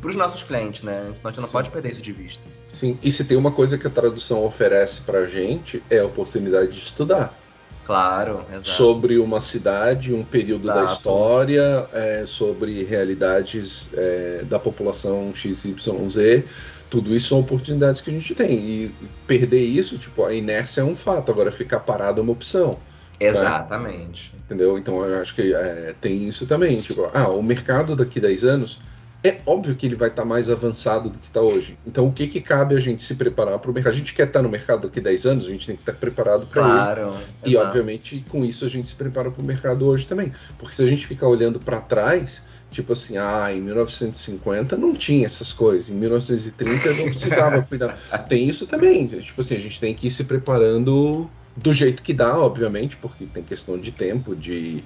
para 0.00 0.08
os 0.08 0.16
nossos 0.16 0.42
clientes, 0.42 0.82
né? 0.82 1.08
Então 1.10 1.22
a 1.24 1.28
gente 1.28 1.40
não 1.40 1.46
Sim. 1.46 1.52
pode 1.52 1.70
perder 1.70 1.92
isso 1.92 2.00
de 2.00 2.12
vista. 2.12 2.48
Sim, 2.72 2.98
e 3.02 3.10
se 3.10 3.22
tem 3.24 3.36
uma 3.36 3.52
coisa 3.52 3.76
que 3.76 3.86
a 3.86 3.90
tradução 3.90 4.42
oferece 4.44 5.02
para 5.02 5.18
a 5.18 5.26
gente 5.26 5.82
é 5.90 5.98
a 5.98 6.06
oportunidade 6.06 6.72
de 6.72 6.78
estudar. 6.78 7.38
Claro, 7.84 8.44
exato. 8.50 8.70
Sobre 8.70 9.18
uma 9.18 9.40
cidade, 9.40 10.12
um 10.14 10.24
período 10.24 10.64
exato. 10.64 10.86
da 10.86 10.92
história, 10.92 11.88
é, 11.92 12.24
sobre 12.26 12.82
realidades 12.82 13.90
é, 13.92 14.42
da 14.48 14.58
população 14.58 15.34
XYZ. 15.34 16.44
Tudo 16.88 17.14
isso 17.14 17.28
são 17.28 17.40
oportunidades 17.40 18.00
que 18.00 18.10
a 18.10 18.12
gente 18.12 18.34
tem. 18.34 18.52
E 18.52 18.94
perder 19.26 19.60
isso, 19.60 19.98
tipo, 19.98 20.24
a 20.24 20.32
inércia 20.32 20.80
é 20.80 20.84
um 20.84 20.96
fato, 20.96 21.30
agora 21.30 21.52
ficar 21.52 21.80
parado 21.80 22.20
é 22.20 22.22
uma 22.22 22.32
opção. 22.32 22.78
Né? 23.20 23.28
Exatamente. 23.28 24.32
Né? 24.32 24.40
Entendeu? 24.44 24.78
Então 24.78 25.04
eu 25.04 25.20
acho 25.20 25.34
que 25.34 25.54
é, 25.54 25.94
tem 26.00 26.26
isso 26.26 26.46
também. 26.46 26.80
Tipo, 26.80 27.10
ah, 27.12 27.28
o 27.28 27.42
mercado 27.42 27.94
daqui 27.94 28.18
10 28.18 28.44
anos 28.44 28.78
é 29.24 29.40
óbvio 29.46 29.74
que 29.74 29.86
ele 29.86 29.96
vai 29.96 30.10
estar 30.10 30.22
tá 30.22 30.28
mais 30.28 30.50
avançado 30.50 31.08
do 31.08 31.18
que 31.18 31.28
está 31.28 31.40
hoje. 31.40 31.78
Então, 31.86 32.06
o 32.06 32.12
que, 32.12 32.26
que 32.26 32.42
cabe 32.42 32.76
a 32.76 32.80
gente 32.80 33.02
se 33.02 33.14
preparar 33.14 33.58
para 33.58 33.70
o 33.70 33.74
mercado? 33.74 33.94
A 33.94 33.96
gente 33.96 34.12
quer 34.12 34.26
estar 34.26 34.40
tá 34.40 34.42
no 34.42 34.50
mercado 34.50 34.86
daqui 34.86 35.00
10 35.00 35.24
anos, 35.24 35.46
a 35.46 35.48
gente 35.48 35.66
tem 35.66 35.76
que 35.76 35.82
estar 35.82 35.94
tá 35.94 35.98
preparado 35.98 36.46
para 36.46 36.62
claro, 36.62 37.14
ele. 37.42 37.54
E, 37.54 37.56
obviamente, 37.56 38.22
com 38.28 38.44
isso 38.44 38.66
a 38.66 38.68
gente 38.68 38.86
se 38.86 38.94
prepara 38.94 39.30
para 39.30 39.42
o 39.42 39.44
mercado 39.44 39.86
hoje 39.86 40.06
também. 40.06 40.30
Porque 40.58 40.76
se 40.76 40.84
a 40.84 40.86
gente 40.86 41.06
ficar 41.06 41.26
olhando 41.26 41.58
para 41.58 41.80
trás, 41.80 42.42
tipo 42.70 42.92
assim, 42.92 43.16
ah, 43.16 43.50
em 43.50 43.62
1950 43.62 44.76
não 44.76 44.94
tinha 44.94 45.24
essas 45.24 45.54
coisas, 45.54 45.88
em 45.88 45.94
1930 45.94 46.92
não 46.92 47.04
precisava 47.06 47.62
cuidar. 47.66 47.98
Tem 48.28 48.46
isso 48.46 48.66
também. 48.66 49.06
Tipo 49.06 49.40
assim, 49.40 49.54
a 49.56 49.60
gente 49.60 49.80
tem 49.80 49.94
que 49.94 50.08
ir 50.08 50.10
se 50.10 50.24
preparando 50.24 51.30
do 51.56 51.72
jeito 51.72 52.02
que 52.02 52.12
dá, 52.12 52.36
obviamente, 52.36 52.96
porque 52.98 53.24
tem 53.24 53.42
questão 53.42 53.78
de 53.78 53.90
tempo, 53.90 54.36
de 54.36 54.84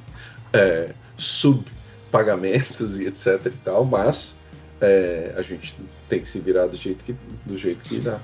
é, 0.52 0.90
subpagamentos 2.08 2.98
e 2.98 3.06
etc 3.06 3.46
e 3.46 3.50
tal, 3.50 3.84
mas 3.84 4.34
é, 4.80 5.34
a 5.36 5.42
gente 5.42 5.76
tem 6.08 6.20
que 6.20 6.28
se 6.28 6.40
virar 6.40 6.66
do 6.66 6.76
jeito 6.76 7.04
que, 7.04 7.12
do 7.44 7.56
jeito 7.56 7.80
que 7.82 8.00
dá. 8.00 8.18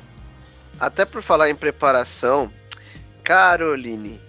Até 0.80 1.04
por 1.04 1.22
falar 1.22 1.50
em 1.50 1.54
preparação, 1.54 2.50
Caroline, 3.22 4.20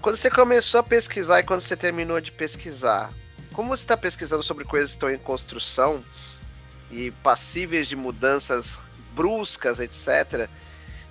quando 0.00 0.16
você 0.16 0.30
começou 0.30 0.80
a 0.80 0.82
pesquisar 0.82 1.40
e 1.40 1.42
quando 1.42 1.60
você 1.60 1.76
terminou 1.76 2.20
de 2.20 2.30
pesquisar, 2.30 3.12
como 3.52 3.76
você 3.76 3.82
está 3.82 3.96
pesquisando 3.96 4.42
sobre 4.42 4.64
coisas 4.64 4.90
que 4.90 4.96
estão 4.96 5.10
em 5.10 5.18
construção 5.18 6.04
e 6.90 7.10
passíveis 7.22 7.88
de 7.88 7.96
mudanças 7.96 8.78
bruscas, 9.14 9.80
etc., 9.80 10.48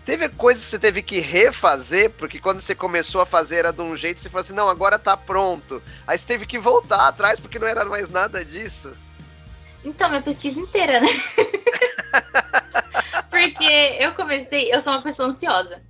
Teve 0.08 0.30
coisas 0.30 0.64
que 0.64 0.70
você 0.70 0.80
teve 0.80 1.02
que 1.02 1.20
refazer, 1.20 2.10
porque 2.12 2.40
quando 2.40 2.62
você 2.62 2.74
começou 2.74 3.20
a 3.20 3.26
fazer 3.26 3.58
era 3.58 3.74
de 3.74 3.82
um 3.82 3.98
jeito, 3.98 4.22
você 4.22 4.30
falou 4.30 4.40
assim, 4.40 4.54
não, 4.54 4.70
agora 4.70 4.98
tá 4.98 5.18
pronto. 5.18 5.84
Aí 6.08 6.18
você 6.18 6.26
teve 6.26 6.46
que 6.46 6.58
voltar 6.58 7.10
atrás 7.10 7.42
porque 7.42 7.60
não 7.60 7.68
era 7.68 7.84
mais 7.84 8.10
nada 8.10 8.46
disso. 8.46 8.94
Então, 9.84 10.08
minha 10.08 10.22
pesquisa 10.22 10.58
inteira, 10.58 11.02
né? 11.02 11.08
porque 13.30 13.98
eu 14.00 14.14
comecei, 14.14 14.74
eu 14.74 14.80
sou 14.80 14.94
uma 14.94 15.02
pessoa 15.02 15.28
ansiosa. 15.28 15.82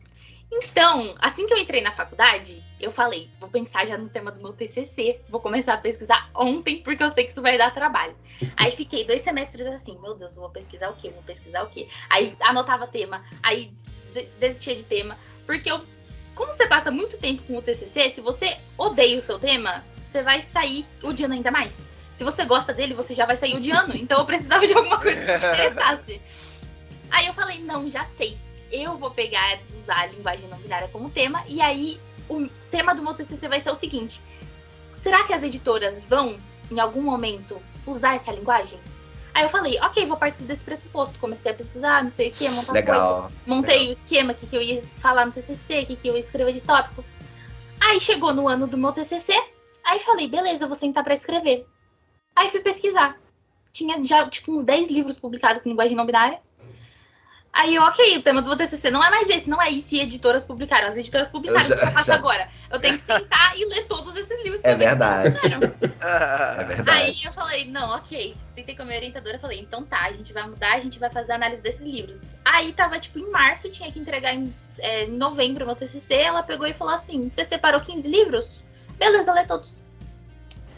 Então, 0.52 1.14
assim 1.20 1.46
que 1.46 1.54
eu 1.54 1.58
entrei 1.58 1.82
na 1.82 1.92
faculdade, 1.92 2.64
eu 2.80 2.90
falei, 2.90 3.30
vou 3.40 3.50
pensar 3.50 3.86
já 3.86 3.98
no 3.98 4.08
tema 4.08 4.32
do 4.32 4.42
meu 4.42 4.54
TCC, 4.54 5.22
vou 5.28 5.42
começar 5.42 5.74
a 5.74 5.78
pesquisar 5.78 6.30
ontem, 6.34 6.82
porque 6.82 7.04
eu 7.04 7.10
sei 7.10 7.26
que 7.26 7.32
isso 7.32 7.42
vai 7.42 7.58
dar 7.58 7.74
trabalho. 7.74 8.16
aí 8.56 8.72
fiquei 8.72 9.06
dois 9.06 9.22
semestres 9.22 9.68
assim, 9.68 9.98
meu 10.00 10.16
Deus, 10.16 10.36
vou 10.36 10.50
pesquisar 10.50 10.90
o 10.90 10.96
quê? 10.96 11.10
Vou 11.10 11.24
pesquisar 11.24 11.64
o 11.64 11.68
quê? 11.68 11.88
Aí 12.10 12.36
anotava 12.42 12.88
tema, 12.88 13.24
aí 13.44 13.74
desistia 14.40 14.74
de 14.74 14.86
tema, 14.86 15.18
porque 15.46 15.70
eu, 15.70 15.84
como 16.34 16.52
você 16.52 16.66
passa 16.66 16.90
muito 16.90 17.18
tempo 17.18 17.44
com 17.44 17.58
o 17.58 17.62
TCC, 17.62 18.10
se 18.10 18.22
você 18.22 18.58
odeia 18.78 19.18
o 19.18 19.22
seu 19.22 19.38
tema, 19.38 19.84
você 20.02 20.24
vai 20.24 20.42
sair 20.42 20.86
odiando 21.04 21.34
ainda 21.34 21.52
mais. 21.52 21.90
Se 22.16 22.24
você 22.24 22.46
gosta 22.46 22.74
dele, 22.74 22.96
você 22.96 23.14
já 23.14 23.26
vai 23.26 23.36
sair 23.36 23.56
odiando. 23.56 23.96
Então 23.96 24.18
eu 24.18 24.26
precisava 24.26 24.66
de 24.66 24.74
alguma 24.74 25.00
coisa 25.00 25.20
que 25.24 25.32
me 25.32 25.38
interessasse. 25.54 26.22
Aí 27.12 27.28
eu 27.28 27.34
falei, 27.34 27.60
não, 27.60 27.88
já 27.88 28.04
sei. 28.06 28.38
Eu 28.72 28.98
vou 28.98 29.12
pegar, 29.12 29.60
usar 29.74 30.02
a 30.02 30.06
linguagem 30.08 30.50
não 30.50 30.58
binária 30.58 30.88
como 30.90 31.10
tema, 31.10 31.44
e 31.48 31.62
aí 31.62 32.00
o 32.30 32.48
tema 32.70 32.94
do 32.94 33.02
meu 33.02 33.14
TCC 33.14 33.48
vai 33.48 33.60
ser 33.60 33.72
o 33.72 33.76
seguinte: 33.76 34.22
será 34.92 35.24
que 35.24 35.34
as 35.34 35.44
editoras 35.44 36.06
vão, 36.06 36.40
em 36.70 36.80
algum 36.80 37.02
momento, 37.02 37.62
usar 37.86 38.16
essa 38.16 38.32
linguagem? 38.32 38.80
Aí 39.34 39.44
eu 39.44 39.50
falei, 39.50 39.80
ok, 39.82 40.04
vou 40.08 40.18
partir 40.18 40.46
desse 40.46 40.66
pressuposto. 40.66 41.20
Comecei 41.20 41.52
a 41.52 41.54
pesquisar, 41.54 42.02
não 42.02 42.10
sei 42.10 42.30
o 42.30 42.32
que, 42.32 42.50
montar 42.50 42.74
Legal. 42.74 43.22
coisa. 43.22 43.36
Montei 43.46 43.76
Legal. 43.76 43.90
o 43.90 43.92
esquema, 43.92 44.32
o 44.32 44.36
que, 44.36 44.48
que 44.48 44.56
eu 44.56 44.62
ia 44.64 44.82
falar 44.96 45.28
no 45.28 45.32
TCC, 45.32 45.82
o 45.82 45.86
que, 45.86 45.96
que 45.96 46.08
eu 46.08 46.14
ia 46.14 46.20
escrever 46.20 46.54
de 46.54 46.62
tópico. 46.62 47.06
Aí 47.80 48.00
chegou 48.00 48.34
no 48.34 48.48
ano 48.48 48.66
do 48.66 48.80
meu 48.80 48.92
TCC, 48.92 49.34
aí 49.84 50.00
falei, 50.00 50.28
beleza, 50.28 50.64
eu 50.64 50.68
vou 50.68 50.76
sentar 50.76 51.04
pra 51.04 51.14
escrever. 51.14 51.68
Aí 52.36 52.50
fui 52.50 52.62
pesquisar. 52.62 53.16
Tinha 53.72 54.04
já, 54.04 54.28
tipo, 54.28 54.52
uns 54.52 54.64
10 54.64 54.90
livros 54.90 55.20
publicados 55.20 55.62
com 55.62 55.70
linguagem 55.70 55.96
não 55.96 56.06
binária. 56.06 56.42
Aí 57.58 57.80
ok, 57.80 58.18
o 58.18 58.22
tema 58.22 58.40
do 58.40 58.50
meu 58.50 58.56
TCC 58.56 58.92
não 58.92 59.04
é 59.04 59.10
mais 59.10 59.28
esse, 59.30 59.50
não 59.50 59.60
é 59.60 59.68
isso, 59.72 59.96
e 59.96 60.00
editoras 60.00 60.46
publicaram. 60.46 60.88
As 60.88 60.96
editoras 60.96 61.28
publicaram, 61.28 61.66
o 61.66 61.80
que 61.80 61.86
eu 61.86 61.92
faço 61.92 62.14
agora? 62.14 62.48
Eu 62.70 62.80
tenho 62.80 62.94
que 62.94 63.02
sentar 63.02 63.58
e 63.58 63.66
ler 63.66 63.88
todos 63.88 64.16
esses 64.16 64.44
livros. 64.44 64.62
É 64.64 64.76
verdade. 64.76 65.36
É 66.00 66.64
verdade. 66.64 66.90
Aí 66.90 67.24
eu 67.24 67.32
falei, 67.32 67.66
não, 67.66 67.96
ok. 67.96 68.36
Sentei 68.54 68.76
com 68.76 68.84
a 68.84 68.86
minha 68.86 69.00
orientadora, 69.00 69.40
falei, 69.40 69.60
então 69.60 69.84
tá, 69.84 70.06
a 70.06 70.12
gente 70.12 70.32
vai 70.34 70.48
mudar, 70.48 70.76
a 70.76 70.80
gente 70.80 71.00
vai 71.00 71.10
fazer 71.10 71.32
a 71.32 71.36
análise 71.36 71.60
desses 71.60 71.82
livros. 71.82 72.36
Aí 72.46 72.72
tava, 72.74 73.00
tipo, 73.00 73.18
em 73.18 73.32
março, 73.32 73.70
tinha 73.72 73.92
que 73.92 74.00
entregar 74.00 74.36
em, 74.36 74.54
é, 74.78 75.06
em 75.06 75.18
novembro 75.18 75.66
meu 75.66 75.76
TCC, 75.76 76.14
ela 76.14 76.44
pegou 76.44 76.68
e 76.68 76.74
falou 76.74 76.94
assim, 76.94 77.28
você 77.28 77.44
separou 77.44 77.82
15 77.82 78.08
livros? 78.08 78.64
Beleza, 79.00 79.34
lê 79.34 79.46
todos. 79.46 79.84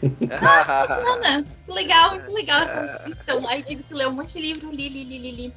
Ana, 0.02 1.44
que 1.66 1.72
legal, 1.72 2.14
muito 2.14 2.32
legal 2.32 2.62
essa 2.62 3.02
missão. 3.06 3.46
Aí 3.46 3.62
tive 3.62 3.82
que 3.82 3.92
ler 3.92 4.08
um 4.08 4.12
monte 4.12 4.32
de 4.32 4.40
livro, 4.40 4.70
li, 4.70 4.88
li, 4.88 5.04
li, 5.04 5.18
li, 5.18 5.30
li. 5.32 5.54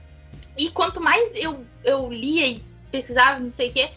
E 0.57 0.69
quanto 0.69 1.01
mais 1.01 1.35
eu, 1.35 1.65
eu 1.84 2.11
lia 2.11 2.45
e 2.47 2.63
pesquisava, 2.91 3.39
não 3.39 3.51
sei 3.51 3.69
o 3.69 3.73
quê, 3.73 3.91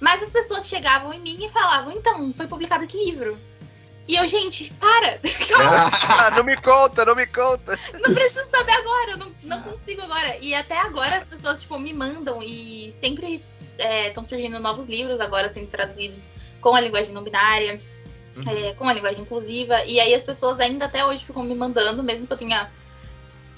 mais 0.00 0.22
as 0.22 0.30
pessoas 0.30 0.66
chegavam 0.68 1.12
em 1.14 1.20
mim 1.20 1.38
e 1.44 1.48
falavam, 1.48 1.92
então, 1.92 2.32
foi 2.34 2.46
publicado 2.46 2.84
esse 2.84 2.96
livro. 3.04 3.38
E 4.08 4.16
eu, 4.16 4.26
gente, 4.26 4.72
para! 4.74 5.20
Ah, 6.08 6.30
não 6.36 6.42
me 6.44 6.56
conta, 6.56 7.04
não 7.04 7.14
me 7.14 7.26
conta. 7.26 7.78
não 7.94 8.12
preciso 8.12 8.48
saber 8.50 8.72
agora, 8.72 9.16
não, 9.16 9.32
não 9.42 9.62
consigo 9.62 10.02
agora. 10.02 10.36
E 10.38 10.54
até 10.54 10.78
agora 10.78 11.16
as 11.16 11.24
pessoas, 11.24 11.60
tipo, 11.62 11.78
me 11.78 11.92
mandam 11.92 12.42
e 12.42 12.90
sempre 12.92 13.44
estão 14.08 14.24
surgindo 14.24 14.58
novos 14.58 14.86
livros 14.86 15.20
agora 15.20 15.48
sendo 15.48 15.68
traduzidos 15.68 16.26
com 16.60 16.74
a 16.74 16.80
linguagem 16.80 17.12
não 17.14 17.22
binária, 17.22 17.80
Uhum. 18.34 18.50
é, 18.50 18.72
com 18.74 18.88
a 18.88 18.92
linguagem 18.92 19.22
inclusiva. 19.22 19.84
E 19.84 20.00
aí 20.00 20.14
as 20.14 20.24
pessoas 20.24 20.58
ainda 20.58 20.86
até 20.86 21.04
hoje 21.04 21.24
ficam 21.24 21.42
me 21.42 21.54
mandando, 21.54 22.02
mesmo 22.02 22.26
que 22.26 22.32
eu 22.32 22.36
tenha 22.36 22.70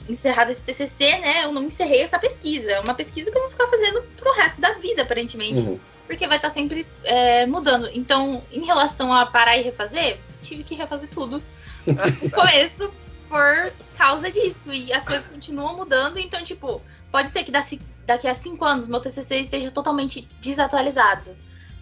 encerrado 0.08 0.50
esse 0.50 0.62
TCC, 0.62 1.18
né? 1.18 1.44
Eu 1.44 1.52
não 1.52 1.64
encerrei 1.64 2.02
essa 2.02 2.18
pesquisa. 2.18 2.72
É 2.72 2.80
uma 2.80 2.94
pesquisa 2.94 3.30
que 3.30 3.36
eu 3.36 3.42
vou 3.42 3.50
ficar 3.50 3.66
fazendo 3.68 4.02
pro 4.16 4.32
resto 4.32 4.60
da 4.60 4.72
vida, 4.74 5.02
aparentemente. 5.02 5.60
Uhum. 5.60 5.80
Porque 6.06 6.26
vai 6.26 6.36
estar 6.36 6.50
sempre 6.50 6.86
é, 7.02 7.46
mudando. 7.46 7.88
Então, 7.94 8.42
em 8.52 8.64
relação 8.64 9.12
a 9.12 9.24
parar 9.26 9.56
e 9.56 9.62
refazer, 9.62 10.18
tive 10.42 10.62
que 10.62 10.74
refazer 10.74 11.08
tudo 11.08 11.42
no 11.86 12.30
começo 12.30 12.90
por 13.28 13.72
causa 13.96 14.30
disso. 14.30 14.72
E 14.72 14.92
as 14.92 15.04
coisas 15.04 15.26
continuam 15.26 15.74
mudando. 15.76 16.18
Então, 16.18 16.42
tipo, 16.44 16.82
pode 17.10 17.28
ser 17.28 17.42
que 17.42 17.50
daqui, 17.50 17.80
daqui 18.06 18.28
a 18.28 18.34
cinco 18.34 18.64
anos 18.64 18.86
meu 18.86 19.00
TCC 19.00 19.40
esteja 19.40 19.70
totalmente 19.70 20.28
desatualizado. 20.40 21.34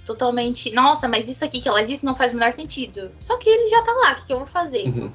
Totalmente. 0.07 0.73
Nossa, 0.73 1.09
mas 1.09 1.29
isso 1.29 1.45
aqui 1.45 1.61
que 1.61 1.69
ela 1.69 1.85
disse 1.85 2.05
não 2.05 2.17
faz 2.17 2.33
o 2.33 2.37
menor 2.37 2.53
sentido. 2.53 3.13
Só 3.21 3.37
que 3.39 3.49
ele 3.49 3.69
já 3.69 3.83
tá 3.83 3.93
lá. 3.93 4.13
O 4.13 4.15
que, 4.17 4.27
que 4.27 4.33
eu 4.33 4.39
vou 4.39 4.47
fazer? 4.47 4.87
Uhum. 4.87 5.13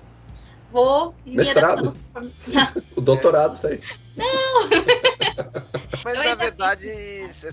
Vou 0.71 1.15
me 1.25 1.35
Mestrado. 1.37 1.95
O 2.95 3.01
doutorado 3.01 3.57
tá 3.61 3.67
aí. 3.69 3.81
Mas 6.03 6.17
na 6.17 6.35
verdade 6.35 6.87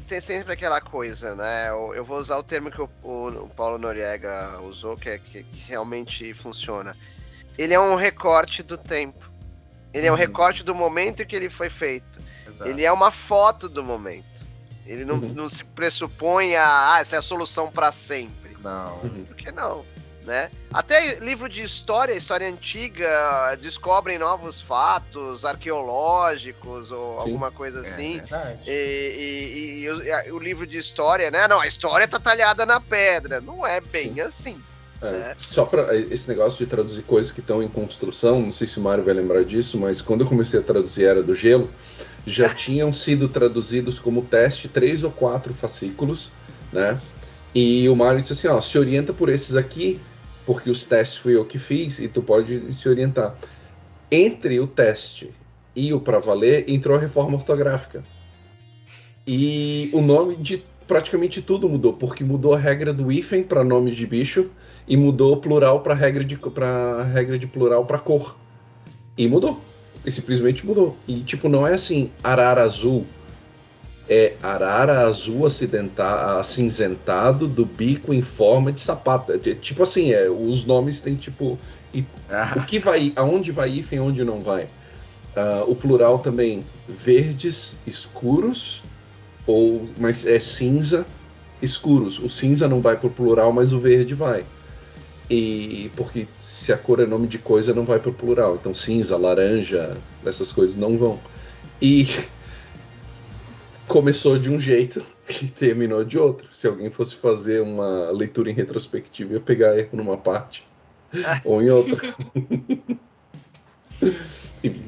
tem 0.08 0.20
sempre 0.20 0.52
aquela 0.52 0.80
coisa, 0.80 1.34
né? 1.34 1.68
Eu 1.70 1.94
eu 1.94 2.04
vou 2.04 2.18
usar 2.18 2.36
o 2.38 2.42
termo 2.42 2.70
que 2.70 2.80
o, 2.80 2.88
o- 3.02 3.44
o 3.44 3.48
Paulo 3.50 3.78
Noriega 3.78 4.58
usou, 4.62 4.96
que, 4.96 5.08
é, 5.10 5.18
que, 5.18 5.42
que 5.42 5.60
realmente 5.68 6.32
funciona. 6.34 6.96
Ele 7.58 7.74
é 7.74 7.80
um 7.80 7.94
recorte 7.94 8.62
do 8.62 8.76
tempo. 8.78 9.30
Ele 9.92 10.06
é 10.06 10.10
um 10.10 10.14
Uhum. 10.14 10.18
recorte 10.20 10.64
do 10.64 10.74
momento 10.74 11.22
em 11.22 11.26
que 11.26 11.36
ele 11.36 11.48
foi 11.50 11.70
feito. 11.70 12.20
Exato. 12.48 12.68
Ele 12.70 12.84
é 12.84 12.90
uma 12.92 13.10
foto 13.10 13.68
do 13.68 13.82
momento. 13.84 14.44
Ele 14.86 15.04
não, 15.04 15.16
Uhum. 15.16 15.32
não 15.34 15.48
se 15.48 15.62
pressupõe 15.64 16.56
a 16.56 16.94
ah, 16.94 17.00
essa 17.00 17.16
é 17.16 17.18
a 17.18 17.22
solução 17.22 17.70
para 17.70 17.92
sempre. 17.92 18.56
Não. 18.60 18.98
Uhum. 19.02 19.24
Por 19.26 19.36
que 19.36 19.52
não? 19.52 19.84
Né? 20.24 20.50
Até 20.72 21.16
livro 21.20 21.50
de 21.50 21.62
história, 21.62 22.14
história 22.14 22.48
antiga, 22.48 23.54
descobrem 23.60 24.18
novos 24.18 24.58
fatos 24.58 25.44
arqueológicos 25.44 26.90
ou 26.90 27.20
alguma 27.20 27.50
coisa 27.50 27.80
assim. 27.80 28.22
É. 28.32 28.56
E, 28.66 28.70
e- 28.70 29.58
e- 29.58 29.82
e 29.82 29.90
o, 29.90 30.02
e 30.02 30.32
o 30.32 30.38
livro 30.38 30.66
de 30.66 30.78
história, 30.78 31.30
né? 31.30 31.46
Não, 31.46 31.60
a 31.60 31.66
história 31.66 32.08
tá 32.08 32.18
talhada 32.18 32.64
na 32.64 32.80
pedra. 32.80 33.40
Não 33.40 33.66
é 33.66 33.80
bem 33.80 34.18
assim. 34.20 34.60
É. 35.02 35.10
né? 35.10 35.36
Só 35.50 35.66
para 35.66 35.94
esse 35.94 36.26
negócio 36.28 36.58
de 36.58 36.66
traduzir 36.66 37.02
coisas 37.02 37.30
que 37.30 37.40
estão 37.40 37.62
em 37.62 37.68
construção, 37.68 38.40
não 38.40 38.52
sei 38.52 38.66
se 38.66 38.78
o 38.78 38.82
Mário 38.82 39.04
vai 39.04 39.12
lembrar 39.12 39.44
disso, 39.44 39.76
mas 39.76 40.00
quando 40.00 40.22
eu 40.22 40.26
comecei 40.26 40.58
a 40.58 40.62
traduzir 40.62 41.04
Era 41.04 41.22
do 41.22 41.34
Gelo, 41.34 41.70
já 42.26 42.48
tinham 42.54 42.92
sido 42.94 43.28
traduzidos 43.28 43.98
como 43.98 44.22
teste 44.22 44.68
três 44.68 45.04
ou 45.04 45.10
quatro 45.10 45.52
fascículos, 45.52 46.30
né? 46.72 46.98
E 47.54 47.88
o 47.88 47.94
Mário 47.94 48.20
disse 48.20 48.32
assim, 48.32 48.48
ó, 48.48 48.60
se 48.60 48.76
orienta 48.78 49.12
por 49.12 49.28
esses 49.28 49.54
aqui, 49.54 50.00
porque 50.46 50.70
os 50.70 50.84
testes 50.84 51.18
fui 51.18 51.36
eu 51.36 51.44
que 51.44 51.58
fiz 51.58 51.98
e 51.98 52.08
tu 52.08 52.22
pode 52.22 52.72
se 52.72 52.88
orientar. 52.88 53.34
Entre 54.10 54.60
o 54.60 54.66
teste 54.66 55.30
e 55.74 55.92
o 55.92 56.00
para 56.00 56.18
valer 56.18 56.64
entrou 56.68 56.96
a 56.96 57.00
reforma 57.00 57.36
ortográfica. 57.36 58.04
E 59.26 59.90
o 59.92 60.02
nome 60.02 60.36
de 60.36 60.62
praticamente 60.86 61.40
tudo 61.40 61.68
mudou, 61.68 61.94
porque 61.94 62.22
mudou 62.22 62.54
a 62.54 62.58
regra 62.58 62.92
do 62.92 63.10
hífen 63.10 63.42
para 63.42 63.64
nome 63.64 63.90
de 63.90 64.06
bicho 64.06 64.50
e 64.86 64.96
mudou 64.96 65.38
plural 65.38 65.80
para 65.80 65.94
regra 65.94 66.22
de 66.22 66.36
para 66.36 67.02
regra 67.04 67.38
de 67.38 67.46
plural 67.46 67.86
para 67.86 67.98
cor. 67.98 68.36
E 69.16 69.26
mudou. 69.26 69.60
E 70.04 70.10
simplesmente 70.10 70.66
mudou. 70.66 70.96
E 71.08 71.20
tipo, 71.20 71.48
não 71.48 71.66
é 71.66 71.74
assim, 71.74 72.10
arara 72.22 72.62
azul. 72.62 73.06
É 74.08 74.34
arara 74.42 75.06
azul 75.06 75.46
acinzentado 75.46 77.48
do 77.48 77.64
bico 77.64 78.12
em 78.12 78.20
forma 78.22 78.70
de 78.70 78.80
sapato. 78.80 79.32
É, 79.32 79.38
tipo 79.38 79.82
assim, 79.82 80.12
é, 80.12 80.28
os 80.28 80.64
nomes 80.66 81.00
têm 81.00 81.16
tipo 81.16 81.58
Ah, 82.28 82.54
o 82.56 82.66
que 82.66 82.78
vai, 82.78 83.12
aonde 83.16 83.52
vai 83.52 83.70
hífen, 83.70 84.00
onde 84.00 84.24
não 84.24 84.40
vai. 84.40 84.68
Ah, 85.36 85.64
o 85.66 85.74
plural 85.74 86.18
também 86.18 86.64
verdes 86.88 87.74
escuros 87.86 88.82
ou 89.46 89.88
mas 89.98 90.26
é 90.26 90.40
cinza 90.40 91.06
escuros. 91.62 92.18
O 92.18 92.28
cinza 92.30 92.68
não 92.68 92.80
vai 92.80 92.96
pro 92.96 93.10
plural, 93.10 93.52
mas 93.52 93.72
o 93.72 93.80
verde 93.80 94.14
vai. 94.14 94.44
E 95.30 95.90
porque 95.96 96.26
se 96.38 96.72
a 96.72 96.76
cor 96.76 97.00
é 97.00 97.06
nome 97.06 97.26
de 97.26 97.38
coisa, 97.38 97.72
não 97.72 97.84
vai 97.84 97.98
pro 97.98 98.12
plural. 98.12 98.56
Então 98.56 98.74
cinza, 98.74 99.16
laranja, 99.16 99.96
essas 100.24 100.52
coisas 100.52 100.76
não 100.76 100.98
vão. 100.98 101.18
E 101.80 102.04
começou 103.86 104.38
de 104.38 104.50
um 104.50 104.58
jeito 104.58 105.04
e 105.42 105.46
terminou 105.46 106.04
de 106.04 106.18
outro. 106.18 106.48
Se 106.52 106.66
alguém 106.66 106.90
fosse 106.90 107.14
fazer 107.16 107.62
uma 107.62 108.10
leitura 108.10 108.50
em 108.50 108.54
retrospectiva, 108.54 109.34
ia 109.34 109.40
pegar 109.40 109.78
erro 109.78 109.90
numa 109.92 110.16
parte 110.16 110.64
ou 111.44 111.62
em 111.62 111.70
outra. 111.70 112.14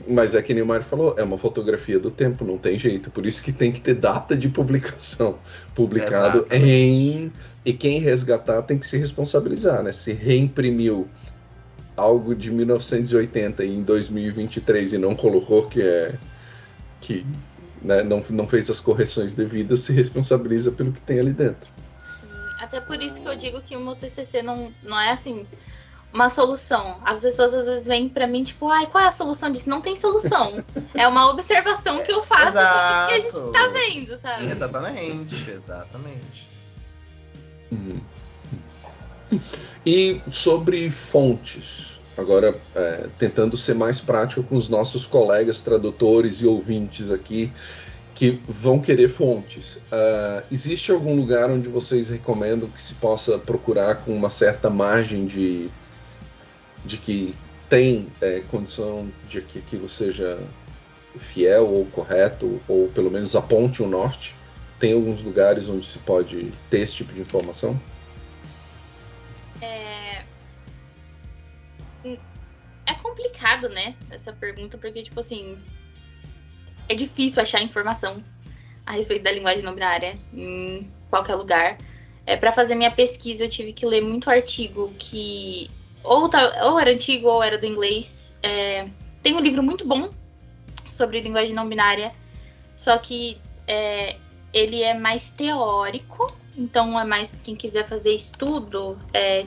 Mas 0.09 0.35
é 0.35 0.43
que 0.43 0.55
nem 0.55 0.63
o 0.63 0.67
Mário 0.67 0.87
falou, 0.87 1.15
é 1.19 1.23
uma 1.23 1.37
fotografia 1.37 1.99
do 1.99 2.11
tempo, 2.11 2.45
não 2.45 2.57
tem 2.57 2.79
jeito. 2.79 3.11
Por 3.11 3.27
isso 3.27 3.43
que 3.43 3.53
tem 3.53 3.71
que 3.71 3.81
ter 3.81 3.95
data 3.95 4.37
de 4.37 4.49
publicação. 4.49 5.39
Publicado 5.75 6.39
Exatamente. 6.39 6.71
em. 6.71 7.33
E 7.65 7.73
quem 7.73 7.99
resgatar 8.01 8.63
tem 8.63 8.79
que 8.79 8.87
se 8.87 8.97
responsabilizar, 8.97 9.83
né? 9.83 9.93
Se 9.93 10.13
reimprimiu 10.13 11.09
algo 11.97 12.35
de 12.35 12.51
1980 12.51 13.65
em 13.65 13.83
2023 13.83 14.93
e 14.93 14.99
não 14.99 15.15
colocou 15.15 15.67
que 15.67 15.83
é. 15.83 16.15
que 17.01 17.27
né, 17.87 18.03
não, 18.03 18.23
não 18.31 18.49
fez 18.49 18.69
as 18.69 18.81
correções 18.81 19.35
devidas, 19.35 19.81
se 19.81 19.93
responsabiliza 19.93 20.73
pelo 20.73 20.93
que 20.93 21.01
tem 21.03 21.21
ali 21.21 21.33
dentro. 21.33 21.69
Até 22.59 22.81
por 22.81 23.01
isso 23.01 23.23
que 23.23 23.29
eu 23.29 23.37
digo 23.37 23.61
que 23.61 23.77
o 23.77 23.81
meu 23.81 23.95
TCC 23.95 24.43
não, 24.43 24.73
não 24.83 24.99
é 24.99 25.13
assim 25.13 25.47
uma 26.13 26.29
solução. 26.29 26.97
As 27.05 27.19
pessoas 27.19 27.55
às 27.55 27.67
vezes 27.67 27.87
vêm 27.87 28.09
pra 28.09 28.27
mim 28.27 28.43
tipo, 28.43 28.69
ai, 28.69 28.87
qual 28.87 29.05
é 29.05 29.09
a 29.09 29.13
solução 29.13 29.51
disso? 29.53 29.71
Não 29.71 29.81
tem 29.81 29.95
solução. 29.95 30.65
é 30.95 31.07
uma 31.07 31.31
observação 31.31 32.03
que 32.03 32.11
eu 32.11 32.23
faço 32.23 32.53
que 32.53 33.15
a 33.15 33.21
gente 33.21 33.53
tá 33.53 33.69
vendo, 33.69 34.17
sabe? 34.17 34.47
exatamente, 34.47 35.51
exatamente. 35.51 36.51
Uhum. 37.71 38.01
E 39.85 40.21
sobre 40.31 40.91
fontes, 40.91 41.96
agora 42.17 42.59
é, 42.75 43.09
tentando 43.19 43.57
ser 43.57 43.75
mais 43.75 44.01
prático 44.01 44.43
com 44.43 44.57
os 44.57 44.69
nossos 44.69 45.07
colegas 45.07 45.61
tradutores 45.61 46.41
e 46.41 46.47
ouvintes 46.47 47.11
aqui 47.11 47.53
que 48.17 48.41
vão 48.49 48.81
querer 48.81 49.09
fontes. 49.09 49.79
Ah, 49.93 50.43
existe 50.51 50.91
algum 50.91 51.15
lugar 51.15 51.51
onde 51.51 51.69
vocês 51.69 52.09
recomendam 52.09 52.69
que 52.69 52.81
se 52.81 52.95
possa 52.95 53.39
procurar 53.39 53.97
com 53.97 54.13
uma 54.13 54.31
certa 54.31 54.71
margem 54.71 55.27
de, 55.27 55.69
de 56.85 56.97
que 56.97 57.35
tem 57.69 58.09
é, 58.21 58.41
condição 58.51 59.09
de 59.29 59.43
que 59.43 59.59
aquilo 59.59 59.89
seja 59.89 60.39
fiel 61.19 61.69
ou 61.69 61.85
correto, 61.87 62.61
ou 62.67 62.89
pelo 62.89 63.11
menos 63.11 63.37
aponte 63.37 63.83
o 63.83 63.87
norte? 63.87 64.35
Tem 64.81 64.95
alguns 64.95 65.23
lugares 65.23 65.69
onde 65.69 65.87
se 65.87 65.99
pode 65.99 66.53
ter 66.71 66.81
esse 66.81 66.95
tipo 66.95 67.13
de 67.13 67.21
informação? 67.21 67.79
É... 69.61 69.96
É 72.87 72.95
complicado, 72.95 73.69
né? 73.69 73.95
Essa 74.11 74.33
pergunta, 74.33 74.79
porque, 74.79 75.03
tipo 75.03 75.21
assim. 75.21 75.59
É 76.89 76.95
difícil 76.95 77.43
achar 77.43 77.61
informação 77.63 78.23
a 78.87 78.93
respeito 78.93 79.25
da 79.25 79.33
linguagem 79.33 79.63
não 79.63 79.75
binária 79.75 80.17
em 80.33 80.89
qualquer 81.11 81.35
lugar. 81.35 81.77
É, 82.25 82.37
para 82.37 82.53
fazer 82.53 82.77
minha 82.77 82.91
pesquisa, 82.91 83.45
eu 83.45 83.49
tive 83.49 83.73
que 83.73 83.85
ler 83.85 84.03
muito 84.03 84.31
artigo 84.31 84.93
que 84.99 85.69
ou, 86.07 86.29
tá, 86.29 86.65
ou 86.65 86.79
era 86.79 86.93
antigo 86.93 87.29
ou 87.29 87.43
era 87.43 87.59
do 87.59 87.67
inglês. 87.67 88.35
É, 88.43 88.89
tem 89.23 89.35
um 89.35 89.41
livro 89.41 89.63
muito 89.63 89.85
bom 89.85 90.11
sobre 90.89 91.21
linguagem 91.21 91.55
não 91.55 91.69
binária, 91.69 92.13
só 92.77 92.97
que 92.97 93.39
é, 93.67 94.17
ele 94.53 94.83
é 94.83 94.95
mais 94.95 95.31
teórico, 95.31 96.27
então 96.57 96.99
é 96.99 97.05
mais 97.05 97.37
quem 97.43 97.57
quiser 97.57 97.85
fazer 97.85 98.15
estudo. 98.15 98.97
É, 99.13 99.45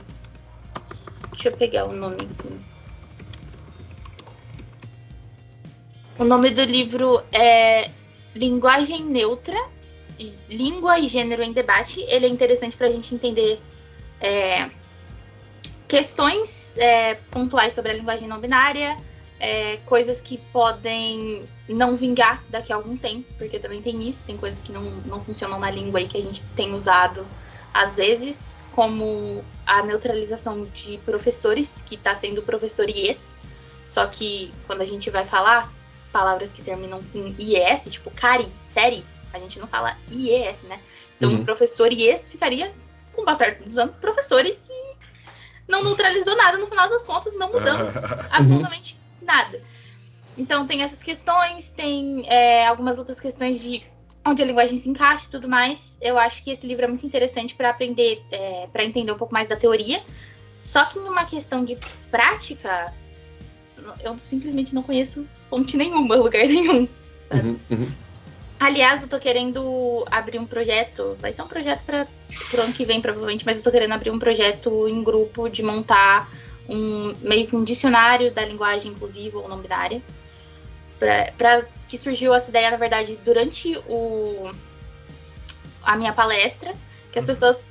deixa 1.32 1.50
eu 1.50 1.58
pegar 1.58 1.88
o 1.88 1.94
nome 1.94 2.16
aqui. 2.16 2.69
O 6.20 6.26
nome 6.26 6.50
do 6.50 6.62
livro 6.64 7.24
é 7.32 7.90
Linguagem 8.36 9.06
Neutra, 9.06 9.58
Língua 10.50 11.00
e 11.00 11.08
Gênero 11.08 11.42
em 11.42 11.54
Debate. 11.54 12.02
Ele 12.10 12.26
é 12.26 12.30
interessante 12.30 12.76
para 12.76 12.88
a 12.88 12.90
gente 12.90 13.16
entender 13.16 13.62
é, 14.20 14.70
questões 15.88 16.76
é, 16.78 17.16
pontuais 17.32 17.72
sobre 17.72 17.92
a 17.92 17.94
linguagem 17.94 18.28
não 18.28 18.38
binária, 18.38 18.98
é, 19.40 19.78
coisas 19.86 20.20
que 20.20 20.38
podem 20.52 21.48
não 21.70 21.96
vingar 21.96 22.44
daqui 22.50 22.74
a 22.74 22.76
algum 22.76 22.98
tempo, 22.98 23.26
porque 23.38 23.58
também 23.58 23.82
tem 23.82 24.06
isso, 24.06 24.26
tem 24.26 24.36
coisas 24.36 24.62
que 24.62 24.74
não, 24.74 24.84
não 25.06 25.24
funcionam 25.24 25.58
na 25.58 25.72
língua 25.72 26.02
e 26.02 26.08
que 26.10 26.18
a 26.18 26.22
gente 26.22 26.44
tem 26.48 26.74
usado 26.74 27.26
às 27.74 27.96
vezes, 27.96 28.66
como 28.74 29.42
a 29.66 29.84
neutralização 29.84 30.66
de 30.66 30.98
professores, 30.98 31.82
que 31.82 31.96
está 31.96 32.14
sendo 32.14 32.42
professor 32.42 32.90
IES, 32.90 33.38
só 33.86 34.06
que 34.06 34.54
quando 34.68 34.82
a 34.82 34.86
gente 34.86 35.10
vai 35.10 35.24
falar 35.24 35.79
palavras 36.12 36.52
que 36.52 36.62
terminam 36.62 37.04
em 37.14 37.36
IES, 37.40 37.86
tipo 37.92 38.12
cari, 38.12 38.52
série, 38.62 39.06
a 39.34 39.40
gente 39.40 39.60
não 39.60 39.68
fala 39.68 39.98
IES, 40.12 40.64
né? 40.64 40.80
Então, 41.18 41.32
uhum. 41.32 41.46
professor 41.46 41.92
IES 41.92 42.32
ficaria, 42.32 42.74
com 43.14 43.22
o 43.22 43.26
passar 43.26 43.56
dos 43.56 43.78
anos, 43.78 43.96
professores 43.96 44.70
e 44.70 44.98
não 45.68 45.84
neutralizou 45.84 46.36
nada 46.36 46.58
no 46.58 46.66
final 46.66 46.90
das 46.90 47.06
contas, 47.06 47.36
não 47.36 47.52
mudamos 47.52 47.96
absolutamente 48.32 49.00
nada. 49.22 49.62
Então 50.38 50.66
tem 50.66 50.82
essas 50.82 51.04
questões, 51.04 51.70
tem 51.70 52.24
é, 52.28 52.66
algumas 52.66 52.98
outras 52.98 53.20
questões 53.20 53.60
de 53.60 53.84
onde 54.26 54.42
a 54.42 54.46
linguagem 54.46 54.80
se 54.80 54.90
encaixa 54.90 55.28
e 55.28 55.32
tudo 55.32 55.48
mais. 55.48 55.98
Eu 56.02 56.18
acho 56.18 56.44
que 56.44 56.52
esse 56.52 56.66
livro 56.66 56.86
é 56.86 56.88
muito 56.88 57.06
interessante 57.06 57.56
para 57.56 57.70
aprender, 57.70 58.24
é, 58.32 58.68
para 58.72 58.84
entender 58.84 59.12
um 59.12 59.18
pouco 59.18 59.34
mais 59.34 59.48
da 59.48 59.56
teoria. 59.56 60.02
Só 60.58 60.86
que 60.86 60.98
em 60.98 61.04
uma 61.04 61.26
questão 61.26 61.64
de 61.64 61.78
prática, 62.10 62.94
eu 64.04 64.18
simplesmente 64.20 64.74
não 64.74 64.84
conheço 64.84 65.28
fonte 65.48 65.78
nenhuma, 65.78 66.16
lugar 66.16 66.46
nenhum. 66.46 66.88
Uhum, 67.32 67.60
uhum. 67.70 67.92
Aliás, 68.60 69.04
eu 69.04 69.08
tô 69.08 69.20
querendo 69.20 70.06
abrir 70.12 70.38
um 70.38 70.46
projeto, 70.46 71.16
vai 71.20 71.32
ser 71.32 71.42
um 71.42 71.48
projeto 71.48 71.82
para 71.86 72.08
pro 72.52 72.62
ano 72.62 72.74
que 72.74 72.84
vem, 72.84 73.02
provavelmente, 73.02 73.46
mas 73.46 73.58
eu 73.58 73.64
tô 73.64 73.72
querendo 73.72 73.94
abrir 73.94 74.12
um 74.12 74.20
projeto 74.20 74.88
em 74.88 75.04
grupo 75.04 75.48
de 75.48 75.64
montar 75.64 76.30
um 76.68 77.16
meio 77.22 77.48
que 77.48 77.56
um 77.56 77.64
dicionário 77.64 78.32
da 78.34 78.46
linguagem 78.46 78.92
inclusiva 78.92 79.40
ou 79.40 79.48
não 79.48 79.60
binária. 79.60 80.02
Para 81.00 81.66
que 81.88 81.98
surgiu 81.98 82.34
essa 82.34 82.50
ideia, 82.50 82.70
na 82.70 82.78
verdade, 82.78 83.18
durante 83.24 83.78
o, 83.88 84.52
a 85.82 85.96
minha 85.96 86.12
palestra, 86.12 86.74
que 87.12 87.18
as 87.18 87.24
uhum. 87.24 87.30
pessoas 87.30 87.68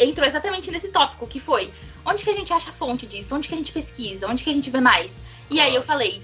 entrou 0.00 0.26
exatamente 0.26 0.70
nesse 0.70 0.88
tópico, 0.88 1.26
que 1.26 1.38
foi 1.38 1.70
onde 2.04 2.24
que 2.24 2.30
a 2.30 2.34
gente 2.34 2.52
acha 2.52 2.70
a 2.70 2.72
fonte 2.72 3.06
disso? 3.06 3.34
Onde 3.34 3.48
que 3.48 3.54
a 3.54 3.56
gente 3.56 3.72
pesquisa? 3.72 4.26
Onde 4.28 4.42
que 4.42 4.50
a 4.50 4.52
gente 4.52 4.70
vê 4.70 4.80
mais? 4.80 5.20
E 5.52 5.60
aí 5.60 5.74
eu 5.74 5.82
falei, 5.82 6.22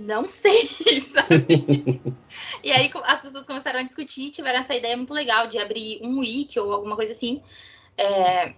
não 0.00 0.26
sei, 0.26 0.66
sabe? 1.00 2.00
e 2.62 2.70
aí 2.70 2.90
as 3.04 3.22
pessoas 3.22 3.46
começaram 3.46 3.80
a 3.80 3.82
discutir, 3.82 4.30
tiveram 4.30 4.58
essa 4.58 4.74
ideia 4.74 4.96
muito 4.96 5.14
legal 5.14 5.46
de 5.46 5.58
abrir 5.58 6.00
um 6.02 6.20
wiki 6.20 6.58
ou 6.58 6.72
alguma 6.72 6.96
coisa 6.96 7.12
assim. 7.12 7.42
É... 7.96 8.52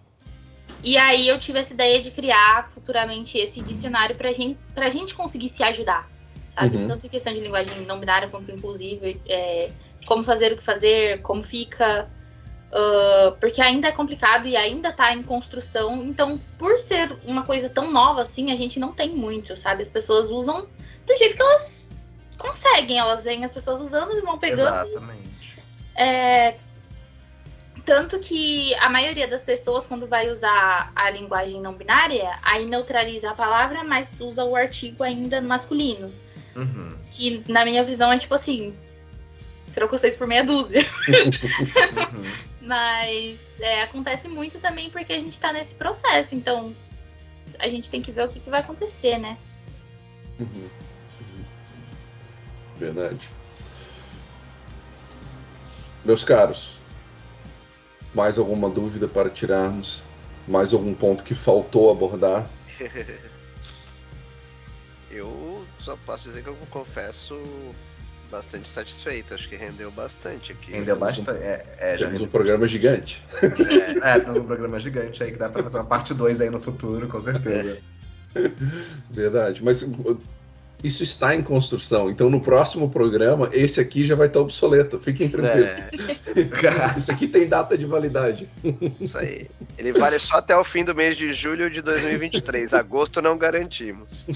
E 0.82 0.96
aí 0.96 1.28
eu 1.28 1.38
tive 1.38 1.58
essa 1.58 1.72
ideia 1.72 2.00
de 2.00 2.10
criar 2.10 2.66
futuramente 2.68 3.38
esse 3.38 3.60
dicionário 3.60 4.16
pra 4.16 4.32
gente, 4.32 4.58
pra 4.74 4.88
gente 4.88 5.14
conseguir 5.14 5.48
se 5.48 5.62
ajudar, 5.62 6.10
sabe? 6.50 6.76
Uhum. 6.76 6.88
Tanto 6.88 7.06
em 7.06 7.10
questão 7.10 7.32
de 7.32 7.40
linguagem 7.40 7.86
não 7.86 8.00
binária 8.00 8.28
quanto 8.28 8.50
inclusive, 8.50 9.20
é... 9.26 9.70
como 10.06 10.22
fazer 10.24 10.52
o 10.52 10.56
que 10.56 10.64
fazer, 10.64 11.22
como 11.22 11.42
fica, 11.42 12.10
Uh, 12.72 13.36
porque 13.38 13.60
ainda 13.60 13.88
é 13.88 13.92
complicado 13.92 14.46
e 14.46 14.56
ainda 14.56 14.88
está 14.88 15.12
em 15.12 15.22
construção. 15.22 16.02
Então, 16.02 16.40
por 16.56 16.78
ser 16.78 17.14
uma 17.26 17.42
coisa 17.42 17.68
tão 17.68 17.90
nova 17.90 18.22
assim, 18.22 18.50
a 18.50 18.56
gente 18.56 18.80
não 18.80 18.94
tem 18.94 19.10
muito, 19.14 19.54
sabe? 19.56 19.82
As 19.82 19.90
pessoas 19.90 20.30
usam 20.30 20.66
do 21.06 21.16
jeito 21.16 21.36
que 21.36 21.42
elas 21.42 21.90
conseguem. 22.38 22.98
Elas 22.98 23.24
veem 23.24 23.44
as 23.44 23.52
pessoas 23.52 23.80
usando 23.80 24.16
e 24.16 24.22
vão 24.22 24.38
pegando. 24.38 24.88
Exatamente. 24.88 25.56
É, 25.94 26.56
tanto 27.84 28.18
que 28.18 28.74
a 28.76 28.88
maioria 28.88 29.28
das 29.28 29.42
pessoas, 29.42 29.86
quando 29.86 30.06
vai 30.06 30.30
usar 30.30 30.92
a 30.94 31.10
linguagem 31.10 31.60
não 31.60 31.74
binária, 31.74 32.38
aí 32.42 32.64
neutraliza 32.64 33.30
a 33.30 33.34
palavra, 33.34 33.84
mas 33.84 34.20
usa 34.20 34.44
o 34.44 34.56
artigo 34.56 35.02
ainda 35.02 35.40
no 35.40 35.48
masculino. 35.48 36.12
Uhum. 36.54 36.96
Que, 37.10 37.44
na 37.48 37.64
minha 37.64 37.82
visão, 37.82 38.12
é 38.12 38.18
tipo 38.18 38.34
assim: 38.34 38.74
trocou 39.72 39.98
seis 39.98 40.16
por 40.16 40.26
meia 40.26 40.44
dúzia. 40.44 40.80
uhum. 41.08 42.51
Mas 42.62 43.60
é, 43.60 43.82
acontece 43.82 44.28
muito 44.28 44.60
também 44.60 44.88
porque 44.88 45.12
a 45.12 45.20
gente 45.20 45.38
tá 45.38 45.52
nesse 45.52 45.74
processo, 45.74 46.36
então 46.36 46.74
a 47.58 47.68
gente 47.68 47.90
tem 47.90 48.00
que 48.00 48.12
ver 48.12 48.24
o 48.24 48.28
que, 48.28 48.38
que 48.38 48.48
vai 48.48 48.60
acontecer, 48.60 49.18
né? 49.18 49.36
Uhum. 50.38 50.70
Uhum. 51.20 51.44
Verdade. 52.76 53.28
Meus 56.04 56.22
caros, 56.22 56.76
mais 58.14 58.38
alguma 58.38 58.70
dúvida 58.70 59.08
para 59.08 59.28
tirarmos? 59.28 60.00
Mais 60.46 60.72
algum 60.72 60.94
ponto 60.94 61.24
que 61.24 61.34
faltou 61.34 61.90
abordar? 61.90 62.48
eu 65.10 65.66
só 65.80 65.96
posso 66.06 66.24
dizer 66.24 66.42
que 66.42 66.48
eu 66.48 66.56
confesso 66.70 67.34
bastante 68.32 68.68
satisfeito. 68.68 69.34
Acho 69.34 69.46
que 69.48 69.54
rendeu 69.54 69.90
bastante 69.90 70.52
aqui. 70.52 70.72
Rendeu 70.72 70.96
bastante. 70.96 71.30
É, 71.30 71.64
é, 71.78 71.96
temos 71.96 72.22
um 72.22 72.26
programa 72.26 72.66
gigante. 72.66 73.22
É. 74.02 74.16
é, 74.16 74.20
temos 74.20 74.38
um 74.38 74.46
programa 74.46 74.78
gigante 74.78 75.22
aí 75.22 75.30
que 75.30 75.38
dá 75.38 75.50
pra 75.50 75.62
fazer 75.62 75.76
uma 75.76 75.84
parte 75.84 76.14
2 76.14 76.40
aí 76.40 76.50
no 76.50 76.58
futuro, 76.58 77.06
com 77.06 77.20
certeza. 77.20 77.78
Verdade. 79.10 79.62
Mas 79.62 79.84
isso 80.82 81.02
está 81.02 81.34
em 81.34 81.42
construção. 81.42 82.10
Então, 82.10 82.28
no 82.28 82.40
próximo 82.40 82.90
programa, 82.90 83.48
esse 83.52 83.80
aqui 83.80 84.04
já 84.04 84.14
vai 84.16 84.26
estar 84.26 84.40
obsoleto. 84.40 84.98
Fiquem 84.98 85.28
tranquilos. 85.28 85.68
É. 85.68 85.90
isso 86.98 87.12
aqui 87.12 87.28
tem 87.28 87.46
data 87.46 87.78
de 87.78 87.86
validade. 87.86 88.50
Isso 89.00 89.16
aí. 89.16 89.48
Ele 89.78 89.92
vale 89.92 90.18
só 90.18 90.38
até 90.38 90.56
o 90.56 90.64
fim 90.64 90.84
do 90.84 90.94
mês 90.94 91.16
de 91.16 91.32
julho 91.32 91.70
de 91.70 91.80
2023. 91.82 92.74
Agosto 92.74 93.22
não 93.22 93.38
garantimos. 93.38 94.26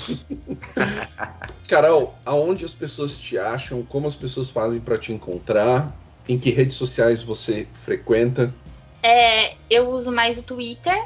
Carol, 1.66 2.16
aonde 2.24 2.64
as 2.64 2.72
pessoas 2.72 3.18
te 3.18 3.36
acham? 3.36 3.82
Como 3.82 4.06
as 4.06 4.14
pessoas 4.14 4.48
fazem 4.48 4.80
para 4.80 4.96
te 4.98 5.12
encontrar? 5.12 5.94
Em 6.28 6.38
que 6.38 6.50
redes 6.50 6.76
sociais 6.76 7.22
você 7.22 7.66
frequenta? 7.84 8.54
É, 9.02 9.54
eu 9.70 9.88
uso 9.88 10.10
mais 10.10 10.38
o 10.38 10.42
Twitter 10.42 10.96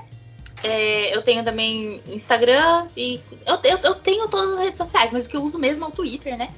é, 0.62 1.14
eu 1.14 1.22
tenho 1.22 1.44
também 1.44 2.02
Instagram 2.08 2.88
e. 2.96 3.20
Eu, 3.46 3.58
eu, 3.64 3.78
eu, 3.82 3.94
tenho 3.94 4.28
todas 4.28 4.52
as 4.52 4.58
redes 4.58 4.78
sociais, 4.78 5.12
mas 5.12 5.26
o 5.26 5.28
que 5.28 5.36
eu 5.36 5.42
uso 5.42 5.58
mesmo 5.58 5.84
é 5.84 5.88
o 5.88 5.90
Twitter, 5.90 6.36
né? 6.36 6.48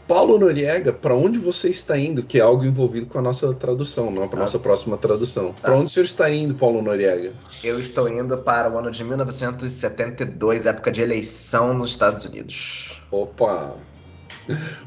Paulo 0.07 0.37
Noriega, 0.41 0.93
para 0.93 1.15
onde 1.15 1.39
você 1.39 1.69
está 1.69 1.97
indo? 1.97 2.25
Que 2.25 2.39
é 2.39 2.43
algo 2.43 2.65
envolvido 2.65 3.07
com 3.07 3.19
a 3.21 3.23
nossa 3.23 3.55
tradução, 3.55 4.11
não 4.11 4.27
para 4.27 4.41
nossa 4.41 4.59
próxima 4.59 4.99
tradução. 4.99 5.53
Tá. 5.53 5.69
Para 5.69 5.77
onde 5.77 5.85
o 5.85 5.89
senhor 5.89 6.05
está 6.05 6.29
indo, 6.29 6.53
Paulo 6.53 6.83
Noriega? 6.83 7.33
Eu 7.63 7.79
estou 7.79 8.09
indo 8.09 8.37
para 8.37 8.69
o 8.69 8.77
ano 8.77 8.91
de 8.91 9.05
1972, 9.05 10.67
época 10.67 10.91
de 10.91 11.01
eleição 11.01 11.73
nos 11.73 11.91
Estados 11.91 12.25
Unidos. 12.25 13.01
Opa! 13.13 13.77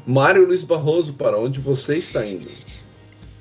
Mário 0.06 0.46
Luiz 0.46 0.62
Barroso, 0.62 1.14
para 1.14 1.38
onde 1.38 1.58
você 1.58 1.96
está 1.96 2.24
indo? 2.26 2.50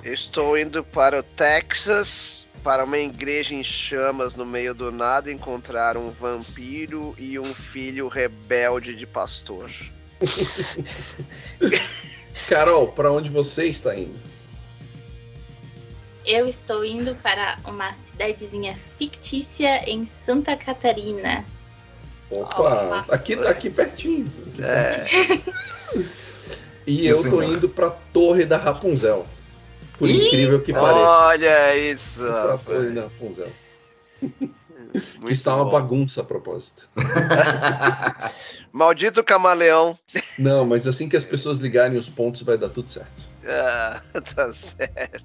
Estou 0.03 0.57
indo 0.57 0.83
para 0.83 1.19
o 1.19 1.23
Texas, 1.23 2.45
para 2.61 2.83
uma 2.83 2.97
igreja 2.97 3.55
em 3.55 3.63
chamas 3.63 4.35
no 4.35 4.45
meio 4.45 4.73
do 4.73 4.91
nada, 4.91 5.31
encontrar 5.31 5.95
um 5.95 6.09
vampiro 6.09 7.15
e 7.17 7.39
um 7.39 7.53
filho 7.53 8.09
rebelde 8.09 8.95
de 8.95 9.07
pastor. 9.07 9.71
Carol, 12.47 12.91
para 12.91 13.11
onde 13.11 13.29
você 13.29 13.67
está 13.67 13.95
indo? 13.95 14.19
Eu 16.25 16.47
estou 16.47 16.83
indo 16.83 17.15
para 17.15 17.57
uma 17.65 17.91
cidadezinha 17.93 18.75
fictícia 18.75 19.89
em 19.89 20.05
Santa 20.05 20.55
Catarina. 20.55 21.45
Opa, 22.29 23.01
Opa. 23.01 23.05
aqui, 23.09 23.33
aqui 23.33 23.69
pertinho. 23.69 24.25
É, 24.59 25.05
E 26.85 27.07
eu 27.07 27.15
senhor? 27.15 27.45
indo 27.45 27.69
pra 27.69 27.89
Torre 27.89 28.45
da 28.45 28.57
Rapunzel. 28.57 29.25
Por 29.97 30.09
Ih! 30.09 30.27
incrível 30.27 30.61
que 30.61 30.73
pareça. 30.73 31.09
olha 31.09 31.75
isso. 31.77 32.23
Da 32.23 32.57
Rapunzel. 33.03 33.51
Muito 34.93 35.25
que 35.25 35.33
está 35.33 35.55
uma 35.55 35.65
bom. 35.65 35.71
bagunça 35.71 36.21
a 36.21 36.23
propósito. 36.23 36.87
Maldito 38.71 39.23
camaleão. 39.23 39.97
Não, 40.37 40.65
mas 40.65 40.87
assim 40.87 41.09
que 41.09 41.17
as 41.17 41.23
pessoas 41.23 41.57
ligarem 41.59 41.97
os 41.97 42.07
pontos, 42.09 42.41
vai 42.43 42.57
dar 42.57 42.69
tudo 42.69 42.89
certo. 42.89 43.25
Ah, 43.47 44.01
tá 44.35 44.53
certo. 44.53 45.23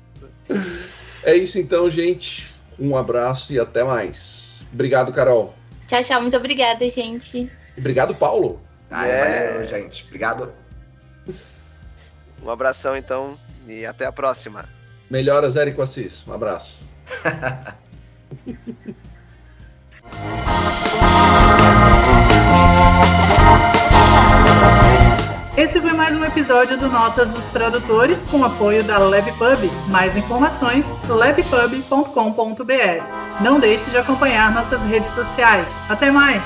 É 1.23 1.35
isso 1.37 1.59
então, 1.59 1.89
gente. 1.91 2.55
Um 2.79 2.97
abraço 2.97 3.53
e 3.53 3.59
até 3.61 3.85
mais. 3.85 4.63
Obrigado, 4.73 5.13
Carol. 5.13 5.55
Tchau, 5.87 6.03
tchau. 6.03 6.21
Muito 6.23 6.37
obrigada, 6.37 6.89
gente. 6.89 7.51
Obrigado, 7.77 8.15
Paulo. 8.15 8.61
Ai, 8.91 9.11
É. 9.11 9.53
valeu, 9.53 9.69
gente. 9.69 10.05
Obrigado. 10.07 10.53
Um 12.43 12.51
abração 12.51 12.97
então 12.97 13.39
e 13.69 13.87
até 13.87 14.07
a 14.07 14.13
próxima. 14.13 14.65
Melhoras, 15.11 15.57
Érico 15.57 15.83
Assis. 15.83 16.27
Um 16.27 16.33
abraço. 16.33 16.79
Esse 25.59 25.81
foi 25.81 25.93
mais 25.93 26.15
um 26.15 26.25
episódio 26.25 26.79
do 26.79 26.89
Notas 26.89 27.29
dos 27.31 27.45
Tradutores 27.47 28.23
com 28.23 28.45
apoio 28.45 28.85
da 28.85 28.97
LabPub. 28.97 29.69
Mais 29.89 30.17
informações, 30.17 30.85
labpub.com.br. 31.09 32.63
Não 33.43 33.59
deixe 33.59 33.91
de 33.91 33.97
acompanhar 33.97 34.55
nossas 34.55 34.81
redes 34.85 35.11
sociais. 35.11 35.67
Até 35.89 36.13
mais! 36.13 36.41